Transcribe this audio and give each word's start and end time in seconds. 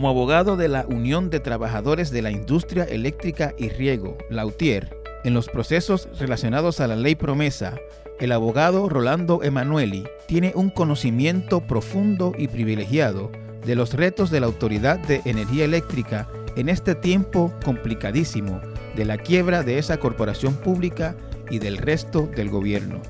Como 0.00 0.08
abogado 0.08 0.56
de 0.56 0.68
la 0.68 0.86
Unión 0.86 1.28
de 1.28 1.40
Trabajadores 1.40 2.10
de 2.10 2.22
la 2.22 2.30
Industria 2.30 2.84
Eléctrica 2.84 3.54
y 3.58 3.68
Riego, 3.68 4.16
la 4.30 4.46
UTIER, 4.46 4.96
en 5.24 5.34
los 5.34 5.50
procesos 5.50 6.08
relacionados 6.18 6.80
a 6.80 6.86
la 6.86 6.96
ley 6.96 7.16
promesa, 7.16 7.74
el 8.18 8.32
abogado 8.32 8.88
Rolando 8.88 9.42
Emanueli 9.42 10.08
tiene 10.26 10.52
un 10.54 10.70
conocimiento 10.70 11.60
profundo 11.60 12.32
y 12.38 12.48
privilegiado 12.48 13.30
de 13.66 13.74
los 13.74 13.92
retos 13.92 14.30
de 14.30 14.40
la 14.40 14.46
Autoridad 14.46 14.98
de 15.00 15.20
Energía 15.26 15.66
Eléctrica 15.66 16.26
en 16.56 16.70
este 16.70 16.94
tiempo 16.94 17.52
complicadísimo 17.62 18.58
de 18.96 19.04
la 19.04 19.18
quiebra 19.18 19.62
de 19.62 19.76
esa 19.76 19.98
corporación 19.98 20.54
pública 20.54 21.14
y 21.50 21.58
del 21.58 21.76
resto 21.76 22.26
del 22.34 22.48
gobierno. 22.48 23.02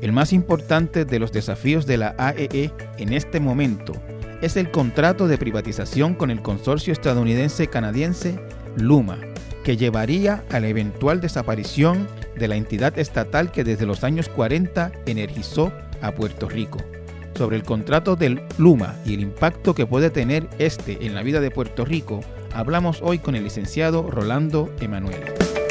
El 0.00 0.12
más 0.12 0.32
importante 0.32 1.04
de 1.04 1.18
los 1.18 1.30
desafíos 1.30 1.84
de 1.84 1.98
la 1.98 2.14
AEE 2.16 2.48
e 2.48 2.72
en 2.96 3.12
este 3.12 3.38
momento 3.38 3.92
es 4.42 4.56
el 4.56 4.72
contrato 4.72 5.28
de 5.28 5.38
privatización 5.38 6.14
con 6.14 6.30
el 6.30 6.42
consorcio 6.42 6.92
estadounidense-canadiense 6.92 8.38
Luma, 8.76 9.18
que 9.62 9.76
llevaría 9.76 10.42
a 10.50 10.58
la 10.58 10.66
eventual 10.66 11.20
desaparición 11.20 12.08
de 12.36 12.48
la 12.48 12.56
entidad 12.56 12.98
estatal 12.98 13.52
que 13.52 13.62
desde 13.62 13.86
los 13.86 14.02
años 14.02 14.28
40 14.28 14.90
energizó 15.06 15.72
a 16.02 16.10
Puerto 16.10 16.48
Rico. 16.48 16.78
Sobre 17.34 17.56
el 17.56 17.62
contrato 17.62 18.16
del 18.16 18.42
Luma 18.58 18.96
y 19.06 19.14
el 19.14 19.20
impacto 19.20 19.74
que 19.74 19.86
puede 19.86 20.10
tener 20.10 20.48
este 20.58 21.06
en 21.06 21.14
la 21.14 21.22
vida 21.22 21.40
de 21.40 21.52
Puerto 21.52 21.84
Rico, 21.84 22.20
hablamos 22.52 23.00
hoy 23.00 23.20
con 23.20 23.36
el 23.36 23.44
licenciado 23.44 24.10
Rolando 24.10 24.74
Emanuel. 24.80 25.61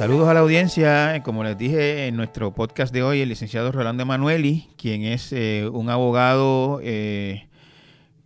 Saludos 0.00 0.30
a 0.30 0.32
la 0.32 0.40
audiencia. 0.40 1.22
Como 1.22 1.44
les 1.44 1.58
dije 1.58 2.06
en 2.06 2.16
nuestro 2.16 2.54
podcast 2.54 2.90
de 2.90 3.02
hoy, 3.02 3.20
el 3.20 3.28
licenciado 3.28 3.70
Rolando 3.70 4.02
Emanueli, 4.02 4.70
quien 4.78 5.02
es 5.02 5.30
eh, 5.30 5.68
un 5.70 5.90
abogado 5.90 6.80
eh, 6.82 7.50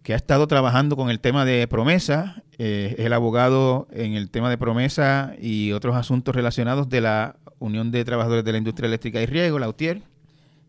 que 0.04 0.12
ha 0.12 0.16
estado 0.16 0.46
trabajando 0.46 0.94
con 0.94 1.10
el 1.10 1.18
tema 1.18 1.44
de 1.44 1.66
promesa, 1.66 2.44
eh, 2.58 2.94
es 2.96 3.06
el 3.06 3.12
abogado 3.12 3.88
en 3.90 4.14
el 4.14 4.30
tema 4.30 4.50
de 4.50 4.56
promesa 4.56 5.34
y 5.40 5.72
otros 5.72 5.96
asuntos 5.96 6.36
relacionados 6.36 6.88
de 6.88 7.00
la 7.00 7.38
Unión 7.58 7.90
de 7.90 8.04
Trabajadores 8.04 8.44
de 8.44 8.52
la 8.52 8.58
Industria 8.58 8.86
Eléctrica 8.86 9.20
y 9.20 9.26
Riego, 9.26 9.58
la 9.58 9.68
UTIER, 9.68 10.02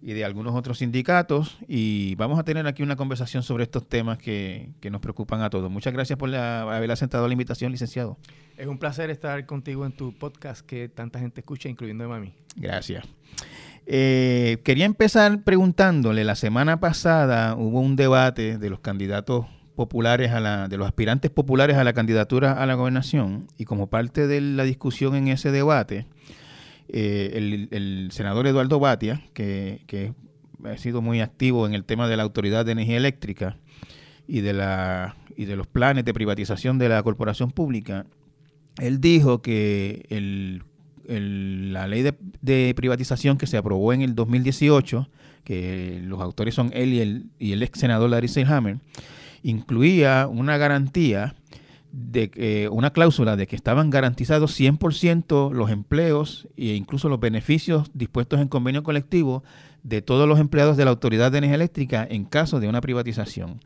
y 0.06 0.14
de 0.14 0.24
algunos 0.24 0.54
otros 0.54 0.78
sindicatos. 0.78 1.58
Y 1.68 2.14
vamos 2.14 2.38
a 2.38 2.44
tener 2.44 2.68
aquí 2.68 2.84
una 2.84 2.96
conversación 2.96 3.42
sobre 3.42 3.64
estos 3.64 3.90
temas 3.90 4.20
que, 4.20 4.70
nos 4.92 5.02
preocupan 5.02 5.42
a 5.42 5.50
todos. 5.50 5.72
Muchas 5.72 5.94
gracias 5.94 6.20
por 6.20 6.34
haber 6.34 6.92
aceptado 6.92 7.28
la 7.28 7.34
invitación, 7.34 7.72
licenciado. 7.72 8.16
Es 8.56 8.68
un 8.68 8.78
placer 8.78 9.10
estar 9.10 9.44
contigo 9.48 9.84
en 9.84 9.94
tu 9.94 10.14
podcast 10.14 10.64
que 10.64 10.90
tanta 10.90 11.18
gente 11.18 11.42
escucha, 11.42 11.70
incluyendo 11.70 12.04
a 12.04 12.08
mami. 12.08 12.34
Gracias. 12.56 13.04
Eh, 13.88 14.62
quería 14.64 14.86
empezar 14.86 15.42
preguntándole, 15.42 16.24
la 16.24 16.36
semana 16.36 16.80
pasada 16.80 17.56
hubo 17.56 17.80
un 17.80 17.96
debate 17.96 18.60
de 18.60 18.70
los 18.70 18.82
candidatos 18.82 19.48
populares 19.76 20.32
a 20.32 20.40
la, 20.40 20.68
de 20.68 20.78
los 20.78 20.86
aspirantes 20.86 21.32
populares 21.32 21.78
a 21.78 21.84
la 21.84 21.94
candidatura 21.94 22.54
a 22.54 22.66
la 22.68 22.76
gobernación 22.76 23.48
y 23.58 23.66
como 23.66 23.88
parte 23.88 24.28
de 24.28 24.40
la 24.40 24.64
discusión 24.64 25.16
en 25.16 25.28
ese 25.28 25.52
debate, 25.52 26.06
eh, 26.88 27.68
el, 27.72 28.10
senador 28.12 28.48
Eduardo 28.48 28.80
Batia, 28.80 29.22
que, 29.34 30.14
ha 30.64 30.78
sido 30.78 31.02
muy 31.02 31.22
activo 31.22 31.68
en 31.68 31.74
el 31.74 31.84
tema 31.84 32.08
de 32.08 32.18
la 32.18 32.24
Autoridad 32.24 32.66
de 32.66 32.72
Energía 32.72 32.98
Eléctrica 32.98 33.58
y 34.28 34.42
de, 34.42 34.54
la, 34.54 35.16
y 35.38 35.46
de 35.46 35.56
los 35.56 35.68
planes 35.68 36.06
de 36.06 36.14
privatización 36.14 36.80
de 36.80 36.90
la 36.90 37.04
corporación 37.04 37.52
pública, 37.52 38.06
él 38.80 39.00
dijo 39.00 39.42
que 39.42 40.06
el, 40.10 40.64
la 41.08 41.88
ley 41.88 42.04
de, 42.42 42.74
privatización 42.76 43.38
que 43.38 43.48
se 43.48 43.58
aprobó 43.58 43.94
en 43.94 44.02
el 44.02 44.16
2018, 44.16 45.10
que 45.44 46.02
los 46.04 46.22
autores 46.22 46.56
son 46.56 46.72
él 46.74 46.94
y 46.94 47.00
el, 47.00 47.26
y 47.38 47.52
el 47.52 47.64
ex 47.64 47.80
senador 47.80 48.10
Larry 48.10 48.28
Selhammer, 48.28 48.78
incluía 49.44 50.28
una 50.28 50.58
garantía 50.58 51.36
de 51.98 52.68
una 52.72 52.92
cláusula 52.92 53.38
de 53.38 53.48
que 53.48 53.56
estaban 53.56 53.90
garantizados 53.90 54.60
100% 54.60 55.54
los 55.54 55.72
empleos 55.72 56.50
e 56.58 56.74
incluso 56.74 57.08
los 57.08 57.22
beneficios 57.22 57.90
dispuestos 57.94 58.42
en 58.42 58.50
convenio 58.50 58.84
colectivo 58.84 59.46
de 59.84 60.02
todos 60.02 60.28
los 60.28 60.40
empleados 60.40 60.76
de 60.76 60.84
la 60.84 60.92
Autoridad 60.92 61.32
de 61.32 61.38
Energía 61.38 61.56
Eléctrica 61.56 62.06
en 62.10 62.26
caso 62.26 62.60
de 62.60 62.68
una 62.68 62.82
privatización. 62.82 63.62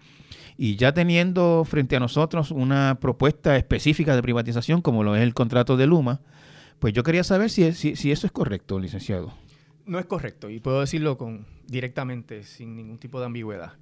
Y 0.58 0.76
ya 0.76 0.94
teniendo 0.94 1.66
frente 1.66 1.96
a 1.96 2.00
nosotros 2.00 2.52
una 2.52 3.00
propuesta 3.02 3.58
específica 3.58 4.16
de 4.16 4.22
privatización, 4.22 4.84
como 4.84 5.04
lo 5.04 5.16
es 5.16 5.24
el 5.24 5.34
contrato 5.34 5.76
de 5.76 5.88
Luma, 5.88 6.22
pues 6.78 6.94
yo 6.94 7.02
quería 7.02 7.24
saber 7.24 7.50
si, 7.50 7.74
si, 7.74 8.12
eso 8.12 8.28
es 8.28 8.32
correcto, 8.32 8.78
licenciado. 8.78 9.34
No 9.86 9.98
es 9.98 10.06
correcto, 10.06 10.52
y 10.52 10.60
puedo 10.60 10.82
decirlo 10.82 11.18
con, 11.18 11.48
directamente, 11.66 12.44
sin 12.44 12.76
ningún 12.76 13.00
tipo 13.00 13.20
de 13.20 13.26
ambigüedad. 13.26 13.74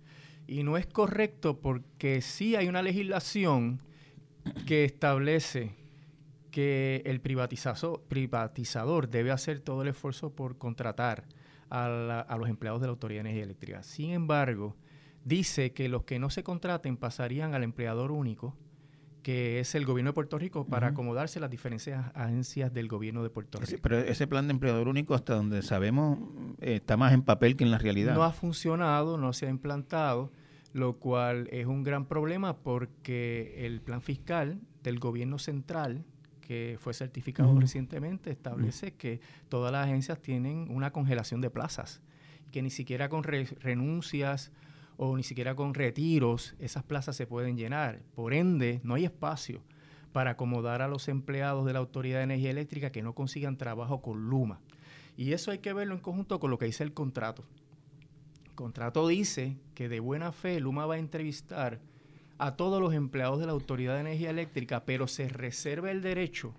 Y 0.47 0.63
no 0.63 0.77
es 0.77 0.85
correcto 0.85 1.59
porque 1.59 2.21
sí 2.21 2.55
hay 2.55 2.69
una 2.69 2.81
legislación 2.81 3.81
que 4.65 4.85
establece 4.85 5.75
que 6.51 7.03
el 7.05 7.21
privatizador, 7.21 8.01
privatizador 8.07 9.09
debe 9.09 9.31
hacer 9.31 9.59
todo 9.59 9.83
el 9.83 9.89
esfuerzo 9.89 10.33
por 10.33 10.57
contratar 10.57 11.25
a, 11.69 12.21
a 12.21 12.37
los 12.37 12.49
empleados 12.49 12.81
de 12.81 12.87
la 12.87 12.91
Autoridad 12.91 13.23
de 13.23 13.29
Energía 13.29 13.43
Eléctrica. 13.43 13.83
Sin 13.83 14.11
embargo, 14.11 14.75
dice 15.23 15.73
que 15.73 15.89
los 15.89 16.03
que 16.03 16.19
no 16.19 16.29
se 16.29 16.43
contraten 16.43 16.97
pasarían 16.97 17.53
al 17.53 17.63
empleador 17.63 18.11
único, 18.11 18.55
que 19.27 19.59
es 19.59 19.75
el 19.75 19.85
gobierno 19.85 20.11
de 20.11 20.13
Puerto 20.13 20.39
Rico, 20.39 20.65
para 20.65 20.87
acomodarse 20.87 21.39
a 21.39 21.41
las 21.41 21.49
diferentes 21.49 21.93
agencias 22.13 22.73
del 22.73 22.87
gobierno 22.87 23.23
de 23.23 23.29
Puerto 23.29 23.59
Rico. 23.59 23.77
pero 23.81 23.97
ese 23.97 24.25
plan 24.25 24.47
de 24.47 24.53
empleador 24.53 24.87
único, 24.87 25.15
hasta 25.15 25.35
donde 25.35 25.61
sabemos, 25.63 26.17
eh, 26.61 26.75
está 26.75 26.95
más 26.95 27.11
en 27.13 27.23
papel 27.23 27.57
que 27.57 27.65
en 27.65 27.71
la 27.71 27.77
realidad. 27.77 28.15
No 28.15 28.23
ha 28.23 28.31
funcionado, 28.31 29.17
no 29.17 29.33
se 29.33 29.47
ha 29.47 29.49
implantado, 29.49 30.31
lo 30.77 30.97
cual 30.99 31.49
es 31.51 31.65
un 31.65 31.83
gran 31.83 32.05
problema 32.05 32.55
porque 32.57 33.65
el 33.65 33.81
plan 33.81 34.01
fiscal 34.01 34.61
del 34.83 34.99
gobierno 34.99 35.39
central, 35.39 36.05
que 36.39 36.77
fue 36.79 36.93
certificado 36.93 37.59
recientemente, 37.59 38.29
establece 38.29 38.93
que 38.93 39.19
todas 39.49 39.71
las 39.71 39.85
agencias 39.85 40.21
tienen 40.21 40.67
una 40.69 40.91
congelación 40.91 41.41
de 41.41 41.49
plazas, 41.49 42.01
que 42.51 42.61
ni 42.61 42.69
siquiera 42.69 43.09
con 43.09 43.23
renuncias 43.23 44.51
o 44.97 45.17
ni 45.17 45.23
siquiera 45.23 45.55
con 45.55 45.73
retiros 45.73 46.55
esas 46.59 46.83
plazas 46.83 47.15
se 47.15 47.25
pueden 47.25 47.57
llenar. 47.57 48.03
Por 48.13 48.33
ende, 48.33 48.79
no 48.83 48.93
hay 48.93 49.05
espacio 49.05 49.63
para 50.13 50.31
acomodar 50.31 50.83
a 50.83 50.87
los 50.87 51.07
empleados 51.07 51.65
de 51.65 51.73
la 51.73 51.79
Autoridad 51.79 52.19
de 52.19 52.25
Energía 52.25 52.51
Eléctrica 52.51 52.91
que 52.91 53.01
no 53.01 53.13
consigan 53.13 53.57
trabajo 53.57 54.01
con 54.01 54.29
Luma. 54.29 54.59
Y 55.17 55.33
eso 55.33 55.49
hay 55.49 55.57
que 55.57 55.73
verlo 55.73 55.95
en 55.95 56.01
conjunto 56.01 56.39
con 56.39 56.51
lo 56.51 56.59
que 56.59 56.65
dice 56.65 56.83
el 56.83 56.93
contrato. 56.93 57.43
Contrato 58.57 59.07
dice 59.07 59.55
que 59.75 59.87
de 59.87 59.99
buena 59.99 60.31
fe 60.31 60.59
Luma 60.59 60.87
va 60.87 60.95
a 60.95 60.97
entrevistar 60.97 61.79
a 62.39 62.55
todos 62.55 62.81
los 62.81 62.95
empleados 62.95 63.39
de 63.39 63.45
la 63.45 63.51
Autoridad 63.51 63.93
de 63.93 63.99
Energía 64.01 64.31
Eléctrica, 64.31 64.83
pero 64.83 65.07
se 65.07 65.29
reserva 65.29 65.91
el 65.91 66.01
derecho 66.01 66.55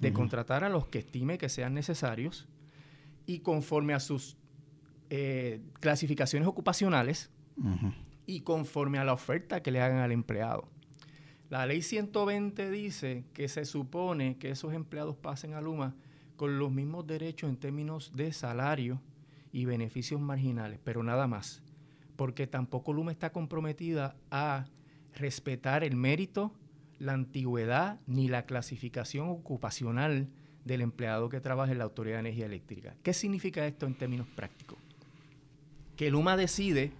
de 0.00 0.14
contratar 0.14 0.64
a 0.64 0.70
los 0.70 0.86
que 0.86 1.00
estime 1.00 1.36
que 1.36 1.50
sean 1.50 1.74
necesarios 1.74 2.48
y 3.26 3.40
conforme 3.40 3.92
a 3.92 4.00
sus 4.00 4.38
eh, 5.10 5.60
clasificaciones 5.80 6.48
ocupacionales, 6.48 7.30
y 8.24 8.40
conforme 8.40 8.98
a 8.98 9.04
la 9.04 9.12
oferta 9.12 9.62
que 9.62 9.70
le 9.70 9.82
hagan 9.82 9.98
al 9.98 10.12
empleado. 10.12 10.66
La 11.50 11.66
ley 11.66 11.82
120 11.82 12.70
dice 12.70 13.26
que 13.34 13.48
se 13.48 13.66
supone 13.66 14.38
que 14.38 14.50
esos 14.50 14.72
empleados 14.72 15.14
pasen 15.16 15.52
a 15.52 15.60
Luma 15.60 15.94
con 16.36 16.58
los 16.58 16.72
mismos 16.72 17.06
derechos 17.06 17.50
en 17.50 17.58
términos 17.58 18.12
de 18.14 18.32
salario 18.32 19.02
y 19.54 19.66
beneficios 19.66 20.20
marginales, 20.20 20.80
pero 20.82 21.04
nada 21.04 21.28
más, 21.28 21.62
porque 22.16 22.48
tampoco 22.48 22.92
Luma 22.92 23.12
está 23.12 23.30
comprometida 23.30 24.16
a 24.32 24.66
respetar 25.14 25.84
el 25.84 25.94
mérito, 25.94 26.52
la 26.98 27.12
antigüedad 27.12 28.00
ni 28.08 28.26
la 28.26 28.46
clasificación 28.46 29.28
ocupacional 29.28 30.28
del 30.64 30.80
empleado 30.80 31.28
que 31.28 31.40
trabaja 31.40 31.70
en 31.70 31.78
la 31.78 31.84
Autoridad 31.84 32.16
de 32.16 32.20
Energía 32.20 32.46
Eléctrica. 32.46 32.96
¿Qué 33.04 33.12
significa 33.12 33.64
esto 33.64 33.86
en 33.86 33.94
términos 33.94 34.26
prácticos? 34.34 34.78
Que 35.94 36.10
Luma 36.10 36.36
decide 36.36 36.90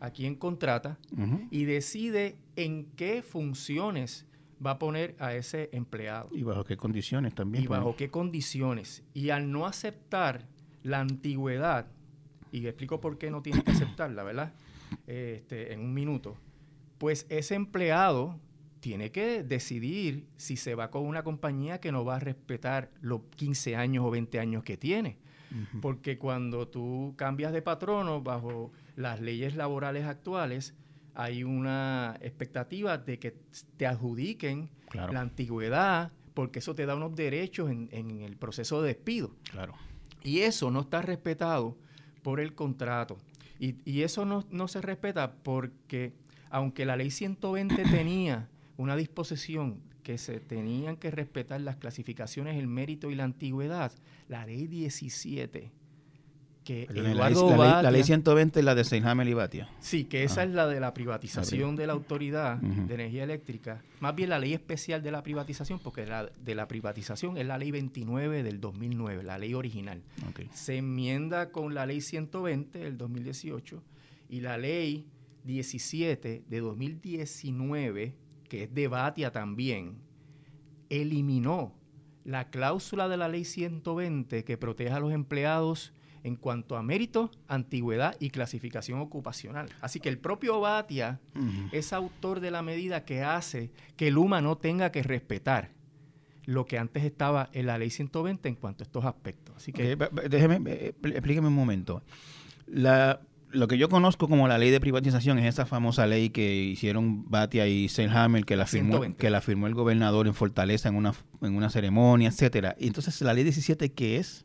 a 0.00 0.10
quién 0.10 0.34
contrata 0.34 0.98
y 1.52 1.64
decide 1.64 2.38
en 2.56 2.86
qué 2.96 3.22
funciones 3.22 4.26
va 4.64 4.72
a 4.72 4.78
poner 4.80 5.14
a 5.20 5.36
ese 5.36 5.70
empleado. 5.72 6.28
Y 6.32 6.42
bajo 6.42 6.64
qué 6.64 6.76
condiciones 6.76 7.36
también. 7.36 7.62
Y 7.62 7.66
bajo 7.68 7.94
qué 7.94 8.10
condiciones. 8.10 9.04
Y 9.14 9.30
al 9.30 9.52
no 9.52 9.66
aceptar 9.66 10.48
la 10.82 10.98
antigüedad, 10.98 11.86
y 12.52 12.66
explico 12.66 13.00
por 13.00 13.18
qué 13.18 13.30
no 13.30 13.42
tiene 13.42 13.62
que 13.62 13.70
aceptarla, 13.70 14.22
¿verdad? 14.22 14.52
Este, 15.06 15.72
en 15.72 15.80
un 15.80 15.94
minuto, 15.94 16.36
pues 16.98 17.26
ese 17.28 17.54
empleado 17.54 18.38
tiene 18.80 19.12
que 19.12 19.42
decidir 19.42 20.26
si 20.36 20.56
se 20.56 20.74
va 20.74 20.90
con 20.90 21.06
una 21.06 21.22
compañía 21.22 21.80
que 21.80 21.92
no 21.92 22.04
va 22.04 22.16
a 22.16 22.18
respetar 22.18 22.90
los 23.00 23.22
15 23.36 23.76
años 23.76 24.04
o 24.04 24.10
20 24.10 24.40
años 24.40 24.64
que 24.64 24.76
tiene. 24.76 25.18
Porque 25.82 26.16
cuando 26.16 26.68
tú 26.68 27.14
cambias 27.16 27.52
de 27.52 27.60
patrono 27.60 28.22
bajo 28.22 28.70
las 28.94 29.20
leyes 29.20 29.56
laborales 29.56 30.04
actuales, 30.04 30.74
hay 31.14 31.42
una 31.42 32.16
expectativa 32.20 32.98
de 32.98 33.18
que 33.18 33.36
te 33.76 33.86
adjudiquen 33.86 34.70
la 34.92 35.20
antigüedad, 35.20 36.12
porque 36.34 36.60
eso 36.60 36.76
te 36.76 36.86
da 36.86 36.94
unos 36.94 37.16
derechos 37.16 37.68
en, 37.68 38.20
el 38.20 38.36
proceso 38.36 38.80
de 38.80 38.94
despido. 38.94 39.34
Claro. 39.50 39.74
Y 40.22 40.40
eso 40.40 40.70
no 40.70 40.82
está 40.82 41.02
respetado 41.02 41.76
por 42.22 42.40
el 42.40 42.54
contrato. 42.54 43.18
Y, 43.58 44.02
eso 44.02 44.24
no, 44.24 44.68
se 44.68 44.80
respeta 44.80 45.34
porque 45.42 46.14
aunque 46.48 46.86
la 46.86 46.96
ley 46.96 47.10
120 47.10 47.82
tenía 47.90 48.48
una 48.76 48.96
disposición 48.96 49.80
que 50.02 50.16
se 50.16 50.40
tenían 50.40 50.96
que 50.96 51.10
respetar 51.10 51.60
las 51.60 51.76
clasificaciones, 51.76 52.56
el 52.56 52.66
mérito 52.66 53.10
y 53.10 53.14
la 53.14 53.24
antigüedad, 53.24 53.92
la 54.28 54.46
ley 54.46 54.66
17 54.66 55.70
que 56.70 57.02
la, 57.02 57.90
ley, 57.90 58.04
120 58.04 58.60
es 58.60 58.64
la 58.64 58.76
de 58.76 58.84
Seinhamel 58.84 59.28
y 59.28 59.34
Batia. 59.34 59.68
Sí, 59.80 60.04
que 60.04 60.22
esa 60.22 60.42
ah. 60.42 60.44
es 60.44 60.50
la 60.50 60.68
de 60.68 60.78
la 60.78 60.94
privatización 60.94 61.74
de 61.74 61.88
la 61.88 61.94
autoridad 61.94 62.58
de 62.58 62.94
energía 62.94 63.24
eléctrica. 63.24 63.82
Más 63.98 64.14
bien 64.14 64.30
la 64.30 64.38
ley 64.38 64.54
especial 64.54 65.02
de 65.02 65.10
la 65.10 65.24
privatización, 65.24 65.80
porque 65.80 66.06
la 66.06 66.26
de 66.26 66.54
la 66.54 66.68
privatización 66.68 67.36
es 67.38 67.46
la 67.46 67.58
ley 67.58 67.72
29 67.72 68.44
del 68.44 68.60
2009, 68.60 69.24
la 69.24 69.38
ley 69.38 69.54
original. 69.54 70.02
Se 70.52 70.76
enmienda 70.76 71.50
con 71.50 71.74
la 71.74 71.86
ley 71.86 72.00
120 72.00 72.78
del 72.78 72.96
2018 72.96 73.82
y 74.28 74.40
la 74.40 74.56
ley 74.56 75.08
17 75.44 76.44
de 76.46 76.60
2019, 76.60 78.14
que 78.48 78.62
es 78.64 78.74
de 78.74 78.86
Batia 78.86 79.32
también, 79.32 79.98
eliminó 80.88 81.74
la 82.22 82.48
cláusula 82.50 83.08
de 83.08 83.16
la 83.16 83.28
ley 83.28 83.44
120 83.44 84.44
que 84.44 84.56
protege 84.56 84.92
a 84.92 85.00
los 85.00 85.12
empleados 85.12 85.92
en 86.22 86.36
cuanto 86.36 86.76
a 86.76 86.82
mérito, 86.82 87.30
antigüedad 87.48 88.16
y 88.20 88.30
clasificación 88.30 89.00
ocupacional. 89.00 89.68
Así 89.80 90.00
que 90.00 90.08
el 90.08 90.18
propio 90.18 90.60
Batia 90.60 91.20
es 91.72 91.92
autor 91.92 92.40
de 92.40 92.50
la 92.50 92.62
medida 92.62 93.04
que 93.04 93.22
hace 93.22 93.70
que 93.96 94.08
el 94.08 94.18
UMA 94.18 94.40
no 94.40 94.56
tenga 94.56 94.92
que 94.92 95.02
respetar 95.02 95.70
lo 96.44 96.66
que 96.66 96.78
antes 96.78 97.04
estaba 97.04 97.48
en 97.52 97.66
la 97.66 97.78
ley 97.78 97.90
120 97.90 98.48
en 98.48 98.54
cuanto 98.56 98.82
a 98.82 98.84
estos 98.84 99.04
aspectos. 99.04 99.56
Así 99.56 99.72
que 99.72 99.96
déjeme 100.28 100.56
explíqueme 101.02 101.48
un 101.48 101.54
momento. 101.54 102.02
lo 102.66 103.68
que 103.68 103.78
yo 103.78 103.88
conozco 103.88 104.28
como 104.28 104.48
la 104.48 104.58
ley 104.58 104.70
de 104.70 104.80
privatización 104.80 105.38
es 105.38 105.46
esa 105.46 105.66
famosa 105.66 106.06
ley 106.06 106.30
que 106.30 106.54
hicieron 106.54 107.28
Batia 107.30 107.66
y 107.66 107.88
Selhammer, 107.88 108.44
que 108.44 108.56
la 108.56 108.66
firmó 108.66 109.00
que 109.16 109.30
la 109.30 109.40
firmó 109.40 109.66
el 109.66 109.74
gobernador 109.74 110.26
en 110.26 110.34
Fortaleza 110.34 110.88
en 110.88 110.96
una 110.96 111.14
en 111.40 111.54
una 111.54 111.70
ceremonia, 111.70 112.28
etcétera. 112.28 112.76
Y 112.78 112.88
entonces 112.88 113.20
la 113.22 113.32
ley 113.32 113.44
17 113.44 113.92
qué 113.92 114.16
es? 114.16 114.44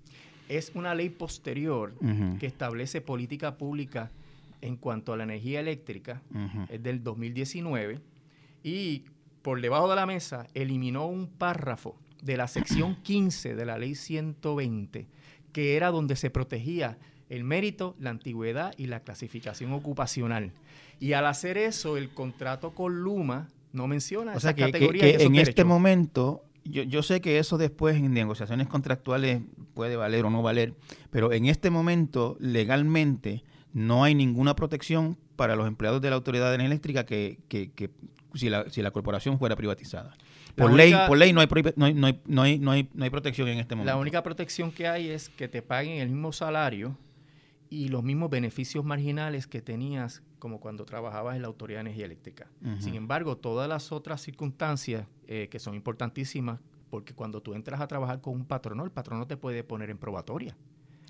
Es 0.50 0.72
una 0.76 0.96
ley 0.96 1.10
posterior 1.10 1.94
que 2.40 2.46
establece 2.46 3.02
política 3.02 3.58
pública 3.58 4.12
en 4.62 4.78
cuanto 4.78 5.14
a 5.14 5.18
la 5.18 5.24
energía 5.24 5.60
eléctrica, 5.60 6.22
es 6.70 6.82
del 6.82 7.04
2019, 7.04 8.00
y 8.64 9.04
por 9.42 9.62
debajo 9.62 9.90
de 9.90 9.96
la 9.96 10.06
mesa 10.06 10.48
eliminó 10.54 11.08
un 11.08 11.28
párrafo 11.28 11.98
de 12.22 12.38
la 12.38 12.48
sección 12.48 12.96
15 13.04 13.56
de 13.56 13.66
la 13.66 13.78
ley 13.78 13.96
120, 13.96 15.08
que 15.52 15.76
era 15.76 15.92
donde 15.92 16.16
se 16.16 16.30
protegía 16.30 16.98
el 17.30 17.44
mérito, 17.44 17.96
la 18.00 18.12
antigüedad 18.12 18.74
y 18.78 18.88
la 18.88 19.02
clasificación 19.02 19.72
ocupacional. 19.74 20.52
Y 21.00 21.14
al 21.14 21.26
hacer 21.28 21.58
eso, 21.58 21.98
el 21.98 22.10
contrato 22.10 22.74
con 22.74 23.02
Luma 23.02 23.50
no 23.74 23.88
menciona 23.88 24.34
o 24.34 24.38
esa 24.38 24.54
sea, 24.54 24.72
que, 24.72 25.18
en 25.20 25.36
este 25.36 25.64
momento 25.64 26.44
yo, 26.66 26.84
yo, 26.84 27.04
sé 27.04 27.22
que 27.22 27.40
eso 27.40 27.58
después 27.58 27.96
en 27.96 28.14
negociaciones 28.14 28.68
contractuales 28.68 29.42
puede 29.74 29.96
valer 29.96 30.26
o 30.26 30.30
no 30.30 30.42
valer, 30.42 30.74
pero 31.12 31.32
en 31.32 31.46
este 31.46 31.70
momento 31.70 32.36
legalmente 32.40 33.44
no 33.74 34.04
hay 34.04 34.16
ninguna 34.16 34.56
protección 34.56 35.18
para 35.36 35.56
los 35.56 35.68
empleados 35.68 36.02
de 36.02 36.10
la 36.10 36.16
Autoridad 36.16 36.54
Eléctrica 36.54 37.06
que, 37.06 37.40
que, 37.48 37.72
que 37.72 37.92
si, 38.34 38.50
la, 38.50 38.70
si 38.70 38.82
la 38.82 38.92
corporación 38.92 39.38
fuera 39.40 39.56
privatizada. 39.56 40.16
Por 40.56 40.72
ley, 40.72 40.94
por 41.08 41.18
ley 41.18 41.34
no 41.34 41.42
hay, 41.42 41.48
no, 41.76 41.86
hay, 41.86 41.94
no, 41.94 42.06
hay, 42.08 42.60
no, 42.60 42.72
hay, 42.72 42.90
no 42.94 43.04
hay 43.04 43.10
protección 43.10 43.48
en 43.50 43.60
este 43.60 43.76
momento. 43.76 43.94
La 43.94 44.00
única 44.00 44.24
protección 44.24 44.72
que 44.72 44.88
hay 44.88 45.10
es 45.10 45.28
que 45.30 45.48
te 45.48 45.62
paguen 45.62 46.00
el 46.00 46.10
mismo 46.10 46.32
salario 46.32 46.98
y 47.76 47.90
los 47.90 48.04
mismos 48.04 48.30
beneficios 48.30 48.86
marginales 48.86 49.48
que 49.48 49.62
tenías 49.62 50.24
como 50.40 50.62
cuando 50.62 50.86
trabajabas 50.86 51.36
en 51.36 51.42
la 51.42 51.50
Autoridad 51.50 51.80
de 51.80 51.82
Energía 51.82 52.06
Eléctrica. 52.06 52.48
Sin 52.80 52.96
embargo, 52.96 53.36
todas 53.36 53.68
las 53.68 53.92
otras 53.92 54.22
circunstancias 54.22 55.08
eh, 55.28 55.50
que 55.52 55.60
son 55.60 55.76
importantísimas, 55.76 56.62
porque 56.90 57.14
cuando 57.14 57.42
tú 57.42 57.54
entras 57.54 57.82
a 57.82 57.88
trabajar 57.88 58.22
con 58.22 58.34
un 58.34 58.46
patrono, 58.46 58.86
el 58.86 58.92
patrono 58.92 59.28
te 59.28 59.36
puede 59.36 59.66
poner 59.66 59.90
en 59.90 59.98
probatoria. 59.98 60.56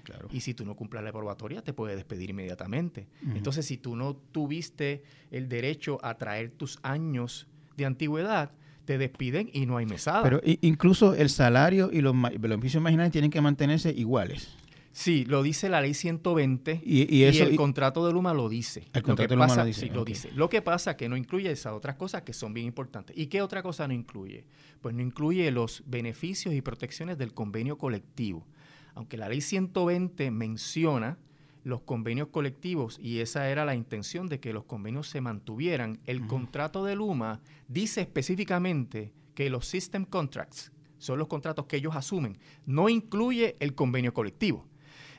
Claro. 0.03 0.27
Y 0.31 0.39
si 0.39 0.55
tú 0.55 0.65
no 0.65 0.75
cumples 0.75 1.03
la 1.03 1.11
probatoria, 1.11 1.61
te 1.61 1.71
puede 1.71 1.95
despedir 1.95 2.31
inmediatamente. 2.31 3.07
Entonces, 3.35 3.67
si 3.67 3.77
tú 3.77 3.95
no 3.95 4.15
tuviste 4.15 5.03
el 5.29 5.47
derecho 5.47 5.99
a 6.03 6.15
traer 6.17 6.49
tus 6.49 6.79
años 6.81 7.47
de 7.77 7.85
antigüedad, 7.85 8.51
te 8.85 8.97
despiden 8.97 9.49
y 9.53 9.67
no 9.67 9.77
hay 9.77 9.85
mesada. 9.85 10.23
Pero 10.23 10.41
incluso 10.61 11.13
el 11.13 11.29
salario 11.29 11.89
y 11.91 12.01
los 12.01 12.15
beneficios 12.39 12.81
marginales 12.81 13.11
tienen 13.11 13.29
que 13.29 13.41
mantenerse 13.41 13.91
iguales. 13.91 14.55
Sí, 14.95 15.25
lo 15.25 15.43
dice 15.43 15.67
la 15.67 15.81
ley 15.81 15.93
120 15.93 16.81
y, 16.81 17.23
el 17.23 17.57
contrato 17.57 18.07
de 18.07 18.13
Luma 18.13 18.33
lo 18.33 18.47
dice. 18.47 18.87
El 18.93 19.03
contrato 19.03 19.33
de 19.33 19.35
Luma 19.35 19.53
lo 19.53 19.65
dice. 19.65 19.81
Sí, 19.81 19.89
lo 19.89 20.05
dice. 20.05 20.31
Lo 20.31 20.47
que 20.47 20.61
pasa 20.61 20.91
es 20.91 20.97
que 20.97 21.09
no 21.09 21.17
incluye 21.17 21.51
esas 21.51 21.73
otras 21.73 21.97
cosas 21.97 22.21
que 22.21 22.31
son 22.31 22.53
bien 22.53 22.67
importantes. 22.67 23.13
¿Y 23.17 23.27
qué 23.27 23.41
otra 23.41 23.61
cosa 23.61 23.89
no 23.89 23.93
incluye? 23.93 24.45
Pues 24.79 24.95
no 24.95 25.01
incluye 25.01 25.51
los 25.51 25.83
beneficios 25.85 26.53
y 26.53 26.61
protecciones 26.61 27.17
del 27.17 27.33
convenio 27.33 27.77
colectivo. 27.77 28.47
Aunque 28.93 29.17
la 29.17 29.27
ley 29.27 29.41
120 29.41 30.31
menciona 30.31 31.17
los 31.65 31.81
convenios 31.81 32.29
colectivos 32.29 32.97
y 32.97 33.19
esa 33.19 33.49
era 33.49 33.65
la 33.65 33.75
intención 33.75 34.29
de 34.29 34.39
que 34.39 34.53
los 34.53 34.63
convenios 34.63 35.09
se 35.09 35.19
mantuvieran, 35.19 35.99
el 36.05 36.25
contrato 36.25 36.85
de 36.85 36.95
Luma 36.95 37.41
dice 37.67 37.99
específicamente 37.99 39.11
que 39.33 39.49
los 39.49 39.67
system 39.67 40.05
contracts 40.05 40.71
son 40.99 41.19
los 41.19 41.27
contratos 41.27 41.65
que 41.65 41.75
ellos 41.75 41.97
asumen, 41.97 42.37
no 42.65 42.87
incluye 42.87 43.57
el 43.59 43.75
convenio 43.75 44.13
colectivo. 44.13 44.65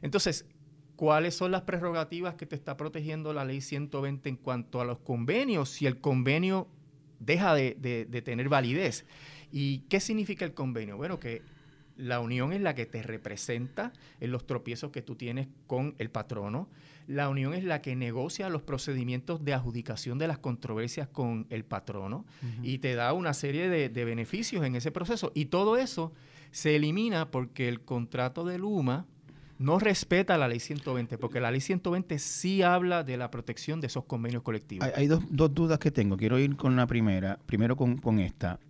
Entonces, 0.03 0.47
¿cuáles 0.97 1.35
son 1.35 1.53
las 1.53 1.63
prerrogativas 1.63 2.35
que 2.35 2.47
te 2.47 2.57
está 2.57 2.77
protegiendo 2.77 3.33
la 3.33 3.45
ley 3.45 3.61
120 3.61 4.29
en 4.29 4.37
cuanto 4.37 4.81
a 4.81 4.85
los 4.85 4.99
convenios 4.99 5.69
si 5.69 5.87
el 5.87 6.01
convenio 6.01 6.69
deja 7.21 7.55
de, 7.55 8.23
tener 8.25 8.49
validez? 8.49 9.07
¿Y 9.53 9.81
qué 9.89 10.01
significa 10.01 10.45
el 10.45 10.55
convenio? 10.55 10.97
Bueno, 10.97 11.21
que 11.21 11.43
la 11.97 12.21
unión 12.21 12.53
es 12.53 12.61
la 12.61 12.75
que 12.75 12.85
te 12.85 13.03
representa 13.03 13.93
en 14.21 14.31
los 14.31 14.47
tropiezos 14.47 14.91
que 14.91 15.03
tú 15.03 15.17
tienes 15.17 15.49
con 15.67 15.95
el 15.99 16.11
patrono. 16.11 16.69
La 17.07 17.29
unión 17.29 17.55
es 17.55 17.65
la 17.65 17.81
que 17.81 17.95
negocia 17.95 18.49
los 18.51 18.63
procedimientos 18.63 19.45
de 19.45 19.55
adjudicación 19.55 20.19
de 20.19 20.27
las 20.27 20.39
controversias 20.39 21.09
con 21.09 21.47
el 21.51 21.65
patrono 21.65 22.27
y 22.63 22.79
te 22.79 22.95
da 22.97 23.13
una 23.13 23.33
serie 23.33 23.71
de, 23.71 23.89
de, 23.89 24.05
beneficios 24.05 24.65
en 24.65 24.77
ese 24.77 24.91
proceso. 24.91 25.31
Y 25.35 25.47
todo 25.47 25.77
eso 25.77 26.13
se 26.51 26.77
elimina 26.77 27.31
porque 27.31 27.69
el 27.69 27.81
contrato 27.81 28.45
de 28.45 28.59
Luma 28.59 29.07
no 29.59 29.79
respeta 29.79 30.37
la 30.37 30.49
ley 30.49 30.61
120, 30.61 31.19
porque 31.19 31.41
la 31.41 31.51
ley 31.51 31.61
120 31.61 32.19
sí 32.19 32.63
habla 32.63 33.05
de 33.05 33.17
la 33.17 33.31
protección 33.31 33.81
de 33.81 33.87
esos 33.87 34.05
convenios 34.05 34.43
colectivos. 34.43 34.89
Hay, 34.95 35.07
dos, 35.07 35.23
dudas 35.31 35.79
que 35.79 35.91
tengo. 35.91 36.17
Quiero 36.17 36.39
ir 36.39 36.57
con 36.57 36.77
la 36.77 36.87
primera, 36.87 37.39
primero 37.47 37.77
con, 37.77 38.19
esta. 38.19 38.61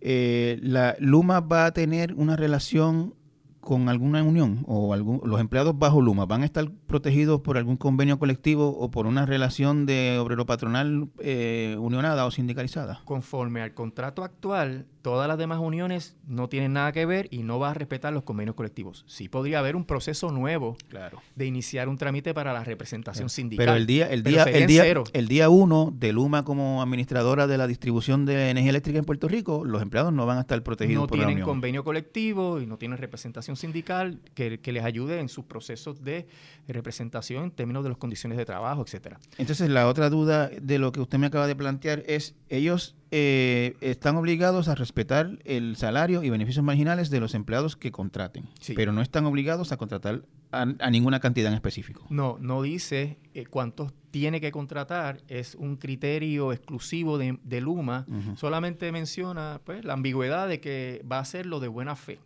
Eh, 0.00 0.58
¿La 0.62 0.96
Luma 1.00 1.40
va 1.40 1.66
a 1.66 1.72
tener 1.72 2.14
una 2.14 2.36
relación 2.36 3.14
con 3.60 3.88
alguna 3.90 4.22
unión 4.22 4.64
o 4.66 4.94
algún, 4.94 5.20
los 5.24 5.40
empleados 5.40 5.78
bajo 5.78 6.00
Luma 6.00 6.24
van 6.24 6.40
a 6.40 6.46
estar 6.46 6.70
protegidos 6.86 7.42
por 7.42 7.58
algún 7.58 7.76
convenio 7.76 8.18
colectivo 8.18 8.68
o 8.68 8.90
por 8.90 9.06
una 9.06 9.26
relación 9.26 9.84
de 9.84 10.18
obrero 10.18 10.46
patronal 10.46 11.10
eh, 11.18 11.76
unionada 11.78 12.24
o 12.24 12.30
sindicalizada? 12.30 13.02
Conforme 13.04 13.60
al 13.60 13.74
contrato 13.74 14.24
actual, 14.24 14.86
todas 15.08 15.26
las 15.26 15.38
demás 15.38 15.58
uniones 15.58 16.18
no 16.26 16.50
tienen 16.50 16.74
nada 16.74 16.92
que 16.92 17.06
ver 17.06 17.28
y 17.30 17.42
no 17.42 17.58
va 17.58 17.70
a 17.70 17.74
respetar 17.74 18.12
los 18.12 18.24
convenios 18.24 18.54
colectivos. 18.54 19.06
Sí 19.06 19.30
podría 19.30 19.60
haber 19.60 19.74
un 19.74 19.86
proceso 19.86 20.30
nuevo 20.30 20.76
claro. 20.88 21.22
de 21.34 21.46
iniciar 21.46 21.88
un 21.88 21.96
trámite 21.96 22.34
para 22.34 22.52
la 22.52 22.62
representación 22.62 23.30
sindical. 23.30 23.64
Pero 23.64 23.74
el 23.78 23.86
día 23.86 24.06
el 24.10 24.22
día 24.22 24.42
el 24.42 24.66
día, 24.66 24.84
el 25.14 25.28
día 25.28 25.48
uno 25.48 25.94
de 25.96 26.12
Luma 26.12 26.44
como 26.44 26.82
administradora 26.82 27.46
de 27.46 27.56
la 27.56 27.66
distribución 27.66 28.26
de 28.26 28.50
energía 28.50 28.68
eléctrica 28.68 28.98
en 28.98 29.06
Puerto 29.06 29.28
Rico, 29.28 29.64
los 29.64 29.80
empleados 29.80 30.12
no 30.12 30.26
van 30.26 30.36
a 30.36 30.40
estar 30.42 30.62
protegidos 30.62 31.08
por 31.08 31.16
la 31.16 31.24
unión. 31.24 31.30
No 31.30 31.36
tienen 31.36 31.54
convenio 31.54 31.84
colectivo 31.84 32.60
y 32.60 32.66
no 32.66 32.76
tienen 32.76 32.98
representación 32.98 33.56
sindical 33.56 34.20
que, 34.34 34.60
les 34.62 34.84
ayude 34.84 35.20
en 35.20 35.30
sus 35.30 35.46
procesos 35.46 36.04
de 36.04 36.26
representación 36.66 37.44
en 37.44 37.50
términos 37.50 37.82
de 37.82 37.88
las 37.88 37.96
condiciones 37.96 38.36
de 38.36 38.44
trabajo, 38.44 38.82
etcétera. 38.82 39.18
Entonces, 39.38 39.70
la 39.70 39.88
otra 39.88 40.10
duda 40.10 40.50
de 40.50 40.78
lo 40.78 40.92
que 40.92 41.00
usted 41.00 41.16
me 41.16 41.28
acaba 41.28 41.46
de 41.46 41.56
plantear 41.56 42.02
es, 42.06 42.34
ellos 42.50 42.94
eh, 43.10 43.76
están 43.80 44.16
obligados 44.16 44.68
a 44.68 44.74
respetar 44.74 45.38
el 45.44 45.76
salario 45.76 46.22
y 46.22 46.30
beneficios 46.30 46.64
marginales 46.64 47.08
de 47.10 47.20
los 47.20 47.34
empleados 47.34 47.76
que 47.76 47.90
contraten, 47.90 48.48
pero 48.76 48.92
no 48.92 49.00
están 49.00 49.24
obligados 49.26 49.72
a 49.72 49.76
contratar 49.78 50.22
a, 50.52 50.66
ninguna 50.90 51.20
cantidad 51.20 51.48
en 51.48 51.54
específico. 51.54 52.06
No, 52.10 52.36
no 52.40 52.62
dice 52.62 53.18
eh, 53.34 53.46
cuántos 53.46 53.92
tiene 54.10 54.40
que 54.40 54.52
contratar, 54.52 55.22
es 55.28 55.54
un 55.54 55.76
criterio 55.76 56.52
exclusivo 56.52 57.18
de, 57.18 57.60
Luma, 57.60 58.06
solamente 58.36 58.90
menciona 58.92 59.60
pues, 59.64 59.84
la 59.84 59.94
ambigüedad 59.94 60.48
de 60.48 60.60
que 60.60 61.04
va 61.10 61.18
a 61.18 61.20
hacerlo 61.20 61.60
de 61.60 61.68
buena 61.68 61.96
fe. 61.96 62.18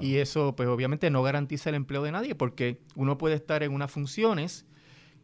Y 0.00 0.16
eso, 0.16 0.56
pues 0.56 0.68
obviamente 0.68 1.10
no 1.10 1.22
garantiza 1.22 1.68
el 1.70 1.76
empleo 1.76 2.02
de 2.02 2.12
nadie, 2.12 2.34
porque 2.34 2.78
uno 2.94 3.18
puede 3.18 3.34
estar 3.34 3.62
en 3.62 3.72
unas 3.72 3.90
funciones 3.90 4.64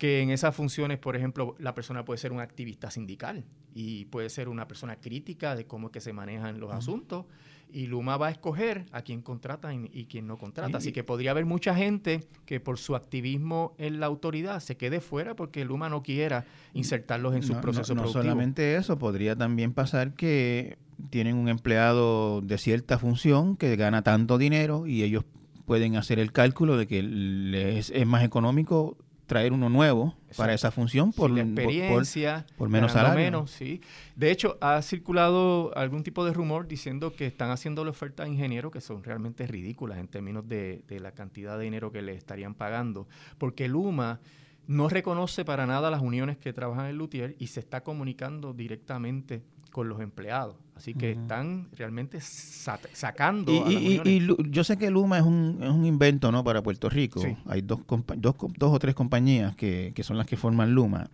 que 0.01 0.23
en 0.23 0.31
esas 0.31 0.57
funciones, 0.57 0.97
por 0.97 1.15
ejemplo, 1.15 1.55
la 1.59 1.75
persona 1.75 2.07
puede 2.07 2.17
ser 2.17 2.33
un 2.33 2.41
activista 2.41 2.91
sindical 2.91 3.45
y 3.75 4.07
puede 4.07 4.31
ser 4.31 4.49
una 4.49 4.67
persona 4.67 4.97
crítica 4.97 5.55
de 5.55 5.67
cómo 5.67 5.89
es 5.89 5.93
que 5.93 6.01
se 6.01 6.15
manejan 6.15 6.59
los 6.59 6.73
asuntos. 6.73 7.27
Y 7.71 7.87
Luma 7.87 8.17
va 8.17 8.29
a 8.29 8.31
escoger 8.31 8.87
a 8.93 9.03
quién 9.03 9.21
contrata 9.21 9.75
y, 9.75 10.07
quién 10.07 10.27
no 10.27 10.39
contrata. 10.39 10.79
Así 10.79 10.93
que 10.93 11.05
podría 11.05 11.33
haber 11.33 11.45
mucha 11.45 11.75
gente 11.75 12.27
que 12.47 12.61
por 12.61 12.79
su 12.79 12.97
activismo 12.97 13.75
en 13.77 14.01
la 14.01 14.07
autoridad 14.07 14.61
se 14.61 14.79
quede 14.79 15.03
fuera 15.03 15.37
porque 15.37 15.67
Luma 15.67 15.91
no 15.91 16.03
quiera 16.03 16.47
insertarlos 16.73 17.35
en 17.35 17.43
sus 17.43 17.59
procesos 17.59 17.95
no, 17.95 18.05
no 18.05 18.09
solamente 18.09 18.77
eso, 18.77 18.99
podría 18.99 19.37
también 19.37 19.75
pasar 19.75 20.15
que 20.15 20.79
tienen 21.11 21.37
un 21.37 21.51
empleado 21.51 22.41
de 22.41 22.57
cierta 22.57 22.99
función 22.99 23.55
que 23.55 23.77
gana 23.77 24.01
tanto 24.01 24.39
dinero 24.39 24.87
y 24.87 25.03
ellos 25.03 25.25
pueden 25.67 25.97
hacer 25.97 26.19
el 26.19 26.33
cálculo 26.33 26.79
de 26.79 26.87
que 26.87 27.03
les 27.03 27.91
es 27.91 28.07
más 28.07 28.25
económico 28.25 28.97
traer 29.31 29.53
uno 29.53 29.69
nuevo 29.69 30.17
para 30.37 30.53
esa 30.55 30.73
función 30.73 31.13
por, 31.13 31.31
la 31.31 31.43
experiencia, 31.43 32.45
por, 32.57 32.69
menos 32.69 32.91
salario. 32.91 33.25
Menos, 33.25 33.53
sí. 33.53 33.81
De 34.17 34.33
hecho, 34.33 34.59
ha 34.61 34.83
circulado 34.83 35.71
algún 35.77 36.03
tipo 36.03 36.25
de 36.25 36.33
rumor 36.33 36.67
diciendo 36.67 37.13
que 37.13 37.27
están 37.27 37.53
haciendo 37.53 37.85
la 37.85 37.91
oferta 37.91 38.25
a 38.25 38.27
ingenieros 38.27 38.73
que 38.73 38.81
son 38.81 39.05
realmente 39.05 39.47
ridículas 39.47 39.99
en 39.99 40.09
términos 40.09 40.49
de, 40.49 40.83
de 40.89 40.99
la 40.99 41.13
cantidad 41.13 41.57
de 41.57 41.63
dinero 41.63 41.93
que 41.93 42.03
le 42.03 42.15
estarían 42.15 42.57
pagando, 42.57 43.07
porque 43.39 43.69
Luma 43.69 44.19
no 44.67 44.89
reconoce 44.89 45.45
para 45.45 45.65
nada 45.65 45.93
las 45.93 46.03
uniones 46.03 46.37
que 46.37 46.53
trabajan 46.53 46.87
en 46.87 46.97
Lutier 46.97 47.37
y 47.39 47.47
se 47.47 47.61
está 47.61 47.85
comunicando 47.85 48.53
directamente 48.53 49.45
con 49.71 49.89
los 49.89 50.01
empleados. 50.01 50.57
Así 50.81 50.95
que 50.95 51.11
están 51.11 51.69
realmente 51.77 52.21
sacando. 52.23 53.53
Y, 53.69 54.01
y, 54.03 54.27
yo 54.49 54.65
sé 54.65 54.79
que 54.79 54.89
Luma 54.91 55.19
es 55.19 55.25
un, 55.25 55.59
es 55.61 55.69
un 55.69 55.85
invento 55.85 56.33
¿no? 56.33 56.43
para 56.43 56.63
Puerto 56.63 56.89
Rico. 56.89 57.23
Hay 57.45 57.61
dos, 57.61 57.81
dos, 58.17 58.35
dos, 58.57 58.73
o 58.73 58.79
tres 58.79 58.95
compañías 58.95 59.55
que, 59.57 59.93
que, 59.95 60.03
son 60.03 60.17
las 60.17 60.27
que 60.27 60.39
forman 60.39 60.73
Luma. 60.73 61.11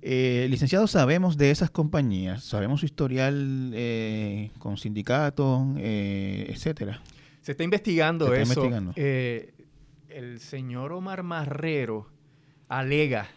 Eh, 0.00 0.46
licenciados, 0.48 0.92
sabemos 0.92 1.36
de 1.36 1.50
esas 1.50 1.70
compañías, 1.70 2.42
sabemos 2.42 2.80
su 2.80 2.86
historial 2.86 3.70
eh, 3.74 4.50
con 4.58 4.78
sindicatos, 4.78 5.66
eh, 5.76 6.46
etcétera. 6.48 7.02
Se 7.42 7.52
está 7.52 7.64
investigando 7.64 8.32
eso. 8.32 8.66
Eh, 8.96 9.52
el 10.08 10.40
señor 10.40 10.92
Omar 10.92 11.22
Marrero 11.22 12.08
alega 12.66 13.28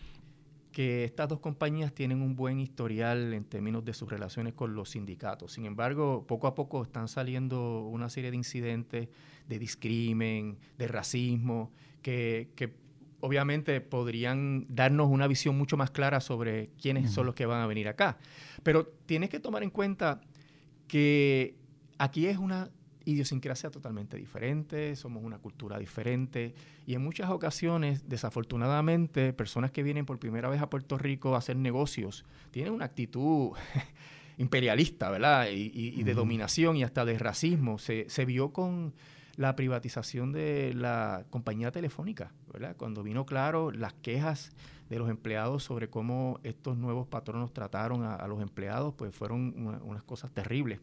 que 0.71 1.03
estas 1.03 1.27
dos 1.27 1.39
compañías 1.39 1.93
tienen 1.93 2.21
un 2.21 2.35
buen 2.35 2.59
historial 2.59 3.33
en 3.33 3.43
términos 3.43 3.83
de 3.83 3.93
sus 3.93 4.09
relaciones 4.09 4.53
con 4.53 4.75
los 4.75 4.91
sindicatos. 4.91 5.53
Sin 5.53 5.65
embargo, 5.65 6.25
poco 6.27 6.47
a 6.47 6.55
poco 6.55 6.83
están 6.83 7.07
saliendo 7.07 7.81
una 7.81 8.09
serie 8.09 8.29
de 8.31 8.37
incidentes 8.37 9.09
de 9.47 9.59
discrimen, 9.59 10.57
de 10.77 10.87
racismo, 10.87 11.71
que, 12.01 12.49
obviamente 13.21 13.81
podrían 13.81 14.65
darnos 14.69 15.09
una 15.09 15.27
visión 15.27 15.57
mucho 15.57 15.75
más 15.75 15.91
clara 15.91 16.21
sobre 16.21 16.69
quiénes 16.81 17.11
son 17.11 17.25
los 17.25 17.35
que 17.35 17.45
van 17.45 17.61
a 17.61 17.67
venir 17.67 17.89
acá. 17.89 18.17
Pero 18.63 18.87
tienes 19.05 19.29
que 19.29 19.41
tomar 19.41 19.61
en 19.63 19.71
cuenta 19.71 20.21
que 20.87 21.55
aquí 21.97 22.27
es 22.27 22.37
una 22.37 22.69
idiosincrasia 23.05 23.69
totalmente 23.69 24.17
diferente, 24.17 24.95
somos 24.95 25.23
una 25.23 25.39
cultura 25.39 25.79
diferente 25.79 26.53
y 26.85 26.95
en 26.95 27.03
muchas 27.03 27.29
ocasiones, 27.29 28.07
desafortunadamente, 28.07 29.33
personas 29.33 29.71
que 29.71 29.83
vienen 29.83 30.05
por 30.05 30.19
primera 30.19 30.49
vez 30.49 30.61
a 30.61 30.69
Puerto 30.69 30.97
Rico 30.97 31.35
a 31.35 31.39
hacer 31.39 31.55
negocios 31.55 32.25
tienen 32.51 32.73
una 32.73 32.85
actitud 32.85 33.51
imperialista, 34.37 35.09
¿verdad? 35.09 35.47
Y, 35.51 36.03
de 36.03 36.13
dominación 36.13 36.77
y 36.77 36.83
hasta 36.83 37.05
de 37.05 37.17
racismo. 37.19 37.77
Se, 37.77 38.25
vio 38.25 38.53
con 38.53 38.93
la 39.35 39.55
privatización 39.55 40.31
de 40.31 40.73
la 40.73 41.25
compañía 41.29 41.71
telefónica, 41.71 42.31
¿verdad? 42.51 42.75
Cuando 42.77 43.03
vino 43.03 43.25
claro 43.25 43.71
las 43.71 43.93
quejas 43.93 44.51
de 44.89 44.97
los 44.97 45.09
empleados 45.09 45.63
sobre 45.63 45.89
cómo 45.89 46.39
estos 46.43 46.77
nuevos 46.77 47.05
patronos 47.07 47.53
trataron 47.53 48.03
a, 48.03 48.25
los 48.27 48.41
empleados, 48.41 48.93
pues 48.95 49.13
fueron 49.13 49.53
unas 49.83 50.03
cosas 50.03 50.31
terribles. 50.31 50.79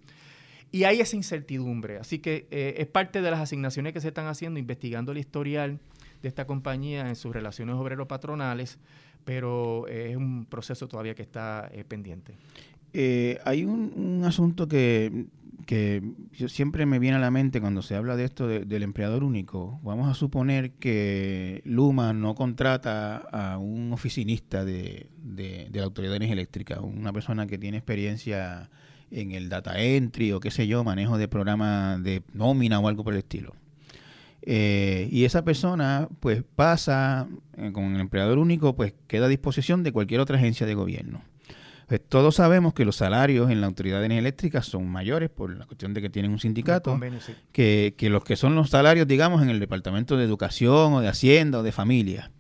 Y 0.73 0.85
hay 0.85 1.00
esa 1.00 1.16
incertidumbre. 1.16 1.99
Así 1.99 2.18
que 2.18 2.46
eh, 2.50 2.75
es 2.78 2.87
parte 2.87 3.23
de 3.23 3.30
las 3.30 3.40
asignaciones 3.40 3.92
que 3.92 4.00
se 4.00 4.08
están 4.08 4.26
haciendo, 4.26 4.58
investigando 4.58 5.12
el 5.12 5.18
historial 5.18 5.78
de 6.23 6.28
esta 6.28 6.46
compañía 6.46 7.08
en 7.08 7.16
sus 7.16 7.32
relaciones 7.32 7.76
obrero-patronales, 7.76 8.78
pero 9.25 9.87
es 9.88 10.16
un 10.16 10.46
proceso 10.46 10.88
todavía 10.88 11.14
que 11.14 11.23
está 11.23 11.68
eh, 11.73 11.85
pendiente. 11.85 12.37
Eh, 12.92 13.38
hay 13.44 13.64
un, 13.64 14.23
asunto 14.25 14.68
que, 14.68 15.26
que 15.66 16.02
siempre 16.49 16.87
me 16.87 16.99
viene 16.99 17.16
a 17.16 17.20
la 17.20 17.30
mente 17.30 17.61
cuando 17.61 17.82
se 17.82 17.94
habla 17.94 18.16
de 18.16 18.25
esto 18.25 18.46
del 18.46 18.82
empleador 18.82 19.25
único. 19.25 19.80
Vamos 19.82 20.08
a 20.08 20.14
suponer 20.14 20.73
que 20.73 21.61
Luma 21.64 22.12
no 22.12 22.35
contrata 22.35 23.16
a 23.16 23.58
un 23.58 23.92
oficinista 23.92 24.64
de, 24.64 25.11
de, 25.18 25.68
de 25.70 25.78
la 25.78 25.85
Autoridad 25.85 26.12
de 26.12 26.16
Energía 26.16 26.35
Eléctrica, 26.35 26.80
una 26.80 27.12
persona 27.12 27.46
que 27.46 27.58
tiene 27.58 27.76
experiencia 27.76 28.70
en 29.10 29.32
el 29.32 29.48
data 29.48 29.80
entry 29.80 30.32
o 30.32 30.40
qué 30.40 30.50
sé 30.50 30.66
yo, 30.66 30.84
manejo 30.84 31.18
de 31.18 31.28
programa 31.28 31.98
de 31.98 32.22
nómina 32.32 32.80
o 32.80 32.88
algo 32.88 33.04
por 33.04 33.14
el 33.14 33.20
estilo. 33.20 33.54
Eh, 34.42 35.08
y 35.10 35.25
esa 35.25 35.44
persona 35.44 36.08
pues 36.20 36.44
pasa 36.54 37.26
eh, 37.56 37.72
con 37.72 37.94
el 37.94 38.00
empleador 38.00 38.38
único, 38.38 38.76
pues 38.76 38.94
queda 39.08 39.26
a 39.26 39.28
disposición 39.28 39.82
de 39.82 39.92
cualquier 39.92 40.20
otra 40.20 40.36
agencia 40.36 40.66
de 40.66 40.75
gobierno. 40.75 41.22
Pues, 41.88 42.00
todos 42.08 42.36
sabemos 42.36 42.75
que 42.75 42.84
los 42.84 42.96
salarios 42.96 43.50
en 43.50 43.60
la 43.60 43.68
Autoridad 43.68 44.00
de 44.00 44.06
Energía 44.06 44.20
Eléctrica 44.20 44.62
son 44.62 44.88
mayores 44.88 45.30
por 45.30 45.56
la 45.56 45.66
cuestión 45.66 45.94
de 45.94 46.02
que 46.02 46.10
tienen 46.10 46.32
un 46.32 46.40
sindicato 46.40 46.98
que, 47.52 47.94
que 47.96 48.10
los 48.10 48.25
que 48.25 48.36
son 48.36 48.56
los 48.56 48.70
salarios, 48.70 49.06
digamos, 49.06 49.42
en 49.42 49.50
el 49.50 49.60
Departamento 49.60 50.16
de 50.16 50.25
Educación 50.25 50.94
o 50.94 51.00
de 51.00 51.08
Hacienda 51.08 51.60
o 51.60 51.62
de 51.62 51.72
Familia. 51.72 52.32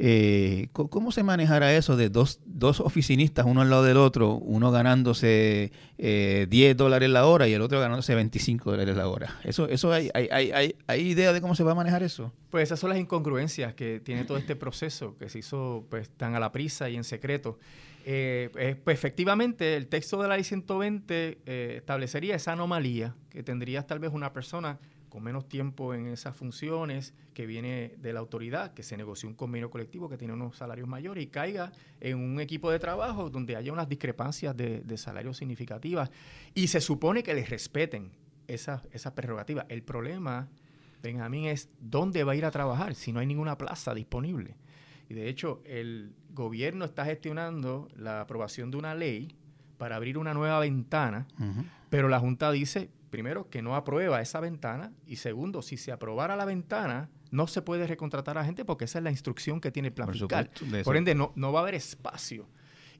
Eh, 0.00 0.68
¿Cómo 0.72 1.10
se 1.10 1.24
manejará 1.24 1.74
eso 1.74 1.96
de 1.96 2.08
dos, 2.08 2.38
dos, 2.46 2.78
oficinistas, 2.78 3.44
uno 3.46 3.62
al 3.62 3.70
lado 3.70 3.82
del 3.82 3.96
otro, 3.96 4.34
uno 4.34 4.70
ganándose 4.70 5.72
eh, 5.98 6.46
10 6.48 6.76
dólares 6.76 7.10
la 7.10 7.26
hora 7.26 7.48
y 7.48 7.52
el 7.52 7.62
otro 7.62 7.80
ganándose 7.80 8.14
25 8.14 8.70
dólares 8.70 8.96
la 8.96 9.08
hora? 9.08 9.40
¿Eso, 9.42 9.68
eso 9.68 9.92
hay, 9.92 10.08
hay, 10.14 10.28
hay, 10.30 10.76
hay, 10.86 11.00
idea 11.00 11.32
de 11.32 11.40
cómo 11.40 11.56
se 11.56 11.64
va 11.64 11.72
a 11.72 11.74
manejar 11.74 12.04
eso? 12.04 12.32
Pues 12.48 12.68
esas 12.68 12.78
son 12.78 12.90
las 12.90 12.98
incongruencias 13.00 13.74
que 13.74 13.98
tiene 13.98 14.22
todo 14.22 14.38
este 14.38 14.54
proceso, 14.54 15.16
que 15.18 15.28
se 15.28 15.40
hizo 15.40 15.84
pues 15.90 16.10
tan 16.10 16.36
a 16.36 16.38
la 16.38 16.52
prisa 16.52 16.88
y 16.88 16.94
en 16.94 17.02
secreto. 17.02 17.58
Eh, 18.04 18.76
pues 18.84 18.94
efectivamente, 18.94 19.76
el 19.76 19.88
texto 19.88 20.22
de 20.22 20.28
la 20.28 20.36
ley 20.36 20.44
120 20.44 21.38
eh, 21.44 21.74
establecería 21.76 22.36
esa 22.36 22.52
anomalía, 22.52 23.16
que 23.30 23.42
tendrías 23.42 23.86
tal 23.88 23.98
vez 23.98 24.12
una 24.12 24.32
persona 24.32 24.78
con 25.08 25.22
menos 25.22 25.48
tiempo 25.48 25.94
en 25.94 26.06
esas 26.06 26.36
funciones, 26.36 27.14
que 27.34 27.46
viene 27.46 27.94
de 27.98 28.12
la 28.12 28.20
autoridad, 28.20 28.74
que 28.74 28.82
se 28.82 28.96
negoció 28.96 29.28
un 29.28 29.34
convenio 29.34 29.70
colectivo 29.70 30.08
que 30.08 30.16
tiene 30.16 30.34
unos 30.34 30.56
salarios 30.56 30.88
mayores 30.88 31.24
y 31.24 31.28
caiga 31.28 31.72
en 32.00 32.18
un 32.18 32.40
equipo 32.40 32.70
de 32.70 32.78
trabajo 32.78 33.30
donde 33.30 33.56
haya 33.56 33.72
unas 33.72 33.88
discrepancias 33.88 34.56
de, 34.56 34.98
salarios 34.98 35.36
significativas 35.36 36.10
y 36.54 36.66
se 36.68 36.80
supone 36.80 37.22
que 37.22 37.34
les 37.34 37.48
respeten 37.48 38.10
esas 38.46 38.82
esa 38.92 39.14
prerrogativas. 39.14 39.66
El 39.68 39.82
problema, 39.82 40.48
Benjamín, 41.02 41.46
es 41.46 41.68
dónde 41.80 42.24
va 42.24 42.32
a 42.32 42.36
ir 42.36 42.44
a 42.44 42.50
trabajar 42.50 42.94
si 42.94 43.12
no 43.12 43.20
hay 43.20 43.26
ninguna 43.26 43.56
plaza 43.56 43.94
disponible. 43.94 44.56
Y 45.08 45.14
de 45.14 45.28
hecho, 45.28 45.62
el 45.64 46.12
gobierno 46.30 46.84
está 46.84 47.04
gestionando 47.04 47.88
la 47.96 48.20
aprobación 48.20 48.70
de 48.70 48.76
una 48.76 48.94
ley 48.94 49.34
para 49.78 49.96
abrir 49.96 50.18
una 50.18 50.34
nueva 50.34 50.58
ventana, 50.58 51.26
pero 51.88 52.08
la 52.08 52.18
Junta 52.18 52.50
dice, 52.50 52.90
primero, 53.10 53.48
que 53.48 53.62
no 53.62 53.74
aprueba 53.76 54.20
esa 54.20 54.40
ventana 54.40 54.92
y 55.06 55.16
segundo, 55.16 55.62
si 55.62 55.76
se 55.76 55.92
aprobara 55.92 56.36
la 56.36 56.44
ventana, 56.44 57.10
no 57.30 57.46
se 57.46 57.62
puede 57.62 57.86
recontratar 57.86 58.38
a 58.38 58.44
gente 58.44 58.64
porque 58.64 58.84
esa 58.86 58.98
es 58.98 59.04
la 59.04 59.10
instrucción 59.10 59.60
que 59.60 59.70
tiene 59.70 59.88
el 59.88 59.94
plan 59.94 60.12
fiscal. 60.12 60.50
Por 60.84 60.96
ende, 60.96 61.14
no, 61.14 61.32
no 61.36 61.52
va 61.52 61.60
a 61.60 61.62
haber 61.62 61.74
espacio. 61.74 62.48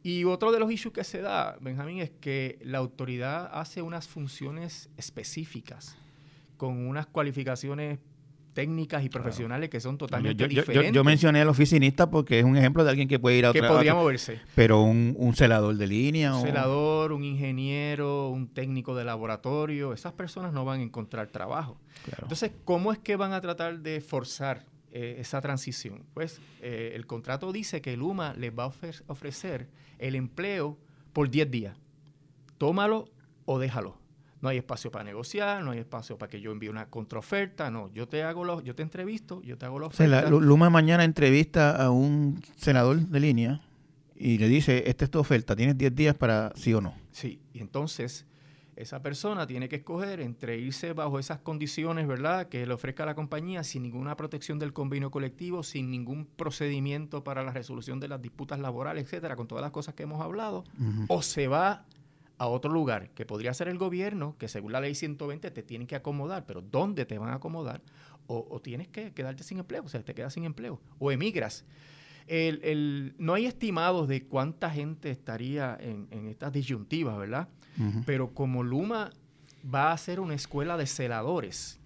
Y 0.02 0.24
otro 0.24 0.52
de 0.52 0.60
los 0.60 0.70
issues 0.70 0.92
que 0.92 1.04
se 1.04 1.20
da, 1.20 1.56
Benjamín, 1.60 1.98
es 2.00 2.10
que 2.10 2.58
la 2.62 2.78
autoridad 2.78 3.50
hace 3.52 3.82
unas 3.82 4.06
funciones 4.06 4.90
específicas 4.96 5.96
con 6.56 6.86
unas 6.86 7.06
cualificaciones 7.06 7.98
técnicas 8.58 9.04
y 9.04 9.08
profesionales 9.08 9.70
que 9.70 9.78
son 9.78 9.96
totalmente 9.96 10.48
diferentes. 10.48 10.92
Yo, 10.92 11.04
mencioné 11.04 11.42
al 11.42 11.48
oficinista 11.48 12.10
porque 12.10 12.40
es 12.40 12.44
un 12.44 12.56
ejemplo 12.56 12.82
de 12.82 12.90
alguien 12.90 13.06
que 13.06 13.20
puede 13.20 13.36
ir 13.36 13.46
a 13.46 13.50
otra... 13.50 13.62
Que 13.62 13.68
podría 13.68 13.94
moverse. 13.94 14.40
Pero 14.56 14.82
un, 14.82 15.14
un 15.16 15.32
celador 15.36 15.76
de 15.76 15.86
línea... 15.86 16.34
Un 16.34 16.42
celador, 16.42 17.12
un 17.12 17.22
ingeniero, 17.22 18.30
un 18.30 18.48
técnico 18.48 18.96
de 18.96 19.04
laboratorio, 19.04 19.92
esas 19.92 20.12
personas 20.12 20.52
no 20.52 20.64
van 20.64 20.80
a 20.80 20.82
encontrar 20.82 21.28
trabajo. 21.28 21.78
Entonces, 22.20 22.50
¿cómo 22.64 22.90
es 22.90 22.98
que 22.98 23.14
van 23.14 23.32
a 23.32 23.40
tratar 23.40 23.78
de 23.78 24.00
forzar 24.00 24.64
eh, 24.90 25.18
esa 25.20 25.40
transición? 25.40 26.02
Pues 26.12 26.40
eh, 26.60 26.94
el 26.96 27.06
contrato 27.06 27.52
dice 27.52 27.80
que 27.80 27.96
Luma 27.96 28.34
les 28.34 28.50
va 28.50 28.64
a 28.64 28.72
ofrecer 29.06 29.68
el 30.00 30.16
empleo 30.16 30.76
por 31.12 31.30
10 31.30 31.48
días. 31.48 31.76
Tómalo 32.58 33.08
o 33.44 33.60
déjalo 33.60 34.07
no 34.40 34.48
hay 34.48 34.58
espacio 34.58 34.90
para 34.90 35.04
negociar, 35.04 35.64
no 35.64 35.72
hay 35.72 35.78
espacio 35.78 36.16
para 36.16 36.30
que 36.30 36.40
yo 36.40 36.52
envíe 36.52 36.68
una 36.68 36.86
contraoferta, 36.86 37.70
no, 37.70 37.92
yo 37.92 38.08
te 38.08 38.22
hago 38.22 38.44
lo, 38.44 38.60
yo 38.62 38.74
te 38.74 38.82
entrevisto, 38.82 39.42
yo 39.42 39.58
te 39.58 39.66
hago 39.66 39.78
la 39.78 39.86
oferta. 39.86 40.30
Luma 40.30 40.70
mañana 40.70 41.04
entrevista 41.04 41.76
a 41.76 41.90
un 41.90 42.40
senador 42.56 42.98
de 42.98 43.20
línea 43.20 43.60
y 44.16 44.38
le 44.38 44.48
dice, 44.48 44.84
esta 44.86 45.04
es 45.04 45.10
tu 45.10 45.18
oferta, 45.18 45.56
tienes 45.56 45.76
10 45.76 45.94
días 45.94 46.14
para 46.14 46.52
sí 46.54 46.74
o 46.74 46.80
no. 46.80 46.94
Sí, 47.10 47.40
y 47.52 47.60
entonces 47.60 48.26
esa 48.76 49.02
persona 49.02 49.44
tiene 49.44 49.68
que 49.68 49.76
escoger 49.76 50.20
entre 50.20 50.56
irse 50.56 50.92
bajo 50.92 51.18
esas 51.18 51.40
condiciones, 51.40 52.06
¿verdad?, 52.06 52.48
que 52.48 52.64
le 52.64 52.72
ofrezca 52.72 53.04
la 53.04 53.16
compañía 53.16 53.64
sin 53.64 53.82
ninguna 53.82 54.16
protección 54.16 54.60
del 54.60 54.72
convenio 54.72 55.10
colectivo, 55.10 55.64
sin 55.64 55.90
ningún 55.90 56.26
procedimiento 56.26 57.24
para 57.24 57.42
la 57.42 57.50
resolución 57.50 57.98
de 57.98 58.06
las 58.06 58.22
disputas 58.22 58.60
laborales, 58.60 59.02
etcétera, 59.02 59.34
con 59.34 59.48
todas 59.48 59.62
las 59.62 59.72
cosas 59.72 59.96
que 59.96 60.04
hemos 60.04 60.22
hablado, 60.22 60.62
o 61.08 61.22
se 61.22 61.48
va 61.48 61.86
a 62.38 62.46
otro 62.46 62.72
lugar, 62.72 63.10
que 63.10 63.26
podría 63.26 63.52
ser 63.52 63.68
el 63.68 63.78
gobierno, 63.78 64.36
que 64.38 64.48
según 64.48 64.72
la 64.72 64.80
ley 64.80 64.94
120 64.94 65.50
te 65.50 65.62
tienen 65.62 65.86
que 65.86 65.96
acomodar, 65.96 66.46
pero 66.46 66.62
¿dónde 66.62 67.04
te 67.04 67.18
van 67.18 67.30
a 67.30 67.34
acomodar? 67.34 67.82
O, 68.30 68.60
tienes 68.60 68.88
que 68.88 69.12
quedarte 69.12 69.42
sin 69.42 69.58
empleo, 69.58 69.82
o 69.84 69.88
sea, 69.88 70.02
te 70.02 70.14
quedas 70.14 70.34
sin 70.34 70.44
empleo, 70.44 70.80
o 70.98 71.10
emigras. 71.10 71.64
El, 72.26 73.14
no 73.18 73.32
hay 73.32 73.46
estimados 73.46 74.06
de 74.06 74.26
cuánta 74.26 74.68
gente 74.70 75.10
estaría 75.10 75.78
en, 75.80 76.26
estas 76.28 76.52
disyuntivas, 76.52 77.16
¿verdad? 77.16 77.48
Pero 78.04 78.34
como 78.34 78.62
Luma 78.62 79.10
va 79.74 79.92
a 79.92 79.98
ser 79.98 80.20
una 80.20 80.34
escuela 80.34 80.76
de 80.76 80.86
celadores, 80.86 81.80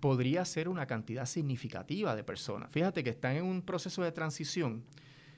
podría 0.00 0.44
ser 0.44 0.68
una 0.68 0.86
cantidad 0.86 1.26
significativa 1.26 2.14
de 2.14 2.22
personas. 2.22 2.70
Fíjate 2.70 3.02
que 3.02 3.10
están 3.10 3.36
en 3.36 3.44
un 3.44 3.62
proceso 3.62 4.02
de 4.02 4.12
transición 4.12 4.82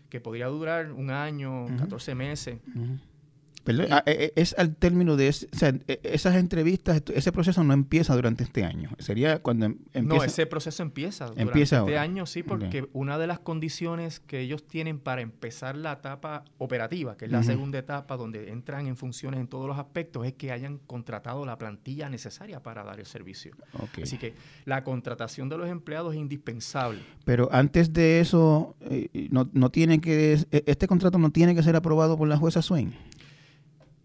que 0.09 0.21
podría 0.21 0.47
durar 0.49 0.91
un 0.93 1.11
año, 1.11 1.67
14 1.79 2.15
meses. 2.15 2.59
Eh, 3.67 4.33
es 4.37 4.55
al 4.59 4.77
término 4.77 5.17
de 5.17 5.29
e, 5.29 6.01
esas 6.03 6.37
entrevistas, 6.37 7.03
ese 7.15 7.33
proceso 7.33 7.63
no 7.65 7.73
empieza 7.73 8.15
durante 8.15 8.45
este 8.45 8.65
año. 8.65 8.91
Sería 8.99 9.41
cuando 9.41 9.67
em, 9.67 9.79
empieza. 9.93 10.17
No, 10.17 10.25
ese 10.25 10.47
proceso 10.47 10.83
empieza 10.83 11.27
durante 11.27 11.63
este 11.63 11.99
año, 11.99 12.27
sí, 12.27 12.43
porque 12.43 12.89
una 12.93 13.19
de 13.19 13.27
las 13.27 13.39
condiciones 13.41 14.21
que 14.21 14.41
ellos 14.41 14.67
tienen 14.67 14.99
para 14.99 15.21
empezar 15.21 15.77
la 15.77 15.93
etapa 15.93 16.45
operativa, 16.59 17.17
que 17.17 17.27
es 17.27 17.31
la 17.31 17.43
segunda 17.43 17.79
etapa 17.79 18.17
donde 18.17 18.51
entran 18.51 18.87
en 18.87 18.97
funciones 18.97 19.41
en 19.41 19.49
todos 19.49 19.67
los 19.67 19.79
aspectos, 19.79 20.27
es 20.27 20.35
que 20.35 20.53
hayan 20.53 20.79
contratado 20.79 21.45
la 21.45 21.59
plantilla 21.59 22.09
necesaria 22.09 22.63
para 22.63 22.85
dar 22.85 22.99
el 22.99 23.07
servicio. 23.07 23.53
Así 24.03 24.19
que 24.19 24.35
la 24.65 24.85
contratación 24.85 25.49
de 25.49 25.59
los 25.59 25.69
empleados 25.69 26.15
es 26.15 26.21
indispensable. 26.21 27.01
Pero 27.25 27.49
antes 27.53 27.93
de 27.93 28.21
eso, 28.21 28.77
eh, 28.81 29.29
no, 29.31 29.49
no 29.53 29.71
tiene 29.71 30.01
que 30.01 30.35
e, 30.51 30.65
este 30.67 30.87
contrato 30.87 31.19
no 31.19 31.31
tiene 31.31 31.55
que 31.55 31.63
ser 31.63 31.77
aprobado 31.77 32.17
por 32.17 32.29
la 32.29 32.37
jueza 32.37 32.63
Swain. 32.63 32.95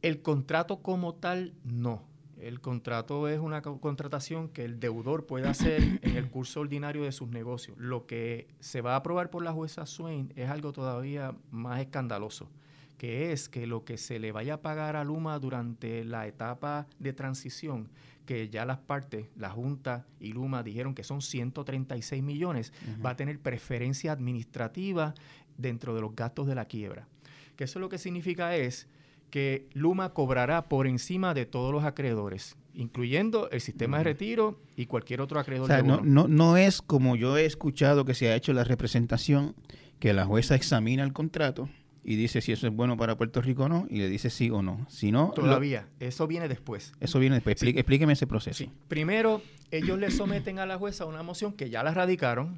El 0.05 0.21
contrato 0.21 0.83
como 0.83 1.15
tal, 1.15 1.55
no. 1.63 2.03
El 2.39 2.61
contrato 2.61 3.27
es 3.27 3.39
una 3.39 3.63
contratación 3.63 4.49
que 4.49 4.63
el 4.63 4.79
deudor 4.79 5.25
puede 5.25 5.47
hacer 5.47 5.81
en 6.03 6.15
el 6.15 6.29
curso 6.29 6.59
ordinario 6.59 7.05
de 7.05 7.11
sus 7.11 7.29
negocios. 7.29 7.75
Lo 7.79 8.05
que 8.05 8.47
se 8.59 8.81
va 8.81 8.93
a 8.93 8.97
aprobar 8.97 9.31
por 9.31 9.43
la 9.43 9.51
jueza 9.51 9.87
Swain 9.87 10.31
es 10.35 10.47
algo 10.47 10.73
todavía 10.73 11.35
más 11.49 11.81
escandaloso, 11.81 12.51
que 12.99 13.31
es 13.31 13.49
que 13.49 13.65
lo 13.65 13.83
que 13.83 13.97
se 13.97 14.19
le 14.19 14.31
vaya 14.31 14.53
a 14.53 14.61
pagar 14.61 14.95
a 14.95 15.03
Luma 15.03 15.39
durante 15.39 16.05
la 16.05 16.27
etapa 16.27 16.85
de 16.99 17.11
transición, 17.11 17.89
que 18.27 18.47
ya 18.49 18.63
las 18.63 18.77
partes, 18.77 19.29
la 19.35 19.49
Junta 19.49 20.05
y 20.19 20.33
Luma 20.33 20.61
dijeron 20.61 20.93
que 20.93 21.03
son 21.03 21.23
136 21.23 22.21
millones, 22.21 22.73
va 23.03 23.09
a 23.09 23.15
tener 23.15 23.39
preferencia 23.39 24.11
administrativa 24.11 25.15
dentro 25.57 25.95
de 25.95 26.01
los 26.01 26.15
gastos 26.15 26.45
de 26.45 26.53
la 26.53 26.65
quiebra. 26.65 27.07
Que 27.55 27.63
eso 27.63 27.79
lo 27.79 27.89
que 27.89 27.97
significa 27.97 28.55
es 28.55 28.87
que 29.35 29.67
Luma 29.73 30.13
cobrará 30.13 30.69
por 30.69 30.87
encima 30.87 31.33
de 31.33 31.45
todos 31.45 31.73
los 31.73 31.83
acreedores, 31.83 32.55
incluyendo 32.73 33.49
el 33.49 33.59
sistema 33.59 33.97
de 33.97 34.05
retiro 34.05 34.61
y 34.77 34.85
cualquier 34.85 35.19
otro 35.19 35.41
acreedor. 35.41 35.69
O 35.69 35.83
no, 35.83 35.99
no, 36.01 36.29
no 36.29 36.55
es 36.55 36.81
como 36.81 37.17
yo 37.17 37.35
he 37.35 37.43
escuchado 37.43 38.05
que 38.05 38.13
se 38.13 38.29
ha 38.29 38.35
hecho 38.37 38.53
la 38.53 38.63
representación, 38.63 39.53
que 39.99 40.13
la 40.13 40.23
jueza 40.23 40.55
examina 40.55 41.03
el 41.03 41.11
contrato 41.11 41.67
y 42.07 42.15
dice 42.15 42.39
si 42.39 42.51
eso 42.51 42.67
es 42.67 42.73
bueno 42.73 42.95
para 42.97 43.17
Puerto 43.17 43.41
Rico 43.41 43.63
o 43.63 43.69
no, 43.69 43.87
y 43.89 43.97
le 43.97 44.07
dice 44.07 44.29
sí 44.29 44.51
o 44.51 44.61
no. 44.61 44.85
Si 44.89 45.11
no, 45.11 45.31
Todavía, 45.35 45.87
eso 45.99 46.27
viene 46.27 46.47
después. 46.47 46.93
Eso 46.99 47.19
viene 47.19 47.35
después. 47.35 47.61
Explíqueme 47.63 48.13
ese 48.13 48.27
proceso. 48.27 48.65
Primero, 48.87 49.41
ellos 49.71 49.97
le 49.97 50.11
someten 50.11 50.59
a 50.59 50.67
la 50.67 50.77
jueza 50.77 51.05
una 51.05 51.23
moción 51.23 51.53
que 51.53 51.71
ya 51.71 51.81
la 51.81 51.93
radicaron 51.93 52.55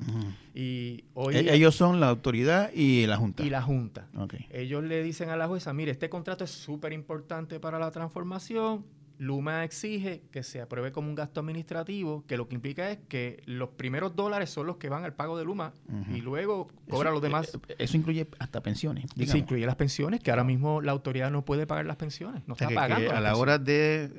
y 0.54 1.06
hoy... 1.14 1.38
E-, 1.38 1.56
ellos 1.56 1.76
son 1.76 2.02
la 2.02 2.10
autoridad 2.10 2.72
y 2.74 3.06
la 3.08 3.16
Junta. 3.16 3.44
Y 3.46 3.50
la 3.50 3.62
Junta. 3.62 4.08
Ellos 4.52 4.84
le 4.84 5.02
dicen 5.02 5.30
a 5.30 5.38
la 5.38 5.48
jueza, 5.48 5.72
mire, 5.74 5.92
este 5.92 6.10
contrato 6.10 6.44
es 6.44 6.52
súper 6.52 6.92
importante 6.92 7.62
para 7.62 7.80
la 7.80 7.90
transformación, 7.92 8.86
Luma 9.20 9.64
exige 9.64 10.24
que 10.32 10.44
se 10.44 10.62
apruebe 10.62 10.92
como 10.92 11.10
un 11.10 11.16
gasto 11.16 11.40
administrativo, 11.40 12.24
que 12.28 12.38
lo 12.38 12.48
que 12.48 12.56
implica 12.56 12.92
es 12.92 13.00
que 13.08 13.42
los 13.46 13.70
primeros 13.70 14.16
dólares 14.16 14.50
son 14.50 14.68
los 14.68 14.78
que 14.78 14.90
van 14.90 15.04
al 15.04 15.14
pago 15.14 15.38
de 15.38 15.46
Luma 15.46 15.74
y 16.14 16.22
luego 16.22 16.68
cobra 16.90 17.12
los 17.12 17.22
demás. 17.22 17.58
Eh, 17.68 17.76
eso 17.80 17.98
incluye 17.98 18.28
hasta 18.40 18.62
pensiones. 18.62 19.06
Sí, 19.16 19.38
incluye 19.38 19.66
las 19.66 19.76
pensiones, 19.76 20.20
que 20.22 20.32
ahora 20.32 20.44
mismo 20.44 20.82
la 20.82 20.92
autoridad 20.92 21.32
no 21.32 21.44
puede 21.44 21.66
pagar 21.66 21.86
las 21.86 21.98
pensiones, 21.98 22.44
no 22.48 22.54
está 22.54 22.70
pagando. 22.70 23.12
a 23.12 23.20
la 23.20 23.36
hora 23.36 23.58
de 23.58 24.12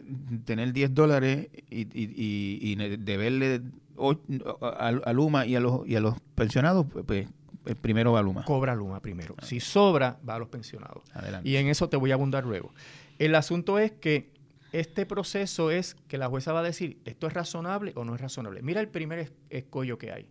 tener 0.44 0.72
10 0.72 0.94
dólares 0.94 1.48
y, 1.70 1.82
y, 1.82 2.72
y, 2.72 2.74
deberle 2.96 3.62
a, 4.60 5.12
Luma 5.12 5.46
y 5.46 5.56
a 5.56 5.60
los, 5.60 5.86
y 5.86 5.96
a 5.96 6.00
los 6.00 6.14
pensionados, 6.34 6.86
pues, 6.90 7.04
pues 7.04 7.28
primero 7.80 8.12
va 8.12 8.22
Luma. 8.22 8.44
Cobra 8.44 8.74
Luma 8.74 9.00
primero. 9.00 9.34
Ah. 9.38 9.44
Si 9.44 9.60
sobra, 9.60 10.18
va 10.28 10.34
a 10.34 10.38
los 10.38 10.48
pensionados. 10.48 11.02
Y 11.44 11.56
en 11.56 11.68
eso 11.68 11.88
te 11.88 11.96
voy 11.96 12.10
a 12.10 12.14
abundar 12.14 12.44
luego. 12.44 12.72
El 13.18 13.34
asunto 13.34 13.78
es 13.78 13.92
que 13.92 14.30
este 14.72 15.06
proceso 15.06 15.70
es 15.70 15.96
que 16.08 16.18
la 16.18 16.28
jueza 16.28 16.52
va 16.52 16.60
a 16.60 16.64
decir, 16.64 17.00
¿esto 17.04 17.26
es 17.26 17.32
razonable 17.32 17.92
o 17.96 18.04
no 18.04 18.14
es 18.14 18.20
razonable? 18.20 18.62
Mira 18.62 18.80
el 18.80 18.88
primer 18.88 19.32
escollo 19.50 19.98
que 19.98 20.12
hay. 20.12 20.28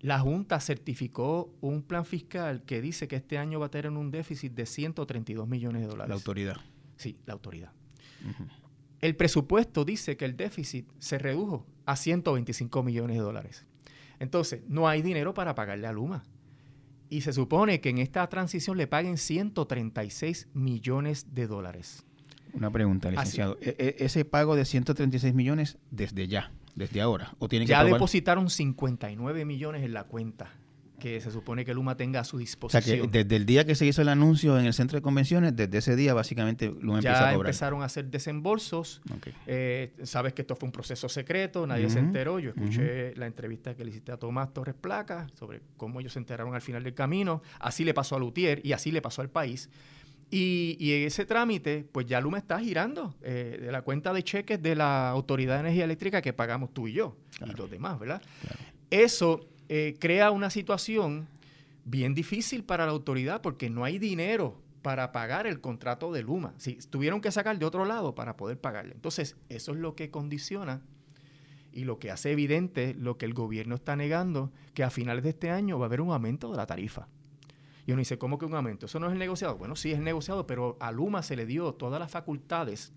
La 0.00 0.18
Junta 0.18 0.60
certificó 0.60 1.52
un 1.60 1.82
plan 1.82 2.06
fiscal 2.06 2.62
que 2.62 2.80
dice 2.80 3.06
que 3.06 3.16
este 3.16 3.36
año 3.36 3.60
va 3.60 3.66
a 3.66 3.70
tener 3.70 3.90
un 3.90 4.10
déficit 4.10 4.54
de 4.54 4.64
132 4.64 5.46
millones 5.46 5.82
de 5.82 5.88
dólares. 5.88 6.08
La 6.08 6.14
autoridad. 6.14 6.56
Sí, 6.96 7.18
la 7.26 7.34
autoridad. 7.34 7.72
El 9.00 9.16
presupuesto 9.16 9.84
dice 9.84 10.16
que 10.16 10.24
el 10.24 10.36
déficit 10.36 10.88
se 10.98 11.18
redujo 11.18 11.66
a 11.84 11.96
125 11.96 12.82
millones 12.82 13.16
de 13.16 13.22
dólares. 13.22 13.66
Entonces, 14.18 14.62
no 14.68 14.88
hay 14.88 15.02
dinero 15.02 15.34
para 15.34 15.54
pagarle 15.54 15.86
a 15.86 15.92
Luma. 15.92 16.24
Y 17.10 17.22
se 17.22 17.32
supone 17.32 17.80
que 17.80 17.88
en 17.90 17.98
esta 17.98 18.26
transición 18.28 18.76
le 18.76 18.86
paguen 18.86 19.18
136 19.18 20.48
millones 20.54 21.34
de 21.34 21.46
dólares. 21.46 22.06
Una 22.54 22.70
pregunta, 22.70 23.10
licenciado. 23.10 23.58
E, 23.60 23.76
e, 23.78 24.04
¿Ese 24.04 24.24
pago 24.24 24.56
de 24.56 24.64
136 24.64 25.34
millones 25.34 25.78
desde 25.90 26.28
ya, 26.28 26.52
desde 26.74 27.00
ahora? 27.00 27.34
¿O 27.38 27.48
tiene 27.48 27.66
ya 27.66 27.84
depositaron 27.84 28.50
59 28.50 29.44
millones 29.44 29.84
en 29.84 29.92
la 29.92 30.04
cuenta 30.04 30.50
que 31.00 31.20
se 31.20 31.32
supone 31.32 31.64
que 31.64 31.74
Luma 31.74 31.96
tenga 31.96 32.20
a 32.20 32.24
su 32.24 32.38
disposición. 32.38 32.80
O 32.80 32.86
sea, 32.86 33.10
que 33.10 33.24
desde 33.24 33.34
el 33.34 33.46
día 33.46 33.66
que 33.66 33.74
se 33.74 33.86
hizo 33.86 34.02
el 34.02 34.08
anuncio 34.08 34.56
en 34.60 34.66
el 34.66 34.72
centro 34.72 34.96
de 34.96 35.02
convenciones, 35.02 35.56
desde 35.56 35.78
ese 35.78 35.96
día 35.96 36.14
básicamente 36.14 36.66
Luma 36.80 36.98
empieza 36.98 37.30
a 37.30 37.34
cobrar. 37.34 37.46
Ya 37.46 37.48
empezaron 37.48 37.82
a 37.82 37.86
hacer 37.86 38.06
desembolsos. 38.06 39.02
Eh, 39.48 39.92
sabes 40.04 40.34
que 40.34 40.42
esto 40.42 40.54
fue 40.54 40.68
un 40.68 40.72
proceso 40.72 41.08
secreto, 41.08 41.66
nadie 41.66 41.90
se 41.90 41.98
enteró. 41.98 42.38
Yo 42.38 42.50
escuché 42.50 43.16
la 43.16 43.26
entrevista 43.26 43.74
que 43.74 43.84
le 43.84 43.90
hiciste 43.90 44.12
a 44.12 44.16
Tomás 44.18 44.52
Torres 44.52 44.76
Placa 44.80 45.26
sobre 45.34 45.62
cómo 45.76 45.98
ellos 45.98 46.12
se 46.12 46.20
enteraron 46.20 46.54
al 46.54 46.62
final 46.62 46.84
del 46.84 46.94
camino. 46.94 47.42
Así 47.58 47.82
le 47.82 47.94
pasó 47.94 48.14
a 48.14 48.20
Lutier 48.20 48.60
y 48.64 48.72
así 48.72 48.92
le 48.92 49.02
pasó 49.02 49.22
al 49.22 49.30
país. 49.30 49.70
Y, 50.30 50.76
y, 50.78 50.92
ese 50.92 51.26
trámite, 51.26 51.84
pues 51.90 52.06
ya 52.06 52.20
Luma 52.20 52.38
está 52.38 52.60
girando 52.60 53.14
eh, 53.22 53.58
de 53.60 53.72
la 53.72 53.82
cuenta 53.82 54.12
de 54.12 54.22
cheques 54.22 54.62
de 54.62 54.76
la 54.76 55.10
Autoridad 55.10 55.54
de 55.54 55.60
Energía 55.60 55.84
Eléctrica 55.84 56.22
que 56.22 56.32
pagamos 56.32 56.72
tú 56.72 56.86
y 56.86 56.92
yo 56.92 57.16
y 57.44 57.50
los 57.56 57.68
demás, 57.68 57.98
¿verdad? 57.98 58.22
Eso 58.90 59.48
eh, 59.68 59.96
crea 59.98 60.30
una 60.30 60.50
situación 60.50 61.26
bien 61.84 62.14
difícil 62.14 62.62
para 62.62 62.86
la 62.86 62.92
autoridad 62.92 63.40
porque 63.40 63.70
no 63.70 63.84
hay 63.84 63.98
dinero 63.98 64.60
para 64.82 65.12
pagar 65.12 65.46
el 65.46 65.60
contrato 65.60 66.12
de 66.12 66.22
Luma. 66.22 66.54
Si 66.58 66.74
tuvieron 66.74 67.20
que 67.20 67.30
sacar 67.30 67.58
de 67.58 67.66
otro 67.66 67.84
lado 67.84 68.14
para 68.14 68.36
poder 68.36 68.58
pagarle. 68.58 68.94
Entonces, 68.94 69.36
eso 69.48 69.72
es 69.72 69.78
lo 69.78 69.94
que 69.94 70.10
condiciona 70.10 70.82
y 71.72 71.84
lo 71.84 71.98
que 71.98 72.10
hace 72.10 72.32
evidente 72.32 72.94
lo 72.94 73.16
que 73.18 73.26
el 73.26 73.34
gobierno 73.34 73.74
está 73.74 73.96
negando, 73.96 74.52
que 74.74 74.82
a 74.82 74.90
finales 74.90 75.22
de 75.22 75.30
este 75.30 75.50
año 75.50 75.78
va 75.78 75.86
a 75.86 75.88
haber 75.88 76.00
un 76.00 76.12
aumento 76.12 76.50
de 76.50 76.56
la 76.56 76.66
tarifa. 76.66 77.08
Y 77.90 77.92
uno 77.92 77.98
dice, 77.98 78.18
¿cómo 78.18 78.38
que 78.38 78.44
un 78.44 78.54
aumento? 78.54 78.86
¿Eso 78.86 79.00
no 79.00 79.08
es 79.08 79.12
el 79.14 79.18
negociado? 79.18 79.58
Bueno, 79.58 79.74
sí 79.74 79.90
es 79.90 79.98
negociado, 79.98 80.46
pero 80.46 80.76
a 80.78 80.92
Luma 80.92 81.24
se 81.24 81.34
le 81.34 81.44
dio 81.44 81.74
todas 81.74 81.98
las 81.98 82.08
facultades 82.08 82.92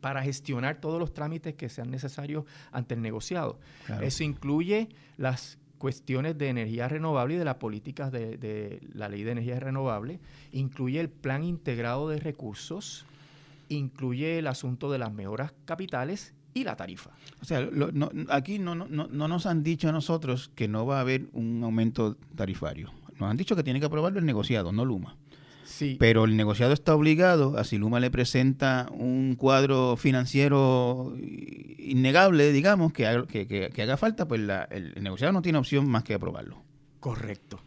para 0.00 0.22
gestionar 0.22 0.80
todos 0.80 0.98
los 0.98 1.12
trámites 1.12 1.56
que 1.56 1.68
sean 1.68 1.90
necesarios 1.90 2.46
ante 2.70 2.94
el 2.94 3.02
negociado. 3.02 3.60
Eso 4.00 4.24
incluye 4.24 4.88
las 5.18 5.58
cuestiones 5.76 6.38
de 6.38 6.48
energía 6.48 6.88
renovable 6.88 7.34
y 7.34 7.36
de 7.36 7.44
las 7.44 7.56
políticas 7.56 8.10
de, 8.10 8.80
la 8.94 9.10
ley 9.10 9.24
de 9.24 9.32
energía 9.32 9.60
renovable, 9.60 10.20
incluye 10.52 10.98
el 10.98 11.10
plan 11.10 11.44
integrado 11.44 12.08
de 12.08 12.18
recursos, 12.18 13.04
incluye 13.68 14.38
el 14.38 14.46
asunto 14.46 14.90
de 14.90 15.00
las 15.00 15.12
mejoras 15.12 15.52
capitales 15.66 16.32
y 16.54 16.64
la 16.64 16.76
tarifa. 16.76 17.10
O 17.42 17.44
sea, 17.44 17.68
aquí 18.30 18.58
no, 18.58 18.74
no, 18.74 18.86
no 18.86 19.28
nos 19.28 19.44
han 19.44 19.62
dicho 19.62 19.90
a 19.90 19.92
nosotros 19.92 20.50
que 20.54 20.66
no 20.66 20.86
va 20.86 20.96
a 20.96 21.00
haber 21.02 21.28
un 21.34 21.62
aumento 21.62 22.16
tarifario. 22.34 22.90
Nos 23.18 23.30
han 23.30 23.36
dicho 23.36 23.56
que 23.56 23.62
tiene 23.62 23.80
que 23.80 23.86
aprobarlo 23.86 24.18
el 24.18 24.26
negociado, 24.26 24.72
no 24.72 24.84
Luma. 24.84 25.16
Sí. 25.64 25.96
Pero 25.98 26.24
el 26.24 26.36
negociado 26.36 26.72
está 26.72 26.94
obligado, 26.94 27.56
a 27.56 27.64
si 27.64 27.78
Luma 27.78 28.00
le 28.00 28.10
presenta 28.10 28.88
un 28.92 29.36
cuadro 29.36 29.96
financiero 29.96 31.14
innegable, 31.78 32.52
digamos, 32.52 32.92
que, 32.92 33.06
haga, 33.06 33.26
que, 33.26 33.82
haga 33.82 33.96
falta, 33.96 34.28
pues 34.28 34.40
el, 34.70 34.94
negociado 35.02 35.32
no 35.32 35.42
tiene 35.42 35.58
opción 35.58 35.88
más 35.88 36.04
que 36.04 36.14
aprobarlo. 36.14 36.62
Correcto. 37.00 37.60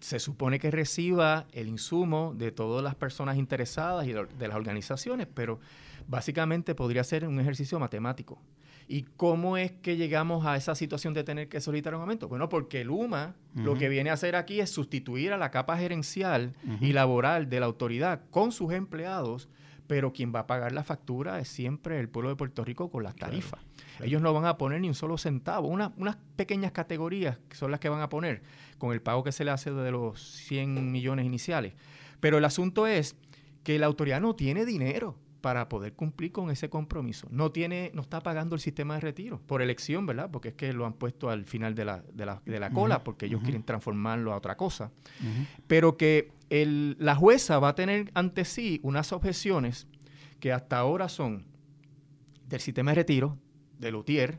Se 0.00 0.20
supone 0.20 0.60
que 0.60 0.70
reciba 0.70 1.46
el 1.52 1.68
insumo 1.68 2.32
de 2.36 2.52
todas 2.52 2.84
las 2.84 2.94
personas 2.94 3.36
interesadas 3.36 4.06
y 4.06 4.12
de 4.12 4.48
las 4.48 4.56
organizaciones, 4.56 5.26
pero 5.32 5.58
básicamente 6.06 6.74
podría 6.74 7.02
ser 7.02 7.26
un 7.26 7.40
ejercicio 7.40 7.78
matemático. 7.80 8.40
¿Y 8.90 9.02
cómo 9.02 9.58
es 9.58 9.70
que 9.70 9.96
llegamos 9.96 10.46
a 10.46 10.56
esa 10.56 10.74
situación 10.74 11.12
de 11.12 11.22
tener 11.22 11.48
que 11.50 11.60
solicitar 11.60 11.94
un 11.94 12.00
aumento? 12.00 12.26
Bueno, 12.26 12.48
porque 12.48 12.80
el 12.80 12.90
UMA 12.90 13.34
lo 13.54 13.76
que 13.76 13.90
viene 13.90 14.08
a 14.08 14.14
hacer 14.14 14.34
aquí 14.34 14.60
es 14.60 14.70
sustituir 14.70 15.32
a 15.32 15.36
la 15.36 15.50
capa 15.50 15.76
gerencial 15.76 16.54
y 16.80 16.92
laboral 16.92 17.50
de 17.50 17.60
la 17.60 17.66
autoridad 17.66 18.22
con 18.30 18.50
sus 18.50 18.72
empleados 18.72 19.48
pero 19.88 20.12
quien 20.12 20.32
va 20.34 20.40
a 20.40 20.46
pagar 20.46 20.72
la 20.72 20.84
factura 20.84 21.40
es 21.40 21.48
siempre 21.48 21.98
el 21.98 22.10
pueblo 22.10 22.28
de 22.28 22.36
Puerto 22.36 22.62
Rico 22.62 22.90
con 22.90 23.02
las 23.02 23.16
tarifas. 23.16 23.60
Ellos 24.00 24.20
no 24.20 24.34
van 24.34 24.44
a 24.44 24.58
poner 24.58 24.82
ni 24.82 24.88
un 24.88 24.94
solo 24.94 25.16
centavo, 25.16 25.66
unas 25.66 26.18
pequeñas 26.36 26.72
categorías 26.72 27.38
son 27.52 27.70
las 27.70 27.80
que 27.80 27.88
van 27.88 28.02
a 28.02 28.10
poner 28.10 28.42
con 28.76 28.92
el 28.92 29.00
pago 29.00 29.24
que 29.24 29.32
se 29.32 29.44
le 29.44 29.50
hace 29.50 29.72
de 29.72 29.90
los 29.90 30.20
100 30.20 30.92
millones 30.92 31.24
iniciales. 31.24 31.72
Pero 32.20 32.36
el 32.36 32.44
asunto 32.44 32.86
es 32.86 33.16
que 33.64 33.78
la 33.78 33.86
autoridad 33.86 34.20
no 34.20 34.36
tiene 34.36 34.66
dinero 34.66 35.16
para 35.40 35.68
poder 35.68 35.94
cumplir 35.94 36.32
con 36.32 36.50
ese 36.50 36.68
compromiso. 36.68 37.28
No 37.30 37.52
tiene, 37.52 37.90
no 37.94 38.02
está 38.02 38.20
pagando 38.20 38.54
el 38.54 38.60
sistema 38.60 38.94
de 38.94 39.00
retiro 39.00 39.40
por 39.46 39.62
elección, 39.62 40.06
¿verdad? 40.06 40.30
Porque 40.30 40.48
es 40.48 40.54
que 40.54 40.72
lo 40.72 40.84
han 40.86 40.94
puesto 40.94 41.30
al 41.30 41.44
final 41.44 41.74
de 41.74 41.84
la, 41.84 42.02
de 42.12 42.26
la, 42.26 42.42
de 42.44 42.60
la 42.60 42.70
cola, 42.70 43.04
porque 43.04 43.26
ellos 43.26 43.42
quieren 43.42 43.62
transformarlo 43.62 44.32
a 44.32 44.36
otra 44.36 44.56
cosa. 44.56 44.90
Pero 45.66 45.96
que 45.96 46.32
el, 46.50 46.96
la 46.98 47.14
jueza 47.14 47.58
va 47.58 47.68
a 47.68 47.74
tener 47.74 48.10
ante 48.14 48.44
sí 48.44 48.80
unas 48.82 49.12
objeciones 49.12 49.86
que 50.40 50.52
hasta 50.52 50.78
ahora 50.78 51.08
son 51.08 51.44
del 52.46 52.60
sistema 52.60 52.90
de 52.92 52.96
retiro, 52.96 53.38
del 53.78 53.94
UTIER, 53.94 54.38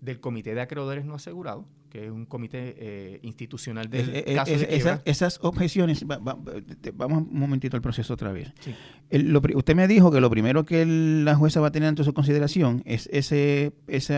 del 0.00 0.20
Comité 0.20 0.54
de 0.54 0.60
Acreedores 0.60 1.04
No 1.04 1.14
Asegurados, 1.14 1.64
que 1.88 2.06
es 2.06 2.10
un 2.10 2.26
comité 2.26 2.74
eh, 2.78 3.20
institucional 3.22 3.88
del 3.88 4.34
caso 4.34 4.52
de 4.52 5.00
Esas 5.04 5.38
objeciones, 5.42 6.04
vamos 6.06 7.22
un 7.30 7.38
momentito 7.38 7.76
al 7.76 7.82
proceso 7.82 8.14
otra 8.14 8.32
vez. 8.32 8.52
usted 9.10 9.74
me 9.74 9.88
dijo 9.88 10.10
que 10.10 10.20
lo 10.20 10.30
primero 10.30 10.64
que 10.64 10.84
la 10.86 11.34
jueza 11.34 11.60
va 11.60 11.68
a 11.68 11.72
tener 11.72 11.88
ante 11.88 12.04
su 12.04 12.12
consideración 12.12 12.82
es 12.84 13.08
ese 13.12 13.72
ese 13.86 14.16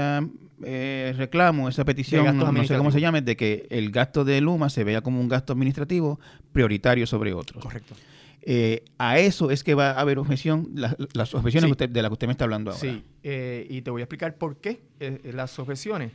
eh, 0.63 1.15
reclamo, 1.17 1.69
esa 1.69 1.85
petición, 1.85 2.37
no, 2.37 2.65
sé 2.65 2.77
cómo 2.77 2.91
se 2.91 3.01
llame, 3.01 3.23
de 3.23 3.37
que 3.37 3.67
el 3.71 3.91
gasto 3.91 4.25
de 4.25 4.41
Luma 4.41 4.69
se 4.69 4.85
vea 4.85 5.01
como 5.01 5.21
un 5.21 5.29
gasto 5.29 5.53
administrativo 5.53 6.21
prioritario 6.53 7.07
sobre 7.07 7.33
otros. 7.33 7.63
Correcto. 7.63 7.95
Eh, 8.43 8.85
a 8.97 9.19
eso 9.19 9.51
es 9.51 9.63
que 9.63 9.75
va 9.75 9.91
a 9.91 10.01
haber 10.01 10.19
objeción, 10.19 10.71
las 10.75 11.35
objeciones 11.35 11.77
de 11.77 12.03
las 12.03 12.09
que 12.09 12.13
usted 12.13 12.27
me 12.27 12.33
está 12.33 12.45
hablando 12.45 12.71
ahora. 12.73 12.81
Sí, 12.81 13.05
y 13.23 13.83
te 13.83 13.91
voy 13.91 14.03
a 14.03 14.05
explicar 14.05 14.37
por 14.37 14.57
qué 14.57 14.81
las 15.25 15.59
objeciones 15.59 16.11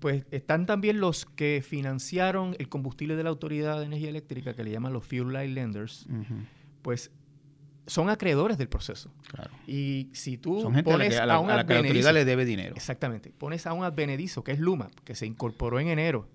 pues 0.00 0.24
están 0.30 0.66
también 0.66 0.98
los 0.98 1.26
que 1.26 1.62
financiaron 1.66 2.56
el 2.58 2.68
combustible 2.68 3.16
de 3.16 3.22
la 3.22 3.30
Autoridad 3.30 3.78
de 3.78 3.84
Energía 3.84 4.08
Eléctrica, 4.08 4.54
que 4.54 4.64
le 4.64 4.70
llaman 4.70 4.92
los 4.92 5.06
Fuel 5.06 5.32
Light 5.32 5.52
Lenders, 5.52 6.06
pues 6.82 7.12
son 7.86 8.08
acreedores 8.08 8.56
del 8.56 8.68
proceso. 8.68 9.12
Claro. 9.28 9.50
Y 9.66 10.08
si 10.12 10.38
tú 10.38 10.72
pones 10.84 11.18
a, 11.18 11.26
la, 11.26 11.38
un 11.38 11.48
la 11.48 11.60
autoridad 11.60 12.14
le 12.14 12.24
debe 12.24 12.44
dinero. 12.44 12.74
Exactamente. 12.76 13.30
Pones 13.30 13.66
a 13.66 13.72
un 13.72 13.84
advenedizo, 13.84 14.42
que 14.42 14.52
es 14.52 14.58
Luma, 14.58 14.90
que 15.04 15.14
se 15.14 15.26
incorporó 15.26 15.80
en 15.80 15.88
enero, 15.88 16.28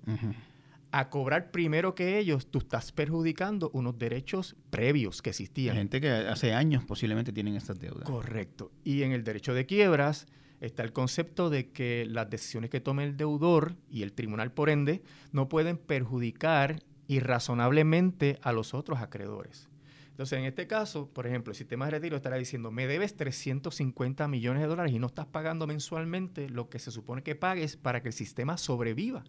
a 0.91 1.09
cobrar 1.09 1.51
primero 1.51 1.95
que 1.95 2.19
ellos, 2.19 2.47
tú 2.47 2.59
estás 2.59 2.91
perjudicando 2.91 3.69
unos 3.73 3.97
derechos 3.97 4.55
previos 4.69 5.21
que 5.21 5.31
existían. 5.31 5.75
Gente 5.75 5.99
que 5.99 6.09
hace 6.09 6.53
años 6.53 6.83
posiblemente 6.85 7.33
tienen 7.33 7.55
estas 7.55 7.79
deudas. 7.79 8.03
Correcto. 8.03 8.71
Y 8.83 9.03
en 9.03 9.11
el 9.11 9.23
derecho 9.23 9.53
de 9.53 9.65
quiebras 9.65 10.27
está 10.65 10.83
el 10.83 10.93
concepto 10.93 11.49
de 11.49 11.69
que 11.69 12.05
las 12.09 12.29
decisiones 12.29 12.69
que 12.69 12.79
tome 12.79 13.03
el 13.03 13.17
deudor 13.17 13.75
y 13.89 14.03
el 14.03 14.13
tribunal, 14.13 14.51
por 14.51 14.69
ende, 14.69 15.03
no 15.31 15.47
pueden 15.47 15.77
perjudicar 15.77 16.81
irrazonablemente 17.07 18.39
a 18.41 18.51
los 18.51 18.73
otros 18.73 18.99
acreedores. 18.99 19.69
Entonces, 20.09 20.39
en 20.39 20.45
este 20.45 20.65
caso, 20.65 21.09
por 21.09 21.27
ejemplo, 21.27 21.51
el 21.51 21.57
sistema 21.57 21.85
de 21.85 21.91
retiro 21.91 22.15
estará 22.15 22.37
diciendo, 22.37 22.71
me 22.71 22.87
debes 22.87 23.17
350 23.17 24.29
millones 24.29 24.61
de 24.61 24.67
dólares 24.67 24.93
y 24.93 24.99
no 24.99 25.07
estás 25.07 25.25
pagando 25.25 25.67
mensualmente 25.67 26.49
lo 26.49 26.69
que 26.69 26.79
se 26.79 26.89
supone 26.89 27.21
que 27.21 27.35
pagues 27.35 27.75
para 27.75 28.01
que 28.01 28.07
el 28.07 28.13
sistema 28.13 28.57
sobreviva. 28.57 29.25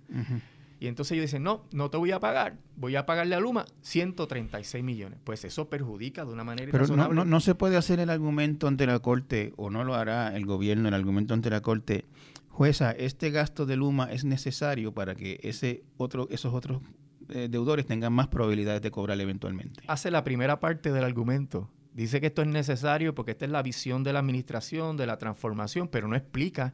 Y 0.78 0.88
entonces 0.88 1.12
ellos 1.12 1.24
dicen, 1.24 1.42
no, 1.42 1.64
no 1.72 1.90
te 1.90 1.96
voy 1.96 2.12
a 2.12 2.20
pagar, 2.20 2.58
voy 2.76 2.96
a 2.96 3.06
pagarle 3.06 3.34
a 3.34 3.40
Luma 3.40 3.64
136 3.80 4.84
millones. 4.84 5.18
Pues 5.24 5.44
eso 5.44 5.68
perjudica 5.70 6.24
de 6.24 6.32
una 6.32 6.44
manera 6.44 6.70
Pero 6.70 6.86
no, 6.88 7.08
no, 7.08 7.24
no, 7.24 7.40
se 7.40 7.54
puede 7.54 7.76
hacer 7.76 7.98
el 7.98 8.10
argumento 8.10 8.68
ante 8.68 8.86
la 8.86 8.98
Corte, 8.98 9.52
o 9.56 9.70
no 9.70 9.84
lo 9.84 9.94
hará 9.94 10.36
el 10.36 10.44
gobierno 10.44 10.88
el 10.88 10.94
argumento 10.94 11.32
ante 11.32 11.48
la 11.48 11.62
Corte, 11.62 12.04
jueza, 12.48 12.92
este 12.92 13.30
gasto 13.30 13.66
de 13.66 13.76
Luma 13.76 14.10
es 14.10 14.24
necesario 14.24 14.92
para 14.92 15.14
que 15.14 15.40
ese 15.42 15.84
otro, 15.98 16.26
esos 16.30 16.54
otros 16.54 16.80
eh, 17.28 17.48
deudores 17.50 17.86
tengan 17.86 18.12
más 18.12 18.28
probabilidades 18.28 18.82
de 18.82 18.90
cobrar 18.90 19.20
eventualmente. 19.20 19.82
Hace 19.86 20.10
la 20.10 20.24
primera 20.24 20.60
parte 20.60 20.92
del 20.92 21.04
argumento. 21.04 21.70
Dice 21.92 22.20
que 22.20 22.26
esto 22.26 22.42
es 22.42 22.48
necesario 22.48 23.14
porque 23.14 23.32
esta 23.32 23.46
es 23.46 23.50
la 23.50 23.62
visión 23.62 24.04
de 24.04 24.12
la 24.12 24.18
administración, 24.18 24.96
de 24.96 25.06
la 25.06 25.16
transformación, 25.16 25.88
pero 25.88 26.08
no 26.08 26.16
explica 26.16 26.72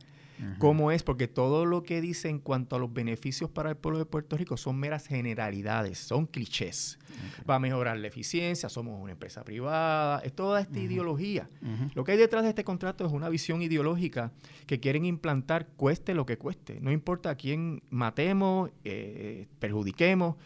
cómo 0.59 0.91
es, 0.91 1.03
porque 1.03 1.29
todo 1.29 1.67
lo 1.67 1.83
que 1.83 2.01
dice 2.01 2.29
en 2.29 2.39
cuanto 2.39 2.77
a 2.77 2.79
los 2.79 2.93
beneficios 2.93 3.51
para 3.51 3.71
el 3.71 3.77
pueblo 3.77 3.99
de 3.99 4.07
Puerto 4.07 4.37
Rico 4.37 4.57
son 4.57 4.77
meras 4.77 5.07
generalidades, 5.07 5.99
son 5.99 6.27
clichés. 6.27 6.99
Va 7.49 7.57
a 7.57 7.59
mejorar 7.59 7.99
la 7.99 8.09
eficiencia, 8.09 8.69
somos 8.69 9.01
una 9.01 9.13
empresa 9.13 9.45
privada, 9.45 10.21
es 10.21 10.33
toda 10.33 10.61
esta 10.61 10.79
ideología. 10.79 11.49
Lo 11.95 12.05
que 12.05 12.13
hay 12.13 12.19
detrás 12.19 12.43
de 12.43 12.49
este 12.49 12.65
contrato 12.65 13.07
es 13.07 13.13
una 13.13 13.29
visión 13.29 13.63
ideológica 13.63 14.33
que 14.67 14.81
quieren 14.81 15.05
implantar 15.05 15.69
cueste 15.77 16.15
lo 16.15 16.27
que 16.27 16.39
cueste, 16.39 16.81
no 16.81 16.91
importa 16.91 17.31
a 17.31 17.35
quién 17.37 17.83
matemos, 17.91 18.71
eh, 18.85 19.47
perjudiquemos, 19.59 20.37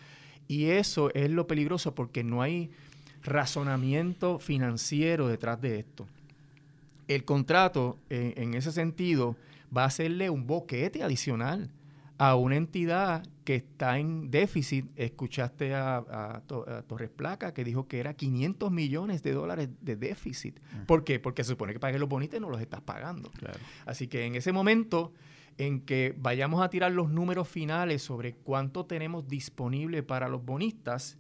y 0.49 0.67
eso 0.67 1.11
es 1.15 1.31
lo 1.31 1.47
peligroso 1.47 1.95
porque 1.95 2.23
no 2.23 2.43
hay 2.43 2.71
razonamiento 3.23 4.39
financiero 4.39 5.29
detrás 5.29 5.61
de 5.61 5.81
esto. 5.81 6.07
El 7.09 7.25
contrato, 7.25 7.99
en 8.11 8.55
ese 8.55 8.73
sentido, 8.73 9.37
va 9.75 9.85
a 9.85 9.87
hacerle 9.87 10.31
un 10.31 10.47
boquete 10.47 11.03
adicional 11.03 11.71
a 12.19 12.35
una 12.35 12.57
entidad 12.57 13.25
que 13.45 13.57
está 13.57 13.99
en 13.99 14.31
déficit. 14.31 14.87
Escuchaste 14.97 15.75
a, 15.75 16.43
Torres 16.87 17.11
Placa 17.11 17.53
que 17.55 17.65
dijo 17.65 17.87
que 17.87 18.01
era 18.01 18.15
500 18.15 18.71
millones 18.71 19.23
de 19.23 19.33
dólares 19.33 19.69
de 19.81 19.97
déficit. 19.97 20.59
¿Por 20.87 21.05
qué? 21.05 21.21
Porque 21.21 21.45
se 21.45 21.51
supone 21.51 21.73
que 21.73 21.81
pagues 21.81 22.01
los 22.01 22.09
bonitos 22.09 22.39
y 22.39 22.41
no 22.41 22.51
los 22.51 22.61
estás 22.61 22.81
pagando. 22.81 23.31
Así 23.85 24.09
que 24.09 24.25
en 24.27 24.35
ese 24.35 24.53
momento 24.53 25.13
en 25.59 25.81
que 25.81 26.15
vayamos 26.19 26.63
a 26.63 26.69
tirar 26.69 26.93
los 26.93 27.11
números 27.11 27.49
finales 27.49 28.03
sobre 28.03 28.35
cuánto 28.35 28.85
tenemos 28.87 29.27
disponible 29.29 30.03
para 30.03 30.29
los 30.29 30.45
bonistas, 30.45 31.19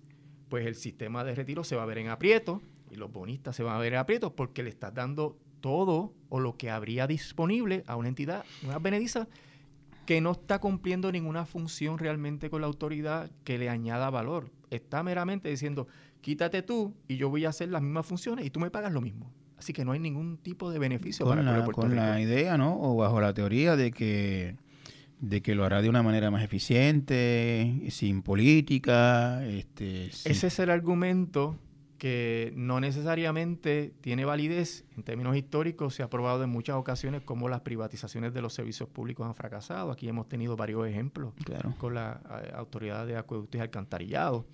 pues 0.48 0.66
el 0.66 0.74
sistema 0.74 1.24
de 1.24 1.34
retiro 1.34 1.64
se 1.64 1.76
va 1.76 1.84
a 1.84 1.86
ver 1.86 1.98
en 1.98 2.08
aprieto 2.08 2.60
y 2.90 2.96
los 2.96 3.10
bonistas 3.10 3.56
se 3.56 3.62
van 3.62 3.76
a 3.76 3.78
ver 3.78 3.94
en 3.94 3.98
aprieto 3.98 4.34
porque 4.34 4.62
le 4.62 4.70
estás 4.70 4.94
dando 4.94 5.38
todo 5.60 6.12
o 6.28 6.40
lo 6.40 6.56
que 6.56 6.70
habría 6.70 7.06
disponible 7.06 7.84
a 7.86 7.96
una 7.96 8.08
entidad, 8.08 8.44
una 8.64 8.78
benediza, 8.78 9.28
que 10.06 10.20
no 10.20 10.32
está 10.32 10.60
cumpliendo 10.60 11.10
ninguna 11.10 11.44
función 11.44 11.98
realmente 11.98 12.48
con 12.48 12.60
la 12.60 12.68
autoridad 12.68 13.30
que 13.44 13.58
le 13.58 13.68
añada 13.68 14.08
valor. 14.10 14.50
Está 14.70 15.02
meramente 15.02 15.48
diciendo, 15.48 15.88
quítate 16.20 16.62
tú 16.62 16.94
y 17.08 17.16
yo 17.16 17.28
voy 17.28 17.44
a 17.44 17.50
hacer 17.50 17.68
las 17.68 17.82
mismas 17.82 18.06
funciones 18.06 18.46
y 18.46 18.50
tú 18.50 18.60
me 18.60 18.70
pagas 18.70 18.92
lo 18.92 19.00
mismo. 19.00 19.32
Así 19.58 19.72
que 19.72 19.84
no 19.84 19.92
hay 19.92 19.98
ningún 19.98 20.38
tipo 20.38 20.70
de 20.70 20.78
beneficio 20.78 21.26
para 21.26 21.42
la, 21.42 21.64
Con 21.64 21.96
la 21.96 22.20
idea, 22.20 22.56
¿no? 22.56 22.78
O 22.80 22.96
bajo 22.96 23.20
la 23.20 23.34
teoría 23.34 23.74
de 23.74 23.90
que 23.90 24.56
de 25.20 25.40
que 25.40 25.54
lo 25.54 25.64
hará 25.64 25.80
de 25.80 25.88
una 25.88 26.02
manera 26.02 26.30
más 26.30 26.44
eficiente, 26.44 27.86
sin 27.88 28.22
política. 28.22 29.44
Este, 29.46 30.06
Ese 30.06 30.46
es 30.46 30.58
el 30.58 30.70
argumento 30.70 31.56
que 31.98 32.52
no 32.56 32.80
necesariamente 32.80 33.94
tiene 34.00 34.24
validez 34.24 34.84
en 34.96 35.02
términos 35.02 35.36
históricos, 35.36 35.94
se 35.94 36.02
ha 36.02 36.10
probado 36.10 36.44
en 36.44 36.50
muchas 36.50 36.76
ocasiones 36.76 37.22
como 37.22 37.48
las 37.48 37.60
privatizaciones 37.60 38.34
de 38.34 38.42
los 38.42 38.54
servicios 38.54 38.88
públicos 38.88 39.26
han 39.26 39.34
fracasado. 39.34 39.90
Aquí 39.90 40.08
hemos 40.08 40.28
tenido 40.28 40.56
varios 40.56 40.86
ejemplos 40.86 41.32
con 41.78 41.94
la 41.94 42.20
eh, 42.42 42.52
autoridad 42.54 43.06
de 43.06 43.16
acueductos 43.16 43.58
y 43.58 43.62
alcantarillado. 43.62 44.46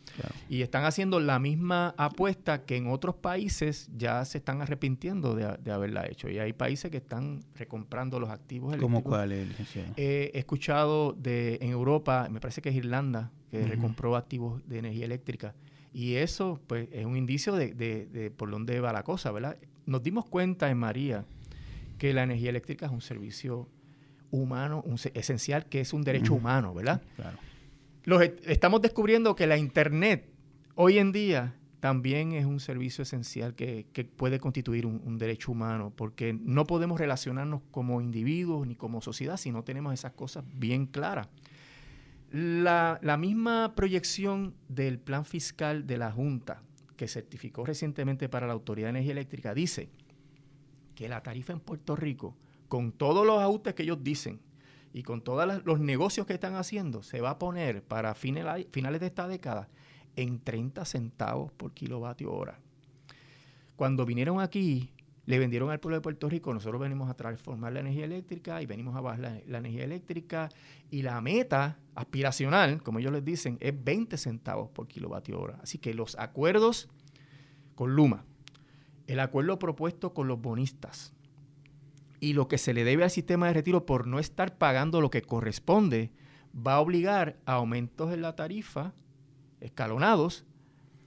Y 0.49 0.63
están 0.63 0.85
haciendo 0.85 1.21
la 1.21 1.39
misma 1.39 1.95
apuesta 1.97 2.65
que 2.65 2.77
en 2.77 2.89
otros 2.89 3.17
países 3.17 3.91
ya 3.97 4.25
se 4.25 4.39
están 4.39 4.63
arrepintiendo 4.63 5.35
de, 5.35 5.73
haberla 5.73 6.07
hecho. 6.07 6.29
Y 6.29 6.39
hay 6.39 6.53
países 6.53 6.91
que 6.91 6.99
están 6.99 7.41
recomprando 7.55 8.21
los 8.21 8.31
activos 8.31 8.77
¿Cómo 8.77 9.03
cuáles, 9.03 9.49
he 9.97 10.31
escuchado 10.35 11.13
de 11.13 11.59
en 11.61 11.71
Europa, 11.71 12.29
me 12.31 12.41
parece 12.41 12.63
que 12.63 12.69
es 12.69 12.77
Irlanda, 12.77 13.31
que 13.51 13.67
recompró 13.67 14.17
activos 14.17 14.67
de 14.67 14.79
energía 14.79 15.05
eléctrica 15.05 15.55
y 15.93 16.15
eso, 16.15 16.61
pues, 16.67 16.89
es 16.93 17.05
un 17.05 17.17
indicio 17.17 17.55
de, 17.55 17.75
de, 17.75 18.31
por 18.31 18.51
dónde 18.51 18.81
va 18.81 18.93
la 18.93 19.03
cosa, 19.03 19.31
¿verdad? 19.31 19.59
Nos 19.85 20.03
dimos 20.03 20.25
cuenta 20.25 20.71
en 20.71 20.79
María 20.79 21.25
que 21.99 22.15
la 22.15 22.23
energía 22.23 22.51
eléctrica 22.51 22.87
es 22.87 22.93
un 22.93 23.03
servicio 23.03 23.69
humano, 24.31 24.83
un, 24.87 24.97
esencial, 25.15 25.67
que 25.67 25.81
es 25.81 25.93
un 25.93 26.03
derecho 26.03 26.35
humano, 26.35 26.73
¿verdad? 26.73 27.03
Claro. 27.17 27.39
Los, 28.05 28.23
estamos 28.47 28.81
descubriendo 28.81 29.37
que 29.37 29.47
la 29.47 29.59
Internet 29.59 30.29
hoy 30.75 30.99
en 30.99 31.13
día 31.13 31.55
también 31.81 32.33
es 32.33 32.47
un 32.47 32.59
servicio 32.59 33.03
esencial 33.03 33.55
que, 33.55 33.87
que 33.93 34.05
puede 34.05 34.41
constituir 34.41 34.87
un, 34.87 35.03
un, 35.05 35.19
derecho 35.19 35.53
humano, 35.53 35.93
porque 35.95 36.33
no 36.33 36.65
podemos 36.65 36.99
relacionarnos 36.99 37.61
como 37.71 38.01
individuos 38.01 38.67
ni 38.67 38.77
como 38.77 39.03
sociedad 39.03 39.37
si 39.37 39.51
no 39.51 39.63
tenemos 39.63 39.93
esas 39.93 40.13
cosas 40.13 40.45
bien 40.55 40.87
claras. 40.87 41.29
La, 42.33 42.99
misma 43.19 43.75
proyección 43.75 44.55
del 44.67 44.99
plan 44.99 45.27
fiscal 45.27 45.87
de 45.87 45.99
la 45.99 46.11
Junta 46.11 46.63
que 46.97 47.07
certificó 47.07 47.67
recientemente 47.67 48.31
para 48.31 48.47
la 48.47 48.55
Autoridad 48.55 48.87
de 48.87 48.91
Energía 48.91 49.13
Eléctrica 49.13 49.53
dice 49.53 49.91
que 50.95 51.11
la 51.11 51.23
tarifa 51.23 51.53
en 51.53 51.61
Puerto 51.61 51.95
Rico, 51.95 52.35
con 52.69 52.93
todos 52.93 53.27
los 53.27 53.39
ajustes 53.39 53.75
que 53.75 53.83
ellos 53.83 54.03
dicen 54.03 54.41
y 54.95 55.03
con 55.03 55.21
todos 55.21 55.63
los 55.67 55.79
negocios 55.79 56.27
que 56.27 56.33
están 56.33 56.55
haciendo, 56.55 57.03
se 57.03 57.21
va 57.21 57.31
a 57.31 57.39
poner 57.39 57.83
para 57.83 58.15
finales 58.15 59.01
de 59.01 59.07
esta 59.07 59.29
década 59.29 59.69
en 60.17 60.41
30 60.41 60.87
centavos 60.87 61.53
por 61.53 61.75
kilovatio 61.75 62.33
hora. 62.33 62.59
Cuando 63.77 64.07
vinieron 64.07 64.41
aquí 64.41 64.91
le 65.25 65.39
vendieron 65.39 65.71
al 65.71 65.79
pueblo 65.79 65.97
de 65.97 66.01
Puerto 66.01 66.29
Rico, 66.29 66.53
nosotros 66.53 66.81
venimos 66.81 67.09
a 67.09 67.15
transformar 67.15 67.73
la 67.73 67.81
energía 67.81 68.05
eléctrica 68.05 68.61
y 68.61 68.67
venimos 68.67 68.97
a 68.97 69.01
bajar 69.01 69.43
la, 69.47 69.59
energía 69.59 69.85
eléctrica 69.85 70.49
y 70.91 71.03
la 71.03 71.21
meta 71.21 71.79
aspiracional, 71.95 72.83
como 72.83 72.99
ellos 72.99 73.13
les 73.13 73.25
dicen, 73.25 73.57
es 73.61 73.73
20 73.85 74.17
centavos 74.17 74.71
por 74.71 74.89
kilovatio 74.89 75.41
hora. 75.41 75.61
Así 75.63 75.79
que 75.79 75.95
los 75.95 76.19
acuerdos 76.19 76.89
con 77.77 77.95
Luma, 77.95 78.25
el 79.07 79.21
acuerdo 79.21 79.59
propuesto 79.59 80.13
con 80.13 80.27
los 80.27 80.41
bonistas 80.41 81.13
y 82.19 82.33
lo 82.33 82.49
que 82.49 82.59
se 82.59 82.75
le 82.75 82.83
debe 82.83 83.05
al 83.05 83.11
sistema 83.11 83.47
de 83.47 83.55
retiro 83.55 83.87
por 83.87 84.09
no 84.09 84.19
estar 84.19 84.59
pagando 84.59 85.01
lo 85.01 85.11
que 85.11 85.23
corresponde, 85.23 86.11
va 86.55 86.75
a 86.75 86.81
obligar 86.81 87.37
a 87.47 87.55
aumentos 87.55 88.13
en 88.13 88.23
la 88.23 88.35
tarifa 88.35 88.93
escalonados 89.61 90.45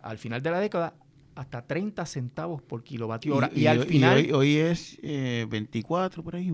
al 0.02 0.18
final 0.18 0.42
de 0.42 0.52
la 0.52 0.60
década 0.60 0.96
hasta 1.36 1.66
30 1.66 2.06
centavos 2.06 2.62
por 2.62 2.84
kilovatio 2.84 3.36
hora. 3.36 3.52
Y, 3.54 3.68
al 3.68 3.84
final... 3.84 4.32
hoy, 4.34 4.56
es 4.56 4.98
24 5.02 6.22
eh, 6.22 6.24
por 6.24 6.36
ahí. 6.36 6.52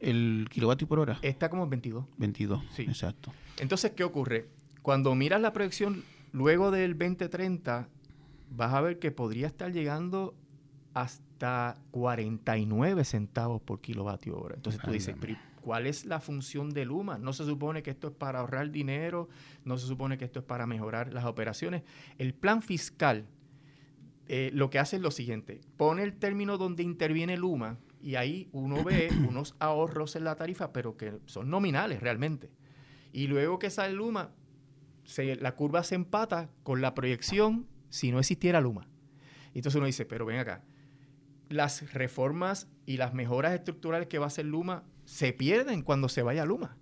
el 0.00 0.46
kilovatio 0.50 0.86
por 0.86 1.00
hora. 1.00 1.18
Está 1.22 1.48
como 1.48 1.64
en 1.64 1.70
22. 1.70 2.04
22, 2.18 2.62
sí. 2.70 2.82
exacto. 2.82 3.32
Entonces, 3.58 3.92
¿qué 3.92 4.04
ocurre? 4.04 4.48
Cuando 4.82 5.14
miras 5.14 5.40
la 5.40 5.52
proyección 5.52 6.04
luego 6.32 6.70
del 6.70 6.96
2030, 6.96 7.88
vas 8.50 8.74
a 8.74 8.80
ver 8.80 8.98
que 8.98 9.10
podría 9.10 9.46
estar 9.46 9.72
llegando 9.72 10.34
hasta 10.94 11.76
49 11.92 13.04
centavos 13.04 13.62
por 13.62 13.80
kilovatio 13.80 14.38
hora. 14.38 14.56
Entonces 14.56 14.80
tú 14.82 14.90
dices, 14.90 15.16
¿cuál 15.60 15.86
es 15.86 16.04
la 16.04 16.20
función 16.20 16.70
de 16.70 16.84
Luma? 16.84 17.18
No 17.18 17.32
se 17.32 17.44
supone 17.44 17.82
que 17.82 17.90
esto 17.90 18.08
es 18.08 18.14
para 18.14 18.40
ahorrar 18.40 18.70
dinero, 18.70 19.28
no 19.64 19.78
se 19.78 19.86
supone 19.86 20.18
que 20.18 20.24
esto 20.24 20.40
es 20.40 20.44
para 20.44 20.66
mejorar 20.66 21.12
las 21.12 21.24
operaciones. 21.24 21.82
El 22.18 22.34
plan 22.34 22.62
fiscal 22.62 23.26
eh, 24.32 24.52
lo 24.54 24.70
que 24.70 24.78
hace 24.78 24.94
es 24.94 25.02
lo 25.02 25.10
siguiente, 25.10 25.60
pone 25.76 26.04
el 26.04 26.14
término 26.14 26.56
donde 26.56 26.84
interviene 26.84 27.36
Luma 27.36 27.78
y 28.00 28.14
ahí 28.14 28.48
uno 28.52 28.84
ve 28.84 29.08
unos 29.28 29.56
ahorros 29.58 30.14
en 30.14 30.22
la 30.22 30.36
tarifa, 30.36 30.72
pero 30.72 30.96
que 30.96 31.18
son 31.26 31.50
nominales 31.50 32.00
realmente. 32.00 32.48
Y 33.12 33.26
luego 33.26 33.58
que 33.58 33.70
sale 33.70 33.92
Luma, 33.92 34.30
la 35.16 35.56
curva 35.56 35.82
se 35.82 35.96
empata 35.96 36.48
con 36.62 36.80
la 36.80 36.94
proyección 36.94 37.66
si 37.88 38.12
no 38.12 38.20
existiera 38.20 38.60
Luma. 38.60 38.86
Entonces 39.52 39.76
uno 39.76 39.86
dice, 39.86 40.06
pero 40.06 40.26
ven 40.26 40.38
acá, 40.38 40.62
las 41.48 41.92
reformas 41.92 42.68
y 42.86 42.98
las 42.98 43.12
mejoras 43.12 43.52
estructurales 43.52 44.06
que 44.06 44.20
va 44.20 44.26
a 44.26 44.28
hacer 44.28 44.44
Luma 44.44 44.84
se 45.10 45.32
pierden 45.32 45.82
cuando 45.82 46.08
se 46.08 46.22
vaya 46.22 46.44
Luma. 46.44 46.76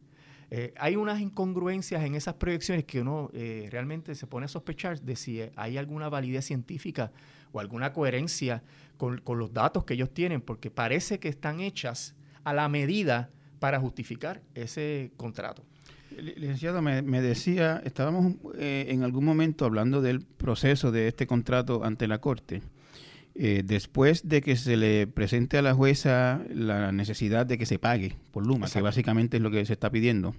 Eh, 0.50 0.74
hay 0.76 0.96
unas 0.96 1.20
incongruencias 1.20 2.04
en 2.04 2.14
esas 2.14 2.34
proyecciones 2.34 2.84
que 2.84 3.00
uno 3.00 3.30
eh, 3.32 3.68
realmente 3.70 4.14
se 4.14 4.26
pone 4.26 4.44
a 4.44 4.48
sospechar 4.48 5.00
de 5.00 5.16
si 5.16 5.40
hay 5.56 5.78
alguna 5.78 6.10
validez 6.10 6.44
científica 6.44 7.10
o 7.52 7.60
alguna 7.60 7.94
coherencia 7.94 8.62
con, 8.98 9.22
los 9.26 9.52
datos 9.54 9.84
que 9.84 9.94
ellos 9.94 10.12
tienen, 10.12 10.42
porque 10.42 10.70
parece 10.70 11.18
que 11.18 11.28
están 11.28 11.60
hechas 11.60 12.14
a 12.44 12.52
la 12.52 12.68
medida 12.68 13.30
para 13.60 13.80
justificar 13.80 14.42
ese 14.54 15.10
contrato. 15.16 15.64
Licenciado, 16.10 16.82
me, 16.82 17.22
decía, 17.22 17.80
estábamos 17.84 18.34
eh, 18.58 18.86
en 18.88 19.04
algún 19.04 19.24
momento 19.24 19.64
hablando 19.64 20.02
del 20.02 20.20
proceso 20.20 20.92
de 20.92 21.08
este 21.08 21.26
contrato 21.26 21.82
ante 21.82 22.06
la 22.06 22.20
Corte. 22.20 22.62
Eh, 23.40 23.62
después 23.64 24.28
de 24.28 24.42
que 24.42 24.56
se 24.56 24.76
le 24.76 25.06
presente 25.06 25.58
a 25.58 25.62
la 25.62 25.72
jueza 25.72 26.42
la 26.52 26.90
necesidad 26.90 27.46
de 27.46 27.56
que 27.56 27.66
se 27.66 27.78
pague 27.78 28.16
por 28.32 28.44
Luma, 28.44 28.66
que 28.68 28.80
básicamente 28.80 29.36
es 29.36 29.42
lo 29.44 29.52
que 29.52 29.64
se 29.64 29.74
está 29.74 29.92
pidiendo, 29.92 30.34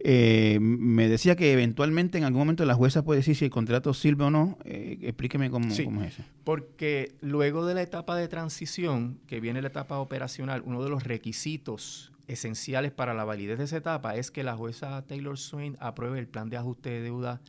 eh, 0.00 0.58
me 0.60 1.08
decía 1.08 1.36
que 1.36 1.54
eventualmente 1.54 2.18
en 2.18 2.24
algún 2.24 2.40
momento 2.40 2.66
la 2.66 2.74
jueza 2.74 3.02
puede 3.02 3.20
decir 3.20 3.34
si 3.34 3.46
el 3.46 3.50
contrato 3.50 3.94
sirve 3.94 4.24
o 4.24 4.30
no. 4.30 4.58
Eh, 4.66 4.98
explíqueme 5.04 5.48
cómo, 5.48 5.74
cómo, 5.82 6.02
es 6.02 6.18
eso. 6.18 6.22
Porque 6.44 7.14
luego 7.22 7.64
de 7.64 7.72
la 7.72 7.80
etapa 7.80 8.14
de 8.14 8.28
transición, 8.28 9.20
que 9.26 9.40
viene 9.40 9.62
la 9.62 9.68
etapa 9.68 9.98
operacional, 9.98 10.62
uno 10.66 10.84
de 10.84 10.90
los 10.90 11.04
requisitos 11.04 12.12
esenciales 12.26 12.92
para 12.92 13.14
la 13.14 13.24
validez 13.24 13.56
de 13.56 13.64
esa 13.64 13.78
etapa 13.78 14.16
es 14.16 14.30
que 14.30 14.44
la 14.44 14.54
jueza 14.54 15.00
Taylor 15.06 15.38
Swain 15.38 15.78
apruebe 15.80 16.18
el 16.18 16.28
plan 16.28 16.50
de 16.50 16.58
ajuste 16.58 16.90
de 16.90 17.00
deuda 17.00 17.40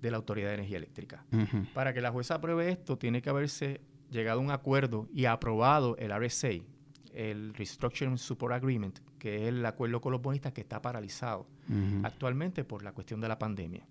de 0.00 0.10
la 0.10 0.16
Autoridad 0.16 0.48
de 0.48 0.54
Energía 0.54 0.78
Eléctrica. 0.78 1.26
Para 1.74 1.92
que 1.92 2.00
la 2.00 2.10
jueza 2.10 2.36
apruebe 2.36 2.70
esto, 2.70 2.96
tiene 2.96 3.20
que 3.20 3.28
haberse 3.28 3.82
llegado 4.12 4.40
a 4.40 4.42
un 4.42 4.50
acuerdo 4.50 5.08
y 5.12 5.24
aprobado 5.24 5.96
el 5.96 6.12
RSA, 6.12 6.50
el 7.14 7.54
Restructuring 7.54 8.18
Support 8.18 8.54
Agreement, 8.54 8.98
que 9.18 9.42
es 9.42 9.48
el 9.48 9.64
acuerdo 9.66 10.00
con 10.00 10.12
los 10.12 10.22
bonistas 10.22 10.52
que 10.52 10.60
está 10.60 10.80
paralizado 10.80 11.46
actualmente 12.02 12.64
por 12.64 12.82
la 12.82 12.92
cuestión 12.92 13.20
de 13.20 13.28
la 13.28 13.38
pandemia. 13.38 13.86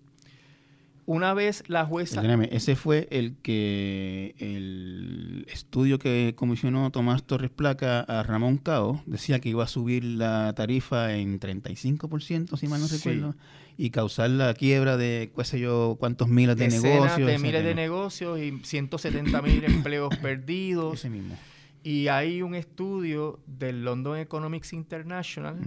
Una 1.06 1.34
vez 1.34 1.64
la 1.68 1.86
jueza... 1.86 2.22
ese 2.52 2.76
fue 2.76 3.08
el 3.12 3.36
que 3.42 4.36
el 4.38 5.46
estudio 5.52 6.00
que 6.00 6.34
comisionó 6.36 6.92
Tomás 6.92 7.24
Torres 7.24 7.50
Placa 7.50 8.02
a 8.02 8.24
Ramón 8.24 8.58
Cao 8.58 9.02
decía 9.06 9.40
que 9.40 9.50
iba 9.50 9.64
a 9.64 9.68
subir 9.68 10.04
la 10.04 10.54
tarifa 10.54 11.16
en 11.16 11.40
35%, 11.40 12.58
si 12.58 12.68
mal 12.68 12.82
no 12.82 12.88
recuerdo, 12.88 13.36
y 13.78 13.90
causar 13.90 14.30
la 14.30 14.54
quiebra 14.54 14.98
de, 14.98 15.32
qué 15.36 15.44
sé 15.44 15.60
yo, 15.60 15.98
cuántos 16.00 16.28
miles 16.28 16.56
de 16.58 16.68
negocios. 16.68 17.28
de 17.28 17.40
miles 17.40 17.64
de 17.64 17.76
negocios 17.76 18.40
y 18.40 18.60
170 18.64 19.42
mil 19.42 19.64
empleos 19.64 20.16
perdidos. 20.18 20.94
Ese 20.94 21.10
mismo. 21.10 21.36
Y 21.84 22.08
hay 22.10 22.42
un 22.42 22.54
estudio 22.54 23.40
del 23.48 23.84
London 23.84 24.18
Economics 24.18 24.74
International, 24.74 25.58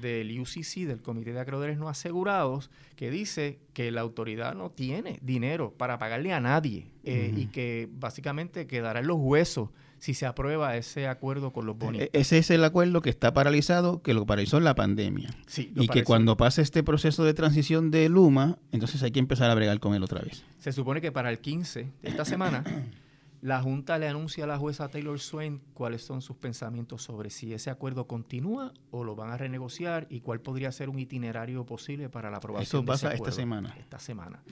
del 0.00 0.40
UCC, 0.40 0.86
del 0.86 1.00
Comité 1.00 1.32
de 1.32 1.40
Acreedores 1.40 1.78
No 1.78 1.88
Asegurados, 1.88 2.70
que 2.96 3.10
dice 3.10 3.60
que 3.72 3.90
la 3.90 4.00
autoridad 4.00 4.54
no 4.54 4.70
tiene 4.70 5.18
dinero 5.22 5.72
para 5.76 5.98
pagarle 5.98 6.32
a 6.32 6.40
nadie 6.40 6.90
eh, 7.04 7.32
y 7.36 7.46
que 7.46 7.88
básicamente 7.92 8.66
quedará 8.66 9.00
en 9.00 9.06
los 9.06 9.18
huesos 9.20 9.70
si 10.00 10.14
se 10.14 10.26
aprueba 10.26 10.76
ese 10.76 11.06
acuerdo 11.06 11.52
con 11.52 11.66
los 11.66 11.78
bonos. 11.78 12.02
E-, 12.02 12.10
ese 12.12 12.38
es 12.38 12.50
el 12.50 12.64
acuerdo 12.64 13.02
que 13.02 13.10
está 13.10 13.32
paralizado, 13.32 14.02
que 14.02 14.14
lo 14.14 14.26
paralizó 14.26 14.58
en 14.58 14.64
la 14.64 14.74
pandemia. 14.74 15.30
Sí, 15.46 15.72
y 15.76 15.88
que 15.88 16.04
cuando 16.04 16.36
pase 16.36 16.62
este 16.62 16.82
proceso 16.82 17.22
de 17.24 17.34
transición 17.34 17.90
de 17.90 18.08
Luma, 18.08 18.58
entonces 18.72 19.02
hay 19.02 19.12
que 19.12 19.20
empezar 19.20 19.50
a 19.50 19.54
bregar 19.54 19.78
con 19.78 19.94
él 19.94 20.02
otra 20.02 20.22
vez. 20.22 20.44
Se 20.58 20.72
supone 20.72 21.00
que 21.00 21.12
para 21.12 21.30
el 21.30 21.38
15 21.38 21.88
de 22.02 22.08
esta 22.08 22.24
semana 22.24 22.64
la 23.42 23.62
Junta 23.62 23.98
le 23.98 24.06
anuncia 24.06 24.44
a 24.44 24.46
la 24.46 24.58
jueza 24.58 24.88
Taylor 24.88 25.18
Swain 25.18 25.60
cuáles 25.72 26.02
son 26.02 26.20
sus 26.20 26.36
pensamientos 26.36 27.02
sobre 27.02 27.30
si 27.30 27.54
ese 27.54 27.70
acuerdo 27.70 28.06
continúa 28.06 28.72
o 28.90 29.02
lo 29.04 29.16
van 29.16 29.30
a 29.30 29.36
renegociar 29.36 30.06
y 30.10 30.20
cuál 30.20 30.40
podría 30.40 30.70
ser 30.72 30.90
un 30.90 30.98
itinerario 30.98 31.64
posible 31.64 32.08
para 32.08 32.30
la 32.30 32.36
aprobación. 32.36 32.82
Eso 32.82 32.84
pasa 32.84 33.14
esta 33.14 33.32
semana. 33.32 33.74
Esta 33.78 33.98
semana. 33.98 34.42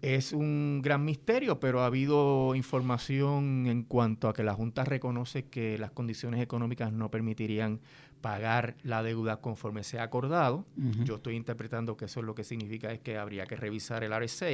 Es 0.00 0.32
un 0.32 0.80
gran 0.82 1.04
misterio, 1.04 1.58
pero 1.58 1.80
ha 1.80 1.86
habido 1.86 2.54
información 2.54 3.66
en 3.66 3.82
cuanto 3.82 4.28
a 4.28 4.34
que 4.34 4.44
la 4.44 4.52
Junta 4.52 4.84
reconoce 4.84 5.46
que 5.46 5.78
las 5.78 5.90
condiciones 5.90 6.40
económicas 6.40 6.92
no 6.92 7.10
permitirían 7.10 7.80
pagar 8.24 8.74
la 8.84 9.02
deuda 9.02 9.42
conforme 9.42 9.84
se 9.84 9.98
ha 9.98 10.02
acordado. 10.02 10.64
Yo 11.04 11.16
estoy 11.16 11.36
interpretando 11.36 11.98
que 11.98 12.06
eso 12.06 12.20
es 12.20 12.26
lo 12.26 12.34
que 12.34 12.42
significa 12.42 12.90
es 12.90 12.98
que 13.00 13.18
habría 13.18 13.44
que 13.44 13.54
revisar 13.54 14.02
el 14.02 14.18
RSA. 14.18 14.48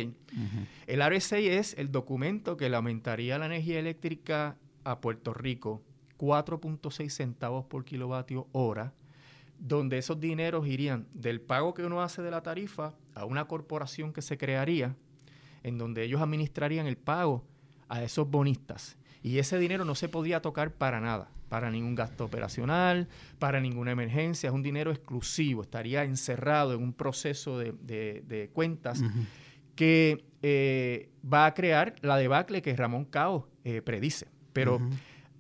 El 0.88 1.08
RSA 1.08 1.38
es 1.38 1.78
el 1.78 1.92
documento 1.92 2.56
que 2.56 2.68
le 2.68 2.74
aumentaría 2.74 3.38
la 3.38 3.46
energía 3.46 3.78
eléctrica 3.78 4.56
a 4.82 5.00
Puerto 5.00 5.32
Rico 5.34 5.84
4.6 6.18 7.10
centavos 7.10 7.64
por 7.64 7.84
kilovatio 7.84 8.48
hora, 8.50 8.92
donde 9.60 9.98
esos 9.98 10.18
dineros 10.18 10.66
irían 10.66 11.06
del 11.14 11.40
pago 11.40 11.72
que 11.72 11.84
uno 11.84 12.02
hace 12.02 12.22
de 12.22 12.32
la 12.32 12.42
tarifa 12.42 12.94
a 13.14 13.24
una 13.24 13.44
corporación 13.46 14.12
que 14.12 14.20
se 14.20 14.36
crearía, 14.36 14.96
en 15.62 15.78
donde 15.78 16.02
ellos 16.02 16.20
administrarían 16.20 16.88
el 16.88 16.96
pago 16.96 17.44
a 17.88 18.02
esos 18.02 18.28
bonistas. 18.28 18.96
Y 19.22 19.38
ese 19.38 19.60
dinero 19.60 19.84
no 19.84 19.94
se 19.94 20.08
podía 20.08 20.42
tocar 20.42 20.72
para 20.72 20.98
nada 20.98 21.30
para 21.50 21.68
ningún 21.68 21.96
gasto 21.96 22.24
operacional, 22.24 23.08
para 23.40 23.60
ninguna 23.60 23.90
emergencia, 23.90 24.48
es 24.48 24.54
un 24.54 24.62
dinero 24.62 24.92
exclusivo, 24.92 25.62
estaría 25.62 26.04
encerrado 26.04 26.72
en 26.74 26.82
un 26.82 26.92
proceso 26.92 27.58
de, 27.58 28.50
cuentas 28.54 29.02
que 29.74 30.24
eh, 30.42 31.10
va 31.22 31.46
a 31.46 31.54
crear 31.54 31.96
la 32.02 32.16
debacle 32.16 32.62
que 32.62 32.74
Ramón 32.76 33.04
Cao 33.04 33.48
eh, 33.64 33.82
predice. 33.82 34.28
Pero 34.52 34.80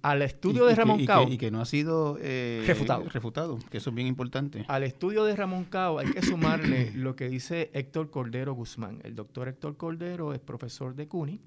al 0.02 0.22
estudio 0.22 0.66
de 0.66 0.74
Ramón 0.74 1.04
Cao... 1.06 1.28
y 1.28 1.38
que 1.38 1.52
no 1.52 1.60
ha 1.60 1.64
sido 1.64 2.18
eh, 2.20 2.64
refutado. 2.66 3.04
refutado, 3.08 3.58
que 3.70 3.78
eso 3.78 3.90
es 3.90 3.96
bien 3.96 4.08
importante. 4.08 4.64
Al 4.66 4.82
estudio 4.82 5.24
de 5.24 5.36
Ramón 5.36 5.64
Cao 5.64 6.00
hay 6.00 6.10
que 6.10 6.22
sumarle 6.22 6.90
lo 6.96 7.14
que 7.14 7.28
dice 7.28 7.70
Héctor 7.72 8.10
Cordero 8.10 8.54
Guzmán. 8.54 8.98
El 9.04 9.14
doctor 9.14 9.46
Héctor 9.46 9.76
Cordero 9.76 10.34
es 10.34 10.40
profesor 10.40 10.96
de 10.96 11.06
CUNY 11.06 11.40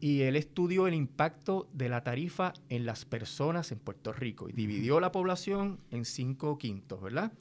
y 0.00 0.22
él 0.22 0.36
estudió 0.36 0.86
el 0.86 0.94
impacto 0.94 1.68
de 1.72 1.88
la 1.88 2.02
tarifa 2.02 2.52
en 2.68 2.86
las 2.86 3.04
personas 3.04 3.72
en 3.72 3.78
Puerto 3.78 4.12
Rico 4.12 4.48
y 4.48 4.52
dividió 4.52 5.00
la 5.00 5.12
población 5.12 5.80
en 5.90 6.04
cinco 6.04 6.58
quintos, 6.58 7.00
¿verdad? 7.00 7.32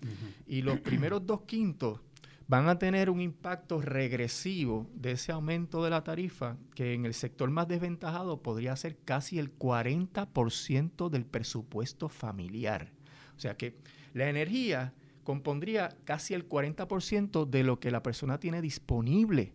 Y 0.47 0.61
los 0.61 0.79
primeros 0.79 1.25
dos 1.25 1.41
quintos 1.41 1.99
van 2.47 2.69
a 2.69 2.79
tener 2.79 3.09
un 3.09 3.21
impacto 3.21 3.81
regresivo 3.81 4.87
de 4.95 5.11
ese 5.11 5.31
aumento 5.31 5.83
de 5.83 5.89
la 5.89 6.03
tarifa 6.03 6.57
que 6.75 6.93
en 6.93 7.05
el 7.05 7.13
sector 7.13 7.49
más 7.49 7.67
desventajado 7.67 8.41
podría 8.41 8.75
ser 8.75 8.97
casi 9.03 9.37
el 9.37 9.55
40% 9.57 11.09
del 11.09 11.25
presupuesto 11.25 12.09
familiar. 12.09 12.91
O 13.35 13.39
sea 13.39 13.55
que 13.55 13.75
la 14.13 14.29
energía 14.29 14.93
compondría 15.23 15.89
casi 16.05 16.33
el 16.33 16.47
40% 16.47 17.49
de 17.49 17.63
lo 17.63 17.79
que 17.79 17.91
la 17.91 18.01
persona 18.01 18.39
tiene 18.39 18.61
disponible 18.61 19.51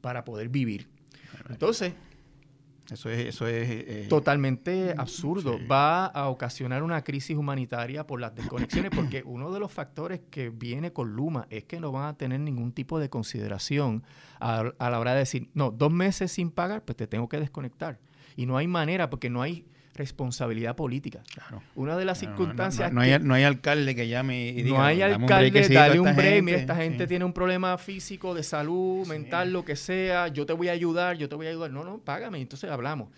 para 0.00 0.24
poder 0.24 0.48
vivir. 0.48 0.88
Entonces, 1.48 1.94
Eso 2.90 3.08
es, 3.08 3.26
eso 3.26 3.46
es 3.46 3.68
eh, 3.70 4.06
totalmente 4.08 4.94
absurdo. 4.96 5.58
Va 5.70 6.06
a 6.06 6.28
ocasionar 6.28 6.82
una 6.82 7.02
crisis 7.02 7.36
humanitaria 7.36 8.06
por 8.06 8.20
las 8.20 8.34
desconexiones, 8.34 8.90
porque 8.94 9.22
uno 9.26 9.52
de 9.52 9.60
los 9.60 9.72
factores 9.72 10.20
que 10.30 10.50
viene 10.50 10.92
con 10.92 11.12
Luma 11.12 11.46
es 11.48 11.64
que 11.64 11.80
no 11.80 11.92
van 11.92 12.08
a 12.08 12.16
tener 12.16 12.40
ningún 12.40 12.72
tipo 12.72 12.98
de 12.98 13.08
consideración 13.08 14.02
a, 14.40 14.72
la 14.78 14.98
hora 14.98 15.12
de 15.12 15.20
decir, 15.20 15.48
no, 15.54 15.70
dos 15.70 15.92
meses 15.92 16.32
sin 16.32 16.50
pagar, 16.50 16.84
pues 16.84 16.96
te 16.96 17.06
tengo 17.06 17.28
que 17.28 17.38
desconectar. 17.38 18.00
Y 18.36 18.46
no 18.46 18.56
hay 18.56 18.66
manera, 18.66 19.10
porque 19.10 19.30
no 19.30 19.42
hay 19.42 19.66
responsabilidad 19.94 20.74
política. 20.74 21.22
Claro. 21.32 21.62
Una 21.74 21.96
de 21.96 22.04
las 22.04 22.18
circunstancias. 22.18 22.92
No, 22.92 23.00
hay, 23.00 23.18
no, 23.18 23.34
hay, 23.34 23.44
alcalde 23.44 23.94
que 23.94 24.08
llame 24.08 24.48
y 24.48 24.62
diga. 24.62 24.78
No 24.78 24.84
hay 24.84 25.02
alcalde, 25.02 25.68
dale 25.68 26.00
un 26.00 26.16
break. 26.16 26.42
Mira, 26.42 26.58
esta 26.58 26.76
gente 26.76 27.06
tiene 27.06 27.24
un 27.24 27.32
problema 27.32 27.76
físico, 27.78 28.34
de 28.34 28.42
salud, 28.42 29.06
mental, 29.06 29.52
lo 29.52 29.64
que 29.64 29.76
sea. 29.76 30.28
Yo 30.28 30.46
te 30.46 30.52
voy 30.52 30.68
a 30.68 30.72
ayudar, 30.72 31.16
yo 31.16 31.28
te 31.28 31.34
voy 31.34 31.46
a 31.46 31.50
ayudar. 31.50 31.70
No, 31.70 31.84
no, 31.84 31.98
págame. 31.98 32.40
Entonces 32.40 32.70
hablamos. 32.70 33.10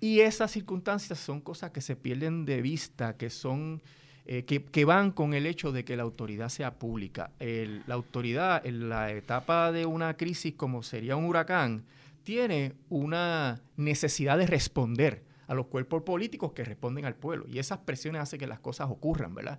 Y 0.00 0.20
esas 0.20 0.50
circunstancias 0.50 1.18
son 1.18 1.40
cosas 1.40 1.70
que 1.70 1.80
se 1.80 1.96
pierden 1.96 2.44
de 2.44 2.62
vista, 2.62 3.16
que 3.16 3.30
son. 3.30 3.82
Eh, 4.30 4.44
que, 4.44 4.84
van 4.84 5.12
con 5.12 5.32
el 5.32 5.46
hecho 5.46 5.72
de 5.72 5.86
que 5.86 5.96
la 5.96 6.02
autoridad 6.02 6.50
sea 6.50 6.74
pública. 6.74 7.30
la 7.40 7.94
autoridad, 7.94 8.64
en 8.66 8.90
la 8.90 9.10
etapa 9.10 9.72
de 9.72 9.86
una 9.86 10.18
crisis 10.18 10.52
como 10.54 10.82
sería 10.82 11.16
un 11.16 11.24
huracán, 11.24 11.84
tiene 12.24 12.74
una 12.90 13.62
necesidad 13.78 14.36
de 14.36 14.46
responder 14.46 15.22
a 15.48 15.54
los 15.54 15.66
cuerpos 15.66 16.02
políticos 16.02 16.52
que 16.52 16.64
responden 16.64 17.04
al 17.04 17.16
pueblo. 17.16 17.46
Y 17.48 17.58
esas 17.58 17.78
presiones 17.78 18.22
hacen 18.22 18.38
que 18.38 18.46
las 18.46 18.60
cosas 18.60 18.88
ocurran, 18.88 19.34
¿verdad? 19.34 19.58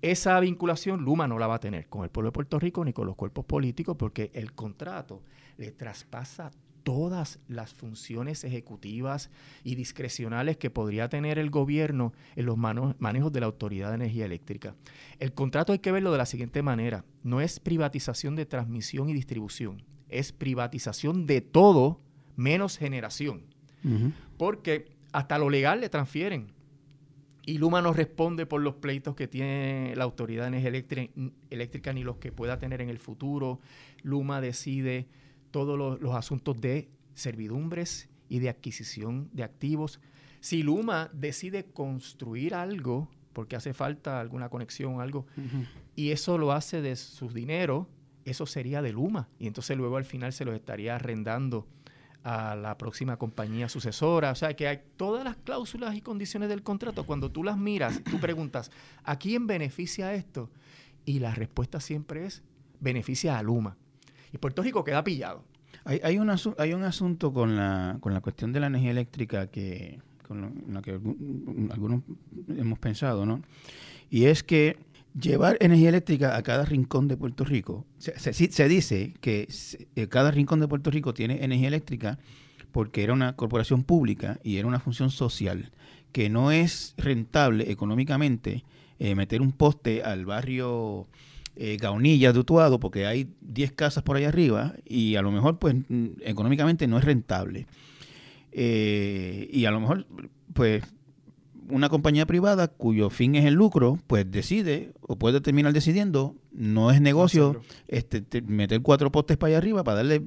Esa 0.00 0.38
vinculación 0.38 1.02
Luma 1.02 1.26
no 1.26 1.38
la 1.38 1.46
va 1.46 1.56
a 1.56 1.60
tener 1.60 1.88
con 1.88 2.04
el 2.04 2.10
pueblo 2.10 2.28
de 2.28 2.32
Puerto 2.32 2.58
Rico 2.58 2.84
ni 2.84 2.92
con 2.92 3.06
los 3.06 3.16
cuerpos 3.16 3.44
políticos 3.44 3.96
porque 3.98 4.30
el 4.34 4.52
contrato 4.52 5.22
le 5.56 5.72
traspasa 5.72 6.50
todas 6.82 7.38
las 7.46 7.72
funciones 7.72 8.42
ejecutivas 8.42 9.30
y 9.62 9.76
discrecionales 9.76 10.56
que 10.56 10.70
podría 10.70 11.08
tener 11.08 11.38
el 11.38 11.50
gobierno 11.50 12.12
en 12.34 12.46
los 12.46 12.56
manejos 12.56 13.32
de 13.32 13.40
la 13.40 13.46
Autoridad 13.46 13.90
de 13.90 13.94
Energía 13.94 14.24
Eléctrica. 14.24 14.74
El 15.20 15.32
contrato 15.32 15.72
hay 15.72 15.78
que 15.78 15.92
verlo 15.92 16.10
de 16.10 16.18
la 16.18 16.26
siguiente 16.26 16.62
manera. 16.62 17.04
No 17.22 17.40
es 17.40 17.60
privatización 17.60 18.34
de 18.34 18.46
transmisión 18.46 19.08
y 19.08 19.14
distribución, 19.14 19.84
es 20.08 20.32
privatización 20.32 21.26
de 21.26 21.40
todo 21.40 22.00
menos 22.36 22.76
generación. 22.76 23.44
Porque 24.36 24.91
hasta 25.12 25.38
lo 25.38 25.50
legal 25.50 25.80
le 25.80 25.88
transfieren. 25.88 26.52
Y 27.44 27.58
Luma 27.58 27.82
no 27.82 27.92
responde 27.92 28.46
por 28.46 28.60
los 28.60 28.76
pleitos 28.76 29.16
que 29.16 29.26
tiene 29.26 29.94
la 29.96 30.04
Autoridad 30.04 30.42
de 30.44 30.58
Energía 30.58 31.10
Eléctrica, 31.50 31.92
ni 31.92 32.04
los 32.04 32.16
que 32.18 32.30
pueda 32.30 32.58
tener 32.58 32.80
en 32.80 32.88
el 32.88 32.98
futuro. 32.98 33.60
Luma 34.02 34.40
decide 34.40 35.08
todos 35.50 36.00
los, 36.00 36.14
asuntos 36.14 36.60
de 36.60 36.88
servidumbres 37.14 38.08
y 38.28 38.38
de 38.38 38.48
adquisición 38.48 39.28
de 39.32 39.42
activos. 39.42 40.00
Si 40.40 40.62
Luma 40.62 41.10
decide 41.12 41.64
construir 41.64 42.54
algo, 42.54 43.08
porque 43.32 43.56
hace 43.56 43.74
falta 43.74 44.20
alguna 44.20 44.48
conexión, 44.48 45.00
algo, 45.00 45.26
y 45.96 46.10
eso 46.10 46.38
lo 46.38 46.52
hace 46.52 46.80
de 46.80 46.94
sus 46.94 47.34
dineros, 47.34 47.88
eso 48.24 48.46
sería 48.46 48.82
de 48.82 48.92
Luma. 48.92 49.28
Y 49.40 49.48
entonces 49.48 49.76
luego 49.76 49.96
al 49.96 50.04
final 50.04 50.32
se 50.32 50.44
los 50.44 50.54
estaría 50.54 50.94
arrendando 50.94 51.66
a 52.24 52.54
la 52.56 52.78
próxima 52.78 53.16
compañía 53.16 53.68
sucesora. 53.68 54.30
O 54.30 54.34
sea, 54.34 54.54
que 54.54 54.68
hay 54.68 54.80
todas 54.96 55.24
las 55.24 55.36
cláusulas 55.36 55.94
y 55.94 56.00
condiciones 56.00 56.48
del 56.48 56.62
contrato. 56.62 57.04
Cuando 57.04 57.30
tú 57.30 57.44
las 57.44 57.56
miras, 57.56 58.02
tú 58.04 58.18
preguntas, 58.20 58.70
¿a 59.04 59.18
quién 59.18 59.46
beneficia 59.46 60.14
esto? 60.14 60.50
Y 61.04 61.18
la 61.18 61.34
respuesta 61.34 61.80
siempre 61.80 62.26
es, 62.26 62.42
beneficia 62.80 63.38
a 63.38 63.42
Luma. 63.42 63.76
Y 64.32 64.38
Puerto 64.38 64.62
Rico 64.62 64.84
queda 64.84 65.02
pillado. 65.04 65.44
Hay, 65.84 66.00
hay, 66.04 66.18
un, 66.18 66.30
hay 66.58 66.74
un 66.74 66.84
asunto 66.84 67.32
con 67.32 67.56
la, 67.56 67.96
con 68.00 68.14
la 68.14 68.20
cuestión 68.20 68.52
de 68.52 68.60
la 68.60 68.68
energía 68.68 68.92
eléctrica 68.92 69.48
que, 69.48 70.00
con 70.26 70.64
la 70.68 70.80
que 70.80 70.92
algunos 71.70 72.02
hemos 72.48 72.78
pensado, 72.78 73.26
¿no? 73.26 73.42
Y 74.10 74.26
es 74.26 74.42
que 74.42 74.76
llevar 75.18 75.56
energía 75.60 75.90
eléctrica 75.90 76.36
a 76.36 76.42
cada 76.42 76.64
rincón 76.64 77.08
de 77.08 77.16
Puerto 77.16 77.44
Rico. 77.44 77.86
Se, 77.98 78.68
dice 78.68 79.14
que 79.20 79.48
eh, 79.94 80.08
cada 80.08 80.30
rincón 80.30 80.60
de 80.60 80.68
Puerto 80.68 80.90
Rico 80.90 81.14
tiene 81.14 81.44
energía 81.44 81.68
eléctrica 81.68 82.18
porque 82.70 83.02
era 83.02 83.12
una 83.12 83.36
corporación 83.36 83.84
pública 83.84 84.40
y 84.42 84.56
era 84.56 84.66
una 84.66 84.80
función 84.80 85.10
social, 85.10 85.72
que 86.12 86.30
no 86.30 86.50
es 86.50 86.94
rentable 86.96 87.70
económicamente 87.70 88.64
eh, 88.98 89.14
meter 89.14 89.42
un 89.42 89.52
poste 89.52 90.02
al 90.02 90.24
barrio 90.24 91.06
eh, 91.56 91.76
Gaunilla 91.78 92.32
de 92.32 92.38
Utuado 92.38 92.80
porque 92.80 93.06
hay 93.06 93.28
10 93.42 93.72
casas 93.72 94.02
por 94.02 94.16
ahí 94.16 94.24
arriba 94.24 94.74
y 94.86 95.16
a 95.16 95.22
lo 95.22 95.30
mejor 95.30 95.58
pues 95.58 95.76
económicamente 96.20 96.86
no 96.86 96.98
es 96.98 97.04
rentable. 97.04 97.66
y 98.52 99.64
a 99.66 99.70
lo 99.70 99.80
mejor 99.80 100.06
pues 100.54 100.82
una 101.68 101.88
compañía 101.88 102.26
privada 102.26 102.68
cuyo 102.68 103.10
fin 103.10 103.34
es 103.34 103.44
el 103.44 103.54
lucro, 103.54 103.98
pues 104.06 104.30
decide 104.30 104.92
o 105.00 105.16
puede 105.16 105.40
terminar 105.40 105.72
decidiendo, 105.72 106.36
no 106.54 106.90
es 106.90 107.00
negocio 107.00 107.60
este, 107.88 108.24
meter 108.42 108.82
cuatro 108.82 109.10
postes 109.10 109.36
para 109.36 109.48
allá 109.48 109.58
arriba 109.58 109.84
para 109.84 109.98
darle 109.98 110.22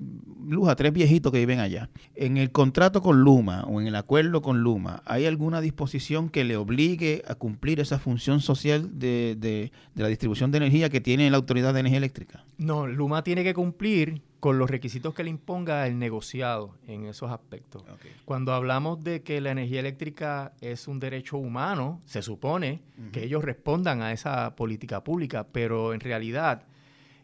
luz 0.47 0.69
a 0.69 0.75
tres 0.75 0.93
viejitos 0.93 1.31
que 1.31 1.39
viven 1.39 1.59
allá. 1.59 1.89
En 2.15 2.38
el 2.38 2.51
contrato 2.51 3.01
con 3.01 3.21
Luma 3.21 3.63
o 3.67 3.81
en 3.81 3.88
el 3.88 3.95
acuerdo 3.95 4.41
con 4.41 4.61
Luma, 4.61 5.01
¿hay 5.05 5.25
alguna 5.25 5.61
disposición 5.61 6.29
que 6.29 6.43
le 6.43 6.57
obligue 6.57 7.23
a 7.27 7.35
cumplir 7.35 7.79
esa 7.79 7.99
función 7.99 8.41
social 8.41 8.99
de, 8.99 9.35
de 9.35 9.71
la 9.95 10.07
distribución 10.07 10.51
de 10.51 10.57
energía 10.57 10.89
que 10.89 11.01
tiene 11.01 11.29
la 11.29 11.38
Autoridad 11.38 11.73
de 11.73 11.81
Energía 11.81 11.97
Eléctrica? 11.97 12.45
No, 12.57 12.88
Luma 12.88 13.23
tiene 13.23 13.43
que 13.43 13.53
cumplir 13.53 14.21
con 14.45 14.59
los 14.59 14.69
requisitos 14.69 15.15
que 15.15 15.23
le 15.23 15.31
imponga 15.31 15.88
el 15.88 15.97
negociado 15.97 16.75
en 16.85 17.07
esos 17.07 17.31
aspectos. 17.31 17.83
Cuando 18.25 18.53
hablamos 18.53 19.03
de 19.03 19.23
que 19.23 19.41
la 19.41 19.49
energía 19.49 19.79
eléctrica 19.79 20.53
es 20.61 20.88
un 20.88 20.99
derecho 20.99 21.38
humano, 21.38 21.99
se 22.05 22.21
supone 22.21 22.83
que 23.11 23.23
ellos 23.23 23.43
respondan 23.43 24.03
a 24.03 24.11
esa 24.11 24.55
política 24.55 25.03
pública, 25.03 25.47
pero 25.51 25.95
en 25.95 25.99
realidad 25.99 26.14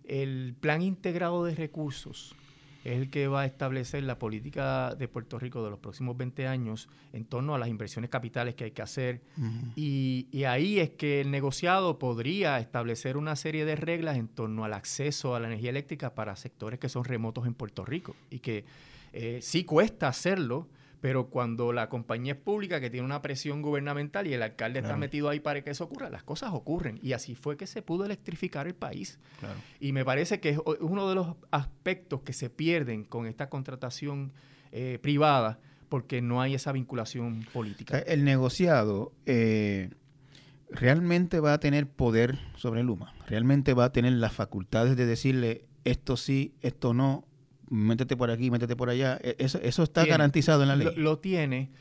el 0.04 0.56
plan 0.60 0.82
integrado 0.82 1.46
de 1.46 1.56
recursos 1.56 2.36
es 2.84 2.98
el 2.98 3.10
que 3.10 3.28
va 3.28 3.42
a 3.42 3.46
establecer 3.46 4.04
la 4.04 4.18
política 4.18 4.96
de 4.96 5.08
Puerto 5.08 5.38
Rico 5.38 5.64
de 5.64 5.70
los 5.70 5.80
próximos 5.80 6.18
20 6.18 6.48
años 6.48 6.90
en 7.14 7.26
torno 7.26 7.54
a 7.54 7.60
las 7.60 7.70
inversiones 7.70 8.10
capitales 8.10 8.56
que 8.56 8.66
hay 8.66 8.72
que 8.72 8.82
hacer. 8.82 9.22
y, 9.76 10.44
ahí 10.46 10.80
es 10.80 10.90
que 10.90 11.22
el 11.22 11.30
negociado 11.30 12.00
podría 12.00 12.60
establecer 12.60 13.18
una 13.18 13.36
serie 13.36 13.66
de 13.66 13.76
reglas 13.76 14.18
en 14.18 14.28
torno 14.28 14.66
al 14.66 14.74
acceso 14.74 15.36
a 15.36 15.40
la 15.40 15.48
energía 15.48 15.70
eléctrica 15.70 16.16
para 16.16 16.36
sectores 16.36 16.80
que 16.80 16.90
son 16.90 17.04
remotos 17.04 17.46
en 17.46 17.54
Puerto 17.54 17.86
Rico 17.86 18.16
y 18.32 18.40
que 18.40 18.66
eh, 19.14 19.40
sí 19.42 19.64
cuesta 19.64 20.08
hacerlo, 20.08 20.68
pero 21.02 21.30
cuando 21.30 21.74
la 21.74 21.90
compañía 21.90 22.34
es 22.34 22.40
pública, 22.40 22.80
que 22.80 22.92
tiene 22.92 23.06
una 23.06 23.24
presión 23.24 23.64
gubernamental 23.64 24.28
y 24.28 24.34
el 24.34 24.44
alcalde 24.44 24.80
está 24.80 24.96
metido 24.96 25.30
ahí 25.30 25.40
para 25.40 25.64
que 25.64 25.72
eso 25.72 25.86
ocurra, 25.86 26.12
las 26.12 26.24
cosas 26.24 26.52
ocurren. 26.54 27.00
Y 27.02 27.14
así 27.14 27.34
fue 27.34 27.58
que 27.58 27.66
se 27.66 27.82
pudo 27.82 28.06
electrificar 28.06 28.68
el 28.68 28.76
país. 28.76 29.20
Y 29.80 29.94
me 29.94 30.06
parece 30.06 30.40
que 30.40 30.50
es 30.50 30.60
uno 30.80 31.10
de 31.10 31.16
los 31.16 31.36
aspectos 31.50 32.22
que 32.22 32.34
se 32.34 32.52
pierden 32.52 33.04
con 33.04 33.26
esta 33.26 33.50
contratación 33.50 34.32
eh, 34.72 35.00
privada, 35.02 35.60
porque 35.90 36.22
no 36.22 36.40
hay 36.40 36.54
esa 36.54 36.72
vinculación 36.72 37.46
política. 37.52 37.98
Eh, 37.98 38.04
el 38.08 38.24
negociado 38.24 39.12
eh, 39.26 39.90
realmente 40.70 41.40
va 41.40 41.54
a 41.54 41.60
tener 41.60 41.90
poder 41.90 42.38
sobre 42.56 42.84
Luma, 42.84 43.16
realmente 43.28 43.74
va 43.74 43.86
a 43.86 43.92
tener 43.92 44.14
las 44.14 44.34
facultades 44.34 44.96
de 44.96 45.08
decirle 45.08 45.66
esto 45.84 46.16
sí, 46.16 46.54
esto 46.62 46.94
no, 46.94 47.26
métete 47.72 48.18
por 48.18 48.30
aquí, 48.30 48.52
métete 48.52 48.76
por 48.76 48.90
allá. 48.90 49.18
E, 49.24 49.36
eso, 49.40 49.60
eso 49.64 49.84
está 49.84 50.06
garantizado 50.06 50.62
en 50.62 50.68
la 50.68 50.76
ley. 50.76 50.94
Lo, 50.98 51.20
tiene, 51.20 51.72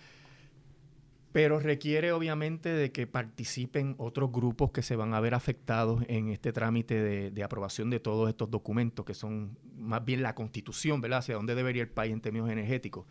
pero 1.33 1.59
requiere 1.59 2.13
obviamente 2.13 2.71
de 2.71 2.93
que 2.93 3.07
participen 3.07 3.97
otros 3.99 4.31
grupos 4.31 4.71
que 4.71 4.83
se 4.83 4.95
van 4.95 5.15
a 5.15 5.21
ver 5.21 5.35
afectados 5.35 6.05
en 6.07 6.29
este 6.29 6.53
trámite 6.53 7.31
de, 7.31 7.45
aprobación 7.45 7.91
de 7.91 7.99
todos 7.99 8.29
estos 8.29 8.51
documentos, 8.51 9.05
que 9.05 9.15
son 9.15 9.59
más 9.77 10.05
bien 10.05 10.23
la 10.23 10.35
constitución, 10.35 11.01
¿verdad? 11.01 11.19
Hacia 11.19 11.35
dónde 11.35 11.57
debería 11.57 11.83
el 11.83 11.91
país 11.91 12.13
en 12.13 12.21
términos 12.21 12.49
energéticos. 12.51 13.07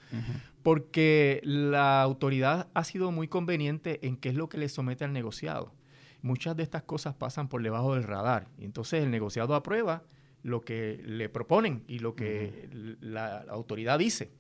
Porque 0.64 1.42
la 1.44 2.02
autoridad 2.02 2.70
ha 2.74 2.84
sido 2.86 3.12
muy 3.12 3.28
conveniente 3.28 4.06
en 4.08 4.16
qué 4.16 4.30
es 4.30 4.36
lo 4.36 4.48
que 4.48 4.58
le 4.58 4.70
somete 4.70 5.04
al 5.04 5.12
negociado. 5.12 5.74
Muchas 6.22 6.56
de 6.56 6.64
estas 6.64 6.84
cosas 6.84 7.14
pasan 7.14 7.50
por 7.50 7.62
debajo 7.62 7.96
del 7.96 8.04
radar. 8.04 8.48
Y 8.58 8.66
entonces 8.66 9.04
el 9.04 9.12
negociado 9.12 9.56
aprueba 9.56 10.04
lo 10.44 10.62
que 10.62 11.02
le 11.04 11.30
proponen 11.30 11.84
y 11.88 12.00
lo 12.00 12.16
que 12.16 12.70
la, 13.02 13.40
autoridad 13.50 14.00
dice. 14.00 14.32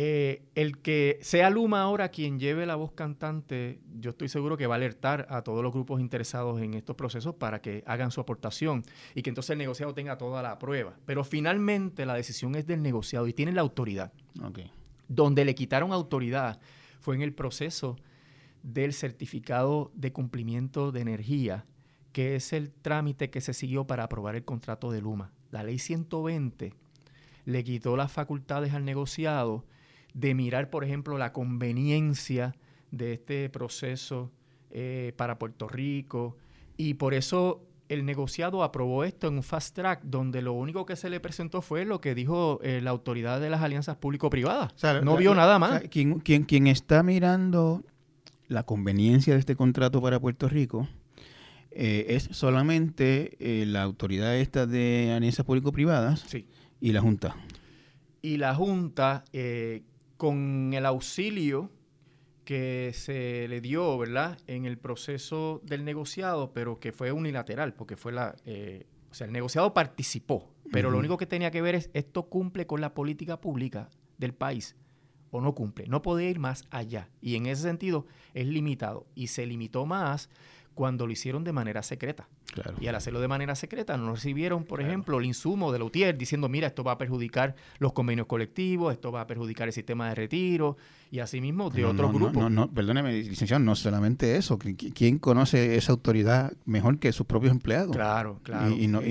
Eh, 0.00 0.42
el 0.54 0.78
que 0.78 1.18
sea 1.22 1.50
Luma 1.50 1.82
ahora 1.82 2.10
quien 2.10 2.38
lleve 2.38 2.66
la 2.66 2.76
voz 2.76 2.92
cantante, 2.92 3.80
yo 3.98 4.10
estoy 4.10 4.28
seguro 4.28 4.56
que 4.56 4.68
va 4.68 4.76
a 4.76 4.76
alertar 4.76 5.26
a 5.28 5.42
todos 5.42 5.60
los 5.60 5.72
grupos 5.72 6.00
interesados 6.00 6.62
en 6.62 6.74
estos 6.74 6.94
procesos 6.94 7.34
para 7.34 7.60
que 7.60 7.82
hagan 7.84 8.12
su 8.12 8.20
aportación 8.20 8.84
y 9.16 9.22
que 9.22 9.30
entonces 9.30 9.50
el 9.50 9.58
negociado 9.58 9.94
tenga 9.94 10.16
toda 10.16 10.40
la 10.40 10.58
prueba. 10.60 10.96
Pero 11.04 11.24
finalmente 11.24 12.06
la 12.06 12.14
decisión 12.14 12.54
es 12.54 12.64
del 12.66 12.80
negociado 12.80 13.26
y 13.26 13.32
tiene 13.32 13.50
la 13.50 13.60
autoridad. 13.60 14.12
Donde 15.08 15.44
le 15.44 15.56
quitaron 15.56 15.92
autoridad 15.92 16.60
fue 17.00 17.16
en 17.16 17.22
el 17.22 17.34
proceso 17.34 17.96
del 18.62 18.92
certificado 18.92 19.90
de 19.94 20.12
cumplimiento 20.12 20.92
de 20.92 21.00
energía 21.00 21.66
que 22.18 22.34
es 22.34 22.52
el 22.52 22.72
trámite 22.72 23.30
que 23.30 23.40
se 23.40 23.54
siguió 23.54 23.86
para 23.86 24.02
aprobar 24.02 24.34
el 24.34 24.44
contrato 24.44 24.90
de 24.90 25.00
Luma. 25.00 25.30
La 25.52 25.62
ley 25.62 25.78
120 25.78 26.74
le 27.44 27.62
quitó 27.62 27.96
las 27.96 28.10
facultades 28.10 28.74
al 28.74 28.84
negociado 28.84 29.64
de 30.14 30.34
mirar, 30.34 30.68
por 30.68 30.82
ejemplo, 30.82 31.16
la 31.16 31.32
conveniencia 31.32 32.56
de 32.90 33.12
este 33.12 33.48
proceso 33.50 34.32
eh, 34.72 35.12
para 35.16 35.38
Puerto 35.38 35.68
Rico. 35.68 36.36
Y 36.76 36.94
por 36.94 37.14
eso 37.14 37.62
el 37.88 38.04
negociado 38.04 38.64
aprobó 38.64 39.04
esto 39.04 39.28
en 39.28 39.34
un 39.34 39.44
fast 39.44 39.76
track, 39.76 40.00
donde 40.02 40.42
lo 40.42 40.54
único 40.54 40.86
que 40.86 40.96
se 40.96 41.10
le 41.10 41.20
presentó 41.20 41.62
fue 41.62 41.84
lo 41.84 42.00
que 42.00 42.16
dijo 42.16 42.58
eh, 42.64 42.80
la 42.82 42.90
autoridad 42.90 43.40
de 43.40 43.48
las 43.48 43.62
alianzas 43.62 43.94
público-privadas. 43.94 44.74
no 45.04 45.16
vio 45.16 45.36
nada 45.36 45.60
más. 45.60 45.82
quien, 45.82 46.18
quien, 46.18 46.66
está 46.66 47.04
mirando 47.04 47.84
la 48.48 48.64
conveniencia 48.64 49.34
de 49.34 49.38
este 49.38 49.54
contrato 49.54 50.02
para 50.02 50.18
Puerto 50.18 50.48
Rico 50.48 50.88
eh, 51.78 52.06
es 52.16 52.28
solamente 52.32 53.36
la 53.66 53.82
autoridad 53.82 54.36
esta 54.36 54.66
de 54.66 55.12
alianzas 55.16 55.46
público-privadas 55.46 56.24
y 56.80 56.92
la 56.92 57.00
Junta. 57.00 57.36
Y 58.20 58.36
la 58.36 58.54
Junta, 58.54 59.24
con 60.16 60.74
el 60.74 60.84
auxilio 60.84 61.70
que 62.48 62.92
se 62.94 63.46
le 63.46 63.60
dio, 63.60 63.98
¿verdad?, 63.98 64.38
en 64.46 64.64
el 64.64 64.78
proceso 64.78 65.60
del 65.64 65.84
negociado, 65.84 66.54
pero 66.54 66.80
que 66.80 66.92
fue 66.92 67.12
unilateral, 67.12 67.74
porque 67.74 67.94
fue 67.94 68.10
la... 68.10 68.36
Eh, 68.46 68.86
o 69.10 69.12
sea, 69.12 69.26
el 69.26 69.34
negociado 69.34 69.74
participó, 69.74 70.50
pero 70.72 70.90
lo 70.90 70.96
único 70.96 71.18
que 71.18 71.26
tenía 71.26 71.50
que 71.50 71.60
ver 71.60 71.74
es 71.74 71.90
esto 71.92 72.30
cumple 72.30 72.66
con 72.66 72.80
la 72.80 72.94
política 72.94 73.38
pública 73.42 73.90
del 74.16 74.32
país 74.32 74.76
o 75.30 75.42
no 75.42 75.54
cumple. 75.54 75.88
No 75.88 76.00
puede 76.00 76.30
ir 76.30 76.38
más 76.38 76.64
allá. 76.70 77.10
Y 77.20 77.36
en 77.36 77.44
ese 77.44 77.64
sentido 77.64 78.06
es 78.32 78.46
limitado. 78.46 79.06
Y 79.14 79.26
se 79.26 79.44
limitó 79.44 79.84
más 79.84 80.30
cuando 80.78 81.08
lo 81.08 81.12
hicieron 81.12 81.42
de 81.42 81.52
manera 81.52 81.82
secreta. 81.82 82.28
Y 82.80 82.86
al 82.86 82.94
hacerlo 82.94 83.20
de 83.20 83.26
manera 83.26 83.56
secreta 83.56 83.96
no 83.96 84.14
recibieron, 84.14 84.62
por 84.62 84.80
ejemplo, 84.80 85.18
el 85.18 85.24
insumo 85.24 85.72
de 85.72 85.80
la 85.80 85.84
UTIER 85.86 86.16
diciendo, 86.16 86.48
mira, 86.48 86.68
esto 86.68 86.84
va 86.84 86.92
a 86.92 86.98
perjudicar 86.98 87.56
los 87.80 87.92
convenios 87.92 88.28
colectivos, 88.28 88.92
esto 88.92 89.10
va 89.10 89.22
a 89.22 89.26
perjudicar 89.26 89.66
el 89.66 89.74
sistema 89.74 90.08
de 90.08 90.14
retiro 90.14 90.76
y 91.10 91.18
asimismo 91.18 91.68
de 91.68 91.84
otros 91.84 92.12
grupos. 92.12 92.36
No, 92.36 92.48
no, 92.48 92.70
perdóneme, 92.70 93.12
licenciado, 93.12 93.58
no 93.58 93.74
solamente 93.74 94.36
eso. 94.36 94.56
¿Quién 94.94 95.18
conoce 95.18 95.74
esa 95.74 95.90
autoridad 95.90 96.52
mejor 96.64 97.00
que 97.00 97.10
sus 97.10 97.26
propios 97.26 97.50
empleados? 97.50 97.96
Claro, 97.96 98.38
claro. 98.44 98.70
Y, 98.70 98.86
no, 98.86 99.02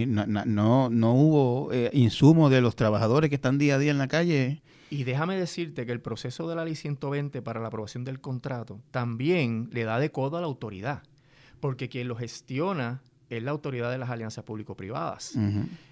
no, 0.89 1.13
hubo 1.15 1.73
eh, 1.73 1.89
insumo 1.91 2.49
de 2.49 2.61
los 2.61 2.77
trabajadores 2.77 3.29
que 3.29 3.35
están 3.35 3.57
día 3.57 3.75
a 3.75 3.77
día 3.77 3.91
en 3.91 3.97
la 3.97 4.07
calle. 4.07 4.61
Y 4.89 5.03
déjame 5.03 5.35
decirte 5.35 5.85
que 5.85 5.91
el 5.91 5.99
proceso 5.99 6.47
de 6.47 6.55
la 6.55 6.63
ley 6.63 6.75
120 6.75 7.41
para 7.41 7.59
la 7.59 7.67
aprobación 7.67 8.05
del 8.05 8.21
contrato 8.21 8.79
también 8.89 9.67
le 9.73 9.83
da 9.83 9.99
de 9.99 10.11
codo 10.13 10.37
a 10.37 10.39
la 10.39 10.47
autoridad 10.47 11.03
porque 11.59 11.89
quien 11.89 12.07
lo 12.07 12.15
gestiona 12.15 13.01
es 13.29 13.43
la 13.43 13.51
autoridad 13.51 13.91
de 13.91 13.97
las 13.97 14.09
alianzas 14.09 14.43
público-privadas. 14.43 15.37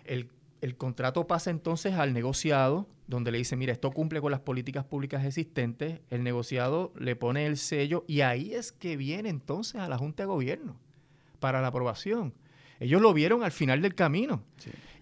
el, 0.05 0.29
contrato 0.77 1.27
pasa 1.27 1.51
entonces 1.51 1.93
al 1.93 2.13
negociado, 2.13 2.87
donde 3.07 3.31
le 3.31 3.37
dice, 3.37 3.55
mira, 3.55 3.71
esto 3.71 3.91
cumple 3.91 4.19
con 4.19 4.31
las 4.31 4.39
políticas 4.39 4.83
públicas 4.83 5.23
existentes, 5.23 5.99
el 6.09 6.23
negociado 6.23 6.91
le 6.97 7.15
pone 7.15 7.45
el 7.45 7.57
sello 7.57 8.03
y 8.07 8.21
ahí 8.21 8.53
es 8.53 8.71
que 8.71 8.97
viene 8.97 9.29
entonces 9.29 9.79
a 9.79 9.87
la 9.87 9.97
Junta 9.97 10.23
de 10.23 10.27
Gobierno 10.27 10.75
para 11.39 11.61
la 11.61 11.67
aprobación. 11.67 12.33
Ellos 12.79 13.01
lo 13.01 13.13
vieron 13.13 13.43
al 13.43 13.51
final 13.51 13.81
del 13.81 13.93
camino. 13.93 14.43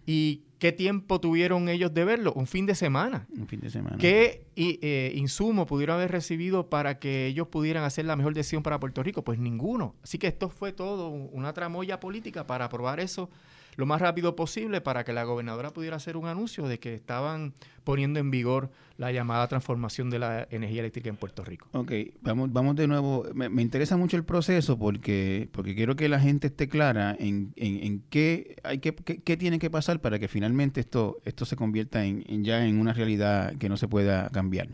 ¿Y 0.05 0.41
qué 0.63 0.71
tiempo 0.71 1.19
tuvieron 1.19 1.67
ellos 1.67 1.93
de 1.93 2.05
verlo? 2.05 2.31
Un 2.37 2.47
fin 2.47 2.65
de 2.65 2.73
semana. 2.73 3.27
Un 3.37 3.47
fin 3.49 3.59
de 3.59 3.69
semana. 3.69 3.97
¿Qué 3.97 4.45
eh, 4.55 5.11
insumo 5.13 5.65
pudieron 5.65 5.97
haber 5.97 6.09
recibido 6.09 6.69
para 6.69 6.99
que 6.99 7.25
ellos 7.25 7.49
pudieran 7.49 7.83
hacer 7.83 8.05
la 8.05 8.15
mejor 8.15 8.33
decisión 8.33 8.63
para 8.63 8.79
Puerto 8.79 9.03
Rico? 9.03 9.25
Pues 9.25 9.39
ninguno. 9.39 9.93
Así 10.03 10.17
que 10.17 10.27
esto 10.27 10.47
fue 10.47 10.71
todo 10.71 11.09
una 11.09 11.51
tramoya 11.51 11.99
política 11.99 12.47
para 12.47 12.63
aprobar 12.63 13.01
eso 13.01 13.29
lo 13.75 13.85
más 13.85 14.01
rápido 14.01 14.35
posible 14.35 14.81
para 14.81 15.03
que 15.03 15.13
la 15.13 15.23
gobernadora 15.23 15.71
pudiera 15.71 15.95
hacer 15.95 16.17
un 16.17 16.27
anuncio 16.27 16.67
de 16.67 16.79
que 16.79 16.93
estaban 16.93 17.53
poniendo 17.83 18.19
en 18.19 18.31
vigor 18.31 18.71
la 18.97 19.11
llamada 19.11 19.47
transformación 19.47 20.09
de 20.09 20.19
la 20.19 20.47
energía 20.49 20.81
eléctrica 20.81 21.09
en 21.09 21.17
Puerto 21.17 21.43
Rico. 21.43 21.67
Ok, 21.73 21.91
vamos, 22.21 22.51
vamos 22.53 22.75
de 22.75 22.87
nuevo. 22.87 23.25
Me, 23.33 23.61
interesa 23.61 23.97
mucho 23.97 24.17
el 24.17 24.23
proceso 24.23 24.77
porque, 24.77 25.49
porque 25.51 25.75
quiero 25.75 25.95
que 25.95 26.07
la 26.09 26.19
gente 26.19 26.47
esté 26.47 26.69
clara 26.69 27.15
en, 27.19 27.53
en, 27.55 28.03
qué, 28.09 28.55
hay 28.63 28.79
que, 28.79 28.93
qué, 28.93 29.37
tiene 29.37 29.59
que 29.59 29.69
pasar 29.69 29.99
para 29.99 30.19
que 30.19 30.27
finalmente 30.27 30.79
esto, 30.79 31.17
esto 31.25 31.45
se 31.45 31.55
convierta 31.55 32.05
en, 32.05 32.43
ya 32.43 32.65
en 32.65 32.79
una 32.79 32.93
realidad 32.93 33.55
que 33.57 33.69
no 33.69 33.77
se 33.77 33.87
pueda 33.87 34.29
cambiar. 34.29 34.69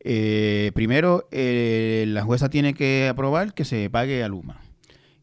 Eh, 0.00 0.70
primero, 0.74 1.28
eh, 1.32 2.04
la 2.08 2.22
jueza 2.22 2.48
tiene 2.48 2.74
que 2.74 3.08
aprobar 3.08 3.54
que 3.54 3.64
se 3.64 3.90
pague 3.90 4.22
a 4.22 4.28
Luma. 4.28 4.60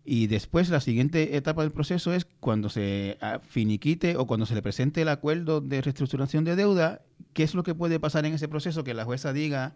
Y 0.08 0.28
después 0.28 0.70
la 0.70 0.82
siguiente 0.82 1.36
etapa 1.36 1.64
del 1.64 1.72
proceso 1.72 2.14
es 2.14 2.26
cuando 2.40 2.70
se 2.70 3.18
ah, 3.22 3.40
finiquite 3.40 4.18
o 4.18 4.28
cuando 4.28 4.46
se 4.46 4.54
le 4.54 4.62
presente 4.62 5.02
el 5.02 5.10
acuerdo 5.10 5.62
de 5.62 5.82
reestructuración 5.82 6.44
de 6.44 6.56
deuda, 6.56 7.02
¿qué 7.34 7.42
es 7.42 7.56
lo 7.56 7.64
que 7.64 7.74
puede 7.74 8.00
pasar 8.00 8.24
en 8.28 8.34
ese 8.36 8.48
proceso? 8.48 8.84
Que 8.84 8.94
la 8.94 9.04
jueza 9.04 9.34
diga, 9.34 9.74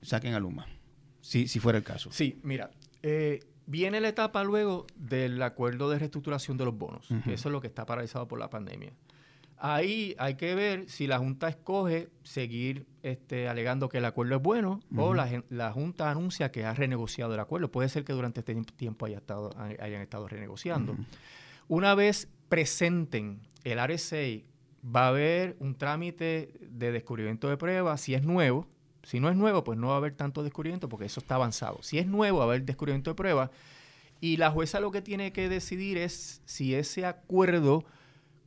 saquen 0.00 0.34
a 0.34 0.40
Luma, 0.40 0.68
si, 1.20 1.48
si 1.48 1.58
fuera 1.58 1.78
el 1.78 1.84
caso. 1.84 2.12
Sí, 2.12 2.38
mira, 2.44 2.70
eh, 3.02 3.40
viene 3.66 4.00
la 4.00 4.08
etapa 4.08 4.44
luego 4.44 4.86
del 4.94 5.42
acuerdo 5.42 5.90
de 5.90 5.98
reestructuración 5.98 6.56
de 6.56 6.64
los 6.64 6.78
bonos, 6.78 7.08
que 7.24 7.34
eso 7.34 7.48
es 7.48 7.52
lo 7.52 7.60
que 7.60 7.66
está 7.66 7.84
paralizado 7.84 8.28
por 8.28 8.38
la 8.38 8.48
pandemia. 8.48 8.92
Ahí 9.64 10.16
hay 10.18 10.34
que 10.34 10.56
ver 10.56 10.90
si 10.90 11.06
la 11.06 11.20
Junta 11.20 11.48
escoge 11.48 12.08
seguir 12.24 12.84
este, 13.04 13.46
alegando 13.46 13.88
que 13.88 13.98
el 13.98 14.04
acuerdo 14.04 14.34
es 14.34 14.42
bueno 14.42 14.80
o 14.96 15.14
la, 15.14 15.72
Junta 15.72 16.10
anuncia 16.10 16.50
que 16.50 16.64
ha 16.64 16.74
renegociado 16.74 17.32
el 17.34 17.38
acuerdo. 17.38 17.70
Puede 17.70 17.88
ser 17.88 18.02
que 18.02 18.12
durante 18.12 18.40
este 18.40 18.60
tiempo 18.74 19.06
haya 19.06 19.18
estado, 19.18 19.50
hayan 19.56 20.02
estado 20.02 20.26
renegociando. 20.26 20.96
Una 21.68 21.94
vez 21.94 22.28
presenten 22.48 23.38
el 23.62 23.78
RSA, 23.78 24.42
va 24.84 25.04
a 25.04 25.08
haber 25.10 25.56
un 25.60 25.76
trámite 25.76 26.54
de 26.60 26.90
descubrimiento 26.90 27.48
de 27.48 27.56
pruebas. 27.56 28.00
Si 28.00 28.14
es 28.14 28.24
nuevo, 28.24 28.66
si 29.04 29.20
no 29.20 29.28
es 29.28 29.36
nuevo, 29.36 29.62
pues 29.62 29.78
no 29.78 29.90
va 29.90 29.94
a 29.94 29.98
haber 29.98 30.16
tanto 30.16 30.42
descubrimiento 30.42 30.88
porque 30.88 31.06
eso 31.06 31.20
está 31.20 31.36
avanzado. 31.36 31.80
Si 31.84 31.98
es 31.98 32.08
nuevo, 32.08 32.38
va 32.38 32.46
a 32.46 32.48
haber 32.48 32.64
descubrimiento 32.64 33.12
de 33.12 33.14
pruebas. 33.14 33.50
Y 34.20 34.38
la 34.38 34.50
jueza 34.50 34.80
lo 34.80 34.90
que 34.90 35.02
tiene 35.02 35.32
que 35.32 35.48
decidir 35.48 35.98
es 35.98 36.42
si 36.46 36.74
ese 36.74 37.06
acuerdo 37.06 37.84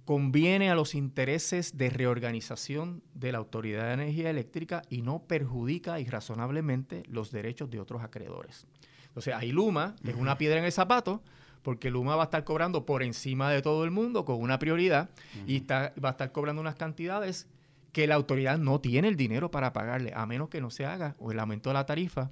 conviene 0.06 0.70
a 0.70 0.76
los 0.76 0.94
intereses 0.94 1.78
de 1.78 1.90
reorganización 1.90 3.04
de 3.16 3.32
la 3.32 3.40
Autoridad 3.40 3.88
de 3.88 3.94
Energía 3.94 4.30
Eléctrica 4.30 4.84
y 4.90 5.02
no 5.02 5.24
perjudica 5.24 6.00
irrazonablemente 6.00 7.04
los 7.08 7.32
derechos 7.32 7.72
de 7.72 7.80
otros 7.80 8.04
acreedores. 8.04 8.68
Entonces, 9.08 9.34
ahí 9.34 9.52
Luma 9.52 9.96
es 10.04 10.16
una 10.16 10.38
piedra 10.38 10.60
en 10.60 10.66
el 10.66 10.72
zapato 10.72 11.24
porque 11.64 11.90
Luma 11.90 12.16
va 12.16 12.24
a 12.24 12.26
estar 12.26 12.44
cobrando 12.44 12.86
por 12.86 13.02
encima 13.02 13.50
de 13.50 13.64
todo 13.64 13.84
el 13.84 13.92
mundo 13.92 14.24
con 14.24 14.40
una 14.40 14.60
prioridad 14.60 15.10
y 15.48 15.58
está, 15.58 15.94
va 16.04 16.10
a 16.10 16.12
estar 16.12 16.32
cobrando 16.32 16.62
unas 16.62 16.76
cantidades 16.76 17.48
que 17.92 18.06
la 18.06 18.16
autoridad 18.16 18.60
no 18.60 18.82
tiene 18.82 19.08
el 19.08 19.16
dinero 19.16 19.50
para 19.50 19.74
pagarle, 19.74 20.12
a 20.14 20.28
menos 20.28 20.50
que 20.50 20.62
no 20.62 20.70
se 20.70 20.86
haga 20.86 21.16
o 21.18 21.32
el 21.32 21.40
aumento 21.40 21.70
de 21.72 21.74
la 21.74 21.86
tarifa, 21.88 22.30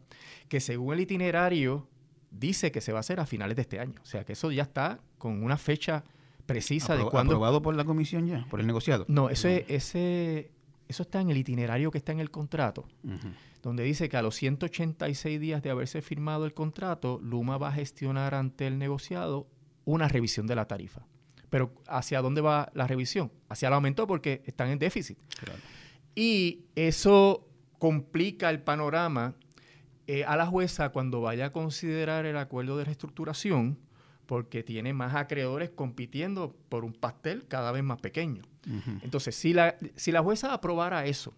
que 0.49 0.59
según 0.59 0.93
el 0.93 0.99
itinerario 0.99 1.87
dice 2.29 2.71
que 2.71 2.81
se 2.81 2.91
va 2.91 2.99
a 2.99 3.01
hacer 3.01 3.19
a 3.19 3.25
finales 3.25 3.55
de 3.55 3.63
este 3.63 3.79
año. 3.79 3.95
O 4.03 4.05
sea 4.05 4.23
que 4.23 4.33
eso 4.33 4.51
ya 4.51 4.63
está 4.63 4.99
con 5.17 5.41
una 5.41 5.57
fecha 5.57 6.03
precisa 6.45 6.95
de 6.95 7.05
cuándo. 7.05 7.33
¿Aprobado 7.33 7.61
por 7.61 7.75
la 7.75 7.85
comisión 7.85 8.27
ya? 8.27 8.45
¿Por 8.49 8.59
el 8.59 8.67
negociado? 8.67 9.05
No, 9.07 9.29
ese, 9.29 9.65
ese, 9.67 10.51
eso 10.87 11.03
está 11.03 11.21
en 11.21 11.29
el 11.29 11.37
itinerario 11.37 11.91
que 11.91 11.97
está 11.97 12.11
en 12.11 12.19
el 12.19 12.31
contrato, 12.31 12.85
donde 13.61 13.83
dice 13.83 14.09
que 14.09 14.17
a 14.17 14.21
los 14.21 14.35
186 14.35 15.39
días 15.39 15.63
de 15.63 15.69
haberse 15.69 16.01
firmado 16.01 16.45
el 16.45 16.53
contrato, 16.53 17.19
Luma 17.21 17.57
va 17.57 17.69
a 17.69 17.73
gestionar 17.73 18.35
ante 18.35 18.67
el 18.67 18.77
negociado 18.77 19.47
una 19.85 20.07
revisión 20.07 20.47
de 20.47 20.55
la 20.55 20.67
tarifa. 20.67 21.05
Pero 21.49 21.73
¿hacia 21.87 22.21
dónde 22.21 22.41
va 22.41 22.71
la 22.73 22.87
revisión? 22.87 23.31
Hacia 23.47 23.67
el 23.67 23.73
aumento 23.75 24.07
porque 24.07 24.41
están 24.45 24.69
en 24.69 24.79
déficit. 24.79 25.17
Y 26.15 26.65
eso 26.75 27.47
complica 27.77 28.49
el 28.49 28.61
panorama 28.61 29.35
eh, 30.07 30.23
a 30.25 30.35
la 30.35 30.45
jueza 30.45 30.89
cuando 30.89 31.21
vaya 31.21 31.47
a 31.47 31.51
considerar 31.51 32.25
el 32.25 32.37
acuerdo 32.37 32.77
de 32.77 32.85
reestructuración 32.85 33.77
porque 34.25 34.63
tiene 34.63 34.93
más 34.93 35.15
acreedores 35.15 35.69
compitiendo 35.69 36.55
por 36.69 36.85
un 36.85 36.93
pastel 36.93 37.45
cada 37.47 37.71
vez 37.71 37.83
más 37.83 37.99
pequeño. 37.99 38.43
Entonces, 39.01 39.35
si 39.35 39.53
la, 39.53 39.75
si 39.95 40.11
la 40.11 40.21
jueza 40.21 40.53
aprobara 40.53 41.05
eso, 41.05 41.33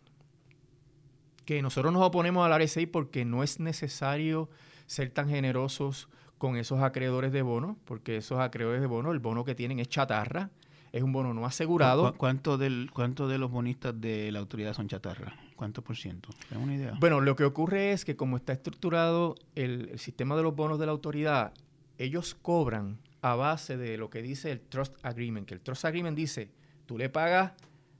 que 1.45 1.61
nosotros 1.61 1.91
nos 1.93 2.03
oponemos 2.03 2.45
al 2.45 2.61
RSI 2.61 2.85
porque 2.85 3.25
no 3.25 3.43
es 3.43 3.59
necesario 3.59 4.49
ser 4.85 5.09
tan 5.09 5.29
generosos 5.29 6.09
con 6.37 6.57
esos 6.57 6.81
acreedores 6.81 7.31
de 7.31 7.41
bono, 7.41 7.77
porque 7.85 8.17
esos 8.17 8.39
acreedores 8.39 8.81
de 8.81 8.87
bono, 8.87 9.11
el 9.11 9.19
bono 9.19 9.43
que 9.43 9.55
tienen 9.55 9.79
es 9.79 9.87
chatarra, 9.87 10.51
es 10.91 11.03
un 11.03 11.11
bono 11.11 11.33
no 11.33 11.45
asegurado. 11.45 12.13
¿Cuánto, 12.15 12.57
del, 12.57 12.89
cuánto 12.93 13.27
de 13.27 13.37
los 13.37 13.51
bonistas 13.51 13.99
de 13.99 14.31
la 14.31 14.39
autoridad 14.39 14.73
son 14.73 14.87
chatarra? 14.87 15.35
¿Cuánto 15.55 15.81
por 15.81 15.95
ciento? 15.97 16.29
¿Tengo 16.49 16.63
una 16.63 16.75
idea? 16.75 16.93
Bueno, 16.99 17.21
lo 17.21 17.35
que 17.35 17.43
ocurre 17.43 17.91
es 17.91 18.05
que 18.05 18.15
como 18.15 18.37
está 18.37 18.53
estructurado 18.53 19.35
el, 19.55 19.89
el 19.91 19.99
sistema 19.99 20.35
de 20.35 20.43
los 20.43 20.55
bonos 20.55 20.79
de 20.79 20.85
la 20.85 20.91
autoridad, 20.91 21.53
ellos 21.97 22.35
cobran 22.35 22.99
a 23.21 23.35
base 23.35 23.77
de 23.77 23.97
lo 23.97 24.09
que 24.09 24.21
dice 24.21 24.51
el 24.51 24.61
Trust 24.61 24.95
Agreement, 25.03 25.47
que 25.47 25.55
el 25.55 25.61
Trust 25.61 25.85
Agreement 25.85 26.15
dice, 26.15 26.51
tú 26.85 26.97
le 26.97 27.09
pagas 27.09 27.53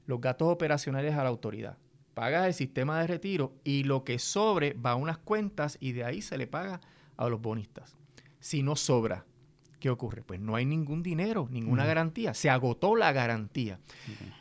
los 0.06 0.20
gastos 0.20 0.48
operacionales 0.48 1.14
a 1.14 1.22
la 1.22 1.28
autoridad, 1.28 1.78
pagas 2.14 2.46
el 2.46 2.54
sistema 2.54 3.00
de 3.00 3.08
retiro 3.08 3.54
y 3.64 3.84
lo 3.84 4.04
que 4.04 4.18
sobre 4.18 4.74
va 4.74 4.92
a 4.92 4.96
unas 4.96 5.18
cuentas 5.18 5.78
y 5.80 5.92
de 5.92 6.04
ahí 6.04 6.22
se 6.22 6.38
le 6.38 6.46
paga 6.46 6.80
a 7.16 7.28
los 7.28 7.40
bonistas. 7.40 7.96
Si 8.38 8.62
no 8.62 8.76
sobra, 8.76 9.24
¿qué 9.80 9.90
ocurre? 9.90 10.22
Pues 10.22 10.40
no 10.40 10.54
hay 10.54 10.64
ningún 10.64 11.02
dinero, 11.02 11.48
ninguna 11.50 11.84
garantía, 11.84 12.34
se 12.34 12.48
agotó 12.48 12.94
la 12.94 13.12
garantía. 13.12 13.80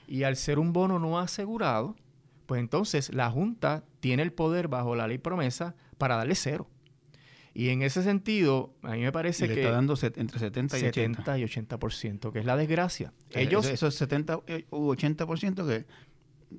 Y 0.07 0.23
al 0.23 0.35
ser 0.35 0.59
un 0.59 0.73
bono 0.73 0.99
no 0.99 1.17
asegurado, 1.19 1.95
pues 2.45 2.59
entonces 2.59 3.13
la 3.13 3.31
Junta 3.31 3.83
tiene 3.99 4.21
el 4.21 4.31
poder 4.31 4.67
bajo 4.67 4.95
la 4.95 5.07
ley 5.07 5.17
promesa 5.17 5.75
para 5.97 6.15
darle 6.15 6.35
cero. 6.35 6.67
Y 7.57 7.69
en 7.69 7.83
ese 7.83 8.03
sentido, 8.03 8.75
a 8.83 8.91
mí 8.91 8.99
me 8.99 9.13
parece 9.13 9.47
le 9.47 9.53
que... 9.53 9.61
está 9.61 9.71
dando 9.71 9.97
entre 10.01 10.39
70 10.39 10.77
y 10.77 10.83
80. 10.87 11.23
70 11.23 11.39
y 11.39 11.43
80%, 11.43 12.33
que 12.33 12.39
es 12.39 12.45
la 12.45 12.57
desgracia. 12.57 13.13
Ellos, 13.31 13.65
esos 13.65 13.95
70 13.95 14.39
u 14.71 14.93
80% 14.93 15.65
que 15.65 15.85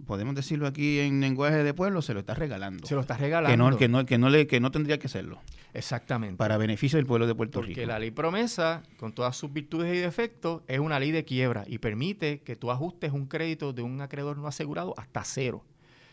podemos 0.07 0.35
decirlo 0.35 0.67
aquí 0.67 1.01
en 1.01 1.21
lenguaje 1.21 1.63
de 1.63 1.75
pueblo, 1.75 2.01
se 2.01 2.15
lo 2.15 2.21
está 2.21 2.33
regalando. 2.33 2.87
Se 2.87 2.95
lo 2.95 3.03
está 3.03 3.19
regalando. 3.19 3.51
Que 3.51 3.59
no, 3.59 3.77
que 3.77 3.89
no, 3.89 4.07
que 4.07 4.17
no, 4.17 4.31
le, 4.31 4.47
que 4.47 4.59
no 4.59 4.71
tendría 4.71 4.99
que 4.99 5.09
serlo. 5.09 5.43
Exactamente. 5.75 6.39
Para 6.39 6.57
beneficio 6.57 6.97
del 6.97 7.05
pueblo 7.05 7.27
de 7.27 7.35
Puerto 7.35 7.59
Porque 7.59 7.69
Rico. 7.69 7.81
Porque 7.81 7.87
la 7.87 7.99
ley 7.99 8.11
promesa, 8.11 8.83
con 8.97 9.13
todas 9.13 9.37
sus 9.37 9.53
virtudes 9.53 9.95
y 9.95 9.99
defectos, 9.99 10.63
es 10.67 10.79
una 10.79 10.99
ley 10.99 11.11
de 11.11 11.27
quiebra 11.27 11.65
y 11.67 11.77
permite 11.77 12.41
que 12.41 12.57
tú 12.57 12.71
ajustes 12.71 13.13
un 13.13 13.27
crédito 13.27 13.75
de 13.75 13.83
un 13.83 14.01
acreedor 14.01 14.39
no 14.39 14.47
asegurado 14.47 14.95
hasta 14.97 15.23
cero. 15.25 15.63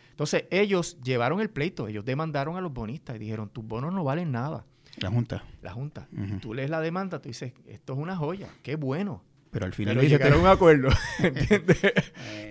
Entonces, 0.09 0.43
ellos 0.51 0.97
llevaron 1.01 1.39
el 1.39 1.49
pleito, 1.49 1.87
ellos 1.87 2.03
demandaron 2.03 2.57
a 2.57 2.61
los 2.61 2.73
bonistas 2.73 3.15
y 3.15 3.19
dijeron, 3.19 3.47
tus 3.47 3.65
bonos 3.65 3.93
no 3.93 4.03
valen 4.03 4.31
nada. 4.33 4.65
La 4.97 5.09
Junta. 5.09 5.43
La 5.61 5.71
Junta. 5.71 6.07
Tú 6.41 6.53
lees 6.53 6.69
la 6.69 6.81
demanda, 6.81 7.19
tú 7.19 7.29
dices, 7.29 7.53
esto 7.67 7.93
es 7.93 7.99
una 7.99 8.15
joya, 8.15 8.47
qué 8.61 8.75
bueno. 8.75 9.23
Pero 9.51 9.65
al 9.65 9.73
final 9.73 9.95
Pero 9.95 10.07
llegaron 10.07 10.39
a 10.39 10.41
un 10.41 10.47
acuerdo. 10.47 10.89
¿Entiendes? 11.19 11.79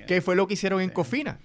¿Qué 0.07 0.21
fue 0.21 0.37
lo 0.37 0.47
que 0.47 0.55
hicieron 0.55 0.81
en 0.81 0.91
Cofina? 0.91 1.39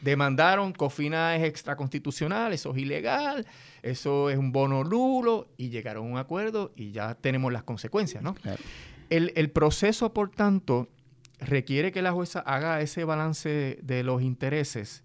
Demandaron, 0.00 0.72
Cofina 0.72 1.36
es 1.36 1.44
extraconstitucional, 1.44 2.52
eso 2.52 2.72
es 2.72 2.82
ilegal, 2.82 3.46
eso 3.82 4.28
es 4.28 4.36
un 4.36 4.52
bono 4.52 4.84
nulo, 4.84 5.48
y 5.56 5.70
llegaron 5.70 6.08
a 6.08 6.10
un 6.10 6.18
acuerdo 6.18 6.72
y 6.76 6.90
ya 6.90 7.14
tenemos 7.14 7.52
las 7.52 7.62
consecuencias, 7.62 8.22
¿no? 8.22 8.34
Claro. 8.34 8.62
El, 9.08 9.32
el, 9.36 9.50
proceso, 9.50 10.12
por 10.12 10.30
tanto, 10.30 10.90
requiere 11.38 11.90
que 11.90 12.02
la 12.02 12.12
jueza 12.12 12.40
haga 12.40 12.80
ese 12.80 13.04
balance 13.04 13.78
de 13.82 14.02
los 14.02 14.20
intereses, 14.20 15.04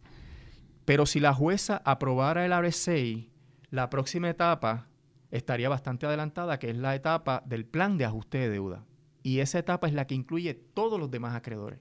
pero 0.83 1.05
si 1.05 1.19
la 1.19 1.33
jueza 1.33 1.81
aprobara 1.85 2.45
el 2.45 2.51
RSA, 2.51 3.29
la 3.69 3.89
próxima 3.89 4.29
etapa 4.29 4.88
estaría 5.31 5.69
bastante 5.69 6.05
adelantada, 6.05 6.59
que 6.59 6.69
es 6.69 6.77
la 6.77 6.95
etapa 6.95 7.43
del 7.45 7.65
plan 7.65 7.97
de 7.97 8.05
ajuste 8.05 8.37
de 8.39 8.49
deuda. 8.49 8.85
Y 9.23 9.39
esa 9.39 9.59
etapa 9.59 9.87
es 9.87 9.93
la 9.93 10.07
que 10.07 10.15
incluye 10.15 10.53
todos 10.53 10.99
los 10.99 11.11
demás 11.11 11.35
acreedores. 11.35 11.79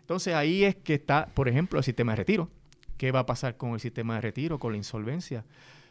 Entonces 0.00 0.34
ahí 0.34 0.64
es 0.64 0.76
que 0.76 0.94
está, 0.94 1.26
por 1.34 1.48
ejemplo, 1.48 1.78
el 1.78 1.84
sistema 1.84 2.12
de 2.12 2.16
retiro. 2.16 2.50
¿Qué 2.96 3.12
va 3.12 3.20
a 3.20 3.26
pasar 3.26 3.56
con 3.56 3.72
el 3.72 3.80
sistema 3.80 4.16
de 4.16 4.22
retiro, 4.22 4.58
con 4.58 4.72
la 4.72 4.78
insolvencia? 4.78 5.44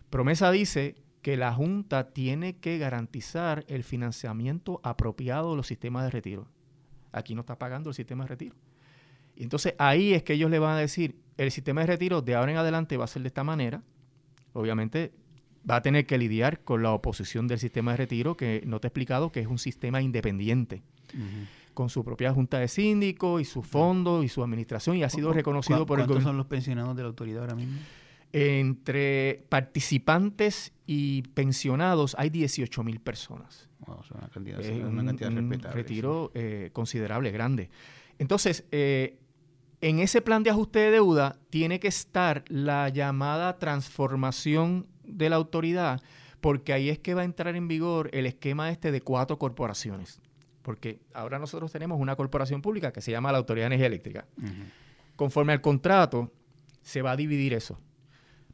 Promesa 0.10 0.52
dice 0.52 0.96
que 1.22 1.38
la 1.38 1.54
Junta 1.54 2.12
tiene 2.14 2.58
que 2.58 2.78
garantizar 2.78 3.66
el 3.68 3.84
financiamiento 3.84 4.80
apropiado 4.84 5.52
de 5.52 5.58
los 5.58 5.68
sistemas 5.68 6.04
de 6.04 6.12
retiro. 6.12 6.48
Aquí 7.12 7.36
no 7.36 7.42
está 7.42 7.58
pagando 7.58 7.90
el 7.90 7.96
sistema 7.96 8.24
de 8.24 8.30
retiro. 8.30 8.56
Y 9.36 9.44
entonces 9.44 9.76
ahí 9.78 10.14
es 10.14 10.24
que 10.24 10.34
ellos 10.34 10.50
le 10.50 10.60
van 10.60 10.76
a 10.76 10.80
decir, 10.80 11.20
el 11.38 11.52
sistema 11.52 11.82
de 11.82 11.88
retiro 11.88 12.22
de 12.22 12.36
ahora 12.36 12.52
en 12.52 12.58
adelante 12.58 12.98
va 12.98 13.06
a 13.06 13.08
ser 13.08 13.22
de 13.22 13.28
esta 13.28 13.44
manera. 13.44 13.84
Obviamente 14.54 15.14
va 15.70 15.78
a 15.78 15.82
tener 15.82 16.06
que 16.06 16.18
lidiar 16.18 16.62
con 16.64 16.84
la 16.84 16.92
oposición 16.92 17.48
del 17.48 17.60
sistema 17.60 17.92
de 17.92 17.98
retiro, 17.98 18.38
que 18.38 18.64
no 18.66 18.80
te 18.80 18.88
he 18.88 18.90
explicado 18.90 19.32
que 19.32 19.42
es 19.42 19.48
un 19.48 19.60
sistema 19.60 20.02
independiente. 20.02 20.84
Uh 21.14 21.18
-huh 21.18 21.48
con 21.78 21.90
su 21.90 22.04
propia 22.04 22.34
junta 22.34 22.58
de 22.58 22.68
síndicos 22.68 23.40
y 23.40 23.46
su 23.46 23.62
fondo 23.62 24.24
y 24.24 24.30
su 24.30 24.44
administración 24.44 24.98
y 24.98 25.04
ha 25.04 25.10
sido 25.10 25.32
reconocido 25.32 25.86
por 25.86 26.00
el 26.00 26.08
gobierno. 26.08 26.24
¿Cuántos 26.24 26.24
son 26.24 26.38
los 26.38 26.48
pensionados 26.48 26.96
de 26.96 27.04
la 27.04 27.10
autoridad 27.10 27.42
ahora 27.42 27.54
mismo? 27.54 27.78
Entre 28.34 29.46
participantes 29.48 30.74
y 30.88 31.22
pensionados 31.36 32.16
hay 32.18 32.32
18 32.32 32.84
mil 32.84 33.00
personas. 33.00 33.70
Wow, 33.86 34.00
es 34.04 34.10
una 34.10 34.28
cantidad, 34.28 34.60
es 34.60 34.84
una 34.84 35.06
cantidad 35.06 35.30
un, 35.30 35.52
respetable. 35.52 35.76
retiro 35.76 36.32
sí. 36.34 36.40
eh, 36.42 36.70
considerable, 36.74 37.30
grande. 37.30 37.70
Entonces, 38.18 38.66
eh, 38.72 39.20
en 39.80 40.00
ese 40.00 40.24
plan 40.24 40.42
de 40.42 40.50
ajuste 40.50 40.80
de 40.80 40.90
deuda 40.90 41.38
tiene 41.52 41.80
que 41.80 41.90
estar 41.90 42.44
la 42.48 42.90
llamada 42.90 43.60
transformación 43.60 44.88
de 45.08 45.30
la 45.30 45.38
autoridad, 45.38 46.02
porque 46.42 46.74
ahí 46.74 46.90
es 46.90 47.00
que 47.00 47.14
va 47.14 47.22
a 47.22 47.26
entrar 47.26 47.56
en 47.56 47.68
vigor 47.68 48.10
el 48.14 48.26
esquema 48.26 48.70
este 48.70 48.92
de 48.92 49.02
cuatro 49.02 49.40
corporaciones 49.40 50.22
porque 50.68 51.00
ahora 51.14 51.40
nosotros 51.40 51.72
tenemos 51.72 51.98
una 51.98 52.18
corporación 52.18 52.62
pública 52.62 52.92
que 52.92 53.00
se 53.00 53.10
llama 53.10 53.32
la 53.32 53.38
Autoridad 53.38 53.64
de 53.64 53.76
Energía 53.76 53.88
Eléctrica. 53.88 54.28
Uh 54.36 54.42
-huh. 54.42 54.66
Conforme 55.16 55.54
al 55.54 55.62
contrato, 55.62 56.34
se 56.82 57.02
va 57.02 57.12
a 57.12 57.16
dividir 57.16 57.54
eso. 57.54 57.80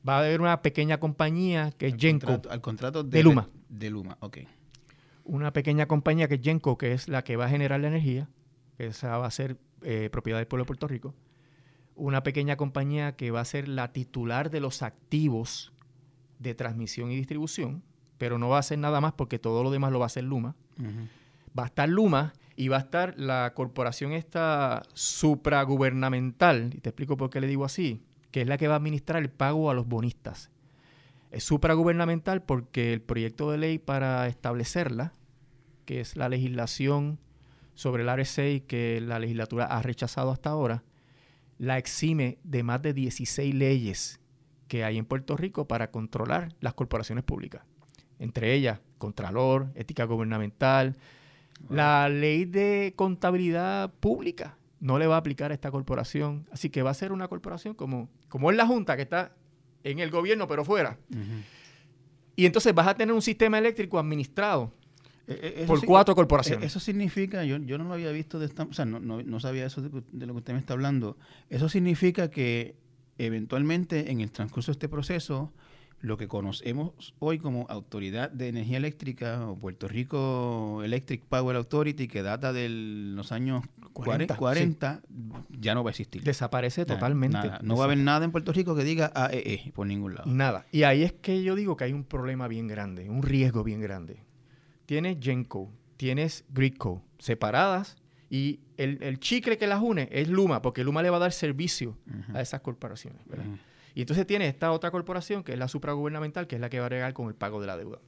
Va 0.07 0.17
a 0.17 0.19
haber 0.19 0.39
una 0.39 0.61
pequeña 0.61 0.99
compañía 0.99 1.71
que 1.71 1.87
es 1.87 1.95
Genco. 1.97 2.27
Contrato, 2.27 2.51
al 2.51 2.61
contrato 2.61 3.03
de, 3.03 3.17
de, 3.17 3.23
Luma. 3.23 3.49
De 3.67 3.89
Luma, 3.89 4.17
ok. 4.19 4.37
Una 5.23 5.53
pequeña 5.53 5.87
compañía 5.87 6.27
que 6.27 6.35
es 6.35 6.41
Genco, 6.43 6.77
que 6.77 6.91
es 6.91 7.07
la 7.07 7.23
que 7.23 7.35
va 7.35 7.45
a 7.45 7.49
generar 7.49 7.79
la 7.79 7.87
energía, 7.87 8.29
que 8.77 8.85
esa 8.85 9.17
va 9.17 9.25
a 9.25 9.31
ser 9.31 9.57
eh, 9.81 10.09
propiedad 10.11 10.37
del 10.37 10.45
pueblo 10.45 10.65
de 10.65 10.67
Puerto 10.67 10.87
Rico. 10.87 11.15
Una 11.95 12.21
pequeña 12.21 12.57
compañía 12.57 13.15
que 13.15 13.31
va 13.31 13.41
a 13.41 13.45
ser 13.45 13.67
la 13.67 13.91
titular 13.91 14.51
de 14.51 14.59
los 14.59 14.83
activos 14.83 15.72
de 16.43 16.53
transmisión 16.53 17.11
y 17.11 17.15
distribución, 17.15 17.81
pero 18.19 18.37
no 18.37 18.49
va 18.49 18.57
a 18.57 18.59
hacer 18.59 18.77
nada 18.77 19.01
más 19.01 19.13
porque 19.13 19.39
todo 19.39 19.63
lo 19.63 19.71
demás 19.71 19.91
lo 19.91 19.99
va 19.99 20.05
a 20.05 20.07
hacer 20.07 20.23
Luma. 20.23 20.55
Uh 20.77 20.83
-huh 20.83 21.07
va 21.57 21.63
a 21.63 21.67
estar 21.67 21.89
Luma 21.89 22.33
y 22.55 22.67
va 22.67 22.77
a 22.77 22.81
estar 22.81 23.15
la 23.17 23.53
corporación 23.55 24.11
esta 24.11 24.83
supragubernamental, 24.93 26.71
y 26.75 26.81
te 26.81 26.89
explico 26.89 27.17
por 27.17 27.29
qué 27.29 27.41
le 27.41 27.47
digo 27.47 27.65
así, 27.65 28.03
que 28.31 28.41
es 28.41 28.47
la 28.47 28.57
que 28.57 28.67
va 28.67 28.75
a 28.75 28.77
administrar 28.77 29.21
el 29.21 29.29
pago 29.29 29.69
a 29.69 29.73
los 29.73 29.87
bonistas. 29.87 30.51
Es 31.31 31.43
supragubernamental 31.43 32.43
porque 32.43 32.93
el 32.93 33.01
proyecto 33.01 33.49
de 33.49 33.57
ley 33.57 33.79
para 33.79 34.27
establecerla, 34.27 35.13
que 35.85 35.99
es 35.99 36.15
la 36.15 36.29
legislación 36.29 37.19
sobre 37.73 38.03
el 38.03 38.15
RSA 38.15 38.65
que 38.67 39.01
la 39.01 39.17
legislatura 39.17 39.65
ha 39.65 39.81
rechazado 39.81 40.31
hasta 40.31 40.51
ahora, 40.51 40.83
la 41.57 41.79
exime 41.79 42.37
de 42.43 42.61
más 42.61 42.81
de 42.83 42.93
16 42.93 43.53
leyes 43.53 44.19
que 44.67 44.83
hay 44.83 44.97
en 44.97 45.05
Puerto 45.05 45.37
Rico 45.37 45.67
para 45.67 45.91
controlar 45.91 46.53
las 46.59 46.73
corporaciones 46.73 47.23
públicas. 47.23 47.63
Entre 48.19 48.53
ellas, 48.53 48.79
Contralor, 48.97 49.71
Ética 49.75 50.05
Gubernamental, 50.05 50.97
la 51.69 52.09
ley 52.09 52.45
de 52.45 52.93
contabilidad 52.95 53.93
pública 53.99 54.57
no 54.79 54.97
le 54.97 55.07
va 55.07 55.15
a 55.15 55.19
aplicar 55.19 55.51
a 55.51 55.53
esta 55.53 55.71
corporación. 55.71 56.47
Así 56.51 56.69
que 56.69 56.81
va 56.81 56.91
a 56.91 56.93
ser 56.93 57.11
una 57.11 57.27
corporación 57.27 57.73
como, 57.73 58.09
como 58.29 58.51
es 58.51 58.57
la 58.57 58.67
Junta, 58.67 58.95
que 58.95 59.03
está 59.03 59.33
en 59.83 59.99
el 59.99 60.09
gobierno, 60.09 60.47
pero 60.47 60.65
fuera. 60.65 60.97
Uh 61.09 61.15
-huh. 61.15 61.43
Y 62.35 62.45
entonces 62.45 62.73
vas 62.73 62.87
a 62.87 62.95
tener 62.95 63.13
un 63.13 63.21
sistema 63.21 63.59
eléctrico 63.59 63.99
administrado 63.99 64.73
eh, 65.27 65.63
por 65.67 65.79
sí, 65.79 65.85
cuatro 65.85 66.15
corporaciones. 66.15 66.65
Eso 66.65 66.79
significa, 66.79 67.45
yo, 67.45 67.57
yo 67.57 67.77
no 67.77 67.85
lo 67.85 67.93
había 67.93 68.11
visto 68.11 68.39
de 68.39 68.45
esta, 68.45 68.63
o 68.63 68.73
sea, 68.73 68.85
no, 68.85 68.99
no, 68.99 69.21
no 69.21 69.39
sabía 69.39 69.65
eso 69.65 69.81
de, 69.81 70.03
de, 70.11 70.25
lo 70.25 70.33
que 70.33 70.39
usted 70.39 70.53
me 70.53 70.59
está 70.59 70.73
hablando. 70.73 71.17
Eso 71.49 71.69
significa 71.69 72.29
que 72.29 72.75
eventualmente 73.17 74.11
en 74.11 74.21
el 74.21 74.31
transcurso 74.31 74.71
de 74.71 74.73
este 74.73 74.89
proceso 74.89 75.51
lo 76.03 76.17
que 76.17 76.27
conocemos 76.27 77.15
hoy 77.19 77.39
como 77.39 77.65
Autoridad 77.69 78.29
de 78.29 78.49
Energía 78.49 78.75
Eléctrica 78.75 79.47
o 79.47 79.55
Puerto 79.55 79.87
Rico 79.87 80.81
Electric 80.83 81.23
Power 81.23 81.55
Authority, 81.55 82.09
que 82.09 82.21
data 82.21 82.51
de 82.51 82.67
los 82.67 83.31
años 83.31 83.63
40, 83.93 84.35
40 84.35 85.01
sí. 85.01 85.33
ya 85.61 85.73
no 85.73 85.81
va 85.81 85.91
a 85.91 85.91
existir. 85.91 86.21
Desaparece 86.21 86.81
nada, 86.81 86.95
totalmente. 86.95 87.37
Nada. 87.37 87.59
No 87.63 87.77
va 87.77 87.83
a 87.83 87.85
haber 87.85 87.99
nada 87.99 88.25
en 88.25 88.33
Puerto 88.33 88.51
Rico 88.51 88.75
que 88.75 88.83
diga 88.83 89.13
AEE 89.15 89.71
por 89.73 89.87
ningún 89.87 90.15
lado. 90.15 90.29
Nada. 90.29 90.65
Y 90.73 90.83
ahí 90.83 91.03
es 91.03 91.13
que 91.13 91.41
yo 91.41 91.55
digo 91.55 91.77
que 91.77 91.85
hay 91.85 91.93
un 91.93 92.03
problema 92.03 92.49
bien 92.49 92.67
grande, 92.67 93.09
un 93.09 93.23
riesgo 93.23 93.63
bien 93.63 93.79
grande. 93.79 94.25
Tienes 94.85 95.19
Genco, 95.21 95.71
tienes 95.95 96.43
Gridco, 96.49 97.01
separadas, 97.17 97.95
y 98.33 98.61
el, 98.77 98.97
el, 99.03 99.19
chicle 99.19 99.59
que 99.59 99.67
las 99.67 99.79
une 99.79 100.09
es 100.11 100.27
Luma, 100.27 100.63
porque 100.63 100.83
Luma 100.83 101.03
le 101.03 101.11
va 101.11 101.17
a 101.17 101.19
dar 101.19 101.31
servicio 101.31 101.99
uh 102.07 102.11
-huh. 102.11 102.35
a 102.37 102.41
esas 102.41 102.61
corporaciones. 102.61 103.21
¿verdad? 103.27 103.45
Uh 103.45 103.51
-huh. 103.51 103.59
Y 103.93 104.01
entonces 104.01 104.25
tiene 104.25 104.47
esta 104.47 104.71
otra 104.71 104.89
corporación, 104.89 105.43
que 105.43 105.53
es 105.53 105.59
la 105.59 105.67
supragubernamental, 105.67 106.47
que 106.47 106.55
es 106.55 106.61
la 106.61 106.67
que 106.67 106.79
va 106.79 106.87
a 106.87 106.89
regar 106.89 107.13
con 107.13 107.27
el 107.27 107.35
pago 107.35 107.61
de 107.61 107.67
la 107.67 107.77
deuda. 107.77 107.99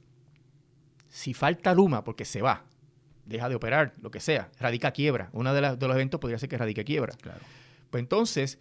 Si 1.08 1.32
falta 1.32 1.72
Luma, 1.74 2.02
porque 2.02 2.24
se 2.24 2.42
va, 2.42 2.64
deja 3.24 3.48
de 3.48 3.54
operar, 3.54 3.92
lo 4.02 4.10
que 4.10 4.18
sea, 4.18 4.50
radica 4.58 4.90
quiebra. 4.90 5.30
Uno 5.32 5.54
de, 5.54 5.60
la, 5.60 5.76
de 5.76 5.86
los 5.86 5.94
eventos 5.94 6.18
podría 6.18 6.40
ser 6.40 6.48
que 6.48 6.58
radique 6.58 6.82
quiebra. 6.82 7.14
Claro. 7.22 7.38
Pues 7.90 8.00
entonces, 8.02 8.58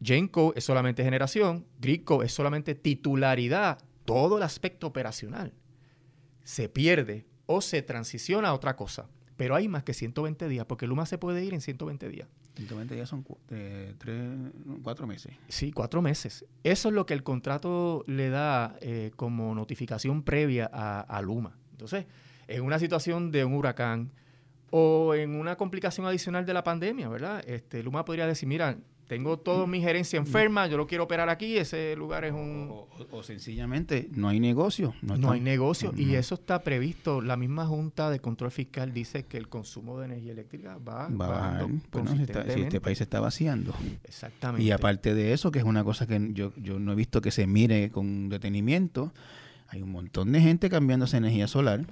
Genco 0.00 0.52
es 0.54 0.62
solamente 0.62 1.02
generación, 1.02 1.66
Gridco 1.80 2.22
es 2.22 2.32
solamente 2.32 2.76
titularidad, 2.76 3.78
todo 4.04 4.36
el 4.36 4.44
aspecto 4.44 4.86
operacional 4.86 5.52
se 6.44 6.68
pierde 6.68 7.26
o 7.46 7.60
se 7.60 7.82
transiciona 7.82 8.50
a 8.50 8.54
otra 8.54 8.76
cosa. 8.76 9.08
Pero 9.36 9.56
hay 9.56 9.68
más 9.68 9.82
que 9.82 9.94
120 9.94 10.48
días, 10.48 10.66
porque 10.66 10.86
Luma 10.86 11.06
se 11.06 11.18
puede 11.18 11.44
ir 11.44 11.54
en 11.54 11.60
120 11.60 12.08
días. 12.08 12.28
120 12.56 12.94
días 12.94 13.08
son 13.08 13.24
eh, 13.50 13.94
tres, 13.98 14.22
cuatro 14.82 15.06
meses. 15.06 15.34
Sí, 15.48 15.72
cuatro 15.72 16.02
meses. 16.02 16.44
Eso 16.62 16.88
es 16.88 16.94
lo 16.94 17.04
que 17.04 17.14
el 17.14 17.24
contrato 17.24 18.04
le 18.06 18.30
da 18.30 18.76
eh, 18.80 19.10
como 19.16 19.54
notificación 19.54 20.22
previa 20.22 20.70
a, 20.72 21.00
a, 21.00 21.20
Luma. 21.20 21.58
Entonces, 21.72 22.06
en 22.46 22.62
una 22.62 22.78
situación 22.78 23.32
de 23.32 23.44
un 23.44 23.54
huracán 23.54 24.12
o 24.70 25.14
en 25.14 25.34
una 25.34 25.56
complicación 25.56 26.06
adicional 26.06 26.46
de 26.46 26.54
la 26.54 26.62
pandemia, 26.62 27.08
¿verdad? 27.08 27.42
Este, 27.48 27.82
Luma 27.82 28.04
podría 28.04 28.26
decir, 28.26 28.48
mira, 28.48 28.78
tengo 29.06 29.38
toda 29.38 29.66
mi 29.66 29.80
gerencia 29.80 30.18
enferma, 30.18 30.66
yo 30.66 30.76
lo 30.78 30.86
quiero 30.86 31.04
operar 31.04 31.28
aquí, 31.28 31.58
ese 31.58 31.94
lugar 31.94 32.24
es 32.24 32.32
un... 32.32 32.70
O, 33.10 33.22
sencillamente 33.22 34.08
no 34.12 34.28
hay 34.28 34.40
negocio. 34.40 34.94
No, 35.02 35.30
hay 35.30 35.40
negocio 35.40 35.92
y 35.96 36.14
eso 36.14 36.36
está 36.36 36.62
previsto. 36.62 37.20
La 37.20 37.36
misma 37.36 37.66
Junta 37.66 38.08
de 38.10 38.20
Control 38.20 38.50
Fiscal 38.50 38.94
dice 38.94 39.24
que 39.24 39.36
el 39.36 39.48
consumo 39.48 39.98
de 39.98 40.06
energía 40.06 40.32
eléctrica 40.32 40.78
va, 40.78 41.08
va 41.08 41.60
a 41.60 41.66
Bueno, 41.92 42.16
si, 42.16 42.22
este 42.62 42.80
país 42.80 42.98
se 42.98 43.04
está 43.04 43.20
vaciando. 43.20 43.74
Exactamente. 44.04 44.64
Y 44.64 44.70
aparte 44.70 45.14
de 45.14 45.32
eso, 45.32 45.50
que 45.50 45.58
es 45.58 45.64
una 45.64 45.84
cosa 45.84 46.06
que 46.06 46.30
yo, 46.32 46.52
yo 46.56 46.78
no 46.78 46.92
he 46.92 46.94
visto 46.94 47.20
que 47.20 47.30
se 47.30 47.46
mire 47.46 47.90
con 47.90 48.30
detenimiento, 48.30 49.12
hay 49.68 49.82
un 49.82 49.92
montón 49.92 50.32
de 50.32 50.40
gente 50.40 50.70
cambiándose 50.70 51.18
energía 51.18 51.46
solar, 51.46 51.84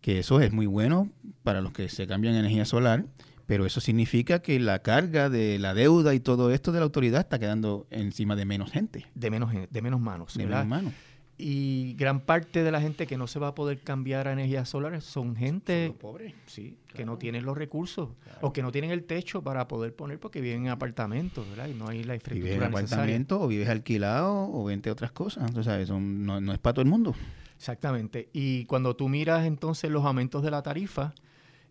que 0.00 0.20
eso 0.20 0.40
es 0.40 0.52
muy 0.52 0.66
bueno 0.66 1.10
para 1.42 1.60
los 1.60 1.72
que 1.72 1.88
se 1.88 2.06
cambian 2.06 2.34
energía 2.34 2.64
solar 2.64 3.04
pero 3.46 3.64
eso 3.64 3.80
significa 3.80 4.40
que 4.40 4.58
la 4.58 4.80
carga 4.80 5.30
de 5.30 5.58
la 5.58 5.72
deuda 5.72 6.14
y 6.14 6.20
todo 6.20 6.50
esto 6.50 6.72
de 6.72 6.80
la 6.80 6.84
autoridad 6.84 7.20
está 7.20 7.38
quedando 7.38 7.86
encima 7.90 8.36
de 8.36 8.44
menos 8.44 8.72
gente. 8.72 9.06
De 9.14 9.30
menos, 9.30 9.52
de 9.70 9.82
menos 9.82 10.00
manos. 10.00 10.34
De 10.34 10.46
menos 10.46 10.66
manos. 10.66 10.92
Y 11.38 11.92
gran 11.98 12.20
parte 12.20 12.62
de 12.62 12.72
la 12.72 12.80
gente 12.80 13.06
que 13.06 13.18
no 13.18 13.26
se 13.26 13.38
va 13.38 13.48
a 13.48 13.54
poder 13.54 13.80
cambiar 13.80 14.26
a 14.26 14.32
energías 14.32 14.70
solares 14.70 15.04
son 15.04 15.36
gente 15.36 15.94
pobre, 16.00 16.34
sí, 16.46 16.78
que 16.94 17.04
no 17.04 17.18
tienen 17.18 17.44
los 17.44 17.58
recursos 17.58 18.08
o 18.40 18.54
que 18.54 18.62
no 18.62 18.72
tienen 18.72 18.90
el 18.90 19.04
techo 19.04 19.42
para 19.42 19.68
poder 19.68 19.94
poner 19.94 20.18
porque 20.18 20.40
viven 20.40 20.62
en 20.62 20.68
apartamentos, 20.68 21.46
¿verdad? 21.50 21.68
Y 21.68 21.74
no 21.74 21.88
hay 21.88 22.04
la 22.04 22.14
infraestructura 22.14 22.68
vives 22.68 22.68
en 22.68 22.86
apartamento 22.86 23.40
o 23.40 23.48
vives 23.48 23.68
alquilado 23.68 24.50
o 24.50 24.64
vente 24.64 24.90
otras 24.90 25.12
cosas. 25.12 25.46
Entonces, 25.46 25.74
eso 25.74 26.00
no, 26.00 26.40
no 26.40 26.54
es 26.54 26.58
para 26.58 26.72
todo 26.72 26.82
el 26.82 26.88
mundo. 26.88 27.14
Exactamente. 27.54 28.30
Y 28.32 28.64
cuando 28.64 28.96
tú 28.96 29.10
miras 29.10 29.44
entonces 29.46 29.90
los 29.90 30.06
aumentos 30.06 30.42
de 30.42 30.50
la 30.50 30.62
tarifa, 30.62 31.12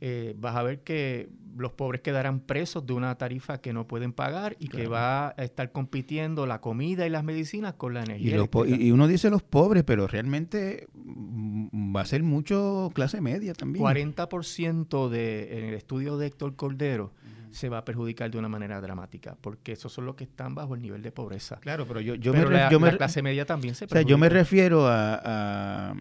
eh, 0.01 0.35
vas 0.37 0.55
a 0.55 0.63
ver 0.63 0.81
que 0.81 1.29
los 1.57 1.71
pobres 1.71 2.01
quedarán 2.01 2.41
presos 2.41 2.85
de 2.85 2.93
una 2.93 3.15
tarifa 3.17 3.59
que 3.59 3.71
no 3.71 3.87
pueden 3.87 4.11
pagar 4.11 4.57
y 4.59 4.67
que 4.67 4.87
va 4.87 5.29
a 5.29 5.43
estar 5.43 5.71
compitiendo 5.71 6.45
la 6.45 6.59
comida 6.59 7.07
y 7.07 7.09
las 7.09 7.23
medicinas 7.23 7.75
con 7.75 7.93
la 7.93 8.03
energía. 8.03 8.37
Y, 8.65 8.87
y, 8.87 8.91
uno 8.91 9.07
dice 9.07 9.29
los 9.29 9.41
pobres, 9.41 9.83
pero 9.83 10.05
realmente 10.07 10.87
mm, 10.93 11.95
va 11.95 12.01
a 12.01 12.05
ser 12.05 12.23
mucho 12.23 12.91
clase 12.93 13.21
media 13.21 13.53
también. 13.53 13.83
40% 13.85 15.09
de, 15.09 15.59
en 15.59 15.65
el 15.65 15.73
estudio 15.75 16.17
de 16.17 16.27
Héctor 16.27 16.55
Cordero 16.55 17.13
se 17.51 17.69
va 17.69 17.77
a 17.77 17.85
perjudicar 17.85 18.29
de 18.29 18.37
una 18.37 18.49
manera 18.49 18.81
dramática, 18.81 19.37
porque 19.39 19.71
esos 19.71 19.93
son 19.93 20.05
los 20.05 20.15
que 20.15 20.25
están 20.25 20.55
bajo 20.55 20.75
el 20.75 20.81
nivel 20.81 21.01
de 21.01 21.13
pobreza. 21.13 21.55
Claro, 21.61 21.85
pero 21.87 22.01
yo, 22.01 22.15
yo 22.15 22.33
me, 22.33 22.41
yo 22.69 22.79
la 22.79 22.97
clase 22.97 23.21
media 23.21 23.45
también 23.45 23.75
se 23.75 23.87
perjudica. 23.87 23.99
O 23.99 24.03
sea, 24.03 24.09
yo 24.09 24.17
me 24.17 24.27
refiero 24.27 24.85
a 24.87 25.95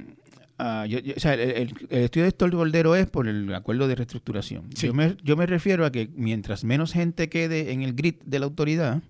Ah, 0.59 0.87
o 0.87 1.21
sea, 1.21 1.35
el, 1.35 1.75
estudio 1.91 2.25
de 2.25 2.29
Héctor 2.29 2.55
Goldero 2.55 2.95
es 2.95 3.09
por 3.09 3.27
el 3.27 3.53
acuerdo 3.55 3.89
de 3.89 3.97
reestructuración. 3.97 4.71
Yo, 4.71 4.95
me, 4.95 5.17
yo 5.25 5.37
me 5.37 5.47
refiero 5.47 5.85
a 5.85 5.91
que 5.91 6.09
mientras 6.15 6.63
menos 6.63 6.93
gente 6.93 7.29
quede 7.29 7.73
en 7.73 7.83
el 7.83 7.95
grid 7.95 8.15
de 8.25 8.39
la 8.39 8.47
autoridad, 8.47 9.03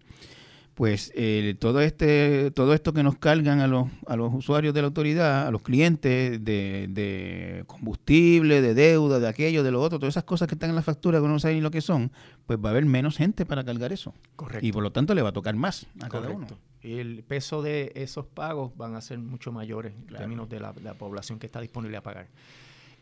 pues 0.75 1.13
eh, 1.15 1.55
todo 1.59 1.81
este 1.81 2.51
todo 2.51 2.75
esto 2.75 2.93
que 2.93 3.03
nos 3.03 3.17
cargan 3.17 3.61
a 3.61 3.67
los, 3.67 3.89
a 4.07 4.17
los 4.17 4.35
usuarios 4.35 4.75
de 4.75 4.81
la 4.81 4.89
autoridad, 4.89 5.47
a 5.47 5.51
los 5.51 5.63
clientes 5.63 6.45
de, 6.45 6.87
de, 6.89 7.65
combustible, 7.67 8.61
de 8.61 8.75
deuda, 8.75 9.21
de 9.21 9.29
aquello, 9.29 9.63
de 9.63 9.71
lo 9.71 9.81
otro, 9.81 9.99
todas 9.99 10.15
esas 10.15 10.25
cosas 10.25 10.49
que 10.49 10.55
están 10.55 10.71
en 10.71 10.77
la 10.77 10.83
factura 10.83 11.19
que 11.19 11.25
uno 11.25 11.35
no 11.35 11.39
sabe 11.39 11.55
ni 11.55 11.61
lo 11.61 11.71
que 11.71 11.81
son, 11.81 12.11
pues 12.47 12.59
va 12.59 12.69
a 12.69 12.73
haber 12.73 12.85
menos 12.87 13.17
gente 13.17 13.47
para 13.47 13.65
cargar 13.65 13.93
eso. 13.93 14.15
Correcto. 14.37 14.67
Y 14.67 14.73
por 14.73 14.83
lo 14.83 14.93
tanto 14.93 15.15
le 15.15 15.23
va 15.23 15.31
a 15.31 15.33
tocar 15.33 15.55
más 15.55 15.87
a 16.01 16.09
cada 16.09 16.29
uno 16.31 16.47
el 16.85 17.25
peso 17.27 17.63
de 17.63 17.93
esos 17.95 18.27
pagos 18.27 18.77
van 18.77 18.95
a 18.95 19.01
ser 19.01 19.19
mucho 19.19 19.51
mayores 19.53 19.95
en 19.95 20.07
términos 20.07 20.49
de 20.49 20.61
la, 20.61 20.73
población 20.73 21.39
que 21.39 21.47
está 21.47 21.61
disponible 21.61 21.97
a 21.97 22.03
pagar. 22.03 22.29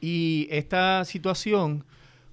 Y 0.01 0.47
esta 0.51 1.05
situación, 1.05 1.85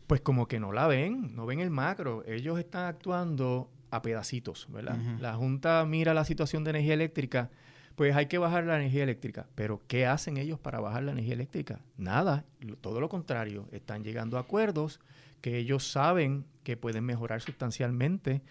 pues 0.07 0.21
como 0.21 0.47
que 0.47 0.59
no 0.59 0.71
la 0.71 0.87
ven, 0.87 1.35
no 1.35 1.45
ven 1.45 1.59
el 1.59 1.71
macro. 1.71 2.23
Ellos 2.27 2.59
están 2.59 2.85
actuando 2.85 3.69
a 3.91 4.01
pedacitos, 4.01 4.67
¿verdad? 4.69 4.97
La 5.19 5.33
Junta 5.35 5.83
mira 5.85 6.13
la 6.13 6.23
situación 6.23 6.63
de 6.63 6.69
energía 6.71 6.93
eléctrica, 6.93 7.49
pues 7.95 8.15
hay 8.15 8.27
que 8.27 8.37
bajar 8.37 8.65
la 8.65 8.77
energía 8.77 9.03
eléctrica. 9.03 9.47
Pero 9.55 9.81
¿qué 9.87 10.05
hacen 10.05 10.37
ellos 10.37 10.59
para 10.59 10.79
bajar 10.79 11.03
la 11.03 11.11
energía 11.11 11.33
eléctrica? 11.33 11.79
Nada, 11.97 12.45
todo 12.81 13.01
lo 13.01 13.09
contrario. 13.09 13.67
Están 13.71 14.03
llegando 14.03 14.37
a 14.37 14.41
acuerdos 14.41 14.99
que 15.41 15.57
ellos 15.57 15.87
saben 15.87 16.45
que 16.69 16.77
pueden 16.77 17.03
mejorar 17.03 17.41
sustancialmente 17.41 18.41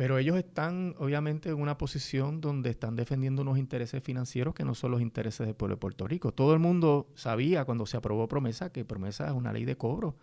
pero 0.00 0.16
ellos 0.16 0.38
están 0.38 0.94
obviamente 0.98 1.50
en 1.50 1.60
una 1.60 1.76
posición 1.76 2.40
donde 2.40 2.70
están 2.70 2.96
defendiendo 2.96 3.42
unos 3.42 3.58
intereses 3.58 4.02
financieros 4.02 4.54
que 4.54 4.64
no 4.64 4.74
son 4.74 4.92
los 4.92 5.02
intereses 5.02 5.46
del 5.46 5.54
pueblo 5.54 5.76
de 5.76 5.78
Puerto 5.78 6.08
Rico. 6.08 6.32
Todo 6.32 6.54
el 6.54 6.58
mundo 6.58 7.06
sabía 7.14 7.66
cuando 7.66 7.84
se 7.84 7.98
aprobó 7.98 8.26
promesa 8.26 8.72
que 8.72 8.82
promesa 8.86 9.26
es 9.26 9.32
una 9.32 9.52
ley 9.52 9.66
de 9.66 9.76
cobro 9.76 10.14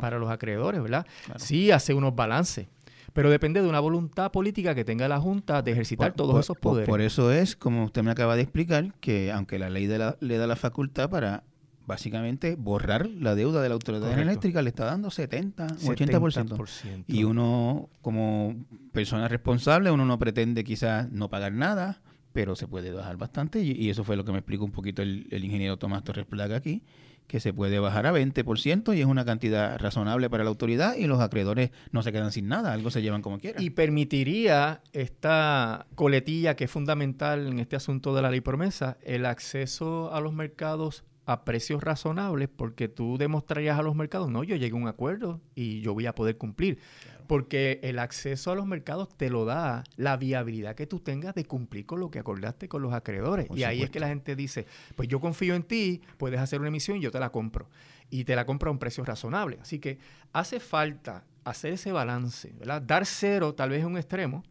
para 0.00 0.18
los 0.18 0.30
acreedores, 0.30 0.80
¿verdad? 0.80 1.06
Sí 1.36 1.70
hace 1.70 1.92
unos 1.92 2.16
balances, 2.16 2.68
pero 3.12 3.28
depende 3.28 3.60
de 3.60 3.68
una 3.68 3.80
voluntad 3.80 4.32
política 4.32 4.74
que 4.74 4.86
tenga 4.86 5.06
la 5.06 5.20
Junta 5.20 5.60
de 5.60 5.72
ejercitar 5.72 6.14
todos 6.14 6.40
esos 6.40 6.56
poderes. 6.56 6.88
Por, 6.88 7.02
eso 7.02 7.30
es, 7.30 7.56
como 7.56 7.84
usted 7.84 8.02
me 8.02 8.12
acaba 8.12 8.36
de 8.36 8.42
explicar, 8.42 8.94
que 9.00 9.32
aunque 9.32 9.58
la 9.58 9.68
ley 9.68 9.86
le 9.86 10.38
da 10.38 10.46
la 10.46 10.56
facultad 10.56 11.10
para 11.10 11.44
básicamente 11.86 12.56
borrar 12.56 13.06
la 13.06 13.34
deuda 13.34 13.62
de 13.62 13.68
la 13.68 13.74
autoridad 13.74 14.18
eléctrica 14.18 14.60
le 14.62 14.70
está 14.70 14.84
dando 14.84 15.10
70, 15.10 15.66
80%. 15.66 17.04
Y 17.06 17.24
uno, 17.24 17.88
como 18.02 18.56
persona 18.92 19.28
responsable, 19.28 19.90
uno 19.90 20.04
no 20.04 20.18
pretende 20.18 20.64
quizás 20.64 21.10
no 21.10 21.30
pagar 21.30 21.52
nada, 21.52 22.00
pero 22.32 22.56
se 22.56 22.66
puede 22.66 22.90
bajar 22.90 23.16
bastante. 23.16 23.62
Y, 23.62 23.88
eso 23.88 24.04
fue 24.04 24.16
lo 24.16 24.24
que 24.24 24.32
me 24.32 24.38
explicó 24.38 24.64
un 24.64 24.72
poquito 24.72 25.02
el, 25.02 25.26
ingeniero 25.30 25.78
Tomás 25.78 26.02
Torres 26.02 26.26
Plaga 26.26 26.56
aquí, 26.56 26.82
que 27.28 27.40
se 27.40 27.52
puede 27.52 27.78
bajar 27.78 28.06
a 28.06 28.12
20% 28.12 28.96
y 28.96 29.00
es 29.00 29.06
una 29.06 29.24
cantidad 29.24 29.78
razonable 29.78 30.28
para 30.28 30.44
la 30.44 30.50
autoridad 30.50 30.96
y 30.96 31.06
los 31.06 31.20
acreedores 31.20 31.70
no 31.92 32.02
se 32.02 32.12
quedan 32.12 32.32
sin 32.32 32.48
nada, 32.48 32.72
algo 32.72 32.90
se 32.90 33.00
llevan 33.00 33.22
como 33.22 33.38
quieran. 33.38 33.62
Y 33.62 33.70
permitiría 33.70 34.82
esta 34.92 35.86
coletilla 35.94 36.56
que 36.56 36.64
es 36.64 36.70
fundamental 36.70 37.46
en 37.46 37.58
este 37.58 37.76
asunto 37.76 38.14
de 38.14 38.22
la 38.22 38.30
ley 38.30 38.40
promesa, 38.40 38.98
el 39.02 39.24
acceso 39.24 40.12
a 40.12 40.20
los 40.20 40.32
mercados 40.32 41.04
a 41.26 41.44
precios 41.44 41.82
razonables 41.82 42.48
porque 42.48 42.88
tú 42.88 43.18
demostrarías 43.18 43.78
a 43.78 43.82
los 43.82 43.96
mercados, 43.96 44.30
no, 44.30 44.44
yo 44.44 44.54
llegué 44.54 44.72
a 44.72 44.80
un 44.80 44.86
acuerdo 44.86 45.40
y 45.56 45.80
yo 45.80 45.92
voy 45.92 46.06
a 46.06 46.14
poder 46.14 46.38
cumplir. 46.38 46.78
Porque 47.26 47.80
el 47.82 47.98
acceso 47.98 48.52
a 48.52 48.54
los 48.54 48.66
mercados 48.66 49.08
te 49.16 49.28
lo 49.30 49.44
da 49.44 49.82
la 49.96 50.16
viabilidad 50.16 50.76
que 50.76 50.86
tú 50.86 51.00
tengas 51.00 51.34
de 51.34 51.44
cumplir 51.44 51.84
con 51.84 51.98
lo 51.98 52.08
que 52.08 52.20
acordaste 52.20 52.68
con 52.68 52.82
los 52.82 52.94
acreedores. 52.94 53.48
y 53.52 53.64
ahí 53.64 53.82
es 53.82 53.90
que 53.90 53.98
la 53.98 54.06
gente 54.06 54.36
dice, 54.36 54.66
pues 54.94 55.08
yo 55.08 55.18
confío 55.18 55.56
en 55.56 55.64
ti, 55.64 56.00
puedes 56.18 56.38
hacer 56.38 56.60
una 56.60 56.68
emisión 56.68 56.98
y 56.98 57.00
yo 57.00 57.10
te 57.10 57.18
la 57.18 57.30
compro. 57.30 57.68
Y 58.08 58.22
te 58.22 58.36
la 58.36 58.46
compro 58.46 58.70
a 58.70 58.72
un 58.72 58.78
precio 58.78 59.04
razonable. 59.04 59.58
Así 59.60 59.80
que 59.80 59.98
hace 60.32 60.60
falta 60.60 61.24
hacer 61.42 61.72
ese 61.72 61.90
balance, 61.90 62.52
¿verdad? 62.56 62.80
Dar 62.80 63.04
cero 63.04 63.54
tal 63.54 63.70
vez 63.70 63.80
es 63.80 63.86
un 63.86 63.96
extremo, 63.96 64.44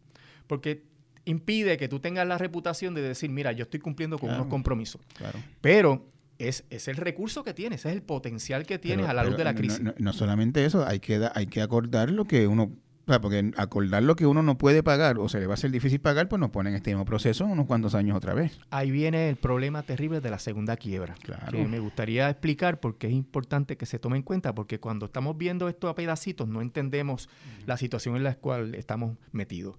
porque 0.46 0.84
impide 1.24 1.78
que 1.78 1.88
tú 1.88 1.98
tengas 1.98 2.26
la 2.26 2.36
reputación 2.36 2.92
de 2.92 3.00
decir, 3.00 3.30
mira, 3.30 3.52
yo 3.52 3.62
estoy 3.62 3.80
cumpliendo 3.80 4.18
con 4.18 4.30
unos 4.30 4.48
compromisos. 4.48 5.00
Claro. 5.14 5.38
Pero 5.62 6.06
es, 6.38 6.64
es, 6.70 6.88
el 6.88 6.96
recurso 6.96 7.44
que 7.44 7.54
tienes, 7.54 7.84
es 7.86 7.92
el 7.92 8.02
potencial 8.02 8.66
que 8.66 8.78
tienes 8.78 9.06
a 9.06 9.14
la 9.14 9.24
luz 9.24 9.36
de 9.36 9.44
la 9.44 9.54
crisis. 9.54 9.80
No, 9.98 10.12
solamente 10.12 10.64
eso, 10.64 10.86
hay 10.86 11.00
que, 11.00 11.28
hay 11.34 11.46
que 11.46 11.62
acordar 11.62 12.10
lo 12.10 12.24
que 12.24 12.46
uno, 12.46 12.72
porque 13.04 13.52
acordar 13.56 14.02
lo 14.02 14.16
que 14.16 14.26
uno 14.26 14.42
no 14.42 14.58
puede 14.58 14.82
pagar 14.82 15.18
o 15.18 15.28
se 15.28 15.40
le 15.40 15.46
va 15.46 15.54
a 15.54 15.56
ser 15.56 15.70
difícil 15.70 16.00
pagar, 16.00 16.28
pues 16.28 16.40
nos 16.40 16.50
ponen 16.50 16.74
este 16.74 16.90
mismo 16.90 17.04
proceso 17.04 17.44
unos 17.46 17.66
cuantos 17.66 17.94
años 17.94 18.16
otra 18.16 18.34
vez. 18.34 18.58
Ahí 18.70 18.90
viene 18.90 19.28
el 19.28 19.36
problema 19.36 19.82
terrible 19.82 20.20
de 20.20 20.30
la 20.30 20.38
segunda 20.38 20.76
quiebra, 20.76 21.14
que 21.50 21.66
me 21.66 21.78
gustaría 21.78 22.28
explicar 22.28 22.80
porque 22.80 23.06
es 23.06 23.12
importante 23.12 23.76
que 23.76 23.86
se 23.86 23.98
tome 23.98 24.16
en 24.16 24.22
cuenta, 24.22 24.54
porque 24.54 24.80
cuando 24.80 25.06
estamos 25.06 25.36
viendo 25.38 25.68
esto 25.68 25.88
a 25.88 25.94
pedacitos 25.94 26.48
no 26.48 26.60
entendemos 26.60 27.28
la 27.66 27.76
situación 27.76 28.16
en 28.16 28.24
la 28.24 28.34
cual 28.34 28.74
estamos 28.74 29.16
metidos. 29.32 29.76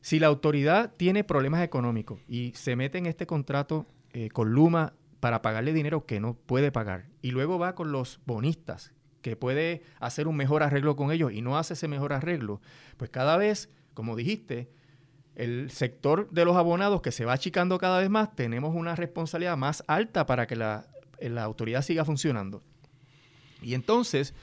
Si 0.00 0.18
la 0.18 0.26
autoridad 0.26 0.92
tiene 0.96 1.22
problemas 1.22 1.62
económicos 1.62 2.18
y 2.26 2.52
se 2.56 2.74
mete 2.74 2.98
en 2.98 3.06
este 3.06 3.24
contrato 3.24 3.86
eh, 4.12 4.30
con 4.30 4.50
Luma 4.50 4.94
para 5.22 5.40
pagarle 5.40 5.72
dinero 5.72 6.04
que 6.04 6.18
no 6.18 6.34
puede 6.34 6.72
pagar. 6.72 7.06
Y 7.22 7.30
luego 7.30 7.56
va 7.56 7.76
con 7.76 7.92
los 7.92 8.18
bonistas, 8.26 8.92
que 9.20 9.36
puede 9.36 9.84
hacer 10.00 10.26
un 10.26 10.36
mejor 10.36 10.64
arreglo 10.64 10.96
con 10.96 11.12
ellos 11.12 11.32
y 11.32 11.42
no 11.42 11.56
hace 11.56 11.74
ese 11.74 11.86
mejor 11.86 12.12
arreglo. 12.12 12.60
Pues 12.96 13.08
cada 13.08 13.36
vez, 13.36 13.70
como 13.94 14.16
dijiste, 14.16 14.68
el 15.36 15.70
sector 15.70 16.28
de 16.32 16.44
los 16.44 16.56
abonados 16.56 17.02
que 17.02 17.12
se 17.12 17.24
va 17.24 17.34
achicando 17.34 17.78
cada 17.78 18.00
vez 18.00 18.10
más, 18.10 18.34
tenemos 18.34 18.74
una 18.74 18.96
responsabilidad 18.96 19.56
más 19.56 19.84
alta 19.86 20.26
para 20.26 20.48
que 20.48 20.56
la, 20.56 20.88
la 21.20 21.44
autoridad 21.44 21.82
siga 21.82 22.04
funcionando. 22.04 22.64
Y 23.62 23.74
entonces, 23.74 24.34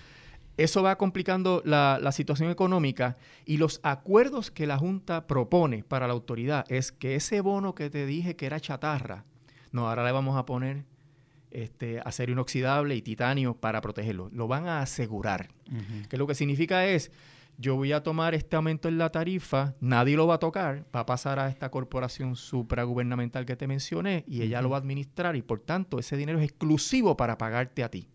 eso 0.56 0.82
va 0.82 0.98
complicando 0.98 1.62
la, 1.66 2.00
la, 2.02 2.14
situación 2.14 2.52
económica 2.52 3.18
y 3.44 3.58
los 3.58 3.82
acuerdos 3.84 4.50
que 4.50 4.66
la 4.66 4.78
Junta 4.78 5.28
propone 5.28 5.84
para 5.84 6.08
la 6.08 6.14
autoridad 6.14 6.64
es 6.72 6.94
que 6.94 7.16
ese 7.16 7.42
bono 7.42 7.76
que 7.76 7.90
te 7.90 8.06
dije 8.06 8.38
que 8.38 8.46
era 8.46 8.62
chatarra, 8.62 9.26
no, 9.72 9.88
ahora 9.88 10.04
le 10.04 10.12
vamos 10.12 10.38
a 10.38 10.46
poner 10.46 10.86
este, 11.52 12.00
acero 12.04 12.32
inoxidable 12.32 12.96
y 12.96 13.02
titanio 13.02 13.56
para 13.56 13.82
protegerlo. 13.82 14.30
Lo 14.32 14.48
van 14.48 14.68
a 14.68 14.82
asegurar. 14.82 15.50
Que 16.10 16.18
lo 16.18 16.26
que 16.26 16.36
significa 16.36 16.86
es, 16.86 17.12
yo 17.58 17.76
voy 17.76 17.92
a 17.92 18.02
tomar 18.02 18.34
este 18.36 18.56
aumento 18.56 18.88
en 18.88 18.98
la 18.98 19.12
tarifa, 19.12 19.76
nadie 19.82 20.16
lo 20.16 20.26
va 20.26 20.36
a 20.36 20.40
tocar, 20.40 20.86
va 20.96 21.02
a 21.02 21.06
pasar 21.06 21.40
a 21.40 21.50
esta 21.50 21.70
corporación 21.70 22.36
supragubernamental 22.36 23.46
que 23.46 23.56
te 23.56 23.68
mencioné 23.68 24.24
y 24.28 24.42
ella 24.42 24.62
lo 24.62 24.70
va 24.70 24.78
a 24.78 24.80
administrar 24.80 25.36
y 25.36 25.42
por 25.42 25.60
tanto 25.60 26.00
ese 26.00 26.18
dinero 26.18 26.40
es 26.40 26.46
exclusivo 26.46 27.18
para 27.18 27.38
pagarte 27.38 27.84
a 27.84 27.90
ti. 27.90 28.08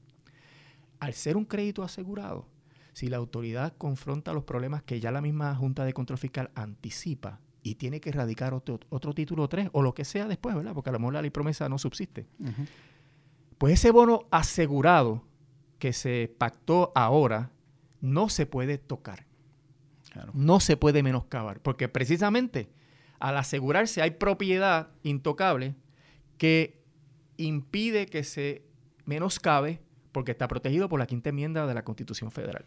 Al 0.99 1.13
ser 1.13 1.37
un 1.37 1.45
crédito 1.45 1.83
asegurado, 1.83 2.49
si 2.95 3.09
la 3.09 3.19
autoridad 3.19 3.75
confronta 3.77 4.33
los 4.33 4.45
problemas 4.45 4.83
que 4.83 4.99
ya 4.99 5.11
la 5.11 5.21
misma 5.21 5.55
Junta 5.55 5.85
de 5.85 5.93
Control 5.93 6.19
Fiscal 6.19 6.51
anticipa 6.55 7.41
y 7.65 7.77
tiene 7.77 7.99
que 7.99 8.11
erradicar 8.11 8.53
otro, 8.53 8.79
otro 8.91 9.15
título 9.15 9.49
3 9.49 9.71
o 9.73 9.83
lo 9.83 9.95
que 9.95 10.05
sea 10.05 10.29
después, 10.29 10.55
¿verdad? 10.55 10.75
Porque 10.75 10.91
a 10.91 10.93
lo 10.93 10.99
mejor 10.99 11.15
la 11.15 11.23
ley 11.23 11.31
promesa 11.31 11.67
no 11.69 11.79
subsiste. 11.79 12.27
Pues 13.57 13.75
ese 13.75 13.91
bono 13.91 14.27
asegurado 14.31 15.25
que 15.79 15.95
se 15.95 16.33
pactó 16.39 16.93
ahora 16.95 17.51
no 18.03 18.29
se 18.29 18.45
puede 18.45 18.77
tocar. 18.77 19.27
No 20.35 20.61
se 20.61 20.77
puede 20.77 21.03
menoscabar, 21.03 21.61
porque 21.61 21.89
precisamente 21.89 22.69
al 23.19 23.37
asegurarse 23.39 24.03
hay 24.03 24.13
propiedad 24.13 24.91
intocable 25.03 25.75
que 26.37 26.85
impide 27.39 28.07
que 28.07 28.25
se 28.25 28.63
menoscabe 29.07 29.81
porque 30.13 30.33
está 30.33 30.47
protegido 30.49 30.89
por 30.89 31.01
la 31.01 31.07
quinta 31.07 31.31
enmienda 31.31 31.67
de 31.67 31.75
la 31.75 31.83
Constitución 31.83 32.31
Federal. 32.31 32.67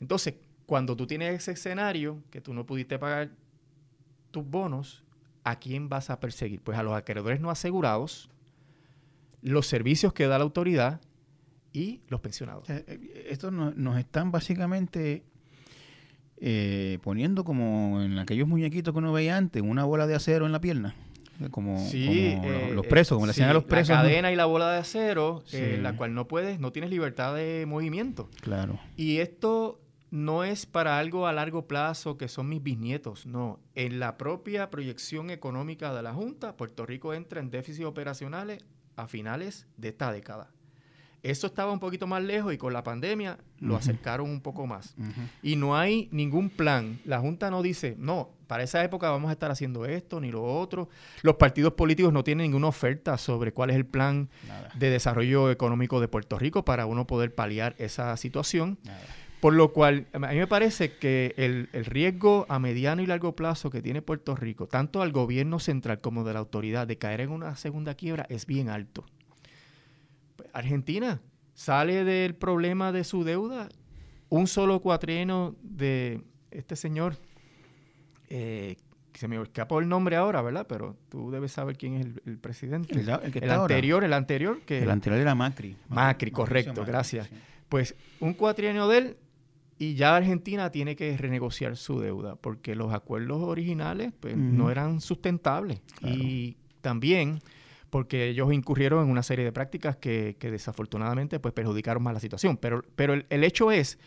Entonces, 0.00 0.34
cuando 0.64 0.96
tú 0.96 1.06
tienes 1.06 1.34
ese 1.34 1.52
escenario 1.52 2.22
que 2.30 2.40
tú 2.40 2.54
no 2.54 2.64
pudiste 2.64 2.98
pagar 2.98 3.30
tus 4.34 4.44
bonos, 4.44 5.04
¿a 5.44 5.60
quién 5.60 5.88
vas 5.88 6.10
a 6.10 6.18
perseguir? 6.18 6.60
Pues 6.60 6.76
a 6.76 6.82
los 6.82 6.94
acreedores 6.94 7.40
no 7.40 7.50
asegurados, 7.50 8.28
los 9.40 9.66
servicios 9.66 10.12
que 10.12 10.26
da 10.26 10.38
la 10.38 10.44
autoridad 10.44 11.00
y 11.72 12.00
los 12.08 12.20
pensionados. 12.20 12.68
Eh, 12.68 12.84
eh, 12.88 13.26
estos 13.30 13.52
nos 13.52 13.98
están 13.98 14.32
básicamente 14.32 15.22
eh, 16.38 16.98
poniendo 17.02 17.44
como 17.44 18.02
en 18.02 18.18
aquellos 18.18 18.48
muñequitos 18.48 18.92
que 18.92 18.98
uno 18.98 19.12
veía 19.12 19.36
antes, 19.36 19.62
una 19.62 19.84
bola 19.84 20.08
de 20.08 20.16
acero 20.16 20.46
en 20.46 20.52
la 20.52 20.60
pierna. 20.60 20.96
Como, 21.50 21.74
los, 22.72 22.86
presos, 22.86 23.16
como 23.16 23.26
le 23.26 23.30
hacían 23.30 23.50
a 23.50 23.52
los 23.52 23.64
presos. 23.64 23.96
La 23.96 24.02
cadena 24.02 24.30
y 24.32 24.36
la 24.36 24.44
bola 24.44 24.70
de 24.70 24.78
acero, 24.78 25.42
la 25.80 25.96
cual 25.96 26.14
no 26.14 26.28
puedes, 26.28 26.60
no 26.60 26.70
tienes 26.70 26.90
libertad 26.90 27.34
de 27.34 27.64
movimiento. 27.66 28.30
Claro. 28.40 28.78
Y 28.96 29.18
esto 29.18 29.80
no 30.14 30.44
es 30.44 30.64
para 30.64 31.00
algo 31.00 31.26
a 31.26 31.32
largo 31.32 31.66
plazo 31.66 32.16
que 32.16 32.28
son 32.28 32.48
mis 32.48 32.62
bisnietos, 32.62 33.26
no. 33.26 33.58
En 33.74 33.98
la 33.98 34.16
propia 34.16 34.70
proyección 34.70 35.28
económica 35.28 35.92
de 35.92 36.04
la 36.04 36.14
Junta, 36.14 36.56
Puerto 36.56 36.86
Rico 36.86 37.12
entra 37.14 37.40
en 37.40 37.50
déficits 37.50 37.84
operacionales 37.84 38.64
a 38.94 39.08
finales 39.08 39.66
de 39.76 39.88
esta 39.88 40.12
década. 40.12 40.52
Eso 41.24 41.48
estaba 41.48 41.72
un 41.72 41.80
poquito 41.80 42.06
más 42.06 42.22
lejos 42.22 42.54
y 42.54 42.58
con 42.58 42.72
la 42.72 42.84
pandemia 42.84 43.38
lo 43.58 43.74
acercaron 43.74 44.30
un 44.30 44.40
poco 44.40 44.68
más. 44.68 44.94
Y 45.42 45.56
no 45.56 45.76
hay 45.76 46.08
ningún 46.12 46.48
plan. 46.48 47.00
La 47.04 47.18
Junta 47.18 47.50
no 47.50 47.60
dice, 47.60 47.96
no, 47.98 48.30
para 48.46 48.62
esa 48.62 48.84
época 48.84 49.10
vamos 49.10 49.30
a 49.30 49.32
estar 49.32 49.50
haciendo 49.50 49.84
esto 49.84 50.20
ni 50.20 50.30
lo 50.30 50.44
otro. 50.44 50.90
Los 51.22 51.36
partidos 51.36 51.72
políticos 51.72 52.12
no 52.12 52.22
tienen 52.22 52.44
ninguna 52.44 52.68
oferta 52.68 53.18
sobre 53.18 53.52
cuál 53.52 53.70
es 53.70 53.76
el 53.76 53.86
plan 53.86 54.28
de 54.76 54.90
desarrollo 54.90 55.50
económico 55.50 56.00
de 56.00 56.06
Puerto 56.06 56.38
Rico 56.38 56.64
para 56.64 56.86
uno 56.86 57.04
poder 57.04 57.34
paliar 57.34 57.74
esa 57.78 58.16
situación. 58.16 58.78
Por 59.44 59.52
lo 59.52 59.74
cual, 59.74 60.06
a 60.14 60.18
mí 60.18 60.36
me 60.36 60.46
parece 60.46 60.96
que 60.96 61.34
el, 61.36 61.68
el, 61.74 61.84
riesgo 61.84 62.46
a 62.48 62.58
mediano 62.58 63.02
y 63.02 63.06
largo 63.06 63.36
plazo 63.36 63.68
que 63.68 63.82
tiene 63.82 64.00
Puerto 64.00 64.34
Rico, 64.34 64.68
tanto 64.68 65.02
al 65.02 65.12
gobierno 65.12 65.58
central 65.58 66.00
como 66.00 66.24
de 66.24 66.32
la 66.32 66.38
autoridad, 66.38 66.86
de 66.86 66.96
caer 66.96 67.20
en 67.20 67.28
una 67.28 67.54
segunda 67.54 67.94
quiebra 67.94 68.24
es 68.30 68.46
bien 68.46 68.70
alto. 68.70 69.04
Argentina 70.54 71.20
sale 71.52 72.04
del 72.04 72.34
problema 72.34 72.90
de 72.90 73.04
su 73.04 73.22
deuda. 73.22 73.68
Un 74.30 74.46
solo 74.46 74.80
cuatrieno 74.80 75.54
de 75.60 76.22
este 76.50 76.74
señor, 76.74 77.18
eh, 78.30 78.76
se 79.12 79.28
me 79.28 79.38
escapó 79.42 79.78
el 79.78 79.90
nombre 79.90 80.16
ahora, 80.16 80.40
¿verdad? 80.40 80.66
Pero 80.66 80.96
tú 81.10 81.30
debes 81.30 81.52
saber 81.52 81.76
quién 81.76 81.96
es 81.96 82.06
el, 82.24 82.38
presidente. 82.38 82.98
El, 82.98 83.10
anterior, 83.50 84.04
el 84.04 84.14
anterior 84.14 84.62
que 84.62 84.84
el 84.84 84.90
anterior 84.90 85.20
era 85.20 85.34
Macri. 85.34 85.76
Macri, 85.90 86.30
correcto, 86.30 86.82
gracias. 86.86 87.28
Pues 87.68 87.94
un 88.20 88.32
cuatrienio 88.32 88.88
de 88.88 88.98
él 88.98 89.16
y 89.78 89.94
ya 89.94 90.16
Argentina 90.16 90.70
tiene 90.70 90.94
que 90.94 91.16
renegociar 91.16 91.76
su 91.76 92.00
deuda 92.00 92.36
porque 92.36 92.74
los 92.74 92.92
acuerdos 92.92 93.42
originales 93.42 94.12
pues, 94.20 94.36
no 94.36 94.70
eran 94.70 95.00
sustentables 95.00 95.80
y 96.02 96.56
también 96.80 97.40
porque 97.90 98.28
ellos 98.28 98.52
incurrieron 98.52 99.04
en 99.04 99.10
una 99.10 99.22
serie 99.22 99.44
de 99.44 99.52
prácticas 99.52 99.96
que, 99.96 100.36
desafortunadamente 100.40 101.38
pues, 101.38 101.54
perjudicaron 101.54 102.02
más 102.02 102.14
la 102.14 102.18
situación. 102.18 102.56
Pero, 102.56 102.82
pero 102.96 103.14
el, 103.14 103.44
hecho 103.44 103.70
es 103.70 103.98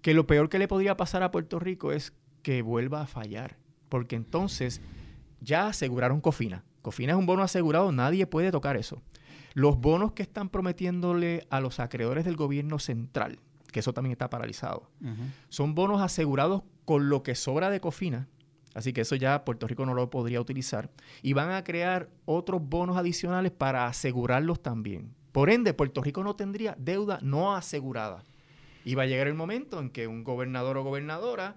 que 0.00 0.14
lo 0.14 0.28
peor 0.28 0.48
que 0.48 0.60
le 0.60 0.68
podría 0.68 0.96
pasar 0.96 1.24
a 1.24 1.32
Puerto 1.32 1.58
Rico 1.58 1.90
es 1.90 2.12
que 2.42 2.62
vuelva 2.62 3.02
a 3.02 3.06
fallar, 3.06 3.56
porque 3.88 4.14
entonces 4.16 4.80
ya 5.40 5.66
aseguraron 5.66 6.20
Cofina. 6.20 6.64
Cofina 6.82 7.14
es 7.14 7.18
un 7.18 7.26
bono 7.26 7.42
asegurado, 7.42 7.90
nadie 7.90 8.28
puede 8.28 8.52
tocar 8.52 8.76
eso. 8.76 9.02
Los 9.54 9.76
bonos 9.76 10.12
que 10.12 10.22
están 10.22 10.48
prometiéndole 10.48 11.46
a 11.50 11.60
los 11.60 11.80
acreedores 11.80 12.24
del 12.24 12.36
gobierno 12.36 12.78
central, 12.78 13.40
que 13.72 13.80
eso 13.80 13.92
también 13.92 14.12
está 14.12 14.30
paralizado, 14.30 14.88
son 15.48 15.74
bonos 15.74 16.00
asegurados 16.00 16.62
con 16.84 17.08
lo 17.08 17.22
que 17.22 17.34
sobra 17.34 17.70
de 17.70 17.80
Cofina, 17.80 18.28
Así 18.74 18.92
que 18.92 19.02
eso 19.02 19.16
ya 19.16 19.44
Puerto 19.44 19.66
Rico 19.66 19.84
no 19.84 19.94
lo 19.94 20.10
podría 20.10 20.40
utilizar. 20.40 20.90
Y 21.20 21.34
van 21.34 21.50
a 21.50 21.62
crear 21.64 22.08
otros 22.24 22.66
bonos 22.66 22.96
adicionales 22.96 23.52
para 23.52 23.86
asegurarlos 23.86 24.62
también. 24.62 25.14
Por 25.32 25.50
ende, 25.50 25.74
Puerto 25.74 26.02
Rico 26.02 26.22
no 26.22 26.36
tendría 26.36 26.74
deuda 26.78 27.18
no 27.22 27.54
asegurada. 27.54 28.24
Y 28.84 28.94
va 28.94 29.04
a 29.04 29.06
llegar 29.06 29.28
el 29.28 29.34
momento 29.34 29.78
en 29.78 29.90
que 29.90 30.06
un 30.06 30.24
gobernador 30.24 30.76
o 30.76 30.84
gobernadora 30.84 31.56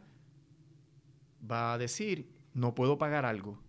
va 1.50 1.74
a 1.74 1.78
decir, 1.78 2.30
no 2.54 2.76
puedo 2.76 2.98
pagar 2.98 3.26
algo. 3.26 3.60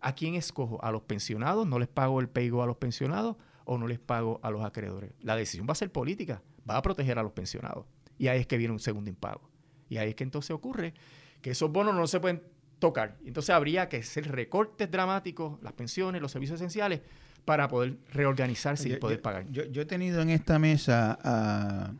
¿A 0.00 0.14
quién 0.14 0.34
escojo? 0.34 0.82
¿A 0.82 0.90
los 0.90 1.02
pensionados? 1.02 1.66
¿No 1.66 1.78
les 1.78 1.88
pago 1.88 2.20
el 2.20 2.28
paygo 2.28 2.62
a 2.62 2.66
los 2.66 2.76
pensionados 2.76 3.36
o 3.64 3.78
no 3.78 3.86
les 3.86 4.00
pago 4.00 4.40
a 4.42 4.50
los 4.50 4.64
acreedores? 4.64 5.12
La 5.20 5.36
decisión 5.36 5.66
va 5.68 5.72
a 5.72 5.76
ser 5.76 5.92
política, 5.92 6.42
va 6.68 6.76
a 6.76 6.82
proteger 6.82 7.18
a 7.18 7.22
los 7.22 7.32
pensionados. 7.32 7.86
Y 8.22 8.28
ahí 8.28 8.38
es 8.38 8.46
que 8.46 8.56
viene 8.56 8.72
un 8.72 8.78
segundo 8.78 9.10
impago. 9.10 9.50
Y 9.88 9.96
ahí 9.96 10.10
es 10.10 10.14
que 10.14 10.22
entonces 10.22 10.52
ocurre 10.52 10.94
que 11.40 11.50
esos 11.50 11.72
bonos 11.72 11.92
no 11.92 12.06
se 12.06 12.20
pueden 12.20 12.40
tocar. 12.78 13.16
Entonces 13.24 13.50
habría 13.50 13.88
que 13.88 13.96
hacer 13.96 14.30
recortes 14.30 14.88
dramáticos, 14.88 15.60
las 15.60 15.72
pensiones, 15.72 16.22
los 16.22 16.30
servicios 16.30 16.60
esenciales, 16.60 17.00
para 17.44 17.66
poder 17.66 17.96
reorganizarse 18.12 18.90
y 18.90 18.94
poder 18.94 19.20
pagar. 19.20 19.50
Yo, 19.50 19.64
he 19.64 19.86
tenido 19.86 20.22
en 20.22 20.30
esta 20.30 20.60
mesa 20.60 21.18
a, 21.20 21.94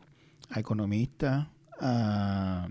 economistas, 0.54 1.48
a, 1.80 2.68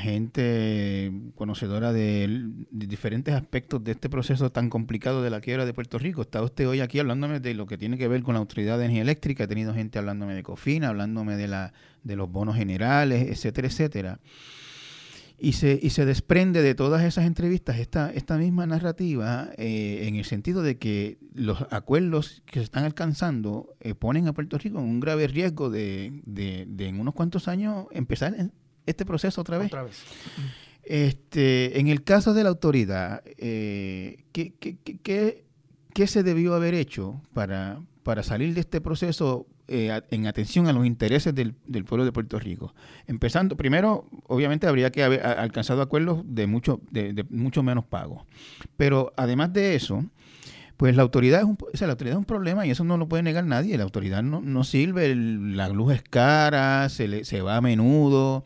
gente 0.00 1.12
conocedora 1.34 1.92
de, 1.92 2.50
diferentes 2.70 3.34
aspectos 3.34 3.82
de 3.82 3.92
este 3.92 4.08
proceso 4.08 4.50
tan 4.52 4.70
complicado 4.70 5.22
de 5.22 5.30
la 5.30 5.40
quiebra 5.40 5.66
de 5.66 5.74
Puerto 5.74 5.98
Rico. 5.98 6.22
Está 6.22 6.42
usted 6.42 6.68
hoy 6.68 6.80
aquí 6.80 6.98
hablándome 6.98 7.40
de 7.40 7.54
lo 7.54 7.66
que 7.66 7.78
tiene 7.78 7.98
que 7.98 8.08
ver 8.08 8.22
con 8.22 8.34
la 8.34 8.40
Autoridad 8.40 8.78
de 8.78 8.84
Energía 8.84 9.02
Eléctrica, 9.02 9.44
he 9.44 9.48
tenido 9.48 9.74
gente 9.74 9.98
hablándome 9.98 10.34
de 10.34 10.42
COFINA, 10.42 10.88
hablándome 10.88 11.36
de, 11.36 11.48
la, 11.48 11.72
de 12.04 12.16
los 12.16 12.30
bonos 12.30 12.56
generales, 12.56 13.28
etcétera, 13.28 13.68
etcétera. 13.68 14.20
Y 15.38 15.54
se, 15.54 15.76
y 15.82 15.90
se 15.90 16.04
desprende 16.04 16.62
de 16.62 16.76
todas 16.76 17.02
esas 17.02 17.24
entrevistas 17.24 17.78
esta, 17.78 18.12
esta 18.12 18.38
misma 18.38 18.64
narrativa 18.64 19.50
eh, 19.56 20.04
en 20.06 20.14
el 20.14 20.24
sentido 20.24 20.62
de 20.62 20.78
que 20.78 21.18
los 21.34 21.66
acuerdos 21.72 22.44
que 22.46 22.60
se 22.60 22.64
están 22.64 22.84
alcanzando 22.84 23.74
eh, 23.80 23.96
ponen 23.96 24.28
a 24.28 24.34
Puerto 24.34 24.56
Rico 24.56 24.78
en 24.78 24.84
un 24.84 25.00
grave 25.00 25.26
riesgo 25.26 25.68
de, 25.68 26.22
de, 26.26 26.68
en 26.86 27.00
unos 27.00 27.14
cuantos 27.14 27.48
años 27.48 27.86
empezar 27.90 28.52
este 28.86 29.04
proceso 29.04 29.40
otra 29.40 29.58
vez. 29.58 29.66
Otra 29.66 29.82
vez. 29.84 30.02
Este, 30.82 31.78
en 31.78 31.88
el 31.88 32.02
caso 32.02 32.34
de 32.34 32.42
la 32.42 32.48
autoridad, 32.48 33.22
eh, 33.38 34.24
¿qué, 34.32 34.54
qué, 34.58 34.76
qué, 34.78 35.44
qué, 35.94 36.06
se 36.06 36.22
debió 36.22 36.54
haber 36.54 36.74
hecho 36.74 37.22
para, 37.32 37.80
para 38.02 38.22
salir 38.22 38.52
de 38.54 38.60
este 38.60 38.80
proceso 38.80 39.46
eh, 39.68 40.02
en 40.10 40.26
atención 40.26 40.66
a 40.66 40.72
los 40.72 40.84
intereses 40.84 41.34
del, 41.34 41.54
pueblo 41.84 42.04
de 42.04 42.12
Puerto 42.12 42.38
Rico. 42.38 42.74
Empezando, 43.06 43.56
primero, 43.56 44.06
obviamente 44.26 44.66
habría 44.66 44.90
que 44.90 45.04
haber 45.04 45.24
alcanzado 45.24 45.80
acuerdos 45.80 46.22
de 46.26 46.46
mucho, 46.46 46.80
de, 46.90 47.24
mucho 47.30 47.62
menos 47.62 47.84
pago. 47.84 48.26
Pero 48.76 49.12
además 49.16 49.52
de 49.52 49.76
eso, 49.76 50.04
pues 50.82 50.96
la 50.96 51.02
autoridad 51.02 51.38
es 51.38 51.46
un, 51.46 51.56
la 51.78 51.92
autoridad 51.92 52.16
es 52.16 52.18
un 52.18 52.24
problema 52.24 52.66
y 52.66 52.72
eso 52.72 52.82
no 52.82 52.96
lo 52.96 53.08
puede 53.08 53.22
negar 53.22 53.46
nadie. 53.46 53.78
La 53.78 53.84
autoridad 53.84 54.20
no, 54.24 54.40
no 54.40 54.64
sirve, 54.64 55.14
la 55.14 55.68
luz 55.68 55.94
es 55.94 56.02
cara, 56.02 56.88
se, 56.88 57.24
se 57.24 57.40
va 57.40 57.56
a 57.56 57.60
menudo, 57.60 58.42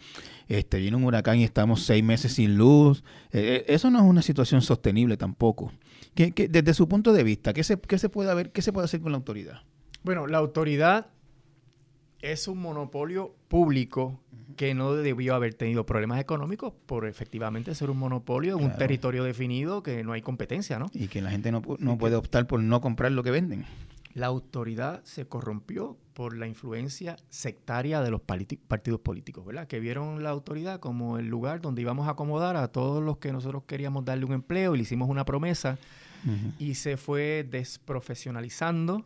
este, 0.46 0.76
viene 0.76 0.98
un 0.98 1.04
huracán 1.04 1.38
y 1.38 1.44
estamos 1.44 1.84
seis 1.84 2.04
meses 2.04 2.34
sin 2.34 2.58
luz. 2.58 3.04
Eh, 3.32 3.64
eh, 3.64 3.64
eso 3.68 3.90
no 3.90 4.00
es 4.00 4.04
una 4.04 4.20
situación 4.20 4.60
sostenible 4.60 5.16
tampoco. 5.16 5.72
Que, 6.14 6.30
desde 6.50 6.74
su 6.74 6.86
punto 6.86 7.14
de 7.14 7.22
vista, 7.24 7.54
¿qué 7.54 7.64
se, 7.64 7.80
qué 7.80 7.98
se 7.98 8.10
puede 8.10 8.34
ver, 8.34 8.52
qué 8.52 8.60
se 8.60 8.70
puede 8.70 8.84
hacer 8.84 9.00
con 9.00 9.12
la 9.12 9.16
autoridad? 9.16 9.62
Bueno, 10.02 10.26
la 10.26 10.36
autoridad 10.36 11.06
es 12.20 12.48
un 12.48 12.58
monopolio 12.58 13.34
público 13.48 14.20
que 14.56 14.74
no 14.74 14.94
debió 14.94 15.34
haber 15.34 15.54
tenido 15.54 15.86
problemas 15.86 16.20
económicos 16.20 16.72
por 16.86 17.06
efectivamente 17.06 17.74
ser 17.74 17.90
un 17.90 17.98
monopolio 17.98 18.58
en 18.58 18.64
un 18.64 18.76
territorio 18.76 19.22
definido 19.22 19.82
que 19.82 20.02
no 20.02 20.12
hay 20.12 20.22
competencia, 20.22 20.78
¿no? 20.78 20.86
Y 20.92 21.08
que 21.08 21.22
la 21.22 21.30
gente 21.30 21.52
no, 21.52 21.62
puede 21.62 22.16
optar 22.16 22.46
por 22.46 22.60
no 22.60 22.80
comprar 22.80 23.12
lo 23.12 23.22
que 23.22 23.30
venden. 23.30 23.64
La 24.14 24.26
autoridad 24.26 25.04
se 25.04 25.26
corrompió 25.26 25.98
por 26.14 26.36
la 26.36 26.46
influencia 26.46 27.16
sectaria 27.28 28.00
de 28.00 28.10
los 28.10 28.22
partidos 28.22 29.00
políticos, 29.00 29.44
¿verdad? 29.44 29.66
Que 29.66 29.78
vieron 29.78 30.22
la 30.22 30.30
autoridad 30.30 30.80
como 30.80 31.18
el 31.18 31.26
lugar 31.26 31.60
donde 31.60 31.82
íbamos 31.82 32.08
a 32.08 32.12
acomodar 32.12 32.56
a 32.56 32.68
todos 32.68 33.04
los 33.04 33.18
que 33.18 33.30
nosotros 33.32 33.64
queríamos 33.66 34.06
darle 34.06 34.24
un 34.24 34.32
empleo 34.32 34.74
y 34.74 34.78
le 34.78 34.82
hicimos 34.84 35.10
una 35.10 35.24
promesa 35.24 35.78
y 36.58 36.74
se 36.74 36.96
fue 36.96 37.46
desprofesionalizando, 37.48 39.04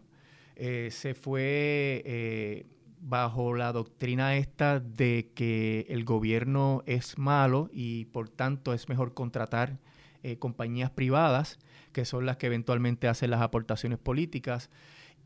eh, 0.57 0.89
se 0.91 1.15
fue... 1.15 2.03
Eh, 2.07 2.67
bajo 3.01 3.55
la 3.55 3.73
doctrina 3.73 4.37
esta 4.37 4.79
de 4.79 5.31
que 5.35 5.87
el 5.89 6.05
gobierno 6.05 6.83
es 6.87 7.19
malo 7.19 7.69
y 7.73 8.05
por 8.07 8.29
tanto 8.29 8.75
es 8.75 8.89
mejor 8.89 9.15
contratar 9.15 9.79
eh, 10.23 10.37
compañías 10.37 10.91
privadas, 10.91 11.59
que 11.93 12.05
son 12.05 12.27
las 12.27 12.37
que 12.37 12.47
eventualmente 12.47 13.09
hacen 13.09 13.31
las 13.31 13.41
aportaciones 13.41 13.99
políticas. 13.99 14.71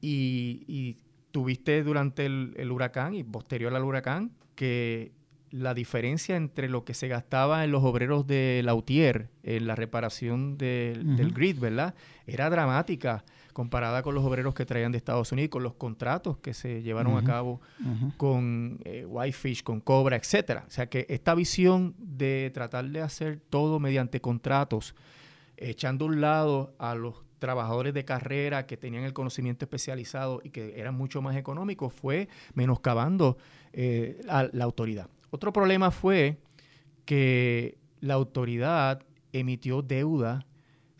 Y, 0.00 0.96
tuviste 1.32 1.82
durante 1.82 2.26
el, 2.26 2.70
huracán 2.70 3.14
y 3.14 3.24
posterior 3.24 3.74
al 3.74 3.82
huracán 3.82 4.30
que 4.54 5.10
la 5.50 5.74
diferencia 5.74 6.36
entre 6.36 6.68
lo 6.68 6.84
que 6.84 6.94
se 6.94 7.08
gastaba 7.08 7.64
en 7.64 7.72
los 7.72 7.82
obreros 7.82 8.24
de 8.24 8.60
Lautier 8.64 9.30
en 9.42 9.66
la 9.66 9.74
reparación 9.74 10.56
del 10.56 11.32
grid, 11.34 11.58
¿verdad? 11.58 11.96
Era 12.28 12.50
dramática 12.50 13.24
comparada 13.54 14.02
con 14.02 14.14
los 14.14 14.24
obreros 14.24 14.52
que 14.52 14.66
traían 14.66 14.92
de 14.92 14.98
Estados 14.98 15.32
Unidos, 15.32 15.48
con 15.48 15.62
los 15.62 15.74
contratos 15.74 16.36
que 16.38 16.52
se 16.52 16.82
llevaron 16.82 17.16
a 17.16 17.24
cabo 17.24 17.62
con 18.18 18.80
eh, 18.84 19.06
Whitefish, 19.06 19.62
con 19.62 19.80
Cobra, 19.80 20.16
etcétera. 20.16 20.64
O 20.66 20.70
sea 20.70 20.90
que 20.90 21.06
esta 21.08 21.34
visión 21.34 21.94
de 21.96 22.50
tratar 22.52 22.84
de 22.84 23.00
hacer 23.00 23.40
todo 23.48 23.80
mediante 23.80 24.20
contratos, 24.20 24.94
echando 25.56 26.04
a 26.04 26.08
un 26.08 26.20
lado 26.20 26.74
a 26.78 26.94
los 26.94 27.24
trabajadores 27.38 27.94
de 27.94 28.04
carrera 28.04 28.66
que 28.66 28.76
tenían 28.76 29.04
el 29.04 29.12
conocimiento 29.12 29.64
especializado 29.64 30.40
y 30.42 30.50
que 30.50 30.78
eran 30.78 30.94
mucho 30.94 31.22
más 31.22 31.36
económicos, 31.36 31.92
fue 31.92 32.28
menoscabando 32.54 33.38
eh, 33.72 34.20
a 34.28 34.48
la 34.52 34.64
autoridad. 34.64 35.08
Otro 35.30 35.52
problema 35.52 35.90
fue 35.90 36.38
que 37.04 37.78
la 38.00 38.14
autoridad 38.14 39.02
emitió 39.32 39.82
deuda 39.82 40.44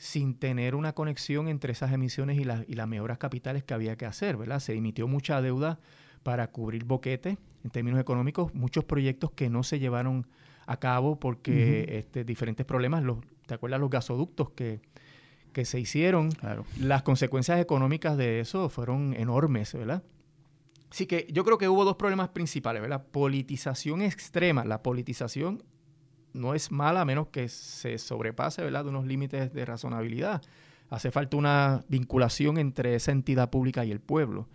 sin 0.05 0.34
tener 0.34 0.74
una 0.74 0.92
conexión 0.92 1.48
entre 1.48 1.72
esas 1.72 1.90
emisiones 1.90 2.36
y, 2.36 2.42
y 2.42 2.74
las 2.74 2.88
mejoras 2.88 3.16
capitales 3.16 3.64
que 3.64 3.72
había 3.72 3.96
que 3.96 4.05
hacer, 4.05 4.36
¿verdad? 4.36 4.61
Se 4.61 4.74
emitió 4.74 5.09
mucha 5.09 5.40
deuda 5.40 5.80
para 6.22 6.48
cubrir 6.48 6.84
boquete 6.84 7.38
en 7.64 7.70
términos 7.70 7.98
económicos, 7.98 8.52
muchos 8.55 8.84
proyectos 8.84 9.30
que 9.30 9.48
no 9.48 9.62
se 9.62 9.78
llevaron 9.78 10.26
a 10.66 10.78
cabo 10.78 11.18
porque 11.18 11.86
este, 11.98 12.22
diferentes 12.22 12.66
problemas, 12.66 13.02
los, 13.02 13.16
¿te 13.46 13.55
acuerdas 13.55 13.80
los 13.80 13.88
gasoductos 13.88 14.50
que, 14.50 14.82
que 15.55 15.64
se 15.64 15.80
hicieron? 15.80 16.30
Claro. 16.32 16.66
Las 16.78 17.02
consecuencias 17.02 17.59
económicas 17.59 18.18
de 18.18 18.40
eso 18.40 18.68
fueron 18.68 19.14
enormes, 19.14 19.72
¿verdad? 19.72 20.02
Así 20.90 21.07
que 21.07 21.26
yo 21.32 21.44
creo 21.46 21.57
que 21.57 21.70
hubo 21.70 21.82
dos 21.82 21.96
problemas 21.96 22.28
principales, 22.28 22.82
¿verdad? 22.82 23.07
Politización 23.11 24.02
extrema, 24.02 24.66
la 24.66 24.82
politización 24.82 25.62
no 26.35 26.55
es 26.55 26.70
mala 26.70 27.01
a 27.01 27.05
menos 27.05 27.28
que 27.28 27.49
se 27.49 27.97
sobrepase 27.99 28.62
de 28.62 28.80
unos 28.82 29.07
límites 29.07 29.53
de 29.53 29.64
razonabilidad. 29.64 30.43
Hace 30.91 31.11
falta 31.11 31.37
una 31.37 31.85
vinculación 31.89 32.59
entre 32.59 32.95
esa 32.95 33.12
entidad 33.12 33.51
pública 33.51 33.85
y 33.85 33.91
el 33.91 34.01
pueblo. 34.01 34.49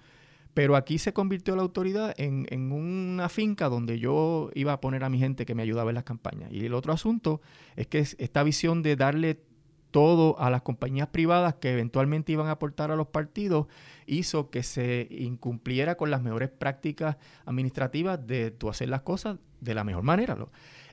Pero 0.54 0.76
aquí 0.76 0.98
se 0.98 1.14
convirtió 1.14 1.56
la 1.56 1.62
autoridad 1.62 2.14
en, 2.18 2.46
en, 2.50 2.72
una 2.72 3.30
finca 3.30 3.70
donde 3.70 4.00
yo 4.00 4.50
iba 4.56 4.74
a 4.74 4.82
poner 4.82 5.04
a 5.04 5.10
mi 5.10 5.20
gente 5.20 5.46
que 5.46 5.56
me 5.56 5.64
ayudaba 5.64 5.92
en 5.92 5.96
las 5.96 6.04
campañas. 6.04 6.52
Y 6.52 6.66
el 6.66 6.74
otro 6.74 6.92
asunto 6.92 7.40
es 7.76 7.88
que 7.88 8.00
esta 8.00 8.44
visión 8.44 8.84
de 8.84 8.96
darle 8.96 9.40
todo 9.92 10.40
a 10.40 10.50
las 10.50 10.62
compañías 10.62 11.08
privadas 11.08 11.56
que 11.56 11.72
eventualmente 11.72 12.32
iban 12.32 12.48
a 12.48 12.52
aportar 12.52 12.92
a 12.92 12.96
los 12.96 13.08
partidos 13.08 13.68
hizo 14.06 14.50
que 14.50 14.64
se 14.64 15.08
incumpliera 15.10 15.96
con 15.96 16.12
las 16.12 16.22
mejores 16.22 16.50
prácticas 16.50 17.18
administrativas 17.46 18.26
de 18.26 18.52
tú 18.52 18.70
hacer 18.70 18.90
las 18.90 19.02
cosas 19.02 19.38
de 19.62 19.74
la 19.74 19.84
mejor 19.84 20.04
manera 20.04 20.36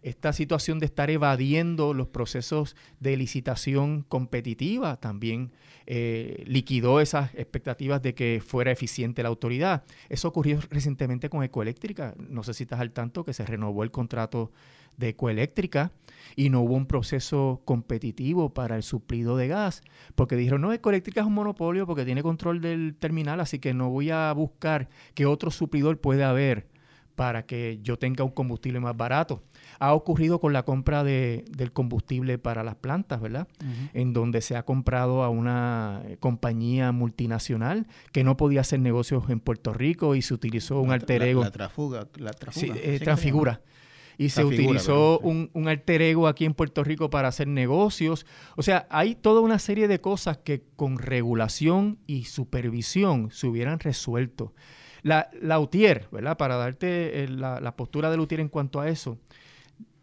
esta 0.06 0.32
situación 0.32 0.78
de 0.78 0.86
estar 0.86 1.10
evadiendo 1.10 1.92
los 1.92 2.06
procesos 2.06 2.76
de 3.00 3.16
licitación 3.16 4.02
competitiva 4.02 5.00
también 5.00 5.50
eh, 5.86 6.44
liquidó 6.46 7.00
esas 7.00 7.34
expectativas 7.34 8.00
de 8.02 8.14
que 8.14 8.40
fuera 8.44 8.70
eficiente 8.70 9.24
la 9.24 9.30
autoridad. 9.30 9.82
Eso 10.08 10.28
ocurrió 10.28 10.60
recientemente 10.70 11.28
con 11.28 11.42
Ecoeléctrica. 11.42 12.14
No 12.18 12.44
sé 12.44 12.54
si 12.54 12.62
estás 12.62 12.78
al 12.78 12.92
tanto 12.92 13.24
que 13.24 13.32
se 13.32 13.44
renovó 13.44 13.82
el 13.82 13.90
contrato 13.90 14.52
de 14.96 15.08
Ecoeléctrica 15.08 15.90
y 16.36 16.50
no 16.50 16.60
hubo 16.60 16.74
un 16.74 16.86
proceso 16.86 17.62
competitivo 17.64 18.54
para 18.54 18.76
el 18.76 18.84
suplido 18.84 19.36
de 19.36 19.48
gas, 19.48 19.82
porque 20.14 20.36
dijeron, 20.36 20.60
no, 20.60 20.72
Ecoeléctrica 20.72 21.22
es 21.22 21.26
un 21.26 21.34
monopolio 21.34 21.84
porque 21.84 22.04
tiene 22.04 22.22
control 22.22 22.60
del 22.60 22.94
terminal, 22.94 23.40
así 23.40 23.58
que 23.58 23.74
no 23.74 23.90
voy 23.90 24.10
a 24.10 24.32
buscar 24.32 24.88
qué 25.14 25.26
otro 25.26 25.50
suplidor 25.50 26.00
puede 26.00 26.22
haber 26.22 26.75
para 27.16 27.46
que 27.46 27.80
yo 27.82 27.98
tenga 27.98 28.22
un 28.22 28.30
combustible 28.30 28.78
más 28.78 28.96
barato 28.96 29.42
ha 29.78 29.94
ocurrido 29.94 30.40
con 30.40 30.52
la 30.52 30.64
compra 30.64 31.04
de, 31.04 31.44
del 31.50 31.72
combustible 31.72 32.38
para 32.38 32.64
las 32.64 32.76
plantas, 32.76 33.20
¿verdad? 33.20 33.48
En 33.92 34.12
donde 34.12 34.40
se 34.40 34.56
ha 34.56 34.64
comprado 34.64 35.22
a 35.22 35.28
una 35.28 36.02
eh, 36.06 36.16
compañía 36.18 36.92
multinacional 36.92 37.86
que 38.12 38.24
no 38.24 38.36
podía 38.36 38.60
hacer 38.60 38.80
negocios 38.80 39.28
en 39.28 39.40
Puerto 39.40 39.72
Rico 39.72 40.14
y 40.14 40.22
se 40.22 40.34
utilizó 40.34 40.80
un 40.80 40.92
alter 40.92 41.22
ego. 41.22 41.42
La, 41.42 41.50
trafuga, 41.50 42.08
la 42.16 42.30
trafuga. 42.32 42.74
Sí, 42.74 42.80
eh, 42.82 43.00
transfigura 43.00 43.60
y 44.18 44.30
se 44.30 44.44
utilizó 44.44 45.18
un, 45.18 45.50
un, 45.52 45.68
alter 45.68 46.00
ego 46.00 46.26
aquí 46.26 46.46
en 46.46 46.54
Puerto 46.54 46.82
Rico 46.82 47.10
para 47.10 47.28
hacer 47.28 47.48
negocios. 47.48 48.24
O 48.56 48.62
sea, 48.62 48.86
hay 48.88 49.14
toda 49.14 49.42
una 49.42 49.58
serie 49.58 49.88
de 49.88 50.00
cosas 50.00 50.38
que 50.38 50.62
con 50.74 50.96
regulación 50.96 51.98
y 52.06 52.24
supervisión 52.24 53.30
se 53.30 53.46
hubieran 53.46 53.78
resuelto. 53.78 54.54
La, 55.06 55.30
la 55.40 55.60
UTIER, 55.60 56.08
¿verdad? 56.10 56.36
Para 56.36 56.56
darte 56.56 57.22
eh, 57.22 57.28
la, 57.28 57.60
la, 57.60 57.76
postura 57.76 58.10
de 58.10 58.18
UTIER 58.18 58.40
en 58.40 58.48
cuanto 58.48 58.80
a 58.80 58.88
eso, 58.88 59.18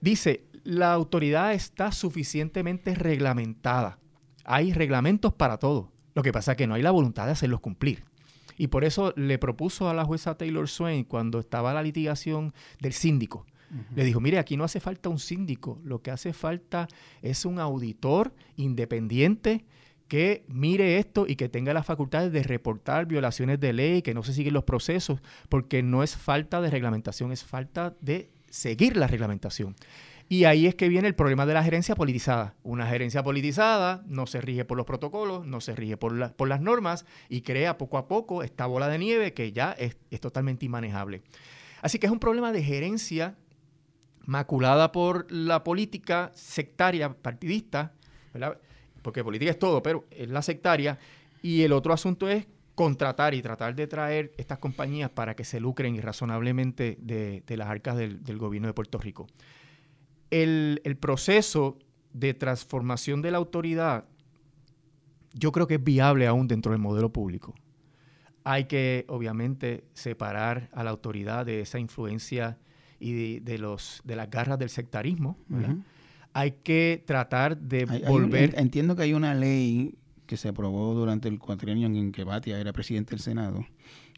Dice, 0.04 0.43
la 0.66 0.91
autoridad 0.91 1.54
está 1.54 1.93
suficientemente 1.93 2.93
reglamentada. 2.93 3.99
Hay 4.43 4.74
reglamentos 4.74 5.32
para 5.32 5.60
todo. 5.60 5.93
Lo 6.14 6.24
que 6.24 6.34
pasa 6.34 6.51
es 6.51 6.58
que 6.58 6.68
no 6.68 6.74
hay 6.74 6.82
la 6.82 6.91
voluntad 6.91 7.26
de 7.26 7.32
hacerlos 7.32 7.62
cumplir. 7.62 8.04
Y 8.58 8.68
por 8.68 8.84
eso 8.84 9.14
le 9.16 9.38
propuso 9.38 9.88
a 9.88 9.93
la 9.93 10.04
jueza 10.04 10.36
Taylor 10.36 10.68
Swain, 10.68 11.06
cuando 11.06 11.39
estaba 11.39 11.74
la 11.74 11.82
litigación 11.82 12.54
del 12.82 12.91
síndico, 12.91 13.45
le 13.95 14.04
dijo, 14.04 14.20
mire, 14.20 14.39
aquí 14.39 14.58
no 14.58 14.66
hace 14.66 14.82
falta 14.82 15.08
un 15.08 15.20
síndico, 15.20 15.80
lo 15.86 16.01
que 16.01 16.12
hace 16.12 16.34
falta 16.34 16.89
es 17.22 17.45
un 17.45 17.60
auditor 17.60 18.34
independiente 18.58 19.64
que 20.14 20.45
mire 20.47 20.99
esto 20.99 21.26
y 21.28 21.36
que 21.36 21.49
tenga 21.49 21.74
las 21.74 21.88
facultades 21.88 22.32
de 22.32 22.43
reportar 22.43 23.07
violaciones 23.07 23.59
de 23.59 23.74
ley, 23.74 24.03
que 24.03 24.14
no 24.14 24.22
se 24.22 24.32
siguen 24.32 24.53
los 24.53 24.64
procesos, 24.64 25.20
porque 25.49 25.82
no 25.82 26.03
es 26.03 26.16
falta 26.16 26.61
de 26.61 26.70
reglamentación, 26.70 27.32
es 27.32 27.43
falta 27.43 27.95
de 27.99 28.30
seguir 28.47 28.95
la 28.95 29.07
reglamentación. 29.07 29.76
Y 30.30 30.43
ahí 30.43 30.68
es 30.68 30.76
que 30.76 30.88
viene 30.88 31.07
el 31.07 31.16
problema 31.16 31.47
de 31.47 31.55
la 31.55 31.64
gerencia 31.64 31.95
politizada. 31.95 32.53
Una 32.61 32.86
gerencia 32.86 33.24
politizada 33.24 34.03
no 34.05 34.28
se 34.28 34.39
rige 34.39 34.66
por 34.66 34.78
los 34.78 34.86
protocolos, 34.86 35.47
no 35.47 35.61
se 35.61 35.76
rige 35.76 35.97
por, 35.97 36.34
por 36.34 36.47
las 36.47 36.61
normas 36.61 37.07
y 37.28 37.41
crea 37.41 37.80
poco 37.80 37.97
a 37.97 38.07
poco 38.07 38.43
esta 38.43 38.68
bola 38.68 38.89
de 38.89 38.99
nieve 38.99 39.34
que 39.34 39.51
ya 39.51 39.72
es, 39.72 39.97
totalmente 40.22 40.68
inmanejable. 40.68 41.24
Así 41.82 41.97
que 41.97 42.05
es 42.05 42.11
un 42.11 42.20
problema 42.20 42.51
de 42.51 42.61
gerencia 42.61 43.36
maculada 44.28 44.91
por 44.91 45.32
la 45.32 45.64
política 45.64 46.30
sectaria 46.36 47.11
partidista, 47.14 47.93
porque 49.04 49.24
política 49.24 49.51
es 49.51 49.60
todo, 49.60 49.84
pero 49.84 50.06
es 50.10 50.30
la 50.30 50.41
sectaria. 50.41 50.97
Y 51.43 51.62
el 51.62 51.74
otro 51.74 51.93
asunto 51.93 52.28
es 52.28 52.47
contratar 52.76 53.36
y 53.36 53.41
tratar 53.41 53.76
de 53.76 53.86
traer 53.86 54.34
estas 54.38 54.58
compañías 54.58 55.12
para 55.12 55.36
que 55.36 55.43
se 55.43 55.60
lucren 55.60 55.95
irrazonablemente 55.95 56.97
de, 56.99 57.43
las 57.56 57.70
arcas 57.70 57.97
del, 57.97 58.38
gobierno 58.38 58.68
de 58.68 58.74
Puerto 58.74 58.97
Rico. 58.97 59.28
El, 60.32 60.80
proceso 60.99 61.78
de 62.14 62.34
transformación 62.34 63.22
de 63.22 63.32
la 63.32 63.38
autoridad 63.38 64.06
yo 65.34 65.51
creo 65.51 65.68
que 65.68 65.76
es 65.76 65.84
viable 65.84 66.28
aún 66.28 66.47
dentro 66.47 66.72
del 66.72 66.82
modelo 66.82 67.12
público. 67.12 67.56
Hay 68.43 68.66
que, 68.66 69.06
obviamente, 69.08 69.84
separar 69.93 70.70
a 70.74 70.84
la 70.84 70.91
autoridad 70.91 71.45
de 71.45 71.62
esa 71.62 71.80
influencia 71.80 72.58
y 72.99 73.39
de, 73.39 73.58
los, 73.58 74.01
de 74.04 74.16
las 74.16 74.30
garras 74.30 74.60
del 74.60 74.70
sectarismo. 74.70 75.38
Hay 76.34 76.52
que 76.64 77.04
tratar 77.06 77.58
de 77.58 77.86
volver... 78.08 78.56
entiendo 78.58 78.96
que 78.96 79.04
hay 79.04 79.14
una 79.14 79.36
ley 79.36 79.96
que 80.26 80.38
se 80.38 80.50
aprobó 80.50 80.94
durante 80.94 81.28
el 81.28 81.40
cuatrienio 81.40 81.88
en 81.88 82.12
que 82.12 82.24
Batia 82.24 82.60
era 82.60 82.74
presidente 82.74 83.12
del 83.12 83.20
Senado, 83.20 83.66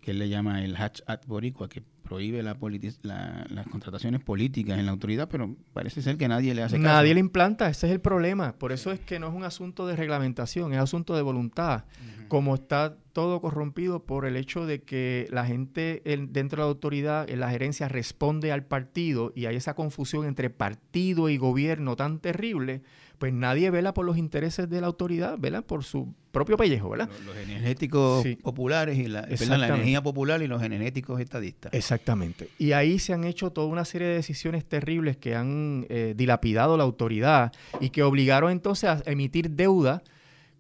que 0.06 0.12
él 0.12 0.20
le 0.20 0.30
llama 0.30 0.64
el 0.64 0.76
Hatch 0.76 1.02
Act 1.08 1.26
Boricua, 1.26 1.68
que 1.68 1.82
prohíbe 2.04 2.44
la, 2.44 2.56
las 3.02 3.68
contrataciones 3.68 4.22
políticas 4.22 4.78
en 4.78 4.86
la 4.86 4.92
autoridad, 4.92 5.28
pero 5.28 5.56
parece 5.74 6.04
ser 6.04 6.16
que 6.16 6.28
nadie 6.28 6.54
le 6.54 6.62
hace 6.62 6.78
caso. 6.78 6.84
Nadie 6.84 7.16
le 7.16 7.20
implanta, 7.20 7.68
ese 7.68 7.88
es 7.88 7.92
el 7.92 8.00
problema. 8.00 8.54
Por 8.60 8.72
eso 8.72 8.92
es 8.92 9.00
que 9.00 9.18
no 9.18 9.28
es 9.28 9.34
un 9.34 9.44
asunto 9.44 9.88
de 9.88 9.96
reglamentación, 9.96 10.74
es 10.74 10.80
asunto 10.80 11.16
de 11.16 11.24
voluntad. 11.24 11.86
Como 12.28 12.54
está 12.54 12.98
todo 13.14 13.42
corrompido 13.42 14.06
por 14.06 14.26
el 14.26 14.36
hecho 14.36 14.68
de 14.68 14.84
que 14.84 15.28
la 15.32 15.46
gente 15.46 16.04
dentro 16.30 16.58
de 16.58 16.68
la 16.68 16.70
autoridad, 16.70 17.28
en 17.28 17.40
la 17.40 17.50
gerencia, 17.50 17.88
responde 17.88 18.52
al 18.52 18.64
partido 18.64 19.34
y 19.36 19.48
hay 19.48 19.56
esa 19.56 19.74
confusión 19.74 20.28
entre 20.28 20.52
partido 20.52 21.30
y 21.30 21.38
gobierno 21.38 21.96
tan 21.96 22.20
terrible, 22.20 22.84
pues 23.18 23.34
nadie 23.34 23.72
vela 23.72 23.94
por 23.96 24.06
los 24.06 24.18
intereses 24.18 24.70
de 24.70 24.82
la 24.82 24.88
autoridad, 24.88 25.38
vela 25.40 25.64
por 25.64 25.84
su 25.84 26.14
propio 26.36 26.58
pellejo, 26.58 26.90
¿verdad? 26.90 27.10
Los, 27.26 27.38
energéticos 27.38 28.26
populares 28.44 29.00
y 29.00 29.08
la, 29.08 29.22
la, 29.22 29.68
energía 29.68 30.04
popular 30.04 30.42
y 30.42 30.48
los 30.48 30.62
energéticos 30.62 31.22
estadistas. 31.22 31.74
Exactamente. 31.74 32.50
Y 32.60 32.74
ahí 32.74 33.00
se 33.00 33.14
han 33.14 33.24
hecho 33.24 33.52
toda 33.52 33.68
una 33.68 33.86
serie 33.86 34.08
de 34.10 34.16
decisiones 34.16 34.66
terribles 34.66 35.16
que 35.16 35.34
han 35.34 35.88
eh, 35.90 36.14
dilapidado 36.16 36.76
la 36.76 36.84
autoridad 36.84 37.54
y 37.80 37.90
que 37.90 38.04
obligaron 38.04 38.52
entonces 38.52 38.90
a 38.90 39.02
emitir 39.06 39.52
deuda 39.52 40.04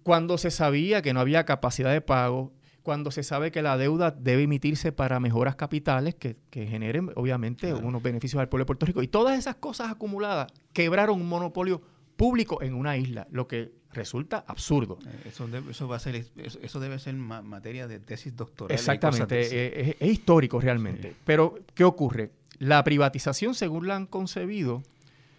cuando 0.01 0.38
se 0.38 0.49
sabía 0.49 1.01
que 1.01 1.13
no 1.13 1.19
había 1.19 1.43
capacidad 1.43 1.91
de 1.91 1.99
pago, 1.99 2.53
cuando 2.82 3.11
se 3.11 3.23
sabe 3.23 3.51
que 3.51 3.61
la 3.61 3.78
deuda 3.78 4.11
debe 4.11 4.43
emitirse 4.43 4.93
para 4.93 5.19
mejoras 5.19 5.55
capitales 5.55 6.15
que, 6.15 6.38
generen, 6.51 7.11
obviamente, 7.15 7.73
unos 7.73 8.01
beneficios 8.01 8.39
al 8.39 8.47
pueblo 8.47 8.63
de 8.63 8.67
Puerto 8.67 8.86
Rico. 8.86 9.03
Y 9.03 9.07
todas 9.07 9.38
esas 9.38 9.55
cosas 9.55 9.91
acumuladas 9.91 10.47
quebraron 10.71 11.19
un 11.19 11.28
monopolio 11.28 11.82
público 12.15 12.61
en 12.61 12.76
una 12.76 12.97
isla, 12.97 13.28
lo 13.30 13.47
que 13.47 13.73
resulta 13.95 14.43
absurdo. 14.47 14.99
Eh, 15.05 15.29
eso 15.29 15.47
debe, 15.47 15.71
eso 15.71 15.87
va 15.87 15.95
a 15.95 15.99
ser, 15.99 16.15
eso, 16.15 16.79
debe 16.79 16.99
ser 16.99 17.15
materia 17.15 17.87
de 17.87 17.99
tesis 17.99 18.35
doctoral. 18.35 18.75
Exactamente, 18.75 19.41
eh, 19.41 19.97
es, 19.99 20.09
histórico 20.09 20.59
realmente. 20.59 21.15
Pero, 21.25 21.55
¿qué 21.73 21.83
ocurre? 21.83 22.31
La 22.59 22.83
privatización, 22.83 23.55
según 23.55 23.87
la 23.87 23.95
han 23.95 24.05
concebido, 24.05 24.83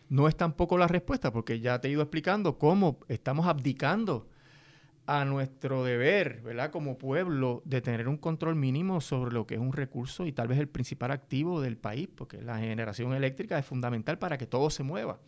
no 0.09 0.28
es 0.28 0.36
tampoco 0.36 0.78
la 0.78 0.88
respuesta, 0.88 1.32
porque 1.32 1.61
ya 1.61 1.80
te 1.80 1.88
he 1.88 1.92
ido 1.92 2.02
explicando 2.02 2.59
cómo 2.59 2.98
estamos 3.09 3.46
abdicando 3.46 4.28
a 5.07 5.24
nuestro 5.24 5.84
deber, 5.84 6.40
¿verdad? 6.42 6.70
Como 6.70 6.98
pueblo, 6.98 7.62
de 7.64 7.80
tener 7.80 8.09
un 8.09 8.16
control 8.16 8.57
mínimo 8.57 9.00
sobre 9.00 9.32
lo 9.32 9.46
que 9.46 9.54
es 9.54 9.61
un 9.61 9.72
recurso 9.72 10.26
y 10.26 10.32
tal 10.32 10.48
vez 10.48 10.59
el 10.59 10.68
principal 10.68 11.12
activo 11.12 11.61
del 11.61 11.76
país, 11.76 12.09
porque 12.12 12.42
la 12.42 12.59
generación 12.59 13.14
eléctrica 13.14 13.59
es 13.59 13.64
fundamental 13.64 14.18
para 14.18 14.36
que 14.36 14.46
todo 14.46 14.68
se 14.68 14.82
mueva. 14.82 15.20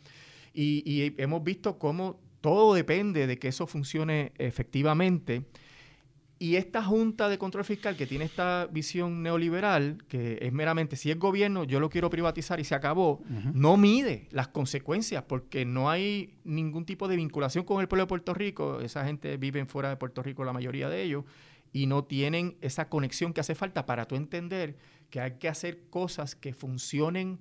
Y, 0.53 0.83
y 0.85 1.15
hemos 1.19 1.45
visto 1.45 1.79
cómo 1.79 2.21
todo 2.41 2.75
depende 2.75 3.27
de 3.27 3.39
que 3.39 3.49
eso 3.49 3.67
funcione 3.67 4.33
efectivamente 4.39 5.45
y 6.41 6.55
esta 6.55 6.85
Junta 6.85 7.29
de 7.29 7.37
Control 7.37 7.65
Fiscal 7.65 7.97
que 7.97 8.07
tiene 8.07 8.25
esta 8.25 8.69
visión 8.71 9.25
neoliberal, 9.25 10.05
que 10.09 10.39
es 10.41 10.53
meramente, 10.53 10.95
si 10.95 11.11
es 11.11 11.19
gobierno, 11.19 11.65
yo 11.65 11.81
lo 11.81 11.91
quiero 11.91 12.11
privatizar 12.11 12.61
y 12.61 12.65
se 12.65 12.77
acabó, 12.77 13.21
no 13.53 13.77
mide 13.77 14.29
las 14.31 14.47
consecuencias 14.47 15.25
porque 15.25 15.65
no 15.65 15.91
hay 15.91 16.39
ningún 16.45 16.85
tipo 16.85 17.09
de 17.09 17.17
vinculación 17.17 17.65
con 17.65 17.81
el 17.81 17.89
pueblo 17.89 18.05
de 18.05 18.09
Puerto 18.09 18.35
Rico. 18.35 18.81
Esa 18.81 19.05
gente 19.05 19.37
vive 19.37 19.65
fuera 19.67 19.89
de 19.89 19.97
Puerto 19.97 20.23
Rico, 20.23 20.45
la 20.45 20.53
mayoría 20.53 20.89
de 20.89 21.03
ellos, 21.03 21.25
y 21.73 21.87
no 21.87 22.05
tienen 22.05 22.57
esa 22.61 22.89
conexión 22.89 23.33
que 23.33 23.41
hace 23.41 23.57
falta 23.57 23.85
para 23.85 24.07
tú 24.07 24.15
entender 24.15 24.77
que 25.11 25.21
hay 25.21 25.33
que 25.39 25.49
hacer 25.49 25.89
cosas 25.91 26.37
que 26.37 26.55
funcionen 26.55 27.41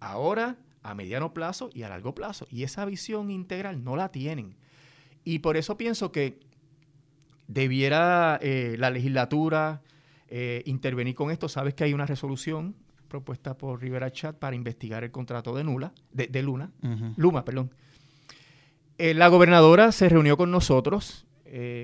ahora, 0.00 0.58
a 0.82 0.94
mediano 0.94 1.32
plazo 1.32 1.70
y 1.72 1.82
a 1.82 1.88
largo 1.88 2.14
plazo. 2.14 2.46
Y 2.50 2.62
esa 2.64 2.84
visión 2.84 3.30
integral 3.30 3.84
no 3.84 3.96
la 3.96 4.10
tienen. 4.10 4.56
Y 5.24 5.38
por 5.38 5.56
eso 5.56 5.76
pienso 5.76 6.12
que 6.12 6.40
debiera 7.46 8.38
eh, 8.42 8.76
la 8.78 8.90
legislatura 8.90 9.82
eh, 10.28 10.62
intervenir 10.66 11.14
con 11.14 11.30
esto. 11.30 11.48
Sabes 11.48 11.74
que 11.74 11.84
hay 11.84 11.92
una 11.92 12.06
resolución 12.06 12.74
propuesta 13.08 13.56
por 13.56 13.80
Rivera 13.80 14.10
Chat 14.10 14.36
para 14.36 14.56
investigar 14.56 15.04
el 15.04 15.10
contrato 15.10 15.54
de, 15.54 15.64
Nula, 15.64 15.92
de, 16.12 16.42
Luna, 16.42 16.70
Luma. 17.16 17.44
Perdón. 17.44 17.70
Eh, 18.98 19.14
la 19.14 19.28
gobernadora 19.28 19.92
se 19.92 20.08
reunió 20.08 20.36
con 20.36 20.50
nosotros, 20.50 21.26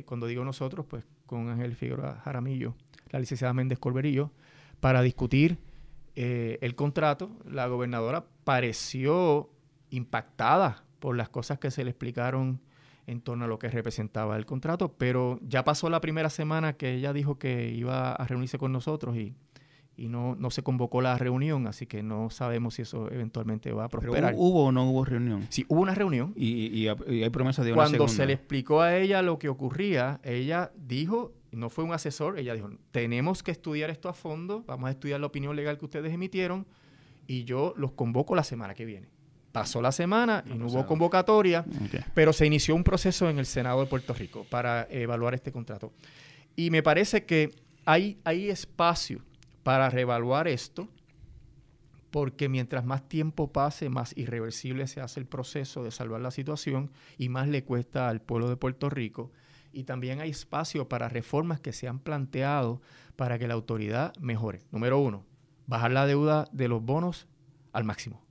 cuando 0.07 0.27
digo 0.27 0.45
nosotros, 0.45 0.87
pues 0.89 1.05
con 1.27 1.51
Ángel 1.51 1.77
Figueroa 1.77 2.23
Jaramillo, 2.25 2.75
la 3.11 3.21
licenciada 3.21 3.53
Méndez 3.53 3.79
Colberillo, 3.79 4.31
para 4.81 5.03
discutir 5.03 5.59
el 6.19 6.75
contrato. 6.75 7.31
La 7.45 7.67
gobernadora 7.67 8.25
pareció 8.45 9.51
impactada 9.91 10.85
por 10.99 11.17
las 11.17 11.29
cosas 11.29 11.59
que 11.59 11.71
se 11.71 11.85
le 11.85 11.91
explicaron 11.91 12.61
en 13.07 13.23
torno 13.23 13.47
a 13.47 13.49
lo 13.49 13.59
que 13.59 13.69
representaba 13.69 14.37
el 14.37 14.45
contrato, 14.45 14.93
pero 14.99 15.39
ya 15.43 15.65
pasó 15.65 15.89
la 15.89 16.01
primera 16.01 16.29
semana 16.29 16.75
que 16.75 16.93
ella 16.95 17.15
dijo 17.15 17.39
que 17.39 17.71
iba 17.71 18.13
a 18.13 18.27
reunirse 18.27 18.59
con 18.59 18.71
nosotros 18.71 19.17
y, 19.17 19.35
y 19.97 20.09
no, 20.09 20.37
no 20.37 20.51
se 20.51 20.63
convocó 20.63 21.01
la 21.01 21.17
reunión, 21.17 21.67
así 21.67 21.87
que 21.87 22.03
no 22.03 22.29
sabemos 22.29 22.75
si 22.75 22.83
eso 22.83 23.11
eventualmente 23.11 23.73
va 23.73 23.85
a 23.85 23.89
prosperar. 23.89 24.35
¿Hubo 24.37 24.67
o 24.67 24.73
no 24.73 24.91
hubo 24.91 25.07
reunión? 25.07 25.47
Sí, 25.49 25.65
hubo 25.69 25.81
una 25.81 25.95
reunión. 25.95 26.35
Y, 26.37 26.87
hay 26.87 27.31
promesa 27.31 27.65
de 27.65 27.73
una 27.73 27.83
Cuando 27.83 28.09
se 28.09 28.27
le 28.27 28.35
explicó 28.35 28.83
a 28.83 28.97
ella 28.97 29.23
lo 29.23 29.39
que 29.39 29.49
ocurría, 29.49 30.21
ella 30.23 30.71
dijo, 30.77 31.33
no 31.53 31.71
fue 31.71 31.85
un 31.85 31.93
asesor, 31.93 32.39
ella 32.39 32.55
dijo, 32.55 32.71
tenemos 32.91 33.43
que 33.43 33.51
estudiar 33.51 33.91
esto 33.91 34.09
a 34.09 34.15
fondo, 34.15 34.65
vamos 34.67 34.89
a 34.89 34.91
estudiar 34.91 35.21
la 35.21 35.27
opinión 35.27 35.57
legal 35.57 35.79
que 35.79 35.85
ustedes 35.85 36.13
emitieron 36.13 36.67
y 37.27 37.45
yo 37.45 37.75
los 37.77 37.93
convoco 37.93 38.35
la 38.35 38.45
semana 38.45 38.75
que 38.75 38.85
viene. 38.85 39.09
Pasó 39.53 39.81
la 39.81 39.93
semana 39.93 40.45
y 40.47 40.55
no, 40.55 40.67
hubo 40.67 40.87
convocatoria, 40.87 41.65
pero 42.15 42.33
se 42.33 42.47
inició 42.47 42.75
un 42.75 42.85
proceso 42.85 43.31
en 43.31 43.39
el 43.39 43.47
Senado 43.47 43.81
de 43.81 43.87
Puerto 43.87 44.13
Rico 44.13 44.47
para 44.49 44.87
evaluar 44.91 45.35
este 45.35 45.53
contrato. 45.53 45.93
Y 46.55 46.71
me 46.71 46.83
parece 46.83 47.25
que 47.25 47.55
hay, 47.85 48.19
hay 48.25 48.51
espacio 48.51 49.23
para 49.63 49.89
reevaluar 49.91 50.49
esto, 50.49 50.89
porque 52.11 52.49
mientras 52.49 52.85
más 52.85 53.09
tiempo 53.09 53.53
pase, 53.53 53.89
más 53.89 54.17
irreversible 54.17 54.87
se 54.87 55.01
hace 55.01 55.21
el 55.21 55.27
proceso 55.27 55.83
de 55.83 55.91
salvar 55.91 56.21
la 56.21 56.31
situación 56.31 56.91
y 57.17 57.29
más 57.29 57.49
le 57.49 57.65
cuesta 57.65 58.09
al 58.09 58.21
pueblo 58.21 58.49
de 58.49 58.57
Puerto 58.57 58.91
Rico. 58.91 59.31
Y 59.73 59.85
también 59.85 60.21
hay 60.21 60.31
espacio 60.31 60.89
para 60.89 61.09
reformas 61.09 61.61
que 61.61 61.73
se 61.73 61.89
han 61.89 61.99
planteado 61.99 62.81
para 63.17 63.39
que 63.39 63.49
la 63.49 63.55
autoridad 63.55 64.15
mejore. 64.21 64.63
Número 64.71 64.99
uno, 64.99 65.25
bajar 65.67 65.91
la 65.91 66.07
deuda 66.07 66.47
de 66.53 66.69
los 66.69 66.83
bonos 66.83 67.27
al 67.73 67.85
máximo. 67.85 68.23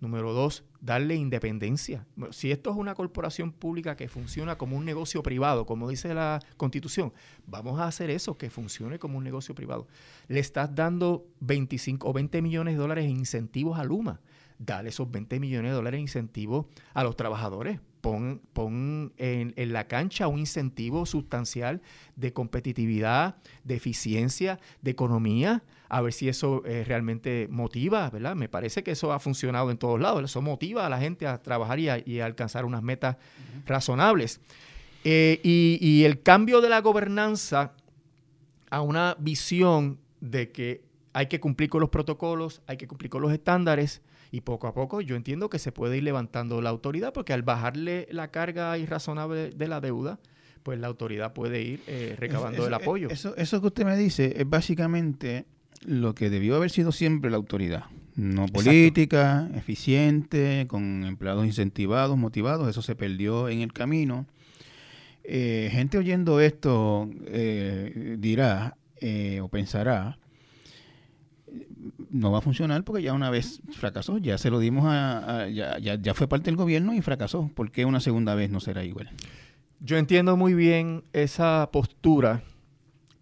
Número 0.00 0.32
dos, 0.32 0.64
darle 0.80 1.14
independencia. 1.14 2.06
Si 2.30 2.50
esto 2.50 2.70
es 2.70 2.76
una 2.76 2.94
corporación 2.94 3.52
pública 3.52 3.96
que 3.96 4.08
funciona 4.08 4.56
como 4.56 4.78
un 4.78 4.86
negocio 4.86 5.22
privado, 5.22 5.66
como 5.66 5.90
dice 5.90 6.14
la 6.14 6.40
Constitución, 6.56 7.12
vamos 7.46 7.78
a 7.80 7.86
hacer 7.86 8.08
eso, 8.08 8.38
que 8.38 8.48
funcione 8.48 8.98
como 8.98 9.18
un 9.18 9.24
negocio 9.24 9.54
privado. 9.54 9.86
Le 10.26 10.40
estás 10.40 10.74
dando 10.74 11.26
25 11.40 12.08
o 12.08 12.12
20 12.14 12.40
millones 12.40 12.74
de 12.74 12.80
dólares 12.80 13.04
en 13.04 13.10
incentivos 13.10 13.78
a 13.78 13.84
Luma. 13.84 14.20
Dale 14.58 14.88
esos 14.88 15.10
20 15.10 15.38
millones 15.38 15.72
de 15.72 15.76
dólares 15.76 15.98
en 15.98 16.02
incentivos 16.02 16.66
a 16.94 17.04
los 17.04 17.14
trabajadores. 17.14 17.80
Pon, 18.00 18.40
pon 18.52 19.12
en, 19.18 19.52
en 19.56 19.72
la 19.72 19.86
cancha 19.86 20.26
un 20.26 20.38
incentivo 20.38 21.04
sustancial 21.04 21.82
de 22.16 22.32
competitividad, 22.32 23.36
de 23.64 23.74
eficiencia, 23.74 24.58
de 24.80 24.90
economía 24.90 25.62
a 25.90 26.00
ver 26.02 26.12
si 26.12 26.28
eso 26.28 26.62
eh, 26.64 26.84
realmente 26.86 27.48
motiva, 27.50 28.08
¿verdad? 28.10 28.36
Me 28.36 28.48
parece 28.48 28.84
que 28.84 28.92
eso 28.92 29.12
ha 29.12 29.18
funcionado 29.18 29.72
en 29.72 29.76
todos 29.76 30.00
lados, 30.00 30.22
eso 30.22 30.40
motiva 30.40 30.86
a 30.86 30.88
la 30.88 31.00
gente 31.00 31.26
a 31.26 31.42
trabajar 31.42 31.80
y 31.80 31.88
a, 32.20 32.24
alcanzar 32.24 32.64
unas 32.64 32.82
metas 32.82 33.16
razonables. 33.66 34.40
Eh, 35.02 35.40
y, 35.42 36.04
el 36.04 36.22
cambio 36.22 36.60
de 36.60 36.68
la 36.68 36.80
gobernanza 36.80 37.72
a 38.70 38.82
una 38.82 39.16
visión 39.18 39.98
de 40.20 40.52
que 40.52 40.84
hay 41.12 41.26
que 41.26 41.40
cumplir 41.40 41.68
con 41.68 41.80
los 41.80 41.90
protocolos, 41.90 42.62
hay 42.68 42.76
que 42.76 42.86
cumplir 42.86 43.10
con 43.10 43.22
los 43.22 43.32
estándares, 43.32 44.00
y 44.30 44.42
poco 44.42 44.66
a 44.66 44.74
poco 44.74 45.00
yo 45.00 45.16
entiendo 45.16 45.50
que 45.50 45.58
se 45.58 45.72
puede 45.72 45.96
ir 45.96 46.04
levantando 46.04 46.60
la 46.60 46.70
autoridad, 46.70 47.12
porque 47.12 47.32
al 47.32 47.42
bajarle 47.42 48.06
la 48.10 48.28
carga 48.28 48.76
irrazonable 48.78 49.50
de 49.50 49.68
la 49.68 49.80
deuda, 49.80 50.18
pues 50.62 50.78
la 50.78 50.86
autoridad 50.86 51.32
puede 51.32 51.62
ir 51.62 51.80
eh, 51.86 52.16
recabando 52.18 52.66
el 52.66 52.74
apoyo. 52.74 53.08
Eso, 53.10 53.34
eso 53.36 53.60
que 53.60 53.66
usted 53.68 53.84
me 53.84 53.96
dice 53.96 54.34
es 54.36 54.48
básicamente 54.48 55.46
lo 55.84 56.14
que 56.14 56.30
debió 56.30 56.56
haber 56.56 56.70
sido 56.70 56.92
siempre 56.92 57.30
la 57.30 57.36
autoridad. 57.36 57.84
No 58.16 58.46
política, 58.46 59.48
eficiente, 59.54 60.66
con 60.68 61.04
empleados 61.04 61.46
incentivados, 61.46 62.18
motivados, 62.18 62.68
eso 62.68 62.82
se 62.82 62.94
perdió 62.94 63.48
en 63.48 63.60
el 63.60 63.72
camino. 63.72 64.26
Eh, 65.24 65.68
gente 65.72 65.96
oyendo 65.96 66.40
esto 66.40 67.08
eh, 67.26 68.16
dirá 68.18 68.76
eh, 69.00 69.40
o 69.40 69.48
pensará, 69.48 70.18
no 72.10 72.32
va 72.32 72.38
a 72.38 72.42
funcionar 72.42 72.84
porque 72.84 73.02
ya 73.02 73.12
una 73.12 73.30
vez 73.30 73.60
fracasó, 73.72 74.18
ya 74.18 74.38
se 74.38 74.50
lo 74.50 74.58
dimos 74.58 74.84
a, 74.86 75.48
ya, 75.48 75.78
ya, 75.78 76.14
fue 76.14 76.28
parte 76.28 76.46
del 76.46 76.56
gobierno 76.56 76.94
y 76.94 77.00
fracasó. 77.00 77.50
¿Por 77.54 77.70
qué 77.70 77.84
una 77.84 78.00
segunda 78.00 78.34
vez 78.34 78.50
no 78.50 78.60
será 78.60 78.84
igual? 78.84 79.10
Yo 79.80 79.96
entiendo 79.96 80.36
muy 80.36 80.54
bien 80.54 81.04
esa 81.12 81.68
postura 81.72 82.42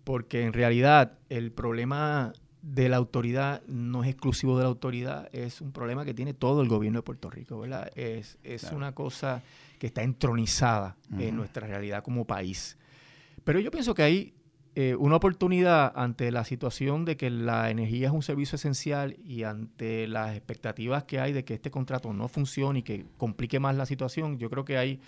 porque 0.05 0.45
en 0.45 0.53
realidad 0.53 1.19
el 1.29 1.53
problema 1.53 2.33
de 2.63 2.89
la 2.89 2.97
autoridad 2.97 3.63
no 3.67 4.03
es 4.03 4.11
exclusivo 4.11 4.57
de 4.57 4.65
la 4.65 4.69
autoridad, 4.69 5.29
es 5.33 5.61
un 5.61 5.73
problema 5.73 6.05
que 6.05 6.15
tiene 6.15 6.35
todo 6.35 6.63
el 6.63 6.69
gobierno 6.69 6.99
de 6.99 7.03
Puerto 7.03 7.31
Rico, 7.31 7.61
¿verdad? 7.61 7.91
Es, 7.95 8.37
una 8.73 8.93
cosa 8.93 9.43
que 9.79 9.87
está 9.87 10.03
entronizada 10.03 10.97
en 11.19 11.37
nuestra 11.37 11.67
realidad 11.67 12.03
como 12.03 12.25
país. 12.25 12.77
Pero 13.45 13.61
yo 13.61 13.71
pienso 13.71 13.95
que 13.95 14.03
hay 14.03 14.35
eh, 14.81 14.95
una 14.95 15.17
oportunidad 15.17 15.93
ante 15.97 16.31
la 16.31 16.45
situación 16.45 17.05
de 17.05 17.17
que 17.17 17.31
la 17.31 17.69
energía 17.69 18.07
es 18.07 18.13
un 18.13 18.23
servicio 18.23 18.55
esencial 18.55 19.17
y 19.25 19.43
ante 19.43 20.07
las 20.07 20.37
expectativas 20.37 21.03
que 21.03 21.19
hay 21.19 21.33
de 21.33 21.45
que 21.45 21.55
este 21.55 21.73
contrato 21.73 22.13
no 22.13 22.29
funcione 22.29 22.79
y 22.79 22.83
que 22.85 23.05
complique 23.17 23.59
más 23.59 23.75
la 23.75 23.87
situación, 23.87 24.39
yo 24.39 24.49
creo 24.49 24.65
que 24.65 24.79
hay 24.79 25.01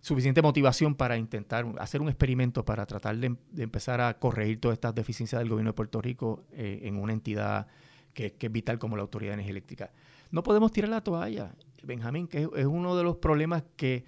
suficiente 0.00 0.42
motivación 0.42 0.96
para 0.96 1.16
intentar 1.18 1.64
hacer 1.78 2.00
un 2.00 2.08
experimento 2.08 2.64
para 2.64 2.84
tratar 2.84 3.16
de, 3.16 3.36
empezar 3.58 4.00
a 4.00 4.18
corregir 4.18 4.60
todas 4.60 4.74
estas 4.74 4.92
deficiencias 4.92 5.38
del 5.38 5.50
gobierno 5.50 5.68
de 5.70 5.74
Puerto 5.74 6.02
Rico 6.02 6.42
eh, 6.50 6.80
en 6.82 6.96
una 6.96 7.12
entidad 7.12 7.68
que, 8.14 8.34
es 8.40 8.52
vital 8.52 8.80
como 8.80 8.96
la 8.96 9.02
Autoridad 9.02 9.30
de 9.30 9.34
Energía 9.34 9.52
Eléctrica. 9.52 9.92
No 10.32 10.42
podemos 10.42 10.72
tirar 10.72 10.90
la 10.90 11.00
toalla, 11.00 11.54
Benjamín, 11.84 12.26
que 12.26 12.48
es, 12.56 12.66
uno 12.66 12.96
de 12.96 13.04
los 13.04 13.18
problemas 13.18 13.62
que 13.76 14.04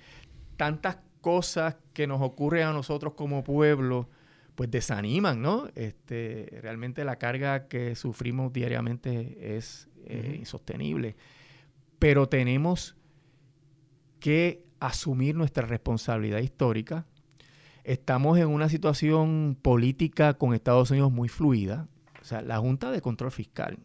tantas 0.56 0.98
cosas 1.20 1.76
que 1.92 2.08
nos 2.08 2.20
ocurren 2.20 2.66
a 2.66 2.72
nosotros 2.72 3.14
como 3.14 3.44
pueblo, 3.44 4.08
pues 4.54 4.70
desaniman, 4.70 5.42
¿no? 5.42 5.68
Este, 5.74 6.58
realmente 6.62 7.04
la 7.04 7.16
carga 7.16 7.68
que 7.68 7.94
sufrimos 7.96 8.52
diariamente 8.52 9.56
es 9.56 9.88
eh, 10.04 10.36
insostenible. 10.38 11.16
Pero 11.98 12.28
tenemos 12.28 12.96
que 14.20 14.64
asumir 14.80 15.34
nuestra 15.34 15.66
responsabilidad 15.66 16.38
histórica 16.38 17.06
estamos 17.84 18.38
en 18.38 18.48
una 18.48 18.68
situación 18.68 19.56
política 19.60 20.34
con 20.34 20.54
Estados 20.54 20.90
Unidos 20.90 21.12
muy 21.12 21.28
fluida. 21.28 21.86
O 22.20 22.24
sea, 22.24 22.40
la 22.40 22.58
Junta 22.58 22.90
de 22.90 23.02
Control 23.02 23.30
Fiscal 23.30 23.78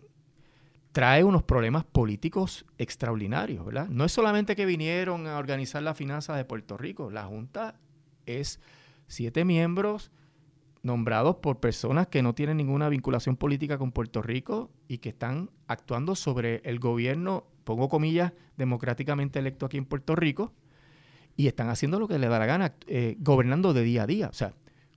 trae 0.93 1.24
unos 1.24 1.43
problemas 1.43 1.84
políticos 1.84 2.65
extraordinarios, 2.78 3.65
¿verdad? 3.65 3.89
No 3.89 4.05
es 4.05 4.11
solamente 4.11 4.55
que 4.55 4.65
vinieron 4.65 5.28
a 5.28 5.38
organizar 5.38 5.84
la 5.84 5.93
finanzas 5.93 6.38
de 6.38 6.45
Puerto 6.45 6.78
Rico, 6.78 7.11
la 7.11 7.26
Junta 7.26 7.76
es 8.26 8.59
siete 9.07 9.45
miembros 9.45 10.11
nombrados 10.89 11.35
por 11.37 11.59
personas 11.59 12.07
que 12.07 12.23
no 12.23 12.33
tienen 12.33 12.57
ninguna 12.57 12.89
vinculación 12.89 13.37
política 13.37 13.77
con 13.77 13.91
Puerto 13.91 14.23
Rico 14.23 14.71
y 14.87 14.97
que 14.97 15.09
están 15.09 15.51
actuando 15.67 16.15
sobre 16.15 16.61
el 16.65 16.79
gobierno, 16.79 17.45
pongo 17.63 17.87
comillas, 17.89 18.33
democráticamente 18.57 19.37
electo 19.37 19.67
aquí 19.67 19.77
en 19.77 19.85
Puerto 19.85 20.15
Rico, 20.15 20.51
y 21.37 21.47
están 21.47 21.69
haciendo 21.69 21.99
lo 21.99 22.07
que 22.07 22.17
les 22.17 22.29
da 22.29 22.39
la 22.39 22.47
gana, 22.47 22.73
eh, 22.87 23.15
gobernando 23.19 23.71
de 23.71 23.83
día 23.83 24.03
a 24.03 24.07
día. 24.07 24.27
O 24.29 24.33
sea, 24.33 24.53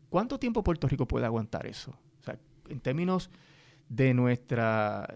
¿cuánto 0.09 0.38
tiempo 0.38 0.64
Puerto 0.64 0.88
Rico 0.88 1.07
puede 1.07 1.26
aguantar 1.26 1.66
eso? 1.66 1.93
O 2.20 2.24
sea, 2.24 2.38
en 2.68 2.80
términos 2.80 3.30
de 3.90 4.14
nuestra 4.14 5.07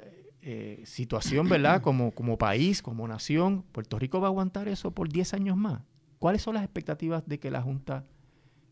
eh, 0.42 0.82
situación, 0.84 1.48
¿verdad? 1.48 1.80
Como, 1.80 2.12
como 2.12 2.36
país, 2.36 2.82
como 2.82 3.08
nación, 3.08 3.64
¿Puerto 3.72 3.98
Rico 3.98 4.20
va 4.20 4.28
a 4.28 4.30
aguantar 4.30 4.68
eso 4.68 4.90
por 4.90 5.08
10 5.08 5.32
años 5.32 5.56
más? 5.56 5.82
¿Cuáles 6.18 6.42
son 6.42 6.54
las 6.54 6.64
expectativas 6.64 7.26
de 7.26 7.40
que 7.40 7.50
la 7.50 7.62
Junta 7.62 8.04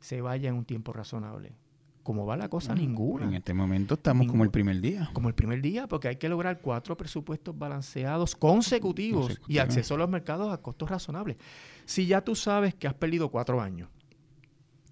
se 0.01 0.21
vaya 0.21 0.51
en 0.51 0.55
un 0.55 0.67
tiempo 0.67 0.93
razonable? 0.93 1.57
¿Cómo 2.05 2.27
va 2.27 2.37
la 2.37 2.51
cosa? 2.51 2.75
Ninguna. 2.75 3.25
En 3.25 3.33
este 3.33 3.55
momento 3.55 3.95
estamos 3.95 4.27
como 4.27 4.45
el 4.45 4.51
primer 4.51 4.79
día. 4.83 5.09
Como 5.15 5.29
el 5.29 5.35
primer 5.35 5.63
día, 5.63 5.87
porque 5.89 6.09
hay 6.09 6.17
que 6.17 6.29
lograr 6.29 6.61
cuatro 6.61 6.99
presupuestos 6.99 7.59
balanceados 7.59 8.37
consecutivos 8.37 9.41
y 9.49 9.57
acceso 9.57 9.95
a 9.95 9.99
los 9.99 10.11
mercados 10.11 10.53
a 10.53 10.59
costos 10.61 10.91
razonables. 10.91 11.39
Si 11.87 12.07
ya 12.07 12.21
tú 12.21 12.37
sabes 12.37 12.75
que 12.75 12.87
has 12.87 12.93
perdido 12.93 13.31
cuatro 13.31 13.63
años, 13.63 13.89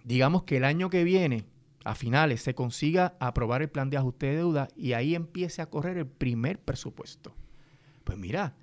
digamos 0.04 0.44
que 0.44 0.56
el 0.56 0.64
año 0.64 0.88
que 0.88 1.04
viene, 1.04 1.44
a 1.84 1.94
finales, 1.94 2.40
se 2.40 2.54
consiga 2.54 3.14
aprobar 3.20 3.60
el 3.60 3.68
plan 3.68 3.90
de 3.90 3.98
ajuste 3.98 4.26
de 4.26 4.36
deuda 4.36 4.68
y 4.74 4.94
ahí 4.94 5.14
empiece 5.14 5.60
a 5.60 5.68
correr 5.68 5.98
el 5.98 6.06
primer 6.06 6.60
presupuesto. 6.60 7.34
Pues 8.04 8.16
mira, 8.16 8.54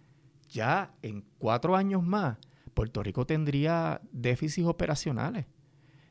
ya 0.49 0.95
en 1.03 1.23
cuatro 1.37 1.75
años 1.75 2.01
más, 2.01 2.37
Puerto 2.73 3.03
Rico 3.03 3.27
tendría 3.27 4.01
déficits 4.11 4.65
operacionales. 4.65 5.45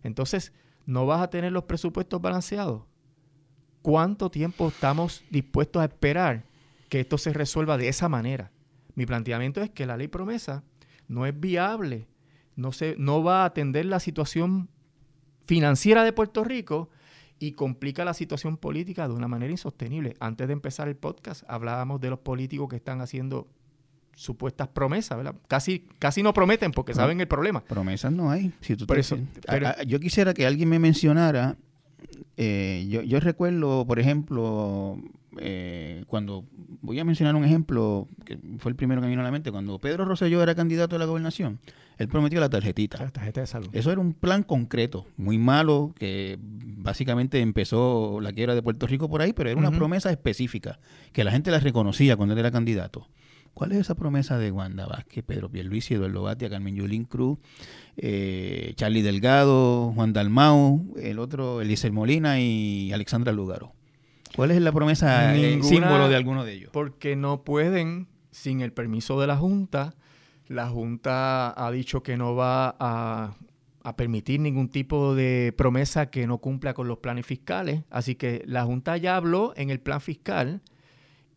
Entonces, 0.04 0.52
no 0.88 1.04
vas 1.04 1.20
a 1.20 1.28
tener 1.28 1.52
los 1.52 1.64
presupuestos 1.64 2.18
balanceados. 2.18 2.84
¿Cuánto 3.82 4.30
tiempo 4.30 4.68
estamos 4.68 5.22
dispuestos 5.30 5.82
a 5.82 5.84
esperar 5.84 6.46
que 6.88 7.00
esto 7.00 7.18
se 7.18 7.34
resuelva 7.34 7.76
de 7.76 7.88
esa 7.88 8.08
manera? 8.08 8.52
Mi 8.94 9.04
planteamiento 9.04 9.60
es 9.60 9.68
que 9.68 9.84
la 9.84 9.98
ley 9.98 10.08
promesa 10.08 10.64
no 11.06 11.26
es 11.26 11.38
viable, 11.38 12.08
no, 12.56 12.72
se, 12.72 12.96
no 12.96 13.22
va 13.22 13.42
a 13.42 13.44
atender 13.44 13.84
la 13.84 14.00
situación 14.00 14.70
financiera 15.44 16.04
de 16.04 16.14
Puerto 16.14 16.42
Rico 16.42 16.88
y 17.38 17.52
complica 17.52 18.02
la 18.06 18.14
situación 18.14 18.56
política 18.56 19.06
de 19.08 19.14
una 19.14 19.28
manera 19.28 19.50
insostenible. 19.50 20.14
Antes 20.20 20.46
de 20.46 20.54
empezar 20.54 20.88
el 20.88 20.96
podcast 20.96 21.44
hablábamos 21.48 22.00
de 22.00 22.08
los 22.08 22.20
políticos 22.20 22.70
que 22.70 22.76
están 22.76 23.02
haciendo 23.02 23.46
supuestas 24.18 24.66
promesas, 24.68 25.16
¿verdad? 25.16 25.36
Casi, 25.46 25.86
casi 26.00 26.24
no 26.24 26.32
prometen 26.32 26.72
porque 26.72 26.92
saben 26.92 27.20
el 27.20 27.28
problema. 27.28 27.62
Promesas 27.64 28.12
no 28.12 28.30
hay. 28.30 28.52
Si 28.60 28.76
tú 28.76 28.86
yo 29.86 30.00
quisiera 30.00 30.34
que 30.34 30.44
alguien 30.44 30.68
me 30.68 30.80
mencionara, 30.80 31.56
eh, 32.36 32.86
yo, 32.90 33.02
yo 33.02 33.20
recuerdo, 33.20 33.86
por 33.86 34.00
ejemplo, 34.00 34.98
eh, 35.38 36.04
cuando 36.08 36.44
voy 36.82 36.98
a 36.98 37.04
mencionar 37.04 37.36
un 37.36 37.44
ejemplo 37.44 38.08
que 38.24 38.38
fue 38.58 38.70
el 38.70 38.76
primero 38.76 39.00
que 39.00 39.06
me 39.06 39.10
vino 39.10 39.22
a 39.22 39.24
la 39.24 39.30
mente, 39.30 39.52
cuando 39.52 39.78
Pedro 39.78 40.04
Rosselló 40.04 40.42
era 40.42 40.56
candidato 40.56 40.96
a 40.96 40.98
la 40.98 41.04
gobernación, 41.04 41.60
él 41.96 42.08
prometió 42.08 42.40
la 42.40 42.48
tarjetita. 42.48 42.98
La 42.98 43.10
tarjeta 43.10 43.42
de 43.42 43.46
salud. 43.46 43.68
Eso 43.72 43.92
era 43.92 44.00
un 44.00 44.14
plan 44.14 44.42
concreto, 44.42 45.06
muy 45.16 45.38
malo, 45.38 45.94
que 45.96 46.38
básicamente 46.40 47.40
empezó 47.40 48.20
la 48.20 48.32
quiebra 48.32 48.56
de 48.56 48.62
Puerto 48.62 48.88
Rico 48.88 49.08
por 49.08 49.22
ahí, 49.22 49.32
pero 49.32 49.48
era 49.48 49.58
una 49.58 49.70
promesa 49.70 50.10
específica, 50.10 50.80
que 51.12 51.22
la 51.22 51.30
gente 51.30 51.52
la 51.52 51.60
reconocía 51.60 52.16
cuando 52.16 52.32
él 52.32 52.40
era 52.40 52.50
candidato. 52.50 53.06
¿Cuál 53.54 53.72
es 53.72 53.78
esa 53.78 53.94
promesa 53.94 54.38
de 54.38 54.52
Wanda 54.52 54.86
Vázquez, 54.86 55.24
Pedro 55.24 55.50
Pierluisi, 55.50 55.94
Eduardo 55.94 56.22
Batia, 56.22 56.48
Carmen 56.48 56.76
Yulín 56.76 57.04
Cruz, 57.04 57.38
eh, 57.96 58.72
Charlie 58.76 59.02
Delgado, 59.02 59.92
Juan 59.94 60.12
Dalmau, 60.12 60.94
el 60.96 61.18
otro, 61.18 61.60
Eliezer 61.60 61.90
Molina 61.90 62.40
y 62.40 62.92
Alexandra 62.92 63.32
Lugaro? 63.32 63.72
¿Cuál 64.36 64.52
es 64.52 64.62
la 64.62 64.72
promesa 64.72 65.34
eh, 65.34 65.60
símbolo 65.62 66.08
de 66.08 66.16
alguno 66.16 66.44
de 66.44 66.52
ellos? 66.52 66.70
Porque 66.72 67.16
no 67.16 67.42
pueden, 67.42 68.06
sin 68.30 68.60
el 68.60 68.72
permiso 68.72 69.20
de 69.20 69.26
la 69.26 69.36
Junta, 69.36 69.94
la 70.46 70.68
Junta 70.68 71.52
ha 71.56 71.70
dicho 71.72 72.02
que 72.02 72.16
no 72.16 72.34
va 72.34 72.76
a, 72.78 73.34
a, 73.82 73.96
permitir 73.96 74.40
ningún 74.40 74.68
tipo 74.68 75.14
de 75.14 75.52
promesa 75.56 76.10
que 76.10 76.26
no 76.26 76.38
cumpla 76.38 76.74
con 76.74 76.88
los 76.88 76.98
planes 76.98 77.26
fiscales. 77.26 77.82
Así 77.90 78.14
que 78.14 78.42
la 78.46 78.64
Junta 78.64 78.96
ya 78.96 79.16
habló 79.16 79.52
en 79.56 79.70
el 79.70 79.80
plan 79.80 80.00
fiscal 80.00 80.62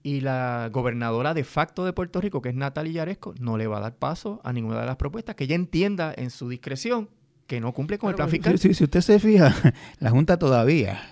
y 0.04 0.22
la 0.22 0.70
gobernadora 0.72 1.34
de 1.34 1.44
facto 1.44 1.86
de 1.86 1.94
Puerto 1.94 2.22
Rico, 2.22 2.42
que 2.42 2.50
es 2.50 2.56
Natalia 2.56 2.94
Yaresco, 2.94 3.34
no 3.40 3.58
le 3.58 3.68
va 3.68 3.78
a 3.78 3.82
dar 3.82 3.96
paso 3.96 4.42
a 4.44 4.54
ninguna 4.54 4.80
de 4.80 4.86
las 4.86 4.96
propuestas 4.96 5.36
que 5.36 5.46
ella 5.46 5.56
entienda 5.56 6.14
en 6.16 6.30
su 6.30 6.50
discreción 6.50 7.10
que 7.48 7.60
no 7.60 7.74
cumple 7.74 7.98
con 7.98 8.10
el 8.10 8.16
plan 8.16 8.30
fiscal. 8.30 8.58
Si, 8.58 8.74
si, 8.74 8.86
usted 8.86 9.02
se 9.02 9.20
fija, 9.20 9.54
la 10.00 10.10
Junta 10.10 10.40
todavía, 10.40 11.10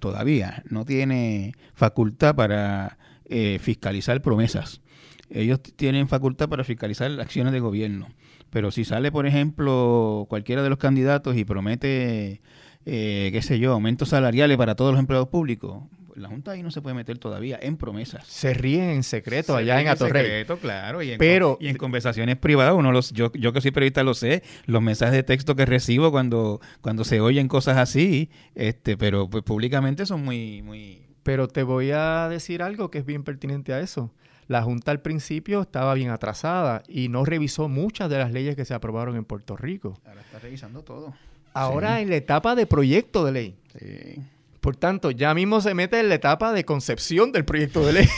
todavía 0.00 0.62
no 0.70 0.86
tiene 0.86 1.52
facultad 1.74 2.34
para 2.34 2.96
eh, 3.26 3.58
fiscalizar 3.60 4.22
promesas. 4.22 4.80
Ellos 5.28 5.60
tienen 5.60 6.08
facultad 6.08 6.48
para 6.48 6.64
fiscalizar 6.64 7.10
acciones 7.20 7.52
de 7.52 7.60
gobierno. 7.60 8.08
Pero 8.48 8.70
si 8.70 8.84
sale, 8.84 9.12
por 9.12 9.26
ejemplo, 9.26 10.26
cualquiera 10.30 10.62
de 10.62 10.70
los 10.70 10.78
candidatos 10.78 11.36
y 11.36 11.44
promete, 11.44 12.40
eh, 12.86 13.28
qué 13.32 13.42
sé 13.42 13.58
yo, 13.58 13.72
aumentos 13.72 14.10
salariales 14.10 14.56
para 14.56 14.76
todos 14.76 14.92
los 14.92 15.00
empleados 15.00 15.28
públicos, 15.28 15.82
la 16.16 16.28
Junta 16.28 16.52
ahí 16.52 16.62
no 16.62 16.70
se 16.70 16.80
puede 16.80 16.94
meter 16.94 17.18
todavía 17.18 17.58
en 17.60 17.76
promesas. 17.76 18.26
Se 18.26 18.54
ríen 18.54 18.90
en 18.90 19.02
secreto 19.02 19.54
allá 19.54 19.80
en 19.80 19.88
Atorrey. 19.88 20.24
En 20.24 20.30
secreto, 20.30 20.58
claro. 20.58 21.02
Y 21.02 21.12
en, 21.12 21.18
Pero, 21.18 21.58
y 21.60 21.68
en 21.68 21.76
conversaciones 21.76 22.36
privadas, 22.36 22.74
uno 22.74 22.90
los, 22.90 23.12
yo, 23.12 23.30
yo 23.32 23.52
que 23.52 23.60
soy 23.60 23.70
periodista 23.70 24.02
lo 24.02 24.14
sé, 24.14 24.42
los 24.64 24.82
mensajes 24.82 25.14
de 25.14 25.22
texto 25.22 25.54
que 25.54 25.66
recibo 25.66 26.10
cuando, 26.10 26.60
cuando 26.80 27.04
se 27.04 27.20
oyen 27.20 27.48
cosas 27.48 27.76
así, 27.76 28.30
este, 28.54 28.96
pero 28.96 29.28
pues 29.28 29.44
públicamente 29.44 30.06
son 30.06 30.24
muy, 30.24 30.62
muy... 30.62 31.02
Pero 31.22 31.48
te 31.48 31.62
voy 31.62 31.90
a 31.90 32.28
decir 32.28 32.62
algo 32.62 32.90
que 32.90 32.98
es 32.98 33.06
bien 33.06 33.22
pertinente 33.22 33.72
a 33.72 33.80
eso. 33.80 34.12
La 34.48 34.62
Junta 34.62 34.92
al 34.92 35.00
principio 35.00 35.60
estaba 35.60 35.92
bien 35.94 36.10
atrasada 36.10 36.82
y 36.88 37.08
no 37.08 37.24
revisó 37.24 37.68
muchas 37.68 38.08
de 38.08 38.18
las 38.18 38.32
leyes 38.32 38.54
que 38.54 38.64
se 38.64 38.74
aprobaron 38.74 39.16
en 39.16 39.24
Puerto 39.24 39.56
Rico. 39.56 39.98
Ahora 40.06 40.20
está 40.20 40.38
revisando 40.38 40.82
todo. 40.82 41.14
Ahora 41.52 42.00
en 42.00 42.10
la 42.10 42.16
etapa 42.16 42.54
de 42.54 42.66
proyecto 42.66 43.24
de 43.24 43.32
ley. 43.32 43.56
Sí. 43.78 44.22
Por 44.60 44.76
tanto, 44.76 45.10
ya 45.10 45.34
mismo 45.34 45.60
se 45.60 45.74
mete 45.74 46.00
en 46.00 46.08
la 46.08 46.16
etapa 46.16 46.52
de 46.52 46.64
concepción 46.64 47.32
del 47.32 47.44
proyecto 47.44 47.84
de 47.84 47.92
ley, 47.92 48.08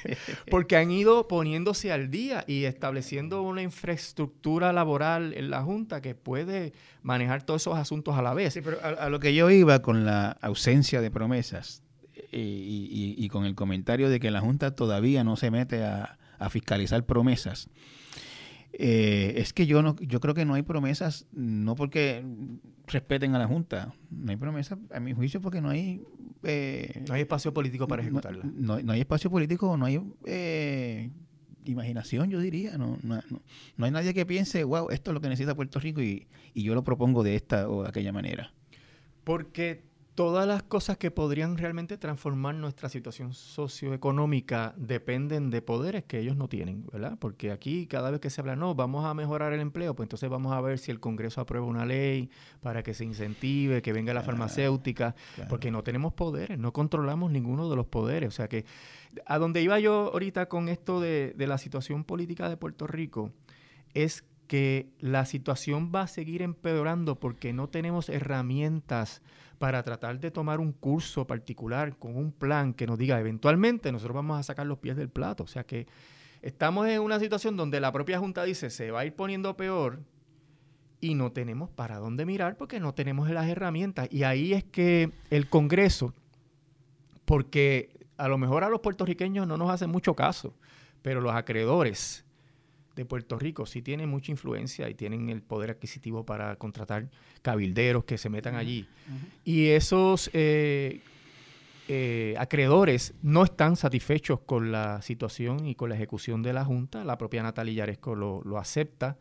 porque 0.50 0.76
han 0.76 0.90
ido 0.90 1.28
poniéndose 1.28 1.92
al 1.92 2.10
día 2.10 2.44
y 2.46 2.64
estableciendo 2.64 3.42
una 3.42 3.62
infraestructura 3.62 4.72
laboral 4.72 5.34
en 5.34 5.50
la 5.50 5.62
Junta 5.62 6.00
que 6.00 6.14
puede 6.14 6.72
manejar 7.02 7.42
todos 7.42 7.62
esos 7.62 7.76
asuntos 7.76 8.16
a 8.16 8.22
la 8.22 8.34
vez. 8.34 8.54
Sí, 8.54 8.60
pero 8.62 8.78
a, 8.82 9.08
lo 9.08 9.20
que 9.20 9.34
yo 9.34 9.50
iba 9.50 9.82
con 9.82 10.04
la 10.04 10.30
ausencia 10.40 11.00
de 11.00 11.10
promesas 11.10 11.82
eh, 12.14 12.28
y, 12.32 13.28
con 13.28 13.44
el 13.44 13.54
comentario 13.54 14.08
de 14.08 14.20
que 14.20 14.30
la 14.30 14.40
Junta 14.40 14.74
todavía 14.74 15.24
no 15.24 15.36
se 15.36 15.50
mete 15.50 15.84
a 15.84 16.16
fiscalizar 16.50 17.04
promesas, 17.04 17.68
eh, 18.72 19.34
es 19.36 19.52
que 19.52 19.66
yo 19.66 19.82
no, 19.82 19.96
yo 20.00 20.20
creo 20.20 20.34
que 20.34 20.44
no 20.44 20.54
hay 20.54 20.62
promesas, 20.62 21.26
no 21.32 21.74
porque 21.74 22.24
respeten 22.86 23.34
a 23.34 23.38
la 23.38 23.46
Junta, 23.46 23.94
no 24.10 24.30
hay 24.30 24.36
promesas, 24.36 24.78
a 24.92 25.00
mi 25.00 25.12
juicio, 25.12 25.40
porque 25.40 25.60
no 25.60 25.70
hay... 25.70 26.02
Eh, 26.44 27.02
no 27.08 27.14
hay 27.14 27.22
espacio 27.22 27.52
político 27.52 27.88
para 27.88 28.02
ejecutarla. 28.02 28.44
No, 28.44 28.74
hay 28.74 29.00
espacio 29.00 29.28
político, 29.28 29.76
no 29.76 29.86
hay 29.86 30.00
eh, 30.24 31.10
imaginación, 31.64 32.30
yo 32.30 32.38
diría. 32.38 32.78
No, 32.78 32.96
no, 33.02 33.20
no, 33.76 33.84
hay 33.84 33.90
nadie 33.90 34.14
que 34.14 34.24
piense, 34.24 34.62
wow, 34.62 34.90
esto 34.90 35.10
es 35.10 35.14
lo 35.14 35.20
que 35.20 35.28
necesita 35.28 35.56
Puerto 35.56 35.80
Rico 35.80 36.00
y, 36.00 36.28
y 36.54 36.62
yo 36.62 36.74
lo 36.74 36.84
propongo 36.84 37.24
de 37.24 37.34
esta 37.34 37.68
o 37.68 37.82
de 37.82 37.88
aquella 37.88 38.12
manera. 38.12 38.52
Porque 39.24 39.87
todas 40.18 40.48
las 40.48 40.64
cosas 40.64 40.98
que 40.98 41.12
podrían 41.12 41.56
realmente 41.56 41.96
transformar 41.96 42.56
nuestra 42.56 42.88
situación 42.88 43.34
socioeconómica 43.34 44.74
dependen 44.76 45.48
de 45.48 45.62
poderes 45.62 46.02
que 46.06 46.18
ellos 46.18 46.34
no 46.34 46.48
tienen, 46.48 46.84
¿verdad? 46.92 47.16
Porque 47.20 47.52
aquí 47.52 47.86
cada 47.86 48.10
vez 48.10 48.18
que 48.18 48.28
se 48.28 48.40
habla, 48.40 48.56
no, 48.56 48.74
vamos 48.74 49.04
a 49.04 49.14
mejorar 49.14 49.52
el 49.52 49.60
empleo, 49.60 49.94
pues 49.94 50.06
entonces 50.06 50.28
vamos 50.28 50.52
a 50.52 50.60
ver 50.60 50.80
si 50.80 50.90
el 50.90 50.98
Congreso 50.98 51.40
aprueba 51.40 51.66
una 51.66 51.86
ley 51.86 52.30
para 52.60 52.82
que 52.82 52.94
se 52.94 53.04
incentive, 53.04 53.80
que 53.80 53.92
venga 53.92 54.12
la 54.12 54.24
farmacéutica, 54.24 55.14
porque 55.48 55.70
no 55.70 55.84
tenemos 55.84 56.14
poderes, 56.14 56.58
no 56.58 56.72
controlamos 56.72 57.30
ninguno 57.30 57.70
de 57.70 57.76
los 57.76 57.86
poderes. 57.86 58.30
O 58.30 58.32
sea 58.32 58.48
que 58.48 58.64
a 59.24 59.38
donde 59.38 59.62
iba 59.62 59.78
yo 59.78 60.10
ahorita 60.12 60.48
con 60.48 60.68
esto 60.68 61.00
de, 61.00 61.32
de 61.36 61.46
la 61.46 61.58
situación 61.58 62.02
política 62.02 62.48
de 62.48 62.56
Puerto 62.56 62.88
Rico 62.88 63.30
es 63.94 64.24
que 64.48 64.90
la 64.98 65.26
situación 65.26 65.92
va 65.94 66.02
a 66.02 66.06
seguir 66.08 66.42
empeorando 66.42 67.20
porque 67.20 67.52
no 67.52 67.68
tenemos 67.68 68.08
herramientas 68.08 69.22
para 69.58 69.82
tratar 69.82 70.20
de 70.20 70.30
tomar 70.30 70.60
un 70.60 70.72
curso 70.72 71.26
particular 71.26 71.96
con 71.96 72.16
un 72.16 72.32
plan 72.32 72.72
que 72.72 72.86
nos 72.86 72.98
diga 72.98 73.18
eventualmente 73.18 73.90
nosotros 73.92 74.14
vamos 74.14 74.38
a 74.38 74.42
sacar 74.42 74.66
los 74.66 74.78
pies 74.78 74.96
del 74.96 75.08
plato. 75.08 75.44
O 75.44 75.46
sea 75.46 75.64
que 75.64 75.86
estamos 76.42 76.86
en 76.88 77.00
una 77.00 77.18
situación 77.18 77.56
donde 77.56 77.80
la 77.80 77.92
propia 77.92 78.18
Junta 78.18 78.44
dice 78.44 78.70
se 78.70 78.90
va 78.90 79.00
a 79.00 79.04
ir 79.04 79.14
poniendo 79.14 79.56
peor 79.56 80.00
y 81.00 81.14
no 81.14 81.32
tenemos 81.32 81.70
para 81.70 81.98
dónde 81.98 82.26
mirar 82.26 82.56
porque 82.56 82.80
no 82.80 82.94
tenemos 82.94 83.28
las 83.30 83.48
herramientas. 83.48 84.08
Y 84.10 84.22
ahí 84.22 84.52
es 84.52 84.64
que 84.64 85.10
el 85.30 85.48
Congreso, 85.48 86.14
porque 87.24 87.90
a 88.16 88.28
lo 88.28 88.38
mejor 88.38 88.64
a 88.64 88.68
los 88.68 88.80
puertorriqueños 88.80 89.46
no 89.46 89.56
nos 89.56 89.70
hacen 89.70 89.90
mucho 89.90 90.14
caso, 90.14 90.54
pero 91.02 91.20
los 91.20 91.34
acreedores 91.34 92.24
de 92.98 93.04
Puerto 93.04 93.38
Rico 93.38 93.64
sí 93.64 93.80
tienen 93.80 94.08
mucha 94.08 94.32
influencia 94.32 94.88
y 94.88 94.94
tienen 94.94 95.28
el 95.28 95.40
poder 95.40 95.70
adquisitivo 95.70 96.26
para 96.26 96.56
contratar 96.56 97.08
cabilderos 97.42 98.04
que 98.04 98.18
se 98.18 98.28
metan 98.28 98.56
allí. 98.56 98.88
Y 99.44 99.68
esos 99.68 100.28
eh, 100.32 101.00
eh, 101.86 102.34
acreedores 102.38 103.14
no 103.22 103.44
están 103.44 103.76
satisfechos 103.76 104.40
con 104.40 104.72
la 104.72 105.00
situación 105.00 105.64
y 105.64 105.76
con 105.76 105.90
la 105.90 105.94
ejecución 105.94 106.42
de 106.42 106.52
la 106.52 106.64
Junta. 106.64 107.04
La 107.04 107.16
propia 107.16 107.40
Natalia 107.44 107.72
Yaresco 107.74 108.16
lo, 108.16 108.42
lo 108.42 108.58
acepta. 108.58 109.16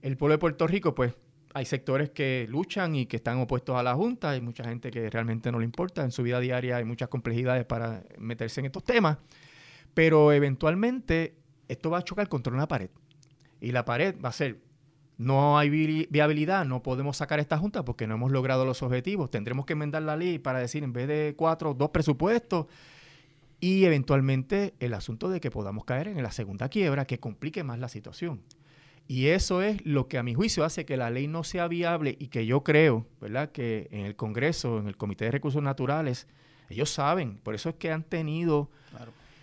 El 0.00 0.16
pueblo 0.16 0.36
de 0.36 0.38
Puerto 0.38 0.66
Rico, 0.66 0.94
pues, 0.94 1.12
hay 1.52 1.66
sectores 1.66 2.08
que 2.08 2.46
luchan 2.48 2.94
y 2.94 3.04
que 3.04 3.16
están 3.16 3.38
opuestos 3.38 3.76
a 3.76 3.82
la 3.82 3.94
Junta, 3.94 4.30
hay 4.30 4.40
mucha 4.40 4.64
gente 4.64 4.90
que 4.90 5.10
realmente 5.10 5.52
no 5.52 5.58
le 5.58 5.66
importa, 5.66 6.02
en 6.02 6.10
su 6.10 6.22
vida 6.22 6.40
diaria 6.40 6.76
hay 6.76 6.84
muchas 6.84 7.08
complejidades 7.08 7.66
para 7.66 8.02
meterse 8.18 8.60
en 8.60 8.66
estos 8.66 8.84
temas, 8.84 9.18
pero 9.92 10.32
eventualmente 10.32 11.34
esto 11.68 11.90
va 11.90 11.98
a 11.98 12.02
chocar 12.02 12.28
contra 12.28 12.52
una 12.52 12.66
pared. 12.66 12.90
Y 13.60 13.72
la 13.72 13.84
pared 13.84 14.14
va 14.22 14.30
a 14.30 14.32
ser, 14.32 14.60
no 15.18 15.58
hay 15.58 15.68
viabilidad, 16.10 16.64
no 16.64 16.82
podemos 16.82 17.16
sacar 17.18 17.40
esta 17.40 17.58
Junta 17.58 17.84
porque 17.84 18.06
no 18.06 18.14
hemos 18.14 18.32
logrado 18.32 18.64
los 18.64 18.82
objetivos, 18.82 19.30
tendremos 19.30 19.66
que 19.66 19.74
enmendar 19.74 20.02
la 20.02 20.16
ley 20.16 20.38
para 20.38 20.58
decir 20.58 20.82
en 20.82 20.92
vez 20.92 21.08
de 21.08 21.34
cuatro, 21.36 21.74
dos 21.74 21.90
presupuestos, 21.90 22.66
y 23.60 23.84
eventualmente 23.84 24.74
el 24.80 24.94
asunto 24.94 25.28
de 25.28 25.40
que 25.40 25.50
podamos 25.50 25.84
caer 25.84 26.08
en 26.08 26.22
la 26.22 26.32
segunda 26.32 26.68
quiebra 26.70 27.04
que 27.04 27.20
complique 27.20 27.62
más 27.62 27.78
la 27.78 27.88
situación. 27.88 28.40
Y 29.06 29.26
eso 29.26 29.60
es 29.60 29.84
lo 29.84 30.08
que 30.08 30.18
a 30.18 30.22
mi 30.22 30.34
juicio 30.34 30.64
hace 30.64 30.86
que 30.86 30.96
la 30.96 31.10
ley 31.10 31.26
no 31.26 31.42
sea 31.42 31.68
viable 31.68 32.16
y 32.18 32.28
que 32.28 32.46
yo 32.46 32.62
creo, 32.62 33.06
¿verdad?, 33.20 33.50
que 33.50 33.88
en 33.90 34.06
el 34.06 34.14
Congreso, 34.14 34.78
en 34.78 34.86
el 34.86 34.96
Comité 34.96 35.24
de 35.24 35.32
Recursos 35.32 35.62
Naturales, 35.62 36.28
ellos 36.68 36.90
saben, 36.90 37.38
por 37.38 37.56
eso 37.56 37.68
es 37.70 37.74
que 37.74 37.90
han 37.90 38.04
tenido 38.04 38.70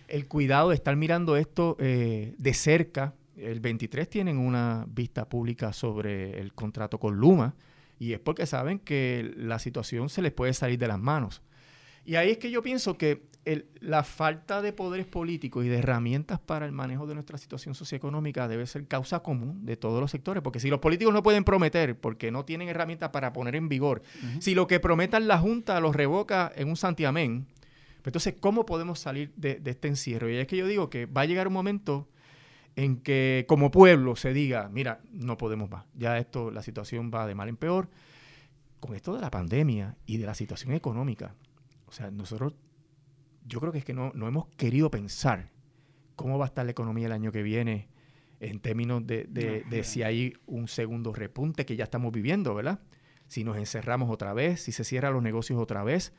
el 0.08 0.26
cuidado 0.26 0.70
de 0.70 0.74
estar 0.74 0.96
mirando 0.96 1.36
esto 1.36 1.76
eh, 1.78 2.34
de 2.38 2.54
cerca. 2.54 3.14
El 3.38 3.60
23 3.60 4.08
tienen 4.08 4.38
una 4.38 4.86
vista 4.88 5.28
pública 5.28 5.72
sobre 5.72 6.40
el 6.40 6.52
contrato 6.52 6.98
con 6.98 7.16
Luma 7.16 7.54
y 7.98 8.12
es 8.12 8.20
porque 8.20 8.46
saben 8.46 8.78
que 8.78 9.32
la 9.36 9.58
situación 9.58 10.08
se 10.08 10.22
les 10.22 10.32
puede 10.32 10.54
salir 10.54 10.78
de 10.78 10.88
las 10.88 10.98
manos. 10.98 11.42
Y 12.04 12.16
ahí 12.16 12.30
es 12.30 12.38
que 12.38 12.50
yo 12.50 12.62
pienso 12.62 12.96
que 12.96 13.28
la 13.80 14.04
falta 14.04 14.60
de 14.60 14.72
poderes 14.72 15.06
políticos 15.06 15.64
y 15.64 15.68
de 15.68 15.78
herramientas 15.78 16.38
para 16.38 16.66
el 16.66 16.72
manejo 16.72 17.06
de 17.06 17.14
nuestra 17.14 17.38
situación 17.38 17.74
socioeconómica 17.74 18.48
debe 18.48 18.66
ser 18.66 18.86
causa 18.86 19.20
común 19.20 19.64
de 19.64 19.76
todos 19.76 20.00
los 20.00 20.10
sectores, 20.10 20.42
porque 20.42 20.60
si 20.60 20.68
los 20.68 20.80
políticos 20.80 21.14
no 21.14 21.22
pueden 21.22 21.44
prometer 21.44 21.98
porque 21.98 22.30
no 22.30 22.44
tienen 22.44 22.68
herramientas 22.68 23.10
para 23.10 23.32
poner 23.32 23.56
en 23.56 23.68
vigor, 23.68 24.02
si 24.40 24.54
lo 24.54 24.66
que 24.66 24.80
prometan 24.80 25.28
la 25.28 25.38
Junta 25.38 25.80
los 25.80 25.96
revoca 25.96 26.52
en 26.54 26.68
un 26.68 26.76
santiamén, 26.76 27.46
pues 28.02 28.06
entonces, 28.06 28.34
¿cómo 28.38 28.64
podemos 28.64 29.00
salir 29.00 29.32
de, 29.36 29.60
este 29.64 29.88
encierro? 29.88 30.30
Y 30.30 30.36
es 30.36 30.46
que 30.46 30.56
yo 30.56 30.66
digo 30.66 30.90
que 30.90 31.06
va 31.06 31.22
a 31.22 31.26
llegar 31.26 31.48
un 31.48 31.54
momento 31.54 32.08
en 32.78 33.00
que 33.00 33.44
como 33.48 33.72
pueblo 33.72 34.14
se 34.14 34.32
diga, 34.32 34.68
mira, 34.68 35.00
no 35.10 35.36
podemos 35.36 35.68
más, 35.68 35.84
ya 35.94 36.16
esto, 36.16 36.52
la 36.52 36.62
situación 36.62 37.10
va 37.12 37.26
de 37.26 37.34
mal 37.34 37.48
en 37.48 37.56
peor, 37.56 37.90
con 38.78 38.94
esto 38.94 39.16
de 39.16 39.20
la 39.20 39.32
pandemia 39.32 39.96
y 40.06 40.18
de 40.18 40.26
la 40.26 40.34
situación 40.34 40.72
económica. 40.74 41.34
O 41.86 41.92
sea, 41.92 42.12
nosotros 42.12 42.54
yo 43.44 43.58
creo 43.58 43.72
que 43.72 43.78
es 43.78 43.84
que 43.84 43.94
no, 43.94 44.12
no 44.14 44.28
hemos 44.28 44.46
querido 44.50 44.92
pensar 44.92 45.50
cómo 46.14 46.38
va 46.38 46.44
a 46.44 46.48
estar 46.48 46.64
la 46.64 46.70
economía 46.70 47.06
el 47.06 47.12
año 47.12 47.32
que 47.32 47.42
viene 47.42 47.88
en 48.38 48.60
términos 48.60 49.04
de, 49.04 49.24
de, 49.24 49.82
si 49.82 50.04
hay 50.04 50.34
un 50.46 50.68
segundo 50.68 51.12
repunte 51.12 51.66
que 51.66 51.74
ya 51.74 51.82
estamos 51.82 52.12
viviendo, 52.12 52.54
¿verdad? 52.54 52.78
Si 53.26 53.42
nos 53.42 53.56
encerramos 53.56 54.08
otra 54.08 54.34
vez, 54.34 54.60
si 54.60 54.70
se 54.70 54.84
cierran 54.84 55.14
los 55.14 55.22
negocios 55.24 55.58
otra 55.58 55.82
vez, 55.82 56.12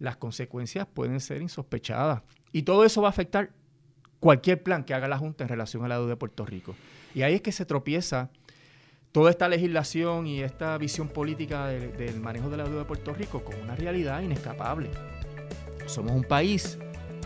las 0.00 0.16
consecuencias 0.16 0.88
pueden 0.88 1.20
ser 1.20 1.40
insospechadas. 1.40 2.22
Y 2.50 2.62
todo 2.62 2.84
eso 2.84 3.00
va 3.00 3.06
a 3.06 3.10
afectar 3.10 3.52
cualquier 4.20 4.62
plan 4.62 4.84
que 4.84 4.94
haga 4.94 5.08
la 5.08 5.18
Junta 5.18 5.44
en 5.44 5.48
relación 5.48 5.84
a 5.84 5.88
la 5.88 5.96
deuda 5.96 6.10
de 6.10 6.16
Puerto 6.16 6.44
Rico. 6.44 6.76
Y 7.14 7.22
ahí 7.22 7.34
es 7.34 7.40
que 7.40 7.52
se 7.52 7.64
tropieza 7.64 8.30
toda 9.12 9.30
esta 9.30 9.48
legislación 9.48 10.26
y 10.26 10.42
esta 10.42 10.78
visión 10.78 11.08
política 11.08 11.66
del 11.66 12.20
manejo 12.20 12.50
de 12.50 12.58
la 12.58 12.64
deuda 12.64 12.80
de 12.80 12.84
Puerto 12.84 13.12
Rico 13.12 13.42
con 13.42 13.56
una 13.60 13.74
realidad 13.74 14.20
inescapable. 14.20 14.90
Somos 15.86 16.12
un 16.12 16.22
país 16.22 16.78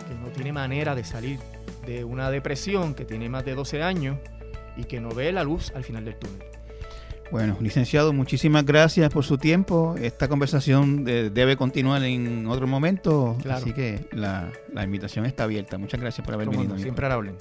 que 0.09 0.15
no 0.15 0.29
tiene 0.29 0.53
manera 0.53 0.95
de 0.95 1.05
salir 1.05 1.39
de 1.85 2.05
una 2.05 2.31
depresión 2.31 2.95
que 2.95 3.05
tiene 3.05 3.29
más 3.29 3.45
de 3.45 3.55
12 3.55 3.83
años 3.83 4.19
y 4.77 4.85
que 4.85 5.01
no 5.01 5.11
ve 5.11 5.31
la 5.33 5.45
luz 5.45 5.73
al 5.75 5.85
final 5.85 6.05
del 6.05 6.17
túnel. 6.17 6.54
Bueno, 7.31 7.57
licenciado, 7.61 8.13
muchísimas 8.13 8.65
gracias 8.65 9.13
por 9.13 9.25
su 9.25 9.39
tiempo. 9.39 9.97
Esta 10.01 10.29
conversación 10.29 11.05
debe 11.05 11.57
continuar 11.57 12.03
en 12.05 12.47
otro 12.47 12.67
momento, 12.67 13.37
así 13.51 13.73
que 13.73 14.07
la, 14.13 14.53
invitación 14.83 15.27
está 15.27 15.45
abierta. 15.45 15.79
Muchas 15.79 16.01
gracias 16.01 16.25
por 16.25 16.35
haber 16.35 16.49
venido. 16.49 16.79
siempre 16.79 17.07
hablen. 17.07 17.37